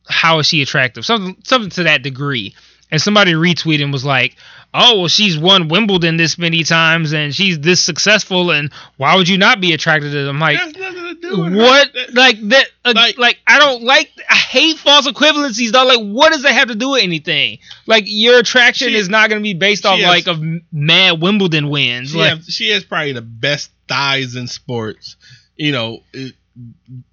how 0.09 0.39
is 0.39 0.47
she 0.47 0.63
attractive? 0.63 1.05
Something 1.05 1.37
something 1.45 1.71
to 1.71 1.85
that 1.85 2.03
degree. 2.03 2.55
And 2.93 3.01
somebody 3.01 3.33
retweeted 3.35 3.85
and 3.85 3.93
was 3.93 4.05
like 4.05 4.37
oh 4.73 5.01
well 5.01 5.09
she's 5.09 5.37
won 5.39 5.69
wimbledon 5.69 6.17
this 6.17 6.39
many 6.39 6.63
times 6.63 7.13
and 7.13 7.35
she's 7.35 7.59
this 7.61 7.85
successful 7.85 8.51
and 8.51 8.73
why 8.97 9.17
would 9.17 9.29
you 9.29 9.37
not 9.39 9.61
be 9.61 9.73
attracted 9.73 10.13
to 10.13 10.25
them? 10.25 10.39
Like 10.39 10.59
That's 10.59 10.77
nothing 10.79 11.03
to 11.03 11.15
do 11.21 11.41
with 11.43 11.57
what? 11.57 11.93
That- 11.93 12.15
like 12.15 12.37
that 12.51 12.67
uh, 12.85 12.93
Like- 12.95 13.19
like, 13.19 13.39
i 13.47 13.59
don't 13.59 13.83
like 13.83 14.11
i 14.29 14.35
hate 14.35 14.79
false 14.79 15.07
equivalencies 15.09 15.73
though 15.73 15.85
like 15.85 16.01
what 16.01 16.33
does 16.33 16.43
that 16.43 16.53
have 16.53 16.69
to 16.69 16.75
do 16.75 16.91
with 16.91 17.03
anything? 17.03 17.59
Like 17.87 18.05
your 18.07 18.39
attraction 18.39 18.89
She- 18.89 18.97
is 18.97 19.09
not 19.09 19.29
going 19.29 19.41
to 19.41 19.45
be 19.45 19.55
based 19.55 19.85
off 19.87 19.99
has- 19.99 20.09
like 20.09 20.27
of 20.29 20.41
mad 20.73 21.21
wimbledon 21.21 21.69
wins 21.69 22.11
She, 22.13 22.19
like 22.19 22.37
has, 22.37 22.47
she 22.47 22.71
has 22.71 22.85
probably 22.85 23.13
the 23.13 23.23
best 23.23 23.71
thighs 23.89 24.37
in 24.37 24.47
sports. 24.47 25.17
You 25.57 25.73
know, 25.73 26.01
it, 26.13 26.35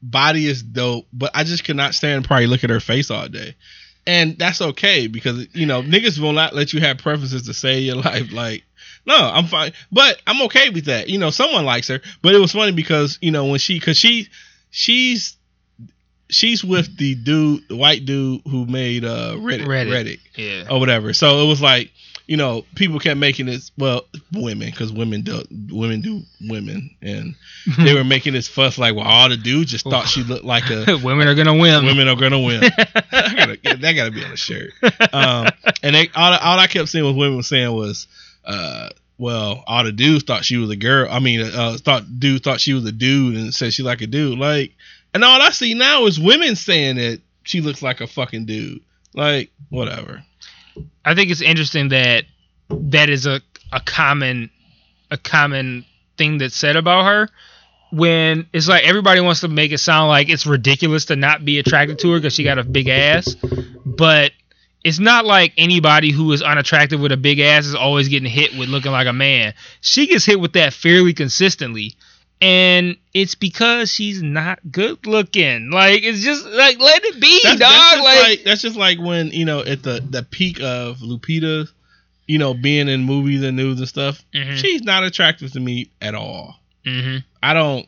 body 0.01 0.45
is 0.47 0.61
dope, 0.63 1.07
but 1.13 1.31
I 1.33 1.43
just 1.43 1.63
could 1.63 1.75
not 1.75 1.93
stand 1.95 2.25
probably 2.25 2.47
look 2.47 2.63
at 2.63 2.69
her 2.69 2.79
face 2.79 3.11
all 3.11 3.27
day. 3.27 3.55
And 4.07 4.37
that's 4.37 4.61
okay 4.61 5.07
because 5.07 5.53
you 5.53 5.65
know 5.65 5.83
niggas 5.83 6.17
will 6.17 6.31
not 6.31 6.55
let 6.55 6.71
you 6.71 6.79
have 6.79 6.97
preferences 6.97 7.43
to 7.43 7.53
say 7.53 7.79
your 7.81 7.95
life. 8.01 8.31
Like, 8.31 8.63
no, 9.05 9.15
I'm 9.15 9.45
fine, 9.45 9.73
but 9.91 10.21
I'm 10.25 10.41
okay 10.43 10.69
with 10.69 10.85
that. 10.85 11.09
You 11.09 11.19
know, 11.19 11.29
someone 11.29 11.65
likes 11.65 11.89
her, 11.89 11.99
but 12.21 12.33
it 12.33 12.39
was 12.39 12.53
funny 12.53 12.71
because 12.71 13.19
you 13.21 13.31
know 13.31 13.45
when 13.45 13.59
she, 13.59 13.77
because 13.77 13.97
she, 13.97 14.29
she's, 14.71 15.35
she's 16.29 16.63
with 16.63 16.97
the 16.97 17.15
dude, 17.15 17.67
the 17.67 17.75
white 17.75 18.05
dude 18.05 18.41
who 18.45 18.65
made 18.65 19.03
uh 19.03 19.35
Reddit, 19.35 19.65
Reddit. 19.65 19.89
Reddit 19.89 20.19
yeah 20.35 20.73
or 20.73 20.79
whatever. 20.79 21.13
So 21.13 21.43
it 21.43 21.47
was 21.47 21.61
like 21.61 21.91
you 22.27 22.35
know, 22.35 22.65
people 22.75 22.99
kept 22.99 23.17
making 23.17 23.45
this. 23.45 23.71
Well, 23.77 24.05
women, 24.33 24.69
because 24.69 24.91
women 24.91 25.21
do 25.21 25.43
women 25.71 26.01
do 26.01 26.21
women, 26.41 26.95
and 27.01 27.35
they 27.79 27.93
were 27.93 28.03
making 28.03 28.33
this 28.33 28.49
fuss 28.49 28.77
like, 28.77 28.95
well, 28.95 29.05
all 29.05 29.29
the 29.29 29.37
dudes 29.37 29.71
just 29.71 29.85
thought 29.85 30.07
she 30.07 30.23
looked 30.23 30.43
like 30.43 30.69
a. 30.69 30.97
Women 31.03 31.27
are 31.27 31.35
gonna 31.35 31.55
win. 31.55 31.85
Women 31.85 32.07
are 32.09 32.15
gonna 32.17 32.39
win. 32.39 32.61
Gotta, 33.11 33.57
that 33.63 33.93
gotta 33.95 34.11
be 34.11 34.23
on 34.23 34.31
a 34.31 34.37
shirt. 34.37 34.71
Um, 35.13 35.47
and 35.83 35.95
they 35.95 36.09
all, 36.15 36.33
all 36.33 36.59
I 36.59 36.67
kept 36.67 36.89
seeing 36.89 37.05
was 37.05 37.15
women 37.15 37.43
saying 37.43 37.71
was, 37.71 38.07
uh, 38.45 38.89
well, 39.17 39.63
all 39.67 39.83
the 39.83 39.91
dudes 39.91 40.23
thought 40.23 40.43
she 40.43 40.57
was 40.57 40.69
a 40.69 40.75
girl. 40.75 41.07
I 41.09 41.19
mean, 41.19 41.41
uh, 41.41 41.77
thought 41.77 42.19
dude 42.19 42.43
thought 42.43 42.59
she 42.59 42.73
was 42.73 42.85
a 42.85 42.91
dude 42.91 43.35
and 43.35 43.53
said 43.53 43.73
she 43.73 43.83
like 43.83 44.01
a 44.01 44.07
dude. 44.07 44.37
Like, 44.37 44.73
and 45.13 45.23
all 45.23 45.41
I 45.41 45.49
see 45.51 45.73
now 45.73 46.05
is 46.05 46.19
women 46.19 46.55
saying 46.55 46.97
that 46.97 47.21
she 47.43 47.61
looks 47.61 47.81
like 47.81 48.01
a 48.01 48.07
fucking 48.07 48.45
dude. 48.45 48.81
Like, 49.13 49.51
whatever. 49.69 50.23
I 51.05 51.15
think 51.15 51.31
it's 51.31 51.41
interesting 51.41 51.89
that 51.89 52.25
that 52.69 53.09
is 53.09 53.25
a 53.25 53.41
a 53.71 53.79
common 53.79 54.49
a 55.11 55.17
common 55.17 55.85
thing 56.17 56.37
that's 56.37 56.55
said 56.55 56.75
about 56.75 57.05
her. 57.05 57.29
When 57.91 58.47
it's 58.51 58.67
like 58.67 58.83
everybody 58.83 59.21
wants 59.21 59.41
to 59.41 59.47
make 59.47 59.71
it 59.71 59.77
sound 59.77 60.09
like 60.09 60.29
it's 60.29 60.45
ridiculous 60.45 61.05
to 61.05 61.15
not 61.15 61.45
be 61.45 61.59
attracted 61.59 61.99
to 61.99 62.11
her 62.11 62.17
because 62.17 62.33
she 62.33 62.43
got 62.43 62.57
a 62.59 62.63
big 62.63 62.89
ass, 62.89 63.35
but 63.85 64.33
it's 64.83 64.99
not 64.99 65.25
like 65.25 65.53
anybody 65.57 66.11
who 66.11 66.31
is 66.33 66.41
unattractive 66.41 66.99
with 66.99 67.13
a 67.13 67.17
big 67.17 67.39
ass 67.39 67.65
is 67.65 67.75
always 67.75 68.09
getting 68.09 68.29
hit 68.29 68.57
with 68.57 68.67
looking 68.69 68.91
like 68.91 69.07
a 69.07 69.13
man. 69.13 69.53
She 69.79 70.07
gets 70.07 70.25
hit 70.25 70.39
with 70.39 70.53
that 70.53 70.73
fairly 70.73 71.13
consistently. 71.13 71.95
And 72.39 72.97
it's 73.13 73.33
because 73.35 73.91
she's 73.91 74.21
not 74.21 74.59
good 74.71 75.07
looking. 75.07 75.71
Like 75.71 76.03
it's 76.03 76.21
just 76.21 76.45
like 76.45 76.79
let 76.79 77.03
it 77.03 77.19
be, 77.19 77.39
That's, 77.43 77.59
dog. 77.59 77.69
that's 77.71 77.91
just 77.95 78.03
like, 78.03 78.29
like, 78.29 78.43
that's 78.43 78.61
just 78.61 78.75
like 78.75 78.99
when 78.99 79.31
you 79.31 79.45
know 79.45 79.61
at 79.61 79.81
the 79.83 80.05
the 80.07 80.21
peak 80.23 80.59
of 80.61 80.97
Lupita, 80.99 81.67
you 82.27 82.37
know, 82.37 82.53
being 82.53 82.89
in 82.89 83.03
movies 83.03 83.41
and 83.41 83.57
news 83.57 83.79
and 83.79 83.87
stuff. 83.87 84.23
Mhm. 84.35 84.55
She's 84.57 84.83
not 84.83 85.03
attractive 85.03 85.51
to 85.53 85.59
me 85.59 85.89
at 85.99 86.13
all. 86.13 86.59
Mhm. 86.85 87.23
I 87.41 87.53
don't 87.55 87.87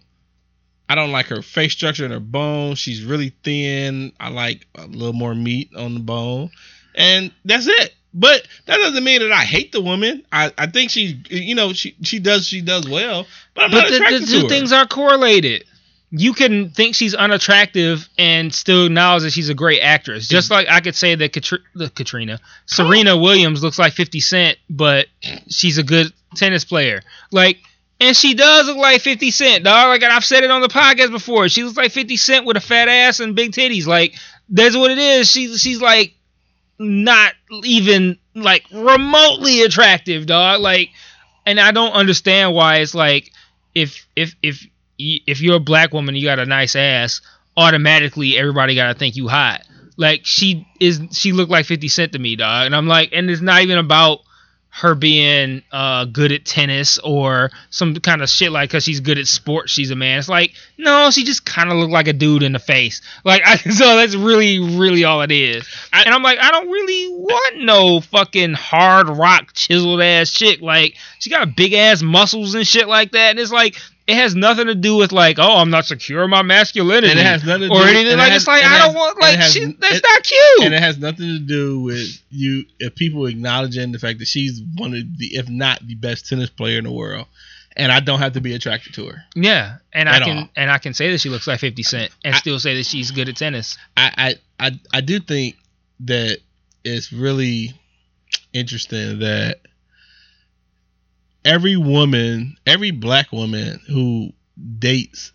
I 0.87 0.95
don't 0.95 1.11
like 1.11 1.27
her 1.27 1.43
face 1.43 1.73
structure 1.73 2.03
and 2.05 2.13
her 2.13 2.19
bone. 2.19 2.73
She's 2.73 3.03
really 3.03 3.31
thin. 3.43 4.11
I 4.19 4.29
like 4.29 4.65
a 4.73 4.87
little 4.87 5.13
more 5.13 5.35
meat 5.35 5.69
on 5.75 5.93
the 5.93 5.99
bone. 5.99 6.49
And 6.95 7.31
that's 7.45 7.67
it. 7.67 7.93
But 8.13 8.47
that 8.65 8.77
doesn't 8.77 9.03
mean 9.03 9.19
that 9.21 9.31
I 9.31 9.43
hate 9.43 9.71
the 9.71 9.81
woman. 9.81 10.25
I, 10.31 10.51
I 10.57 10.67
think 10.67 10.89
she 10.89 11.21
you 11.29 11.55
know, 11.55 11.73
she 11.73 11.95
she 12.01 12.19
does 12.19 12.47
she 12.47 12.61
does 12.61 12.89
well. 12.89 13.27
But 13.53 13.65
I'm 13.65 13.71
But 13.71 13.77
not 13.77 13.85
the, 13.85 13.91
the 13.91 13.95
attracted 13.97 14.25
to 14.25 14.31
two 14.31 14.41
her. 14.41 14.47
things 14.49 14.73
are 14.73 14.87
correlated. 14.87 15.65
You 16.11 16.33
can 16.33 16.71
think 16.71 16.95
she's 16.95 17.13
unattractive 17.13 18.09
and 18.17 18.51
still 18.51 18.87
acknowledge 18.87 19.23
that 19.23 19.31
she's 19.33 19.49
a 19.49 19.53
great 19.53 19.81
actress. 19.81 20.27
Just 20.27 20.47
mm-hmm. 20.47 20.55
like 20.55 20.67
I 20.69 20.79
could 20.79 20.95
say 20.95 21.13
that 21.13 21.33
Katri- 21.33 21.61
the 21.75 21.89
Katrina, 21.91 22.39
Serena 22.65 23.15
Williams 23.15 23.61
looks 23.61 23.77
like 23.77 23.93
50 23.93 24.19
Cent, 24.19 24.57
but 24.71 25.05
she's 25.49 25.77
a 25.77 25.83
good 25.83 26.11
tennis 26.35 26.65
player. 26.65 27.03
Like, 27.31 27.59
and 27.99 28.17
she 28.17 28.33
does 28.33 28.65
look 28.65 28.77
like 28.77 29.01
50 29.01 29.29
Cent, 29.29 29.63
dog. 29.63 29.89
Like 29.89 30.01
I've 30.01 30.25
said 30.25 30.43
it 30.43 30.49
on 30.49 30.61
the 30.61 30.67
podcast 30.67 31.11
before. 31.11 31.47
She 31.47 31.63
looks 31.63 31.77
like 31.77 31.91
50 31.91 32.17
Cent 32.17 32.45
with 32.45 32.57
a 32.57 32.61
fat 32.61 32.87
ass 32.87 33.19
and 33.19 33.35
big 33.35 33.51
titties. 33.51 33.85
Like, 33.85 34.15
that's 34.49 34.75
what 34.75 34.89
it 34.89 34.97
is. 34.97 35.29
She's 35.29 35.61
she's 35.61 35.79
like 35.79 36.15
not 36.79 37.33
even 37.63 38.17
like 38.35 38.65
remotely 38.71 39.61
attractive, 39.63 40.25
dog. 40.25 40.61
Like, 40.61 40.89
and 41.45 41.59
I 41.59 41.71
don't 41.71 41.91
understand 41.91 42.55
why 42.55 42.77
it's 42.77 42.95
like 42.95 43.31
if 43.75 44.07
if 44.15 44.35
if 44.41 44.65
if 44.97 45.41
you're 45.41 45.57
a 45.57 45.61
black 45.61 45.93
woman, 45.93 46.15
you 46.15 46.25
got 46.25 46.39
a 46.39 46.45
nice 46.45 46.75
ass, 46.75 47.21
automatically 47.57 48.37
everybody 48.37 48.75
got 48.75 48.91
to 48.93 48.97
think 48.97 49.15
you 49.15 49.27
hot. 49.27 49.61
Like 49.97 50.21
she 50.25 50.65
is, 50.79 51.01
she 51.11 51.33
looked 51.33 51.51
like 51.51 51.65
Fifty 51.65 51.89
Cent 51.89 52.13
to 52.13 52.19
me, 52.19 52.35
dog. 52.35 52.65
And 52.65 52.75
I'm 52.75 52.87
like, 52.87 53.09
and 53.13 53.29
it's 53.29 53.41
not 53.41 53.61
even 53.61 53.77
about 53.77 54.19
her 54.81 54.95
being 54.95 55.61
uh, 55.71 56.05
good 56.05 56.31
at 56.31 56.45
tennis 56.45 56.97
or 56.99 57.51
some 57.69 57.95
kind 57.95 58.21
of 58.21 58.29
shit 58.29 58.51
like 58.51 58.69
because 58.69 58.83
she's 58.83 58.99
good 58.99 59.17
at 59.17 59.27
sports 59.27 59.71
she's 59.71 59.91
a 59.91 59.95
man. 59.95 60.19
It's 60.19 60.29
like 60.29 60.53
no 60.77 61.11
she 61.11 61.23
just 61.23 61.45
kind 61.45 61.71
of 61.71 61.77
looked 61.77 61.91
like 61.91 62.07
a 62.07 62.13
dude 62.13 62.43
in 62.43 62.53
the 62.53 62.59
face. 62.59 63.01
Like 63.25 63.41
I, 63.45 63.57
so 63.57 63.95
that's 63.97 64.15
really 64.15 64.59
really 64.59 65.03
all 65.03 65.21
it 65.21 65.31
is. 65.31 65.67
I- 65.93 66.03
and 66.03 66.13
i'm 66.13 66.23
like 66.23 66.39
i 66.39 66.49
don't 66.51 66.69
really 66.69 67.09
want 67.13 67.57
no 67.59 67.99
fucking 67.99 68.53
hard 68.53 69.09
rock 69.09 69.53
chiseled 69.53 70.01
ass 70.01 70.31
chick. 70.31 70.61
Like 70.61 70.95
she 71.19 71.29
got 71.29 71.55
big 71.55 71.73
ass 71.73 72.01
muscles 72.01 72.55
and 72.55 72.65
shit 72.65 72.87
like 72.87 73.11
that. 73.11 73.31
And 73.31 73.39
it's 73.39 73.51
like 73.51 73.75
it 74.09 74.15
has 74.15 74.35
nothing 74.35 74.65
to 74.67 74.75
do 74.75 74.95
with 74.95 75.11
like 75.11 75.37
oh 75.39 75.57
i'm 75.57 75.69
not 75.69 75.85
secure 75.85 76.23
in 76.23 76.29
my 76.29 76.41
masculinity 76.41 77.09
and 77.09 77.19
it 77.19 77.25
has 77.25 77.43
nothing 77.43 77.69
to 77.69 77.73
or 77.75 77.83
do, 77.83 77.87
anything 77.89 78.13
it 78.13 78.17
like 78.17 78.31
has- 78.31 78.41
it's 78.41 78.47
like 78.47 78.61
it 78.63 78.65
i 78.65 78.69
has- 78.69 78.85
don't 78.85 78.95
want 78.95 79.21
like 79.21 79.37
has- 79.37 79.53
she, 79.53 79.65
that's 79.79 79.95
it- 79.97 80.03
not 80.03 80.23
cute 80.23 80.65
and 80.65 80.73
it 80.73 80.81
has 80.81 80.97
nothing 80.97 81.27
to 81.27 81.39
do 81.39 81.79
with 81.81 82.21
you 82.29 82.65
if 82.79 82.95
people 82.95 83.25
acknowledging 83.27 83.91
the 83.91 83.99
fact 83.99 84.19
that 84.19 84.27
she's 84.27 84.61
one 84.75 84.93
of 84.93 85.17
the 85.17 85.27
if 85.35 85.47
not 85.49 85.79
the 85.87 85.95
best 85.95 86.27
tennis 86.27 86.49
player 86.49 86.77
in 86.79 86.83
the 86.85 86.91
world 86.91 87.27
and 87.77 87.91
i 87.91 87.99
don't 87.99 88.19
have 88.19 88.33
to 88.33 88.41
be 88.41 88.53
attracted 88.55 88.93
to 88.93 89.05
her 89.07 89.23
Yeah, 89.35 89.77
and 89.93 90.09
I 90.09 90.19
can 90.19 90.37
all. 90.39 90.49
and 90.55 90.69
I 90.71 90.79
can 90.79 90.93
say 90.93 91.11
that 91.11 91.19
she 91.21 91.29
looks 91.29 91.47
like 91.47 91.59
Fifty 91.59 91.83
Cent 91.83 92.11
and 92.25 92.33
I- 92.35 92.37
still 92.39 92.59
say 92.59 92.75
that 92.75 92.85
she's 92.85 93.11
good 93.11 93.29
at 93.29 93.37
tennis. 93.37 93.77
I, 93.95 94.35
I 94.59 94.67
i 94.67 94.79
i 94.91 95.01
do 95.01 95.19
think 95.19 95.55
that 96.01 96.39
it's 96.83 97.11
really 97.13 97.73
interesting 98.53 99.19
that 99.19 99.59
every 101.45 101.77
woman 101.77 102.55
every 102.65 102.91
black 102.91 103.31
woman 103.31 103.79
who 103.87 104.29
dates 104.79 105.31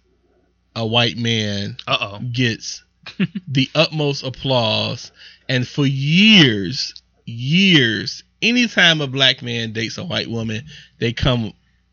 a 0.76 0.86
white 0.86 1.16
man 1.16 1.76
Uh 1.86 1.96
oh. 2.00 2.18
gets 2.32 2.82
the 3.48 3.68
utmost 3.74 4.22
applause. 4.24 5.12
And 5.46 5.68
for 5.68 5.84
years, 5.84 6.94
years, 7.26 8.24
anytime 8.40 9.00
a 9.02 9.06
black 9.06 9.42
man 9.42 9.72
dates 9.72 9.98
a 9.98 10.04
white 10.04 10.28
woman, 10.30 10.64
they 11.00 11.12
come 11.12 11.52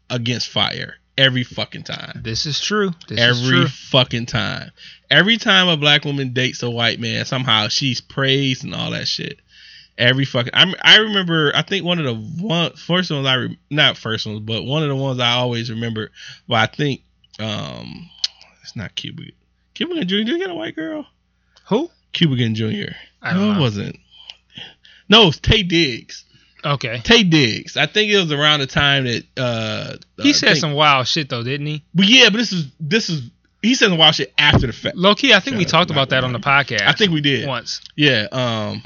against 0.09 0.47
fire 0.47 0.95
every 1.17 1.43
fucking 1.43 1.83
time. 1.83 2.21
This 2.23 2.45
is 2.45 2.61
true. 2.61 2.91
This 3.09 3.19
is 3.19 3.43
every 3.43 3.57
true. 3.63 3.67
fucking 3.67 4.27
time. 4.27 4.71
Every 5.09 5.37
time 5.37 5.67
a 5.67 5.75
black 5.75 6.05
woman 6.05 6.31
dates 6.31 6.63
a 6.63 6.69
white 6.69 6.99
man, 6.99 7.25
somehow 7.25 7.67
she's 7.67 7.99
praised 7.99 8.63
and 8.63 8.73
all 8.73 8.91
that 8.91 9.07
shit. 9.07 9.40
Every 10.01 10.25
fucking. 10.25 10.53
I 10.55 10.73
I 10.81 10.97
remember. 10.97 11.51
I 11.53 11.61
think 11.61 11.85
one 11.85 11.99
of 11.99 12.05
the 12.05 12.15
one 12.43 12.73
first 12.73 13.11
ones 13.11 13.27
I 13.27 13.35
re, 13.35 13.59
not 13.69 13.97
first 13.97 14.25
ones, 14.25 14.39
but 14.39 14.63
one 14.63 14.81
of 14.81 14.89
the 14.89 14.95
ones 14.95 15.19
I 15.19 15.33
always 15.33 15.69
remember. 15.69 16.09
Well, 16.47 16.59
I 16.59 16.65
think 16.65 17.03
um, 17.39 18.09
it's 18.63 18.75
not 18.75 18.95
Cuba. 18.95 19.21
Cuba 19.75 19.93
Jr. 19.93 20.15
Did 20.15 20.27
you 20.27 20.37
get 20.39 20.49
a 20.49 20.55
white 20.55 20.75
girl? 20.75 21.05
Who? 21.69 21.91
Cuba 22.13 22.35
Gooding 22.35 22.55
Jr. 22.55 22.93
I 23.21 23.33
don't 23.33 23.41
no, 23.41 23.51
know. 23.53 23.59
it 23.59 23.61
wasn't. 23.61 23.99
No, 25.07 25.27
it's 25.27 25.39
Taye 25.39 25.67
Diggs. 25.67 26.25
Okay. 26.65 26.97
Taye 27.03 27.29
Diggs. 27.29 27.77
I 27.77 27.85
think 27.85 28.11
it 28.11 28.17
was 28.17 28.31
around 28.31 28.61
the 28.61 28.67
time 28.67 29.05
that 29.05 29.23
uh 29.37 29.97
He 30.21 30.31
uh, 30.31 30.33
said 30.33 30.57
some 30.57 30.73
wild 30.73 31.07
shit 31.07 31.29
though, 31.29 31.43
didn't 31.43 31.67
he? 31.67 31.83
But 31.93 32.07
yeah, 32.07 32.29
but 32.29 32.37
this 32.37 32.51
is 32.51 32.71
this 32.79 33.09
is 33.09 33.29
he 33.61 33.75
said 33.75 33.89
some 33.89 33.99
wild 33.99 34.15
shit 34.15 34.33
after 34.37 34.65
the 34.65 34.73
fact. 34.73 34.95
Low 34.95 35.13
key, 35.13 35.33
I 35.33 35.39
think 35.39 35.57
we 35.57 35.65
talked 35.65 35.91
about 35.91 36.09
that 36.09 36.23
on 36.23 36.33
the 36.33 36.39
podcast. 36.39 36.81
I 36.87 36.93
think 36.93 37.11
we 37.11 37.21
did. 37.21 37.47
once. 37.47 37.81
Yeah. 37.95 38.27
Um. 38.31 38.81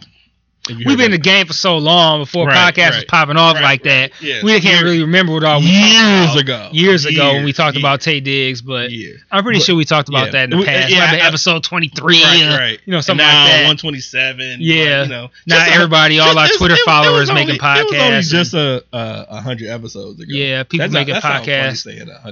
We've 0.67 0.97
been 0.97 1.01
in 1.01 1.11
the 1.11 1.17
game 1.17 1.45
for 1.45 1.53
so 1.53 1.77
long 1.77 2.21
before 2.21 2.47
Right, 2.47 2.73
podcast 2.73 2.95
was 2.95 3.05
popping 3.05 3.37
off 3.37 3.55
right, 3.55 3.61
like 3.63 3.85
right. 3.85 4.11
that. 4.11 4.21
Yeah. 4.21 4.41
We 4.43 4.51
can't 4.53 4.63
Years- 4.63 4.83
really 4.83 5.01
remember 5.01 5.33
what 5.33 5.43
all 5.43 5.59
we 5.59 5.67
years 5.67 6.25
about 6.31 6.37
ago. 6.39 6.69
Years 6.71 7.05
ago 7.05 7.33
when 7.33 7.43
we 7.45 7.53
talked 7.53 7.75
years. 7.75 7.83
about 7.83 7.99
Taye 8.01 8.23
Diggs, 8.23 8.61
but 8.61 8.91
Yeah. 8.91 9.11
I'm 9.31 9.43
pretty 9.43 9.59
But- 9.59 9.65
sure 9.65 9.75
we 9.75 9.85
talked 9.85 10.09
about 10.09 10.27
yeah. 10.27 10.31
that 10.31 10.43
in 10.45 10.49
the 10.51 10.57
We- 10.57 10.65
past. 10.65 10.89
yeah, 10.91 11.11
I- 11.11 11.27
episode 11.27 11.63
23, 11.63 12.23
Right. 12.23 12.43
uh, 12.43 12.57
Right. 12.57 12.79
you 12.85 12.91
know, 12.91 13.01
something 13.01 13.25
now 13.25 13.43
like 13.43 13.51
that. 13.51 13.57
127. 13.63 14.57
Yeah. 14.59 15.03
You 15.03 15.09
know. 15.09 15.31
A- 15.51 15.71
everybody, 15.73 16.19
all 16.19 16.37
our 16.37 16.47
Twitter 16.47 16.73
it- 16.75 16.79
it 16.79 16.85
followers 16.85 17.19
was 17.21 17.29
only- 17.29 17.41
making 17.45 17.55
It 17.55 17.61
was 17.61 17.79
only 17.93 17.97
podcasts. 17.99 18.31
just 18.31 18.53
a 18.53 18.83
a 18.93 19.41
hundred 19.41 19.69
episodes 19.69 20.19
ago. 20.19 20.31
Yeah, 20.33 20.63
people 20.63 20.87
That's 20.87 20.93
making 20.93 21.15
podcasts. 21.15 21.85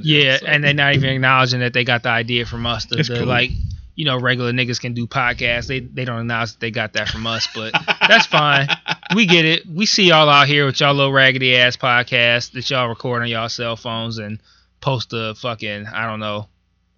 Yeah, 0.04 0.20
episodes. 0.22 0.44
and 0.52 0.64
they're 0.64 0.74
not 0.74 0.96
even 0.96 1.10
acknowledging 1.10 1.60
that 1.60 1.74
they 1.74 1.84
got 1.84 2.04
the 2.04 2.10
idea 2.10 2.46
from 2.46 2.66
us. 2.66 2.86
The, 2.86 2.98
It's 3.00 3.10
like, 3.10 3.52
you 3.96 4.06
know, 4.06 4.20
regular 4.20 4.52
niggas 4.52 4.80
can 4.82 4.94
do 4.94 5.06
podcasts. 5.08 5.68
They 5.68 5.80
they 5.82 6.06
don't 6.06 6.20
announce 6.20 6.54
that 6.54 6.60
they 6.60 6.72
got 6.72 6.94
that 6.94 7.10
from 7.10 7.28
us, 7.28 7.48
but 7.54 7.74
that's 8.08 8.26
fine. 8.26 8.68
We 9.16 9.26
get 9.26 9.46
it. 9.46 9.66
We 9.68 9.86
see 9.86 10.06
y'all 10.08 10.30
out 10.30 10.48
here 10.48 10.66
with 10.66 10.80
y'all 10.80 10.94
little 10.94 11.14
raggedy 11.14 11.56
ass 11.56 11.78
podcasts 11.78 12.52
that 12.54 12.70
y'all 12.70 12.88
record 12.90 13.22
on 13.22 13.28
y'all 13.28 13.50
cell 13.50 13.76
phones 13.76 14.18
and 14.18 14.40
post 14.82 15.14
a 15.14 15.36
fucking 15.36 15.86
I 15.88 16.08
don't 16.08 16.20
know 16.20 16.48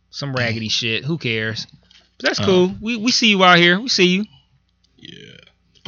some 0.10 0.34
raggedy 0.36 0.70
shit. 0.70 1.04
Who 1.04 1.18
cares? 1.18 1.68
But 2.18 2.28
that's 2.28 2.40
Uh. 2.40 2.46
cool. 2.46 2.76
We 2.80 2.96
we 2.96 3.12
see 3.12 3.28
you 3.28 3.44
out 3.44 3.58
here. 3.58 3.80
We 3.80 3.90
see 3.90 4.06
you. 4.08 4.26
yeah. 4.98 5.32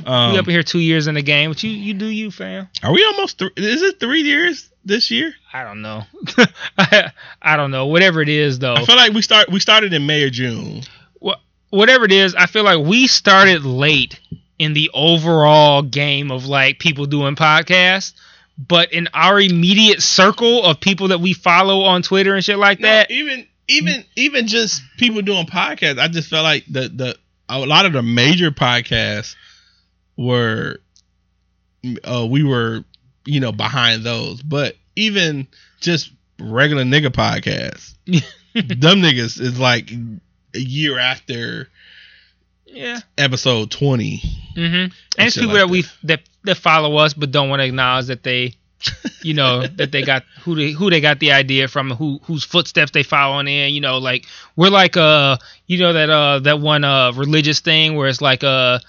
Um, 0.05 0.33
we 0.33 0.37
up 0.39 0.45
here 0.45 0.61
two 0.61 0.79
years 0.79 1.07
in 1.07 1.15
the 1.15 1.23
game, 1.23 1.49
but 1.49 1.63
you 1.63 1.71
you 1.71 1.93
do 1.93 2.05
you, 2.05 2.29
fam. 2.29 2.67
Are 2.83 2.93
we 2.93 3.03
almost? 3.05 3.39
Th- 3.39 3.51
is 3.57 3.81
it 3.81 3.99
three 3.99 4.21
years 4.21 4.69
this 4.85 5.09
year? 5.09 5.33
I 5.51 5.63
don't 5.63 5.81
know. 5.81 6.03
I, 6.77 7.11
I 7.41 7.57
don't 7.57 7.71
know. 7.71 7.87
Whatever 7.87 8.21
it 8.21 8.29
is, 8.29 8.59
though. 8.59 8.75
I 8.75 8.85
feel 8.85 8.95
like 8.95 9.13
we 9.13 9.23
start. 9.23 9.49
We 9.51 9.59
started 9.59 9.93
in 9.93 10.05
May 10.05 10.21
or 10.23 10.29
June. 10.29 10.83
Whatever 11.69 12.05
it 12.05 12.11
is, 12.11 12.35
I 12.35 12.45
feel 12.45 12.63
like 12.63 12.85
we 12.85 13.07
started 13.07 13.63
late 13.65 14.19
in 14.59 14.73
the 14.73 14.89
overall 14.93 15.81
game 15.81 16.31
of 16.31 16.45
like 16.45 16.79
people 16.79 17.05
doing 17.05 17.35
podcasts. 17.35 18.13
But 18.57 18.91
in 18.91 19.07
our 19.13 19.39
immediate 19.39 20.01
circle 20.01 20.63
of 20.63 20.79
people 20.79 21.09
that 21.09 21.19
we 21.19 21.33
follow 21.33 21.81
on 21.83 22.01
Twitter 22.01 22.33
and 22.33 22.43
shit 22.43 22.57
like 22.57 22.79
No, 22.79 22.87
that, 22.87 23.11
even 23.11 23.45
even 23.67 24.03
even 24.15 24.47
just 24.47 24.81
people 24.97 25.21
doing 25.21 25.45
podcasts. 25.45 25.99
I 25.99 26.07
just 26.07 26.29
felt 26.29 26.43
like 26.43 26.65
the 26.67 26.89
the 26.89 27.17
a 27.49 27.59
lot 27.59 27.85
of 27.85 27.93
the 27.93 28.01
major 28.01 28.49
podcasts 28.49 29.35
were 30.17 30.79
uh 32.03 32.25
we 32.27 32.43
were 32.43 32.83
you 33.27 33.39
know, 33.39 33.51
behind 33.51 34.03
those. 34.03 34.41
But 34.41 34.75
even 34.95 35.47
just 35.79 36.11
regular 36.39 36.83
nigga 36.83 37.09
podcasts, 37.09 37.93
dumb 38.79 39.01
niggas 39.01 39.39
is 39.39 39.59
like 39.59 39.91
a 40.57 40.59
year 40.59 40.99
after 40.99 41.69
Yeah. 42.65 42.99
episode 43.17 43.71
twenty. 43.71 44.21
Mm-hmm. 44.55 44.75
And 44.75 44.93
it's 45.17 45.35
people 45.35 45.53
like 45.53 45.61
that 45.63 45.69
we 45.69 45.85
that 46.03 46.21
that 46.43 46.55
follow 46.57 46.97
us 46.97 47.13
but 47.13 47.31
don't 47.31 47.49
want 47.49 47.61
to 47.61 47.65
acknowledge 47.65 48.07
that 48.07 48.23
they, 48.23 48.55
you 49.21 49.33
know, 49.33 49.65
that 49.77 49.91
they 49.91 50.03
got 50.03 50.23
who 50.41 50.55
they 50.55 50.71
who 50.71 50.89
they 50.89 50.99
got 51.01 51.19
the 51.19 51.31
idea 51.31 51.67
from, 51.67 51.91
who 51.91 52.19
whose 52.23 52.43
footsteps 52.43 52.91
they 52.91 53.03
following 53.03 53.47
in. 53.47 53.73
You 53.73 53.81
know, 53.81 53.97
like 53.99 54.25
we're 54.55 54.69
like 54.69 54.97
uh, 54.97 55.37
you 55.67 55.77
know 55.79 55.93
that 55.93 56.09
uh 56.09 56.39
that 56.39 56.59
one 56.59 56.83
uh 56.83 57.11
religious 57.13 57.59
thing 57.61 57.95
where 57.95 58.07
it's 58.09 58.21
like 58.21 58.43
uh. 58.43 58.79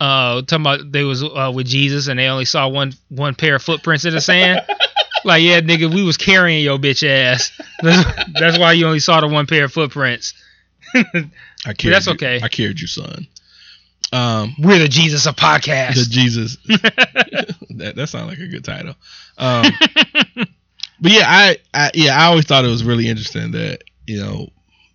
Uh, 0.00 0.42
talking 0.42 0.62
about 0.62 0.90
they 0.90 1.04
was 1.04 1.22
uh, 1.22 1.52
with 1.54 1.64
Jesus 1.68 2.08
and 2.08 2.18
they 2.18 2.26
only 2.26 2.44
saw 2.44 2.66
one 2.66 2.92
one 3.08 3.36
pair 3.36 3.54
of 3.54 3.62
footprints 3.62 4.04
in 4.04 4.12
the 4.12 4.20
sand. 4.20 4.60
like, 5.24 5.44
yeah, 5.44 5.60
nigga, 5.60 5.94
we 5.94 6.02
was 6.02 6.16
carrying 6.16 6.64
your 6.64 6.76
bitch 6.76 7.08
ass. 7.08 7.52
That's, 7.80 8.24
that's 8.34 8.58
why 8.58 8.72
you 8.72 8.84
only 8.86 8.98
saw 8.98 9.20
the 9.20 9.28
one 9.28 9.46
pair 9.46 9.66
of 9.66 9.72
footprints. 9.72 10.34
I 11.66 11.72
carried 11.74 11.94
that's 11.94 12.06
you- 12.06 12.12
okay. 12.14 12.40
I 12.42 12.48
carried 12.48 12.80
you, 12.80 12.86
son. 12.86 13.26
Um, 14.12 14.54
We're 14.58 14.78
the 14.78 14.88
Jesus 14.88 15.24
of 15.26 15.36
podcast. 15.36 15.94
the 15.94 16.04
Jesus. 16.10 16.56
that 16.66 17.94
that 17.96 18.08
sounds 18.08 18.28
like 18.28 18.38
a 18.40 18.46
good 18.48 18.64
title. 18.64 18.94
Um, 19.38 19.64
but 21.00 21.10
yeah, 21.12 21.24
I, 21.26 21.56
I 21.72 21.90
yeah, 21.94 22.16
I 22.20 22.26
always 22.26 22.44
thought 22.44 22.64
it 22.66 22.68
was 22.68 22.84
really 22.84 23.08
interesting 23.08 23.52
that 23.52 23.82
you 24.06 24.20
know 24.20 24.48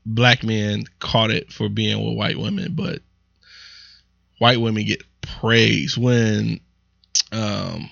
black 0.05 0.43
men 0.43 0.83
caught 0.99 1.31
it 1.31 1.51
for 1.51 1.67
being 1.67 2.05
with 2.05 2.15
white 2.15 2.37
women, 2.37 2.73
but 2.75 2.99
white 4.37 4.61
women 4.61 4.85
get 4.85 5.01
praise 5.21 5.97
when 5.97 6.59
um 7.31 7.89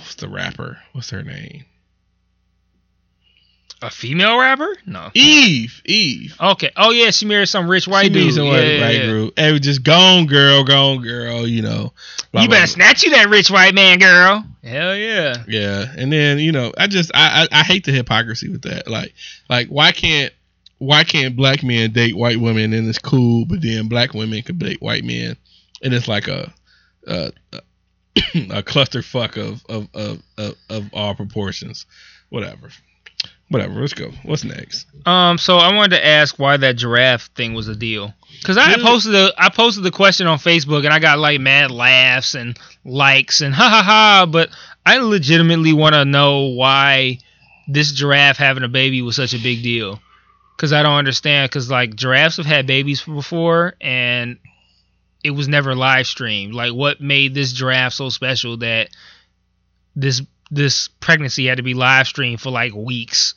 what's 0.00 0.16
the 0.16 0.28
rapper? 0.28 0.78
What's 0.92 1.10
her 1.10 1.22
name? 1.22 1.64
A 3.82 3.90
female 3.90 4.38
rapper? 4.38 4.74
No. 4.86 5.10
Eve. 5.14 5.82
Eve. 5.84 6.34
Okay. 6.40 6.70
Oh 6.76 6.90
yeah, 6.90 7.10
she 7.10 7.26
married 7.26 7.48
some 7.48 7.68
rich 7.68 7.86
white 7.86 8.04
she 8.04 8.10
dude. 8.10 8.34
some 8.34 8.44
Yeah, 8.46 8.50
white, 8.52 8.62
yeah, 8.66 8.80
white 8.80 8.94
yeah. 8.96 9.06
group. 9.06 9.34
It 9.38 9.52
was 9.52 9.60
just 9.60 9.82
gone, 9.82 10.26
girl, 10.26 10.64
gone, 10.64 11.02
girl. 11.02 11.46
You 11.46 11.62
know. 11.62 11.92
blah, 12.32 12.42
You 12.42 12.48
blah, 12.48 12.56
better 12.56 12.60
blah. 12.60 12.66
snatch 12.66 13.02
you 13.04 13.10
that 13.10 13.28
rich 13.28 13.50
white 13.50 13.74
man, 13.74 13.98
girl. 13.98 14.44
Hell 14.64 14.96
yeah. 14.96 15.44
Yeah, 15.46 15.86
and 15.96 16.12
then 16.12 16.38
you 16.38 16.52
know, 16.52 16.72
I 16.76 16.86
just 16.86 17.10
I, 17.14 17.46
I 17.52 17.60
I 17.60 17.62
hate 17.64 17.84
the 17.84 17.92
hypocrisy 17.92 18.48
with 18.48 18.62
that. 18.62 18.88
Like 18.88 19.14
like 19.48 19.68
why 19.68 19.92
can't 19.92 20.32
why 20.78 21.04
can't 21.04 21.36
black 21.36 21.62
men 21.62 21.92
date 21.92 22.16
white 22.16 22.38
women 22.40 22.72
and 22.72 22.88
it's 22.88 22.98
cool, 22.98 23.44
but 23.46 23.60
then 23.62 23.88
black 23.88 24.14
women 24.14 24.42
can 24.42 24.58
date 24.58 24.80
white 24.82 25.04
men 25.04 25.36
and 25.82 25.94
it's 25.94 26.08
like 26.08 26.28
a 26.28 26.52
a, 27.06 27.30
a, 27.52 27.58
a 28.16 28.62
clusterfuck 28.62 29.36
of 29.36 29.64
of, 29.68 29.88
of 29.94 30.22
of 30.38 30.54
of 30.70 30.90
all 30.94 31.14
proportions. 31.14 31.86
Whatever. 32.30 32.70
Whatever. 33.48 33.80
Let's 33.80 33.92
go. 33.92 34.10
What's 34.24 34.44
next? 34.44 34.86
Um. 35.06 35.38
So 35.38 35.58
I 35.58 35.74
wanted 35.74 35.96
to 35.96 36.04
ask 36.04 36.38
why 36.38 36.56
that 36.56 36.76
giraffe 36.76 37.26
thing 37.36 37.54
was 37.54 37.68
a 37.68 37.76
deal. 37.76 38.12
Cause 38.44 38.58
I 38.58 38.76
posted 38.80 39.12
the 39.12 39.34
I 39.38 39.48
posted 39.48 39.84
the 39.84 39.90
question 39.90 40.26
on 40.26 40.38
Facebook 40.38 40.84
and 40.84 40.92
I 40.92 40.98
got 40.98 41.18
like 41.18 41.40
mad 41.40 41.70
laughs 41.70 42.34
and 42.34 42.58
likes 42.84 43.40
and 43.40 43.54
ha 43.54 43.68
ha 43.68 43.82
ha. 43.82 44.26
But 44.26 44.50
I 44.84 44.98
legitimately 44.98 45.72
want 45.72 45.94
to 45.94 46.04
know 46.04 46.46
why 46.46 47.18
this 47.68 47.92
giraffe 47.92 48.36
having 48.36 48.62
a 48.62 48.68
baby 48.68 49.02
was 49.02 49.16
such 49.16 49.34
a 49.34 49.42
big 49.42 49.62
deal. 49.62 50.00
Cause 50.56 50.72
I 50.72 50.82
don't 50.82 50.96
understand. 50.96 51.50
Cause 51.50 51.70
like 51.70 51.94
giraffes 51.94 52.38
have 52.38 52.46
had 52.46 52.66
babies 52.66 53.02
before 53.02 53.74
and 53.80 54.38
it 55.22 55.30
was 55.30 55.48
never 55.48 55.74
live 55.74 56.06
streamed. 56.06 56.54
Like 56.54 56.72
what 56.72 57.00
made 57.00 57.34
this 57.34 57.52
giraffe 57.52 57.92
so 57.92 58.08
special 58.08 58.56
that 58.58 58.90
this 59.94 60.22
this 60.50 60.88
pregnancy 60.88 61.46
had 61.46 61.56
to 61.56 61.62
be 61.62 61.74
live 61.74 62.06
streamed 62.06 62.40
for 62.40 62.50
like 62.50 62.74
weeks? 62.74 63.34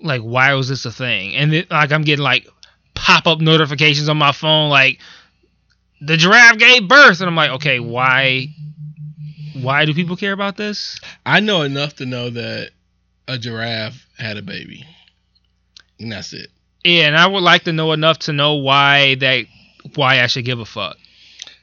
Like 0.00 0.22
why 0.22 0.54
was 0.54 0.68
this 0.68 0.84
a 0.84 0.92
thing? 0.92 1.34
And 1.34 1.54
it, 1.54 1.70
like 1.70 1.92
I'm 1.92 2.02
getting 2.02 2.24
like 2.24 2.48
pop 2.94 3.26
up 3.26 3.40
notifications 3.40 4.08
on 4.08 4.16
my 4.16 4.32
phone 4.32 4.68
like 4.68 5.00
the 6.02 6.16
giraffe 6.16 6.58
gave 6.58 6.86
birth 6.86 7.20
and 7.20 7.28
I'm 7.28 7.36
like 7.36 7.50
okay 7.52 7.80
why 7.80 8.48
why 9.54 9.84
do 9.84 9.94
people 9.94 10.16
care 10.16 10.32
about 10.32 10.56
this? 10.56 11.00
I 11.24 11.40
know 11.40 11.62
enough 11.62 11.96
to 11.96 12.06
know 12.06 12.30
that 12.30 12.70
a 13.28 13.38
giraffe 13.38 14.06
had 14.18 14.36
a 14.36 14.42
baby. 14.42 14.84
And 15.98 16.12
that's 16.12 16.32
it. 16.32 16.50
Yeah, 16.84 17.08
and 17.08 17.16
I 17.16 17.26
would 17.26 17.42
like 17.42 17.64
to 17.64 17.72
know 17.72 17.92
enough 17.92 18.20
to 18.20 18.32
know 18.32 18.54
why 18.54 19.16
that 19.16 19.46
why 19.94 20.22
I 20.22 20.26
should 20.26 20.44
give 20.44 20.60
a 20.60 20.64
fuck. 20.64 20.96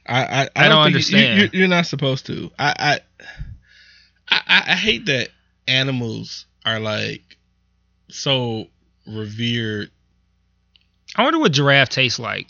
I 0.06 0.22
I, 0.24 0.48
I 0.54 0.68
don't 0.68 0.84
think 0.84 0.94
understand. 0.94 1.38
You, 1.38 1.44
you, 1.44 1.50
you're 1.60 1.68
not 1.68 1.86
supposed 1.86 2.26
to. 2.26 2.50
I, 2.58 2.74
I 2.78 3.00
I 4.30 4.64
I 4.68 4.74
hate 4.76 5.06
that 5.06 5.28
animals 5.66 6.46
are 6.64 6.80
like 6.80 7.36
so 8.08 8.66
revered. 9.06 9.90
I 11.16 11.22
wonder 11.24 11.38
what 11.38 11.52
giraffe 11.52 11.88
tastes 11.88 12.18
like. 12.18 12.46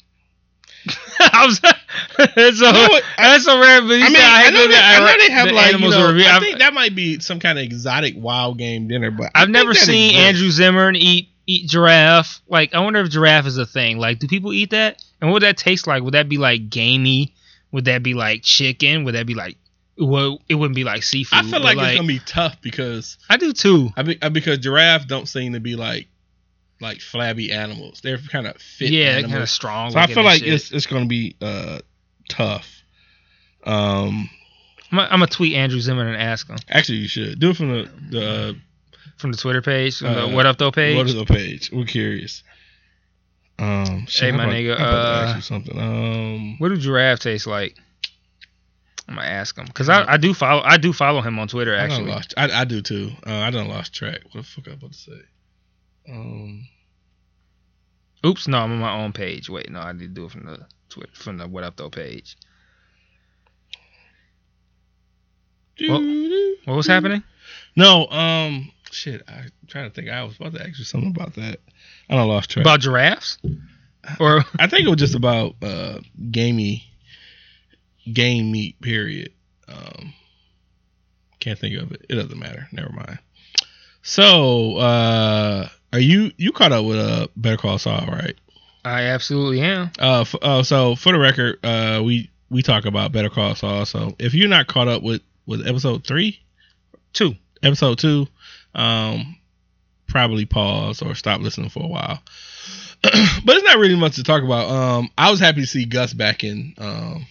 Was, 1.20 1.60
that's 1.60 2.58
so, 2.58 2.70
know 2.70 3.00
that's 3.16 3.44
so 3.44 3.60
rare. 3.60 3.80
But 3.82 3.94
I 3.94 4.08
mean, 4.08 4.16
I, 4.18 4.50
know 4.50 4.62
the- 4.62 4.68
they, 4.68 4.76
I 4.76 4.98
know 5.00 5.18
they 5.26 5.32
have 5.32 5.48
the 5.48 5.54
like 5.54 5.70
you 5.70 5.74
animals 5.74 5.94
know, 5.94 6.06
are 6.06 6.12
revered. 6.12 6.26
I 6.26 6.40
think 6.40 6.58
that 6.58 6.72
might 6.74 6.94
be 6.94 7.18
some 7.20 7.40
kind 7.40 7.58
of 7.58 7.64
exotic 7.64 8.14
wild 8.16 8.58
game 8.58 8.88
dinner, 8.88 9.10
but 9.10 9.30
I've 9.34 9.50
never 9.50 9.74
seen 9.74 10.10
exists. 10.10 10.26
Andrew 10.28 10.50
Zimmern 10.50 10.96
eat 10.96 11.28
eat 11.46 11.68
giraffe. 11.68 12.40
Like, 12.48 12.74
I 12.74 12.80
wonder 12.80 13.00
if 13.00 13.10
giraffe 13.10 13.46
is 13.46 13.58
a 13.58 13.66
thing. 13.66 13.98
Like, 13.98 14.18
do 14.18 14.28
people 14.28 14.52
eat 14.52 14.70
that? 14.70 15.02
And 15.20 15.30
what 15.30 15.34
would 15.34 15.42
that 15.42 15.56
taste 15.56 15.86
like? 15.86 16.02
Would 16.02 16.14
that 16.14 16.28
be 16.28 16.38
like 16.38 16.70
gamey? 16.70 17.34
Would 17.72 17.86
that 17.86 18.02
be 18.02 18.14
like 18.14 18.42
chicken? 18.42 19.04
Would 19.04 19.14
that 19.14 19.26
be 19.26 19.34
like? 19.34 19.56
Well, 20.00 20.40
it 20.48 20.54
wouldn't 20.54 20.76
be 20.76 20.84
like 20.84 21.02
seafood. 21.02 21.38
I 21.38 21.42
feel 21.42 21.52
but, 21.60 21.76
like, 21.76 21.78
it's 21.78 21.96
gonna 21.96 22.06
be 22.06 22.20
tough 22.20 22.60
because 22.62 23.18
I 23.28 23.36
do 23.36 23.52
too. 23.52 23.90
I 23.96 24.02
be, 24.02 24.22
uh, 24.22 24.28
because 24.30 24.58
giraffes 24.58 25.06
don't 25.06 25.26
seem 25.26 25.54
to 25.54 25.60
be 25.60 25.74
like 25.76 26.08
like 26.80 27.00
flabby 27.00 27.52
animals. 27.52 28.00
They're 28.00 28.18
kind 28.18 28.46
of 28.46 28.56
fit. 28.58 28.90
yeah, 28.90 29.14
they're 29.14 29.22
kind 29.28 29.42
of 29.42 29.50
strong. 29.50 29.90
So 29.90 29.98
I 29.98 30.06
feel 30.06 30.22
like 30.22 30.40
shit. 30.40 30.52
it's 30.52 30.70
it's 30.70 30.86
gonna 30.86 31.06
be 31.06 31.34
uh 31.40 31.80
tough. 32.28 32.82
Um, 33.64 34.30
I'm 34.92 35.08
gonna, 35.10 35.26
tweet 35.26 35.54
Andrew 35.54 35.80
Zimmern 35.80 36.06
and 36.06 36.16
ask 36.16 36.48
him 36.48 36.56
actually, 36.68 36.98
you 36.98 37.08
should 37.08 37.38
do 37.40 37.50
it 37.50 37.56
from 37.56 37.68
the 37.70 37.90
the 38.10 38.56
from 39.18 39.32
the 39.32 39.36
Twitter 39.36 39.60
page, 39.62 39.98
from 39.98 40.08
Uh, 40.08 40.26
the 40.28 40.34
What 40.34 40.46
Up 40.46 40.58
Though 40.58 40.70
page. 40.70 40.96
What 40.96 41.06
is 41.06 41.14
the 41.14 41.24
page? 41.24 41.70
We're 41.72 41.84
curious. 41.84 42.44
Um, 43.58 44.06
shit, 44.06 44.30
Hey, 44.30 44.36
my 44.36 44.44
about- 44.44 44.54
nigga, 44.54 44.74
I'm 44.76 44.80
about 44.80 45.32
to 45.32 45.38
uh, 45.38 45.40
something. 45.40 45.78
Um, 45.78 46.58
What 46.58 46.68
do 46.68 46.76
giraffe 46.76 47.18
taste 47.18 47.48
like? 47.48 47.76
I'm 49.08 49.14
gonna 49.14 49.26
ask 49.26 49.56
him 49.56 49.64
because 49.64 49.88
I, 49.88 50.04
I 50.12 50.16
do 50.18 50.34
follow 50.34 50.62
I 50.62 50.76
do 50.76 50.92
follow 50.92 51.22
him 51.22 51.38
on 51.38 51.48
Twitter 51.48 51.74
I 51.74 51.78
actually. 51.78 52.10
lost. 52.10 52.34
I, 52.36 52.50
I 52.50 52.64
do 52.64 52.82
too. 52.82 53.10
Uh, 53.26 53.32
I 53.32 53.50
done 53.50 53.68
lost 53.68 53.94
track. 53.94 54.20
What 54.32 54.34
the 54.34 54.42
fuck 54.42 54.68
I 54.68 54.72
about 54.72 54.92
to 54.92 54.98
say? 54.98 55.20
Um, 56.10 56.68
Oops, 58.26 58.48
no, 58.48 58.58
I'm 58.58 58.72
on 58.72 58.78
my 58.78 58.92
own 59.02 59.12
page. 59.12 59.48
Wait, 59.48 59.70
no, 59.70 59.80
I 59.80 59.92
need 59.92 60.00
to 60.00 60.08
do 60.08 60.24
it 60.26 60.32
from 60.32 60.44
the 60.44 60.66
Twitter 60.90 61.10
from 61.14 61.38
the 61.38 61.48
What 61.48 61.64
Up 61.64 61.76
Though 61.76 61.88
page. 61.90 62.36
Well, 65.80 66.02
What 66.64 66.76
was 66.76 66.86
happening? 66.86 67.22
No, 67.76 68.08
um, 68.08 68.72
shit. 68.90 69.22
I'm 69.28 69.50
trying 69.68 69.88
to 69.88 69.94
think. 69.94 70.08
I 70.10 70.24
was 70.24 70.36
about 70.36 70.52
to 70.54 70.60
ask 70.60 70.78
you 70.78 70.84
something 70.84 71.10
about 71.10 71.34
that. 71.34 71.60
I 72.10 72.16
don't 72.16 72.28
lost 72.28 72.50
track. 72.50 72.64
About 72.64 72.80
giraffes? 72.80 73.38
Or 74.18 74.44
I 74.58 74.66
think 74.66 74.86
it 74.86 74.88
was 74.90 74.98
just 74.98 75.14
about 75.14 75.54
uh 75.62 75.98
gamey 76.30 76.84
game 78.12 78.50
meat. 78.52 78.80
Period. 78.80 79.32
Um, 79.68 80.12
can't 81.40 81.58
think 81.58 81.76
of 81.80 81.92
it. 81.92 82.06
It 82.08 82.14
doesn't 82.14 82.38
matter. 82.38 82.68
Never 82.72 82.90
mind. 82.90 83.18
So, 84.02 84.76
uh, 84.76 85.68
are 85.92 85.98
you 86.00 86.32
you 86.36 86.52
caught 86.52 86.72
up 86.72 86.84
with 86.84 86.98
uh 86.98 87.28
Better 87.36 87.56
Call 87.56 87.78
Saul, 87.78 88.06
right? 88.06 88.34
I 88.84 89.02
absolutely 89.04 89.60
am. 89.60 89.90
Uh, 90.00 90.20
f- 90.22 90.34
uh, 90.40 90.62
so 90.62 90.94
for 90.94 91.12
the 91.12 91.18
record, 91.18 91.58
uh, 91.64 92.00
we 92.04 92.30
we 92.50 92.62
talk 92.62 92.86
about 92.86 93.12
Better 93.12 93.28
Call 93.28 93.54
Saul. 93.54 93.84
So 93.84 94.14
if 94.18 94.34
you're 94.34 94.48
not 94.48 94.66
caught 94.66 94.88
up 94.88 95.02
with 95.02 95.22
with 95.46 95.66
episode 95.66 96.06
three, 96.06 96.40
Two. 97.12 97.34
episode 97.62 97.98
two, 97.98 98.26
um, 98.74 99.36
probably 100.06 100.46
pause 100.46 101.02
or 101.02 101.14
stop 101.14 101.40
listening 101.40 101.70
for 101.70 101.82
a 101.84 101.88
while. 101.88 102.22
but 103.02 103.12
it's 103.56 103.64
not 103.64 103.78
really 103.78 103.96
much 103.96 104.16
to 104.16 104.22
talk 104.24 104.42
about. 104.42 104.68
Um, 104.70 105.10
I 105.18 105.30
was 105.30 105.40
happy 105.40 105.60
to 105.60 105.66
see 105.66 105.84
Gus 105.84 106.12
back 106.14 106.44
in, 106.44 106.74
um, 106.78 107.26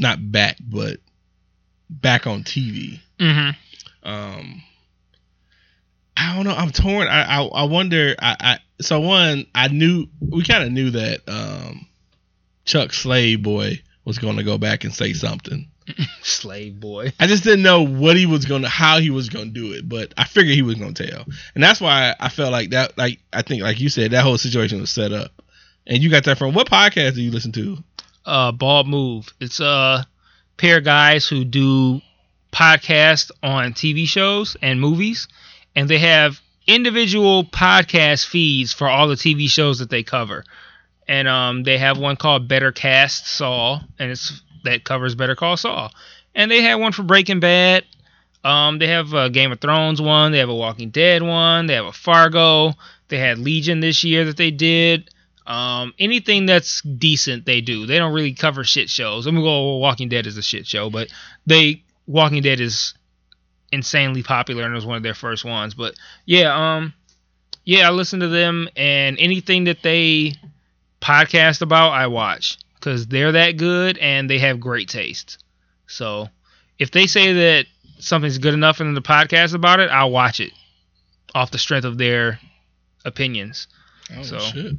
not 0.00 0.32
back, 0.32 0.56
but 0.60 0.98
back 1.88 2.26
on 2.26 2.42
TV. 2.42 2.98
Mm-hmm. 3.18 4.08
Um, 4.08 4.62
I 6.16 6.34
don't 6.34 6.44
know. 6.44 6.54
I'm 6.54 6.70
torn. 6.70 7.08
I 7.08 7.22
I, 7.22 7.42
I 7.44 7.64
wonder. 7.64 8.14
I, 8.18 8.36
I 8.40 8.58
so 8.82 9.00
one. 9.00 9.46
I 9.54 9.68
knew 9.68 10.06
we 10.20 10.44
kind 10.44 10.64
of 10.64 10.72
knew 10.72 10.90
that 10.90 11.20
um, 11.28 11.86
Chuck 12.64 12.92
Slave 12.92 13.42
Boy 13.42 13.80
was 14.04 14.18
going 14.18 14.36
to 14.36 14.42
go 14.42 14.58
back 14.58 14.84
and 14.84 14.94
say 14.94 15.12
something. 15.12 15.70
Slave 16.22 16.78
boy. 16.80 17.12
I 17.18 17.26
just 17.26 17.44
didn't 17.44 17.62
know 17.62 17.82
what 17.82 18.16
he 18.16 18.26
was 18.26 18.44
gonna, 18.44 18.68
how 18.68 18.98
he 18.98 19.10
was 19.10 19.28
gonna 19.28 19.46
do 19.46 19.72
it, 19.72 19.88
but 19.88 20.12
I 20.16 20.24
figured 20.24 20.54
he 20.54 20.62
was 20.62 20.76
gonna 20.76 20.92
tell, 20.92 21.24
and 21.54 21.62
that's 21.62 21.80
why 21.80 22.14
I 22.18 22.28
felt 22.28 22.52
like 22.52 22.70
that. 22.70 22.96
Like 22.96 23.20
I 23.32 23.42
think, 23.42 23.62
like 23.62 23.80
you 23.80 23.88
said, 23.88 24.12
that 24.12 24.22
whole 24.22 24.38
situation 24.38 24.80
was 24.80 24.90
set 24.90 25.12
up, 25.12 25.42
and 25.86 26.02
you 26.02 26.10
got 26.10 26.24
that 26.24 26.38
from 26.38 26.54
what 26.54 26.70
podcast 26.70 27.14
do 27.14 27.22
you 27.22 27.30
listen 27.30 27.52
to? 27.52 27.78
Uh, 28.24 28.52
Bald 28.52 28.88
Move. 28.88 29.32
It's 29.40 29.60
a 29.60 30.06
pair 30.56 30.78
of 30.78 30.84
guys 30.84 31.26
who 31.26 31.44
do 31.44 32.00
podcasts 32.52 33.30
on 33.42 33.72
TV 33.72 34.06
shows 34.06 34.56
and 34.60 34.80
movies, 34.80 35.28
and 35.74 35.88
they 35.88 35.98
have 35.98 36.40
individual 36.66 37.44
podcast 37.44 38.26
feeds 38.26 38.72
for 38.72 38.88
all 38.88 39.08
the 39.08 39.14
TV 39.14 39.48
shows 39.48 39.78
that 39.78 39.90
they 39.90 40.02
cover. 40.02 40.44
And 41.08 41.26
um, 41.26 41.64
they 41.64 41.78
have 41.78 41.98
one 41.98 42.16
called 42.16 42.46
Better 42.46 42.70
Cast 42.72 43.26
Saul, 43.26 43.80
and 43.98 44.10
it's 44.10 44.42
that 44.64 44.84
covers 44.84 45.14
Better 45.14 45.34
Call 45.34 45.56
Saul. 45.56 45.92
And 46.34 46.50
they 46.50 46.62
have 46.62 46.78
one 46.78 46.92
for 46.92 47.02
Breaking 47.02 47.40
Bad. 47.40 47.84
Um, 48.44 48.78
they 48.78 48.86
have 48.86 49.12
a 49.12 49.28
Game 49.28 49.52
of 49.52 49.60
Thrones 49.60 50.00
one. 50.00 50.32
They 50.32 50.38
have 50.38 50.48
a 50.48 50.54
Walking 50.54 50.90
Dead 50.90 51.22
one. 51.22 51.66
They 51.66 51.74
have 51.74 51.86
a 51.86 51.92
Fargo. 51.92 52.74
They 53.08 53.18
had 53.18 53.38
Legion 53.38 53.80
this 53.80 54.04
year 54.04 54.24
that 54.26 54.36
they 54.36 54.50
did. 54.50 55.10
Um, 55.50 55.94
anything 55.98 56.46
that's 56.46 56.80
decent, 56.82 57.44
they 57.44 57.60
do. 57.60 57.84
They 57.86 57.98
don't 57.98 58.12
really 58.12 58.34
cover 58.34 58.62
shit 58.62 58.88
shows. 58.88 59.26
I'm 59.26 59.34
gonna 59.34 59.44
go. 59.44 59.76
Walking 59.78 60.08
Dead 60.08 60.26
is 60.26 60.36
a 60.36 60.42
shit 60.42 60.66
show, 60.66 60.90
but 60.90 61.08
they 61.46 61.82
Walking 62.06 62.42
Dead 62.42 62.60
is 62.60 62.94
insanely 63.72 64.22
popular 64.22 64.62
and 64.64 64.72
it 64.72 64.74
was 64.74 64.86
one 64.86 64.96
of 64.96 65.02
their 65.02 65.14
first 65.14 65.44
ones. 65.44 65.74
But 65.74 65.94
yeah, 66.24 66.76
um, 66.76 66.94
yeah, 67.64 67.88
I 67.88 67.90
listen 67.90 68.20
to 68.20 68.28
them 68.28 68.68
and 68.76 69.18
anything 69.18 69.64
that 69.64 69.82
they 69.82 70.34
podcast 71.00 71.62
about, 71.62 71.90
I 71.90 72.06
watch 72.06 72.56
because 72.74 73.06
they're 73.08 73.32
that 73.32 73.56
good 73.56 73.98
and 73.98 74.30
they 74.30 74.38
have 74.38 74.60
great 74.60 74.88
taste. 74.88 75.42
So 75.88 76.28
if 76.78 76.90
they 76.92 77.06
say 77.06 77.32
that 77.32 77.66
something's 77.98 78.38
good 78.38 78.54
enough 78.54 78.80
in 78.80 78.94
the 78.94 79.02
podcast 79.02 79.54
about 79.54 79.80
it, 79.80 79.90
I'll 79.90 80.10
watch 80.12 80.38
it 80.40 80.52
off 81.34 81.50
the 81.50 81.58
strength 81.58 81.84
of 81.84 81.98
their 81.98 82.38
opinions. 83.04 83.66
Oh 84.16 84.22
So- 84.22 84.38
shit. 84.38 84.76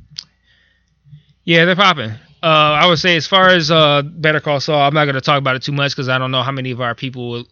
Yeah, 1.44 1.66
they're 1.66 1.76
popping. 1.76 2.12
Uh, 2.44 2.46
I 2.82 2.88
would 2.88 2.98
say 3.00 3.16
as 3.18 3.28
far 3.28 3.50
as 3.50 3.70
uh, 3.70 4.02
Better 4.04 4.40
Call 4.40 4.60
Saul, 4.60 4.82
I'm 4.82 4.94
not 4.94 5.06
going 5.06 5.16
to 5.16 5.22
talk 5.22 5.38
about 5.38 5.56
it 5.56 5.62
too 5.64 5.72
much 5.72 5.92
because 5.96 6.10
I 6.10 6.18
don't 6.18 6.32
know 6.32 6.42
how 6.42 6.52
many 6.52 6.72
of 6.72 6.82
our 6.82 6.96
people 6.96 7.30
will 7.30 7.46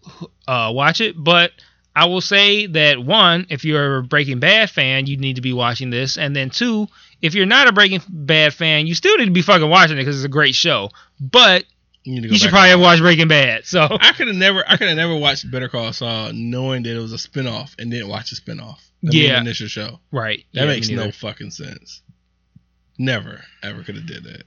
uh, 0.48 0.72
watch 0.74 0.99
it. 0.99 1.16
But 1.22 1.52
I 1.95 2.06
will 2.06 2.22
say 2.22 2.66
that 2.68 2.99
one, 2.99 3.45
if 3.49 3.64
you're 3.66 3.98
a 3.98 4.03
Breaking 4.03 4.40
Bad 4.40 4.70
fan, 4.70 5.06
you 5.06 5.18
need 5.18 5.36
to 5.36 5.41
be 5.41 5.53
watching 5.53 5.90
this, 5.91 6.18
and 6.18 6.36
then 6.36 6.49
two, 6.49 6.88
if 7.22 7.36
you're 7.36 7.45
not 7.45 7.68
a 7.68 7.72
Breaking 7.72 8.02
Bad 8.10 8.53
fan, 8.53 8.88
you 8.88 8.95
still 8.95 9.16
need 9.18 9.26
to 9.26 9.32
be 9.32 9.41
fucking 9.44 9.70
watching 9.70 9.98
it 9.98 10.02
because 10.02 10.16
it's 10.16 10.26
a 10.26 10.30
great 10.30 10.56
show. 10.56 10.90
But 11.20 11.66
You, 12.03 12.16
need 12.16 12.22
to 12.24 12.28
go 12.30 12.32
you 12.34 12.40
should 12.40 12.49
probably 12.49 12.70
have 12.70 12.80
watched 12.80 13.02
Breaking 13.02 13.28
Bad. 13.28 13.66
So 13.66 13.82
I 14.02 14.14
could 14.14 14.28
have 14.28 14.38
never, 14.38 14.64
I 14.68 14.78
could 14.78 14.88
have 14.88 14.98
never 14.98 15.16
watched 15.16 15.49
Better 15.52 15.70
Call 15.70 15.91
Saul 15.94 16.32
knowing 16.34 16.82
that 16.84 16.95
it 16.95 16.99
was 16.99 17.14
a 17.14 17.18
spinoff 17.18 17.76
and 17.78 17.91
didn't 17.91 18.07
watch 18.07 18.32
the 18.32 18.38
spinoff. 18.38 18.78
The 19.03 19.11
main 19.14 19.24
Yeah. 19.24 19.41
initial 19.41 19.68
show. 19.68 19.99
right, 20.11 20.45
That 20.53 20.61
Yeah, 20.61 20.68
makes 20.68 20.90
no 20.90 21.11
fucking 21.11 21.52
sense. 21.52 22.02
Never, 23.00 23.44
ever 23.64 23.82
could 23.82 23.96
have 23.96 24.06
did 24.06 24.24
that. 24.26 24.44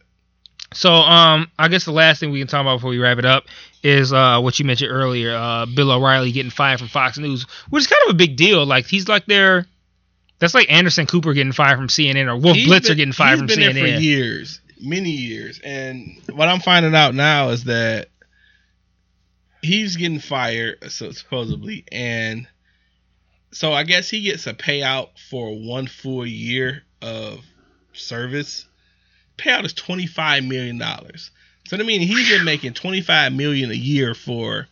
So, 0.74 0.90
um, 0.92 1.50
I 1.58 1.68
guess 1.68 1.84
the 1.84 1.92
last 1.92 2.20
thing 2.20 2.30
we 2.30 2.38
can 2.38 2.46
talk 2.48 2.60
about 2.60 2.76
before 2.76 2.90
we 2.90 2.98
wrap 2.98 3.18
it 3.18 3.24
up 3.24 3.44
is 3.82 4.12
uh, 4.12 4.40
what 4.40 4.58
you 4.58 4.64
mentioned 4.64 4.90
earlier, 4.92 5.34
uh, 5.34 5.66
Bill 5.66 5.90
O'Reilly 5.90 6.32
getting 6.32 6.50
fired 6.50 6.78
from 6.78 6.88
Fox 6.88 7.18
News, 7.18 7.42
which 7.70 7.82
is 7.82 7.86
kind 7.88 8.00
of 8.06 8.14
a 8.14 8.16
big 8.16 8.36
deal. 8.36 8.64
Like 8.64 8.86
he's 8.86 9.08
like 9.08 9.26
their, 9.26 9.66
that's 10.38 10.54
like 10.54 10.70
Anderson 10.70 11.06
Cooper 11.06 11.32
getting 11.34 11.52
fired 11.52 11.76
from 11.76 11.88
CNN 11.88 12.26
or 12.26 12.36
Wolf 12.36 12.56
He's 12.56 12.68
Blitzer 12.68 12.88
been- 12.88 12.96
getting 12.98 13.12
fired 13.12 13.38
from 13.40 13.48
he's 13.48 13.56
been 13.56 13.70
CNN. 13.70 13.74
there 13.74 13.96
for 13.96 14.00
years, 14.02 14.60
many 14.80 15.10
years, 15.10 15.60
and 15.64 16.20
what 16.30 16.48
I'm 16.48 16.60
finding 16.60 16.94
out 16.94 17.14
now 17.14 17.48
is 17.50 17.64
that 17.64 18.08
he's 19.62 19.96
getting 19.96 20.20
fired, 20.20 20.90
so 20.90 21.10
supposedly, 21.10 21.84
and 21.92 22.46
so 23.52 23.72
I 23.72 23.82
guess 23.84 24.08
he 24.08 24.22
gets 24.22 24.46
a 24.46 24.54
payout 24.54 25.10
for 25.28 25.54
one 25.54 25.86
full 25.86 26.26
year 26.26 26.84
of 27.02 27.40
service. 27.94 28.66
Payout 29.38 29.64
is 29.64 29.72
twenty 29.72 30.06
five 30.06 30.44
million 30.44 30.78
dollars. 30.78 31.30
So 31.68 31.76
that 31.76 31.84
means 31.84 32.04
he's 32.04 32.28
been 32.30 32.44
making 32.44 32.74
twenty 32.74 33.00
five 33.00 33.32
million 33.32 33.70
a 33.70 33.74
year 33.74 34.14
for 34.14 34.66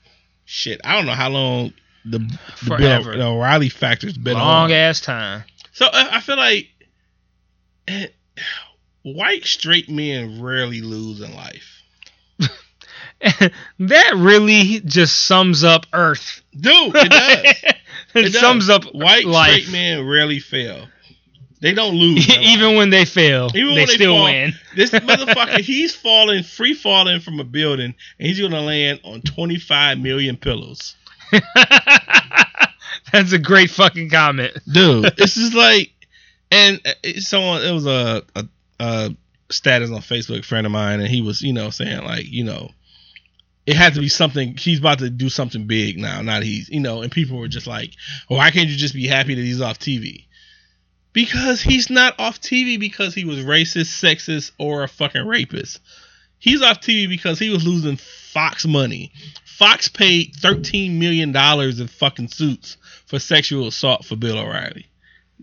shit. 0.44 0.80
I 0.84 0.94
don't 0.96 1.06
know 1.06 1.12
how 1.14 1.30
long 1.30 1.72
the 2.04 2.18
the, 2.18 2.38
Forever. 2.66 3.12
Bill, 3.12 3.18
the 3.18 3.26
O'Reilly 3.26 3.68
factor's 3.68 4.16
been 4.16 4.34
Long 4.34 4.64
on. 4.66 4.72
ass 4.72 5.00
time. 5.00 5.44
So 5.72 5.86
uh, 5.86 6.08
I 6.12 6.20
feel 6.20 6.36
like 6.36 6.68
eh, 7.88 8.06
white 9.02 9.44
straight 9.44 9.88
men 9.88 10.42
rarely 10.42 10.80
lose 10.80 11.20
in 11.20 11.34
life. 11.34 11.76
that 13.78 14.12
really 14.16 14.80
just 14.84 15.20
sums 15.26 15.62
up 15.62 15.86
Earth. 15.92 16.42
Dude, 16.58 16.94
it 16.94 17.10
does. 17.10 17.44
it, 17.62 17.76
It 18.14 18.22
does. 18.32 18.38
sums 18.40 18.68
up 18.70 18.84
White 18.94 19.26
life. 19.26 19.62
straight 19.64 19.72
men 19.72 20.06
rarely 20.06 20.38
fail. 20.38 20.88
They 21.60 21.74
don't 21.74 21.94
lose. 21.94 22.26
Even 22.38 22.76
when 22.76 22.88
they 22.90 23.04
fail, 23.04 23.48
Even 23.54 23.74
they 23.74 23.80
when 23.82 23.86
they 23.86 23.94
still 23.94 24.14
fall. 24.16 24.24
win. 24.24 24.52
this 24.76 24.90
motherfucker, 24.90 25.60
he's 25.60 25.94
falling, 25.94 26.42
free 26.42 26.72
falling 26.74 27.20
from 27.20 27.38
a 27.38 27.44
building, 27.44 27.94
and 28.18 28.26
he's 28.26 28.40
gonna 28.40 28.60
land 28.62 29.00
on 29.04 29.20
twenty 29.22 29.58
five 29.58 29.98
million 29.98 30.36
pillows. 30.36 30.94
That's 33.12 33.32
a 33.32 33.38
great 33.38 33.70
fucking 33.70 34.10
comment. 34.10 34.56
dude. 34.72 35.16
this 35.16 35.36
is 35.36 35.52
like, 35.54 35.90
and 36.50 36.80
uh, 36.84 36.92
it- 37.02 37.22
someone 37.22 37.62
it 37.62 37.72
was 37.72 37.86
a, 37.86 38.22
a 38.36 38.44
a 38.78 39.16
status 39.50 39.90
on 39.90 39.98
Facebook 40.00 40.44
friend 40.44 40.64
of 40.66 40.72
mine, 40.72 41.00
and 41.00 41.08
he 41.08 41.20
was 41.22 41.42
you 41.42 41.52
know 41.52 41.70
saying 41.70 42.04
like 42.04 42.26
you 42.30 42.44
know, 42.44 42.70
it 43.66 43.74
had 43.76 43.94
to 43.94 44.00
be 44.00 44.08
something. 44.08 44.56
He's 44.56 44.78
about 44.78 45.00
to 45.00 45.10
do 45.10 45.28
something 45.28 45.66
big 45.66 45.98
now. 45.98 46.22
Not 46.22 46.42
he's 46.44 46.68
you 46.68 46.80
know, 46.80 47.02
and 47.02 47.10
people 47.10 47.38
were 47.38 47.48
just 47.48 47.66
like, 47.66 47.90
why 48.28 48.50
can't 48.50 48.68
you 48.68 48.76
just 48.76 48.94
be 48.94 49.06
happy 49.08 49.34
that 49.34 49.42
he's 49.42 49.60
off 49.60 49.78
TV? 49.78 50.26
Because 51.12 51.60
he's 51.60 51.90
not 51.90 52.18
off 52.18 52.40
TV 52.40 52.78
because 52.78 53.14
he 53.14 53.24
was 53.24 53.38
racist, 53.38 54.00
sexist, 54.00 54.52
or 54.58 54.84
a 54.84 54.88
fucking 54.88 55.26
rapist. 55.26 55.80
He's 56.38 56.62
off 56.62 56.80
TV 56.80 57.08
because 57.08 57.38
he 57.38 57.50
was 57.50 57.66
losing 57.66 57.96
Fox 57.96 58.66
money. 58.66 59.12
Fox 59.44 59.88
paid 59.88 60.34
thirteen 60.36 60.98
million 60.98 61.32
dollars 61.32 61.80
in 61.80 61.88
fucking 61.88 62.28
suits 62.28 62.76
for 63.06 63.18
sexual 63.18 63.66
assault 63.66 64.04
for 64.04 64.16
Bill 64.16 64.38
O'Reilly. 64.38 64.86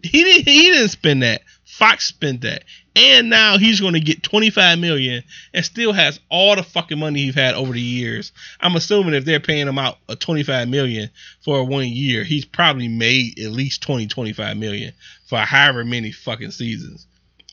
He 0.01 0.23
didn't. 0.23 0.47
He 0.47 0.71
didn't 0.71 0.89
spend 0.89 1.21
that. 1.23 1.41
Fox 1.77 2.05
spent 2.05 2.41
that, 2.41 2.63
and 2.95 3.29
now 3.29 3.59
he's 3.59 3.79
going 3.79 3.93
to 3.93 3.99
get 3.99 4.23
twenty 4.23 4.49
five 4.49 4.79
million, 4.79 5.23
and 5.53 5.63
still 5.63 5.93
has 5.93 6.19
all 6.29 6.55
the 6.55 6.63
fucking 6.63 6.97
money 6.97 7.19
he's 7.19 7.35
had 7.35 7.53
over 7.53 7.73
the 7.73 7.79
years. 7.79 8.31
I'm 8.59 8.75
assuming 8.75 9.13
if 9.13 9.25
they're 9.25 9.39
paying 9.39 9.67
him 9.67 9.77
out 9.77 9.97
a 10.09 10.15
twenty 10.15 10.41
five 10.41 10.67
million 10.69 11.11
for 11.43 11.63
one 11.63 11.87
year, 11.87 12.23
he's 12.23 12.45
probably 12.45 12.87
made 12.87 13.37
at 13.39 13.51
least 13.51 13.83
20, 13.83 14.07
25 14.07 14.57
million 14.57 14.91
for 15.27 15.37
however 15.37 15.85
many 15.85 16.11
fucking 16.11 16.51
seasons. 16.51 17.05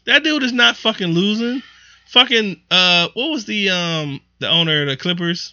That 0.06 0.24
dude 0.24 0.42
is 0.42 0.52
not 0.52 0.76
fucking 0.76 1.08
losing. 1.08 1.62
Fucking 2.06 2.62
uh, 2.70 3.08
what 3.12 3.30
was 3.30 3.44
the 3.44 3.70
um 3.70 4.20
the 4.38 4.48
owner 4.48 4.82
of 4.82 4.88
the 4.88 4.96
Clippers? 4.96 5.52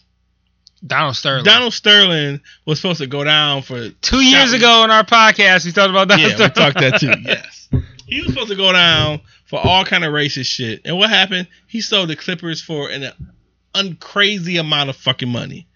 Donald 0.86 1.16
Sterling. 1.16 1.44
Donald 1.44 1.74
Sterling 1.74 2.42
was 2.66 2.80
supposed 2.80 3.02
to 3.02 3.08
go 3.08 3.24
down 3.24 3.62
for 3.62 3.90
Two 4.02 4.22
years 4.22 4.54
ago 4.54 4.84
in 4.84 4.90
our 4.90 5.04
podcast, 5.04 5.66
we 5.66 5.72
talked 5.72 5.92
about 5.92 6.08
Donald 6.08 6.32
yeah, 6.32 6.48
we 6.48 6.52
talked 6.52 6.80
that 6.80 7.00
too. 7.00 7.14
Yes, 7.22 7.70
he 8.12 8.22
was 8.22 8.32
supposed 8.34 8.50
to 8.50 8.56
go 8.56 8.72
down 8.72 9.22
for 9.46 9.60
all 9.60 9.84
kind 9.86 10.04
of 10.04 10.14
racist 10.14 10.46
shit, 10.46 10.82
and 10.86 10.98
what 10.98 11.10
happened? 11.10 11.48
He 11.68 11.82
sold 11.82 12.10
the 12.10 12.16
Clippers 12.16 12.62
for 12.62 12.90
an 12.90 13.12
uncrazy 13.74 14.60
amount 14.60 14.90
of 14.90 14.96
fucking 14.96 15.30
money. 15.30 15.68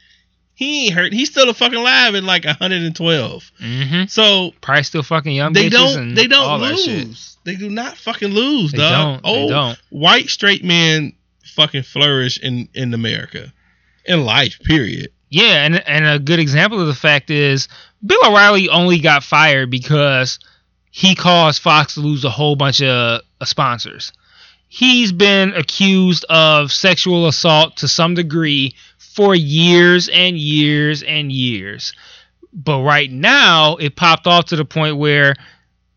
He 0.54 0.86
ain't 0.86 0.94
hurt. 0.96 1.14
He's 1.14 1.30
still 1.30 1.50
a 1.50 1.54
fucking 1.54 1.78
alive 1.78 2.16
at 2.16 2.24
like 2.24 2.46
112. 2.46 3.52
hmm 3.60 4.04
So 4.08 4.54
Probably 4.62 4.84
still 4.84 5.04
fucking 5.04 5.34
young 5.34 5.52
they 5.54 5.68
don't. 5.70 6.14
They 6.16 6.28
don't 6.28 6.62
lose. 6.62 7.38
They 7.44 7.56
do 7.56 7.70
not 7.70 7.98
fucking 7.98 8.30
lose, 8.30 8.72
They 8.72 8.78
dog. 8.78 9.22
don't. 9.22 9.34
They 9.34 9.48
don't. 9.48 9.78
white 9.90 10.30
straight 10.30 10.64
men 10.64 11.14
fucking 11.44 11.84
flourish 11.84 12.40
in 12.40 12.70
in 12.74 12.94
America, 12.94 13.52
in 14.06 14.24
life. 14.24 14.60
Period. 14.64 15.10
Yeah, 15.30 15.66
and 15.66 15.76
and 15.88 16.06
a 16.06 16.20
good 16.20 16.40
example 16.40 16.80
of 16.80 16.88
the 16.88 16.94
fact 16.94 17.30
is 17.30 17.68
Bill 18.06 18.20
O'Reilly 18.26 18.70
only 18.70 19.00
got 19.00 19.24
fired 19.24 19.70
because 19.70 20.40
he 20.98 21.14
caused 21.14 21.62
Fox 21.62 21.96
to 21.96 22.00
lose 22.00 22.24
a 22.24 22.30
whole 22.30 22.56
bunch 22.56 22.82
of 22.82 23.20
uh, 23.42 23.46
sponsors. 23.46 24.14
He's 24.70 25.12
been 25.12 25.52
accused 25.54 26.24
of 26.30 26.72
sexual 26.72 27.28
assault 27.28 27.76
to 27.78 27.90
some 27.90 28.14
degree 28.14 28.76
for 28.98 29.36
years 29.36 30.08
and 30.08 30.38
years 30.38 31.04
and 31.04 31.34
years. 31.34 31.92
But 32.54 32.82
right 32.82 33.12
now, 33.12 33.76
it 33.76 33.98
popped 33.98 34.26
off 34.26 34.46
to 34.46 34.56
the 34.56 34.64
point 34.64 34.96
where 34.96 35.36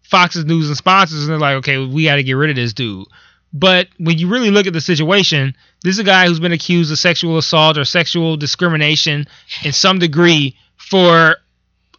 Fox 0.02 0.34
is 0.34 0.44
losing 0.46 0.74
sponsors, 0.74 1.20
and 1.20 1.30
they're 1.30 1.38
like, 1.38 1.58
okay, 1.58 1.78
we 1.78 2.02
got 2.02 2.16
to 2.16 2.24
get 2.24 2.32
rid 2.32 2.50
of 2.50 2.56
this 2.56 2.72
dude. 2.72 3.06
But 3.52 3.86
when 3.98 4.18
you 4.18 4.28
really 4.28 4.50
look 4.50 4.66
at 4.66 4.72
the 4.72 4.80
situation, 4.80 5.54
this 5.84 5.92
is 5.92 6.00
a 6.00 6.04
guy 6.04 6.26
who's 6.26 6.40
been 6.40 6.50
accused 6.50 6.90
of 6.90 6.98
sexual 6.98 7.38
assault 7.38 7.78
or 7.78 7.84
sexual 7.84 8.36
discrimination 8.36 9.28
in 9.62 9.72
some 9.72 10.00
degree 10.00 10.56
for, 10.74 11.36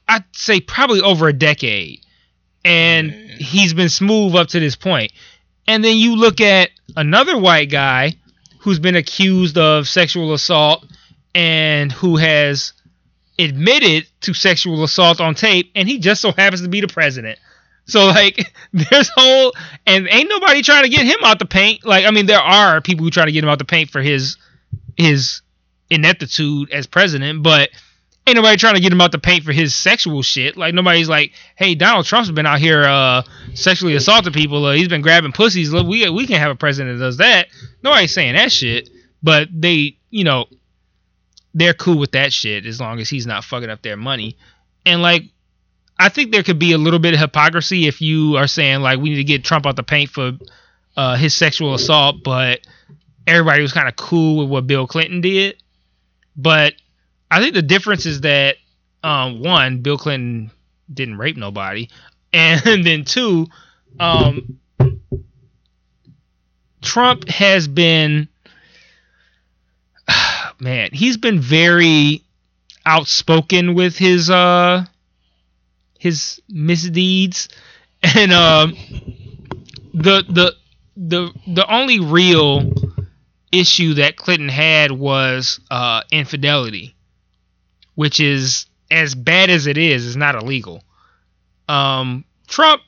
I'd 0.06 0.26
say, 0.34 0.60
probably 0.60 1.00
over 1.00 1.30
a 1.30 1.34
decade. 1.34 2.02
And 2.66 3.12
he's 3.12 3.74
been 3.74 3.90
smooth 3.90 4.36
up 4.36 4.50
to 4.50 4.60
this 4.60 4.76
point. 4.76 5.12
And 5.68 5.84
then 5.84 5.98
you 5.98 6.16
look 6.16 6.42
at 6.42 6.70
another 6.98 7.38
white 7.38 7.70
guy 7.70 8.16
who's 8.60 8.80
been 8.80 8.96
accused 8.96 9.58
of 9.58 9.88
sexual 9.88 10.34
assault 10.34 10.86
and 11.34 11.92
who 11.92 12.18
has 12.18 12.74
admitted 13.38 14.06
to 14.22 14.34
sexual 14.34 14.84
assault 14.84 15.22
on 15.22 15.34
tape, 15.34 15.72
and 15.76 15.88
he 15.88 16.00
just 16.00 16.22
so 16.22 16.32
happens 16.32 16.62
to 16.62 16.68
be 16.68 16.82
the 16.82 16.88
president. 16.88 17.40
So 17.86 18.06
like, 18.06 18.54
there's 18.74 19.10
whole 19.10 19.54
and 19.86 20.08
ain't 20.10 20.30
nobody 20.30 20.62
trying 20.62 20.84
to 20.84 20.90
get 20.90 21.06
him 21.06 21.20
out 21.24 21.40
the 21.40 21.46
paint. 21.46 21.86
Like, 21.86 22.06
I 22.06 22.12
mean, 22.12 22.26
there 22.26 22.40
are 22.40 22.82
people 22.82 23.06
who 23.06 23.12
try 23.12 23.26
to 23.26 23.32
get 23.32 23.44
him 23.44 23.50
out 23.50 23.60
the 23.60 23.66
paint 23.66 23.90
for 23.90 24.02
his 24.02 24.38
his 24.98 25.42
ineptitude 25.90 26.72
as 26.72 26.86
president, 26.86 27.42
but 27.42 27.70
ain't 28.28 28.36
nobody 28.36 28.58
trying 28.58 28.76
to 28.76 28.82
get 28.82 28.92
him 28.92 29.02
out 29.02 29.12
the 29.12 29.20
paint 29.20 29.44
for 29.44 29.52
his 29.52 29.76
sexual 29.76 30.22
shit. 30.22 30.58
Like 30.58 30.74
nobody's 30.74 31.10
like, 31.10 31.34
hey, 31.56 31.76
Donald 31.76 32.06
Trump's 32.06 32.32
been 32.32 32.46
out 32.46 32.60
here 32.60 32.84
uh, 32.84 33.24
sexually 33.54 33.96
assaulting 33.96 34.34
people. 34.34 34.66
Uh, 34.66 34.74
he's 34.74 34.88
been 34.88 35.02
grabbing 35.02 35.32
pussies. 35.32 35.72
Look, 35.72 35.88
we 35.88 36.10
we 36.10 36.28
can 36.28 36.40
have 36.40 36.52
a 36.52 36.56
president 36.56 37.00
that 37.00 37.06
does 37.06 37.18
that. 37.18 37.48
Nobody's 37.84 38.14
saying 38.14 38.36
that 38.36 38.52
shit. 38.52 38.90
But 39.22 39.50
they, 39.52 39.98
you 40.10 40.24
know, 40.24 40.46
they're 41.54 41.74
cool 41.74 41.98
with 41.98 42.12
that 42.12 42.32
shit 42.32 42.66
as 42.66 42.80
long 42.80 43.00
as 43.00 43.10
he's 43.10 43.28
not 43.28 43.44
fucking 43.44 43.70
up 43.70 43.82
their 43.82 43.98
money. 43.98 44.38
And 44.86 45.02
like, 45.02 45.24
I 45.98 46.10
think 46.10 46.32
there 46.32 46.44
could 46.44 46.60
be 46.60 46.72
a 46.72 46.78
little 46.78 47.00
bit 47.00 47.14
of 47.14 47.20
hypocrisy 47.20 47.88
if 47.88 48.02
you 48.02 48.38
are 48.38 48.48
saying 48.48 48.82
like 48.82 49.00
we 49.00 49.10
need 49.10 49.18
to 49.18 49.24
get 49.24 49.44
Trump 49.44 49.66
out 49.66 49.76
the 49.76 49.84
paint 49.84 50.10
for 50.10 50.32
uh, 50.96 51.16
his 51.18 51.34
sexual 51.34 51.74
assault, 51.74 52.24
but 52.24 52.62
everybody 53.28 53.62
was 53.62 53.74
kind 53.74 53.88
of 53.88 53.96
cool 53.96 54.38
with 54.38 54.50
what 54.50 54.68
Bill 54.68 54.88
Clinton 54.88 55.22
did. 55.22 55.62
But 56.36 56.74
I 57.32 57.40
think 57.40 57.54
the 57.54 57.62
difference 57.62 58.06
is 58.06 58.22
that 58.22 58.58
um, 59.04 59.42
one, 59.42 59.82
Bill 59.82 59.98
Clinton 59.98 60.52
didn't 60.92 61.18
rape 61.18 61.38
nobody, 61.38 61.90
and 62.34 62.86
then 62.86 63.06
two, 63.06 63.48
um, 64.00 64.60
Trump 66.82 67.28
has 67.30 67.68
been 67.68 68.28
man, 70.60 70.90
he's 70.92 71.18
been 71.18 71.40
very 71.40 72.24
outspoken 72.86 73.76
with 73.76 73.98
his 73.98 74.30
uh 74.30 74.86
his 76.00 76.42
misdeeds, 76.50 77.50
and 78.04 78.32
um 78.32 78.76
the 79.94 80.24
the 80.30 80.56
the 80.96 81.32
the 81.48 81.72
only 81.74 82.00
real 82.00 82.72
issue 83.52 83.96
that 83.96 84.16
Clinton 84.16 84.50
had 84.50 84.92
was 84.92 85.60
uh, 85.72 86.02
infidelity, 86.12 86.96
which 88.00 88.22
is 88.22 88.66
as 88.90 89.14
bad 89.14 89.50
as 89.50 89.68
it 89.68 89.78
is, 89.78 90.06
is 90.06 90.16
not 90.16 90.34
illegal. 90.34 90.82
Um, 91.68 92.24
Trump 92.48 92.82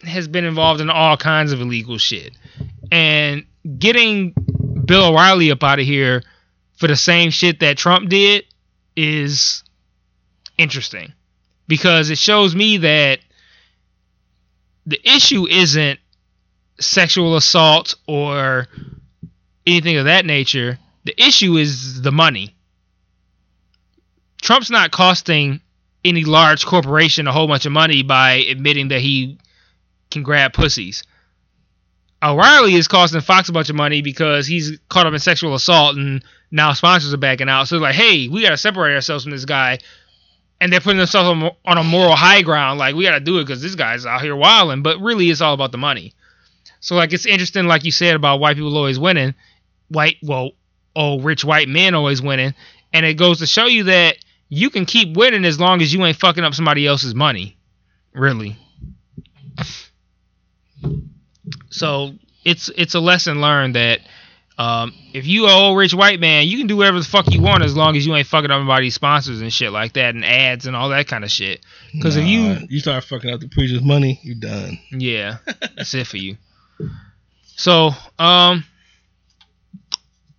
has 0.00 0.26
been 0.26 0.46
involved 0.46 0.80
in 0.80 0.88
all 0.88 1.18
kinds 1.18 1.52
of 1.52 1.60
illegal 1.60 1.98
shit, 1.98 2.34
and 2.90 3.44
getting 3.78 4.32
Bill 4.86 5.08
O'Reilly 5.08 5.50
up 5.50 5.62
out 5.62 5.80
of 5.80 5.84
here 5.84 6.22
for 6.78 6.86
the 6.86 6.96
same 6.96 7.28
shit 7.28 7.60
that 7.60 7.76
Trump 7.76 8.08
did 8.08 8.46
is 8.96 9.62
interesting 10.56 11.12
because 11.68 12.08
it 12.08 12.16
shows 12.16 12.54
me 12.54 12.78
that 12.78 13.18
the 14.86 14.98
issue 15.04 15.46
isn't 15.46 16.00
sexual 16.80 17.36
assault 17.36 17.96
or 18.08 18.66
anything 19.66 19.98
of 19.98 20.06
that 20.06 20.24
nature. 20.24 20.78
The 21.04 21.22
issue 21.22 21.58
is 21.58 22.00
the 22.00 22.12
money. 22.12 22.54
Trump's 24.44 24.70
not 24.70 24.90
costing 24.90 25.62
any 26.04 26.24
large 26.24 26.66
corporation 26.66 27.26
a 27.26 27.32
whole 27.32 27.48
bunch 27.48 27.64
of 27.64 27.72
money 27.72 28.02
by 28.02 28.34
admitting 28.34 28.88
that 28.88 29.00
he 29.00 29.38
can 30.10 30.22
grab 30.22 30.52
pussies. 30.52 31.02
O'Reilly 32.22 32.74
is 32.74 32.86
costing 32.86 33.22
Fox 33.22 33.48
a 33.48 33.52
bunch 33.52 33.70
of 33.70 33.76
money 33.76 34.02
because 34.02 34.46
he's 34.46 34.78
caught 34.90 35.06
up 35.06 35.14
in 35.14 35.18
sexual 35.18 35.54
assault 35.54 35.96
and 35.96 36.22
now 36.50 36.74
sponsors 36.74 37.14
are 37.14 37.18
backing 37.18 37.48
out. 37.48 37.68
So 37.68 37.78
like, 37.78 37.94
hey, 37.94 38.28
we 38.28 38.42
got 38.42 38.50
to 38.50 38.58
separate 38.58 38.94
ourselves 38.94 39.24
from 39.24 39.32
this 39.32 39.46
guy. 39.46 39.78
And 40.60 40.70
they're 40.70 40.80
putting 40.80 40.98
themselves 40.98 41.50
on, 41.64 41.78
a 41.78 41.82
moral 41.82 42.14
high 42.14 42.42
ground. 42.42 42.78
Like, 42.78 42.94
we 42.94 43.02
got 43.02 43.18
to 43.18 43.20
do 43.20 43.38
it 43.38 43.44
because 43.44 43.60
this 43.60 43.74
guy's 43.74 44.06
out 44.06 44.22
here 44.22 44.36
wilding. 44.36 44.82
But 44.82 45.00
really, 45.00 45.28
it's 45.28 45.40
all 45.40 45.52
about 45.52 45.72
the 45.72 45.78
money. 45.78 46.12
So, 46.80 46.94
like, 46.94 47.12
it's 47.12 47.26
interesting, 47.26 47.66
like 47.66 47.84
you 47.84 47.90
said, 47.90 48.14
about 48.14 48.40
white 48.40 48.56
people 48.56 48.76
always 48.76 48.98
winning. 48.98 49.34
White, 49.88 50.16
well, 50.22 50.52
oh, 50.94 51.18
rich 51.20 51.44
white 51.44 51.68
men 51.68 51.94
always 51.94 52.22
winning. 52.22 52.54
And 52.92 53.04
it 53.04 53.14
goes 53.14 53.40
to 53.40 53.46
show 53.46 53.66
you 53.66 53.84
that 53.84 54.16
you 54.54 54.70
can 54.70 54.86
keep 54.86 55.16
winning 55.16 55.44
as 55.44 55.58
long 55.58 55.82
as 55.82 55.92
you 55.92 56.04
ain't 56.04 56.16
fucking 56.16 56.44
up 56.44 56.54
somebody 56.54 56.86
else's 56.86 57.14
money. 57.14 57.56
Really. 58.12 58.56
So 61.70 62.14
it's 62.44 62.70
it's 62.76 62.94
a 62.94 63.00
lesson 63.00 63.40
learned 63.40 63.74
that 63.74 64.00
um, 64.56 64.94
if 65.12 65.26
you 65.26 65.46
a 65.46 65.52
old 65.52 65.76
rich 65.76 65.92
white 65.92 66.20
man, 66.20 66.46
you 66.46 66.58
can 66.58 66.68
do 66.68 66.76
whatever 66.76 66.98
the 66.98 67.04
fuck 67.04 67.32
you 67.32 67.42
want 67.42 67.64
as 67.64 67.76
long 67.76 67.96
as 67.96 68.06
you 68.06 68.14
ain't 68.14 68.28
fucking 68.28 68.50
up 68.50 68.58
anybody's 68.58 68.94
sponsors 68.94 69.40
and 69.40 69.52
shit 69.52 69.72
like 69.72 69.94
that 69.94 70.14
and 70.14 70.24
ads 70.24 70.66
and 70.66 70.76
all 70.76 70.90
that 70.90 71.08
kind 71.08 71.24
of 71.24 71.30
shit. 71.30 71.60
Because 71.92 72.16
if 72.16 72.24
you 72.24 72.58
you 72.68 72.78
start 72.78 73.02
fucking 73.02 73.30
up 73.30 73.40
the 73.40 73.48
preacher's 73.48 73.82
money, 73.82 74.20
you're 74.22 74.36
done. 74.36 74.78
yeah, 74.92 75.38
that's 75.76 75.92
it 75.94 76.06
for 76.06 76.18
you. 76.18 76.36
So, 77.56 77.90
um, 78.18 78.64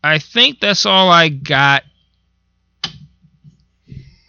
I 0.04 0.20
think 0.20 0.60
that's 0.60 0.86
all 0.86 1.10
I 1.10 1.30
got. 1.30 1.84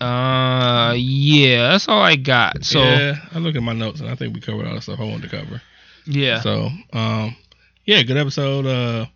Uh, 0.00 0.94
yeah, 0.96 1.70
that's 1.70 1.88
all 1.88 2.00
I 2.00 2.16
got. 2.16 2.64
So, 2.64 2.82
yeah, 2.82 3.16
I 3.32 3.38
look 3.38 3.56
at 3.56 3.62
my 3.62 3.72
notes 3.72 4.00
and 4.00 4.10
I 4.10 4.14
think 4.14 4.34
we 4.34 4.40
covered 4.40 4.66
all 4.66 4.74
the 4.74 4.82
stuff 4.82 5.00
I 5.00 5.04
wanted 5.04 5.30
to 5.30 5.36
cover. 5.36 5.62
Yeah. 6.06 6.40
So, 6.40 6.68
um, 6.92 7.36
yeah, 7.84 8.02
good 8.02 8.16
episode. 8.16 8.66
Uh, 8.66 9.06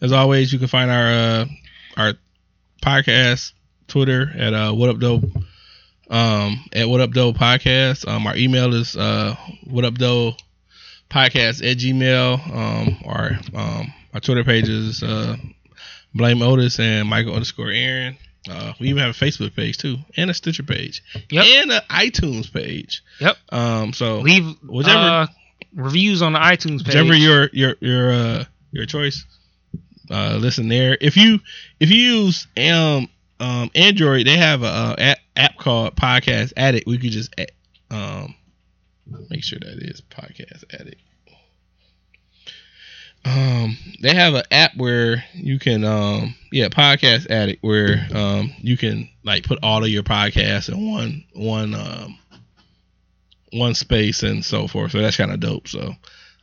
as 0.00 0.12
always, 0.12 0.52
you 0.52 0.58
can 0.58 0.68
find 0.68 0.90
our 0.90 1.08
uh, 1.08 1.46
our 1.96 2.12
podcast 2.82 3.52
Twitter 3.86 4.30
at 4.36 4.52
uh, 4.54 4.72
What 4.72 4.90
Up 4.90 4.98
Dope. 4.98 5.24
Um, 6.10 6.64
at 6.72 6.88
What 6.88 7.00
Up 7.00 7.12
Dope 7.12 7.36
Podcast. 7.36 8.06
Um, 8.06 8.26
our 8.26 8.36
email 8.36 8.74
is 8.74 8.96
uh, 8.96 9.36
What 9.64 9.84
Up 9.84 9.94
Dope 9.94 10.34
Podcast 11.10 11.68
at 11.68 11.78
Gmail. 11.78 12.54
Um, 12.54 12.96
our 13.04 13.30
um, 13.54 13.92
our 14.12 14.20
Twitter 14.20 14.44
pages 14.44 15.02
uh, 15.02 15.36
Blame 16.14 16.42
Otis 16.42 16.78
and 16.78 17.08
Michael 17.08 17.34
underscore 17.34 17.70
Aaron. 17.70 18.16
Uh, 18.48 18.72
we 18.78 18.88
even 18.90 19.02
have 19.02 19.10
a 19.10 19.24
Facebook 19.24 19.54
page 19.56 19.78
too, 19.78 19.96
and 20.16 20.30
a 20.30 20.34
Stitcher 20.34 20.62
page, 20.64 21.02
Yep. 21.30 21.44
and 21.46 21.72
an 21.72 21.80
iTunes 21.88 22.52
page. 22.52 23.02
Yep. 23.20 23.36
Um, 23.50 23.92
so 23.94 24.20
leave 24.20 24.44
whichever- 24.62 24.98
uh, 24.98 25.26
reviews 25.74 26.20
on 26.22 26.34
the 26.34 26.38
iTunes 26.38 26.78
page. 26.84 26.88
whichever 26.94 27.14
your 27.14 27.48
your 27.52 27.74
your 27.80 28.12
uh 28.12 28.44
your 28.70 28.86
choice 28.86 29.24
uh 30.10 30.36
listen 30.40 30.68
there 30.68 30.96
if 31.00 31.16
you 31.16 31.40
if 31.80 31.90
you 31.90 31.96
use 31.96 32.46
um 32.58 33.08
um 33.40 33.70
android 33.74 34.26
they 34.26 34.36
have 34.36 34.62
a, 34.62 34.66
uh 34.66 34.94
app, 34.98 35.18
app 35.34 35.56
called 35.56 35.96
podcast 35.96 36.52
addict 36.56 36.86
we 36.86 36.98
could 36.98 37.10
just 37.10 37.34
a- 37.40 37.46
um 37.94 38.34
make 39.30 39.42
sure 39.42 39.58
that 39.58 39.78
is 39.78 40.00
podcast 40.10 40.62
addict 40.78 41.00
um 43.24 43.76
they 44.02 44.14
have 44.14 44.34
an 44.34 44.42
app 44.50 44.76
where 44.76 45.24
you 45.34 45.58
can 45.58 45.84
um 45.84 46.34
yeah 46.52 46.68
podcast 46.68 47.30
addict 47.30 47.62
where 47.62 48.06
um 48.14 48.52
you 48.58 48.76
can 48.76 49.08
like 49.24 49.44
put 49.44 49.58
all 49.62 49.82
of 49.82 49.90
your 49.90 50.02
podcasts 50.02 50.68
in 50.68 50.90
one 50.90 51.24
one 51.34 51.74
um 51.74 52.18
one 53.52 53.74
space 53.74 54.22
and 54.22 54.44
so 54.44 54.66
forth 54.66 54.92
so 54.92 54.98
that's 54.98 55.16
kind 55.16 55.30
of 55.30 55.40
dope 55.40 55.68
so 55.68 55.94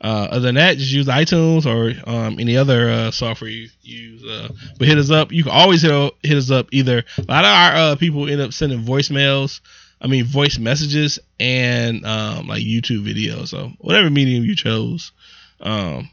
uh, 0.04 0.28
other 0.32 0.40
than 0.40 0.56
that, 0.56 0.78
just 0.78 0.92
use 0.92 1.06
iTunes 1.06 1.68
or 1.68 1.94
um, 2.10 2.40
any 2.40 2.58
other 2.58 2.90
uh, 2.90 3.12
software 3.12 3.52
you 3.52 3.70
use. 3.84 4.24
Uh, 4.24 4.50
but 4.80 4.88
hit 4.88 4.98
us 4.98 5.12
up. 5.12 5.32
You 5.32 5.44
can 5.44 5.52
always 5.52 5.84
hit, 5.84 6.14
hit 6.24 6.38
us 6.38 6.50
up. 6.50 6.68
Either 6.72 7.04
a 7.20 7.32
lot 7.32 7.46
of 7.46 7.52
our 7.52 7.76
uh, 7.76 7.96
people 7.98 8.28
end 8.28 8.42
up 8.42 8.52
sending 8.52 8.84
voicemails. 8.84 9.62
I 10.02 10.08
mean, 10.08 10.26
voice 10.26 10.58
messages 10.58 11.20
and 11.40 12.04
um, 12.04 12.48
like 12.48 12.64
YouTube 12.64 13.06
videos. 13.06 13.50
So 13.50 13.72
whatever 13.78 14.10
medium 14.10 14.44
you 14.44 14.56
chose, 14.56 15.12
um, 15.60 16.10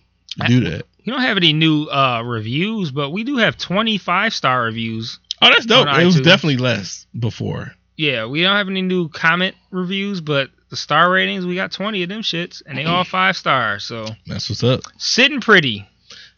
do 0.46 0.60
that. 0.70 0.86
We 1.04 1.12
don't 1.12 1.22
have 1.22 1.36
any 1.36 1.52
new 1.52 1.84
uh, 1.86 2.22
reviews, 2.22 2.90
but 2.90 3.10
we 3.10 3.24
do 3.24 3.38
have 3.38 3.56
25 3.56 4.34
star 4.34 4.62
reviews. 4.64 5.18
Oh, 5.40 5.48
that's 5.48 5.66
dope. 5.66 5.88
It 5.88 6.04
was 6.04 6.20
definitely 6.20 6.58
less 6.58 7.06
before. 7.18 7.72
Yeah, 7.96 8.26
we 8.26 8.42
don't 8.42 8.56
have 8.56 8.68
any 8.68 8.82
new 8.82 9.08
comment 9.08 9.56
reviews, 9.70 10.20
but 10.20 10.50
the 10.68 10.76
star 10.76 11.10
ratings, 11.10 11.46
we 11.46 11.54
got 11.54 11.72
20 11.72 12.02
of 12.02 12.08
them 12.08 12.20
shits, 12.22 12.62
and 12.66 12.76
they 12.76 12.84
all 12.84 13.04
five 13.04 13.36
stars. 13.36 13.84
So 13.84 14.06
That's 14.26 14.48
what's 14.50 14.62
up. 14.62 14.82
sitting 14.98 15.40
pretty. 15.40 15.88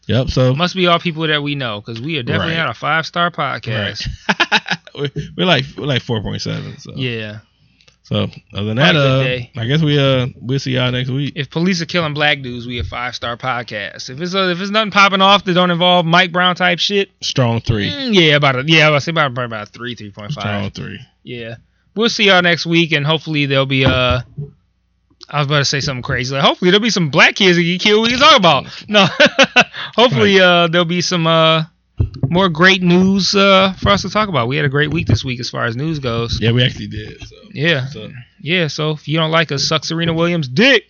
Yep. 0.07 0.29
So 0.29 0.55
Must 0.55 0.75
be 0.75 0.87
all 0.87 0.99
people 0.99 1.27
that 1.27 1.43
we 1.43 1.55
know, 1.55 1.79
because 1.81 2.01
we 2.01 2.17
are 2.17 2.23
definitely 2.23 2.53
Right. 2.53 2.59
not 2.59 2.69
a 2.69 2.73
five 2.73 3.05
star 3.05 3.29
podcast. 3.29 4.07
we're, 4.95 5.09
we're 5.37 5.45
like 5.45 5.65
we're 5.77 5.85
like 5.85 6.01
four 6.01 6.21
point 6.21 6.41
seven. 6.41 6.77
So 6.79 6.93
Yeah. 6.95 7.39
So 8.11 8.27
other 8.53 8.65
than 8.65 8.75
that, 8.75 8.93
a 8.97 9.47
uh. 9.55 9.61
I 9.61 9.65
guess 9.67 9.81
we 9.81 9.97
uh 9.97 10.27
we'll 10.35 10.59
see 10.59 10.71
y'all 10.71 10.91
next 10.91 11.09
week. 11.09 11.31
If 11.37 11.49
police 11.49 11.81
are 11.81 11.85
killing 11.85 12.13
black 12.13 12.41
dudes, 12.41 12.67
we 12.67 12.77
a 12.77 12.83
five 12.83 13.15
star 13.15 13.37
podcast. 13.37 14.09
If 14.09 14.19
it's 14.19 14.35
uh, 14.35 14.49
if 14.49 14.59
it's 14.59 14.69
nothing 14.69 14.91
popping 14.91 15.21
off 15.21 15.45
that 15.45 15.53
don't 15.53 15.71
involve 15.71 16.05
Mike 16.05 16.33
Brown 16.33 16.55
type 16.55 16.79
shit, 16.79 17.09
Strong 17.21 17.61
three. 17.61 17.89
mm, 17.89 18.13
yeah, 18.13 18.35
about 18.35 18.57
a 18.57 18.63
yeah, 18.67 18.91
I 18.91 18.99
say 18.99 19.11
about 19.11 19.33
probably 19.33 19.45
about 19.45 19.69
three, 19.69 19.95
three 19.95 20.11
point 20.11 20.33
five. 20.33 20.43
Strong 20.43 20.71
three. 20.71 20.99
Yeah, 21.23 21.55
we'll 21.95 22.09
see 22.09 22.25
y'all 22.25 22.41
next 22.41 22.65
week, 22.65 22.91
and 22.91 23.05
hopefully 23.05 23.45
there'll 23.45 23.65
be 23.65 23.85
uh. 23.85 24.21
I 25.29 25.37
was 25.37 25.47
about 25.47 25.59
to 25.59 25.65
say 25.65 25.79
something 25.79 26.03
crazy. 26.03 26.35
Like, 26.35 26.43
hopefully 26.43 26.71
there'll 26.71 26.83
be 26.83 26.89
some 26.89 27.09
black 27.09 27.35
kids 27.35 27.55
that 27.55 27.63
get 27.63 27.79
killed. 27.79 28.03
We 28.03 28.09
can 28.09 28.19
talk 28.19 28.37
about. 28.37 28.65
No, 28.89 29.05
hopefully 29.95 30.37
uh, 30.41 30.67
there'll 30.67 30.83
be 30.83 30.99
some 30.99 31.25
uh, 31.25 31.63
more 32.29 32.49
great 32.49 32.81
news 32.81 33.35
uh, 33.35 33.73
for 33.79 33.89
us 33.89 34.01
to 34.03 34.09
talk 34.09 34.29
about. 34.29 34.47
We 34.47 34.55
had 34.55 34.65
a 34.65 34.69
great 34.69 34.91
week 34.91 35.07
this 35.07 35.23
week 35.23 35.39
as 35.39 35.49
far 35.49 35.65
as 35.65 35.75
news 35.75 35.99
goes. 35.99 36.39
Yeah, 36.39 36.51
we 36.51 36.63
actually 36.63 36.87
did. 36.87 37.21
So, 37.27 37.35
Yeah, 37.51 37.87
so 37.87 38.11
yeah. 38.39 38.67
So 38.67 38.91
if 38.91 39.07
you 39.07 39.17
don't 39.17 39.31
like 39.31 39.51
us, 39.51 39.67
suck 39.67 39.83
Serena 39.83 40.13
Williams' 40.13 40.47
dick. 40.47 40.85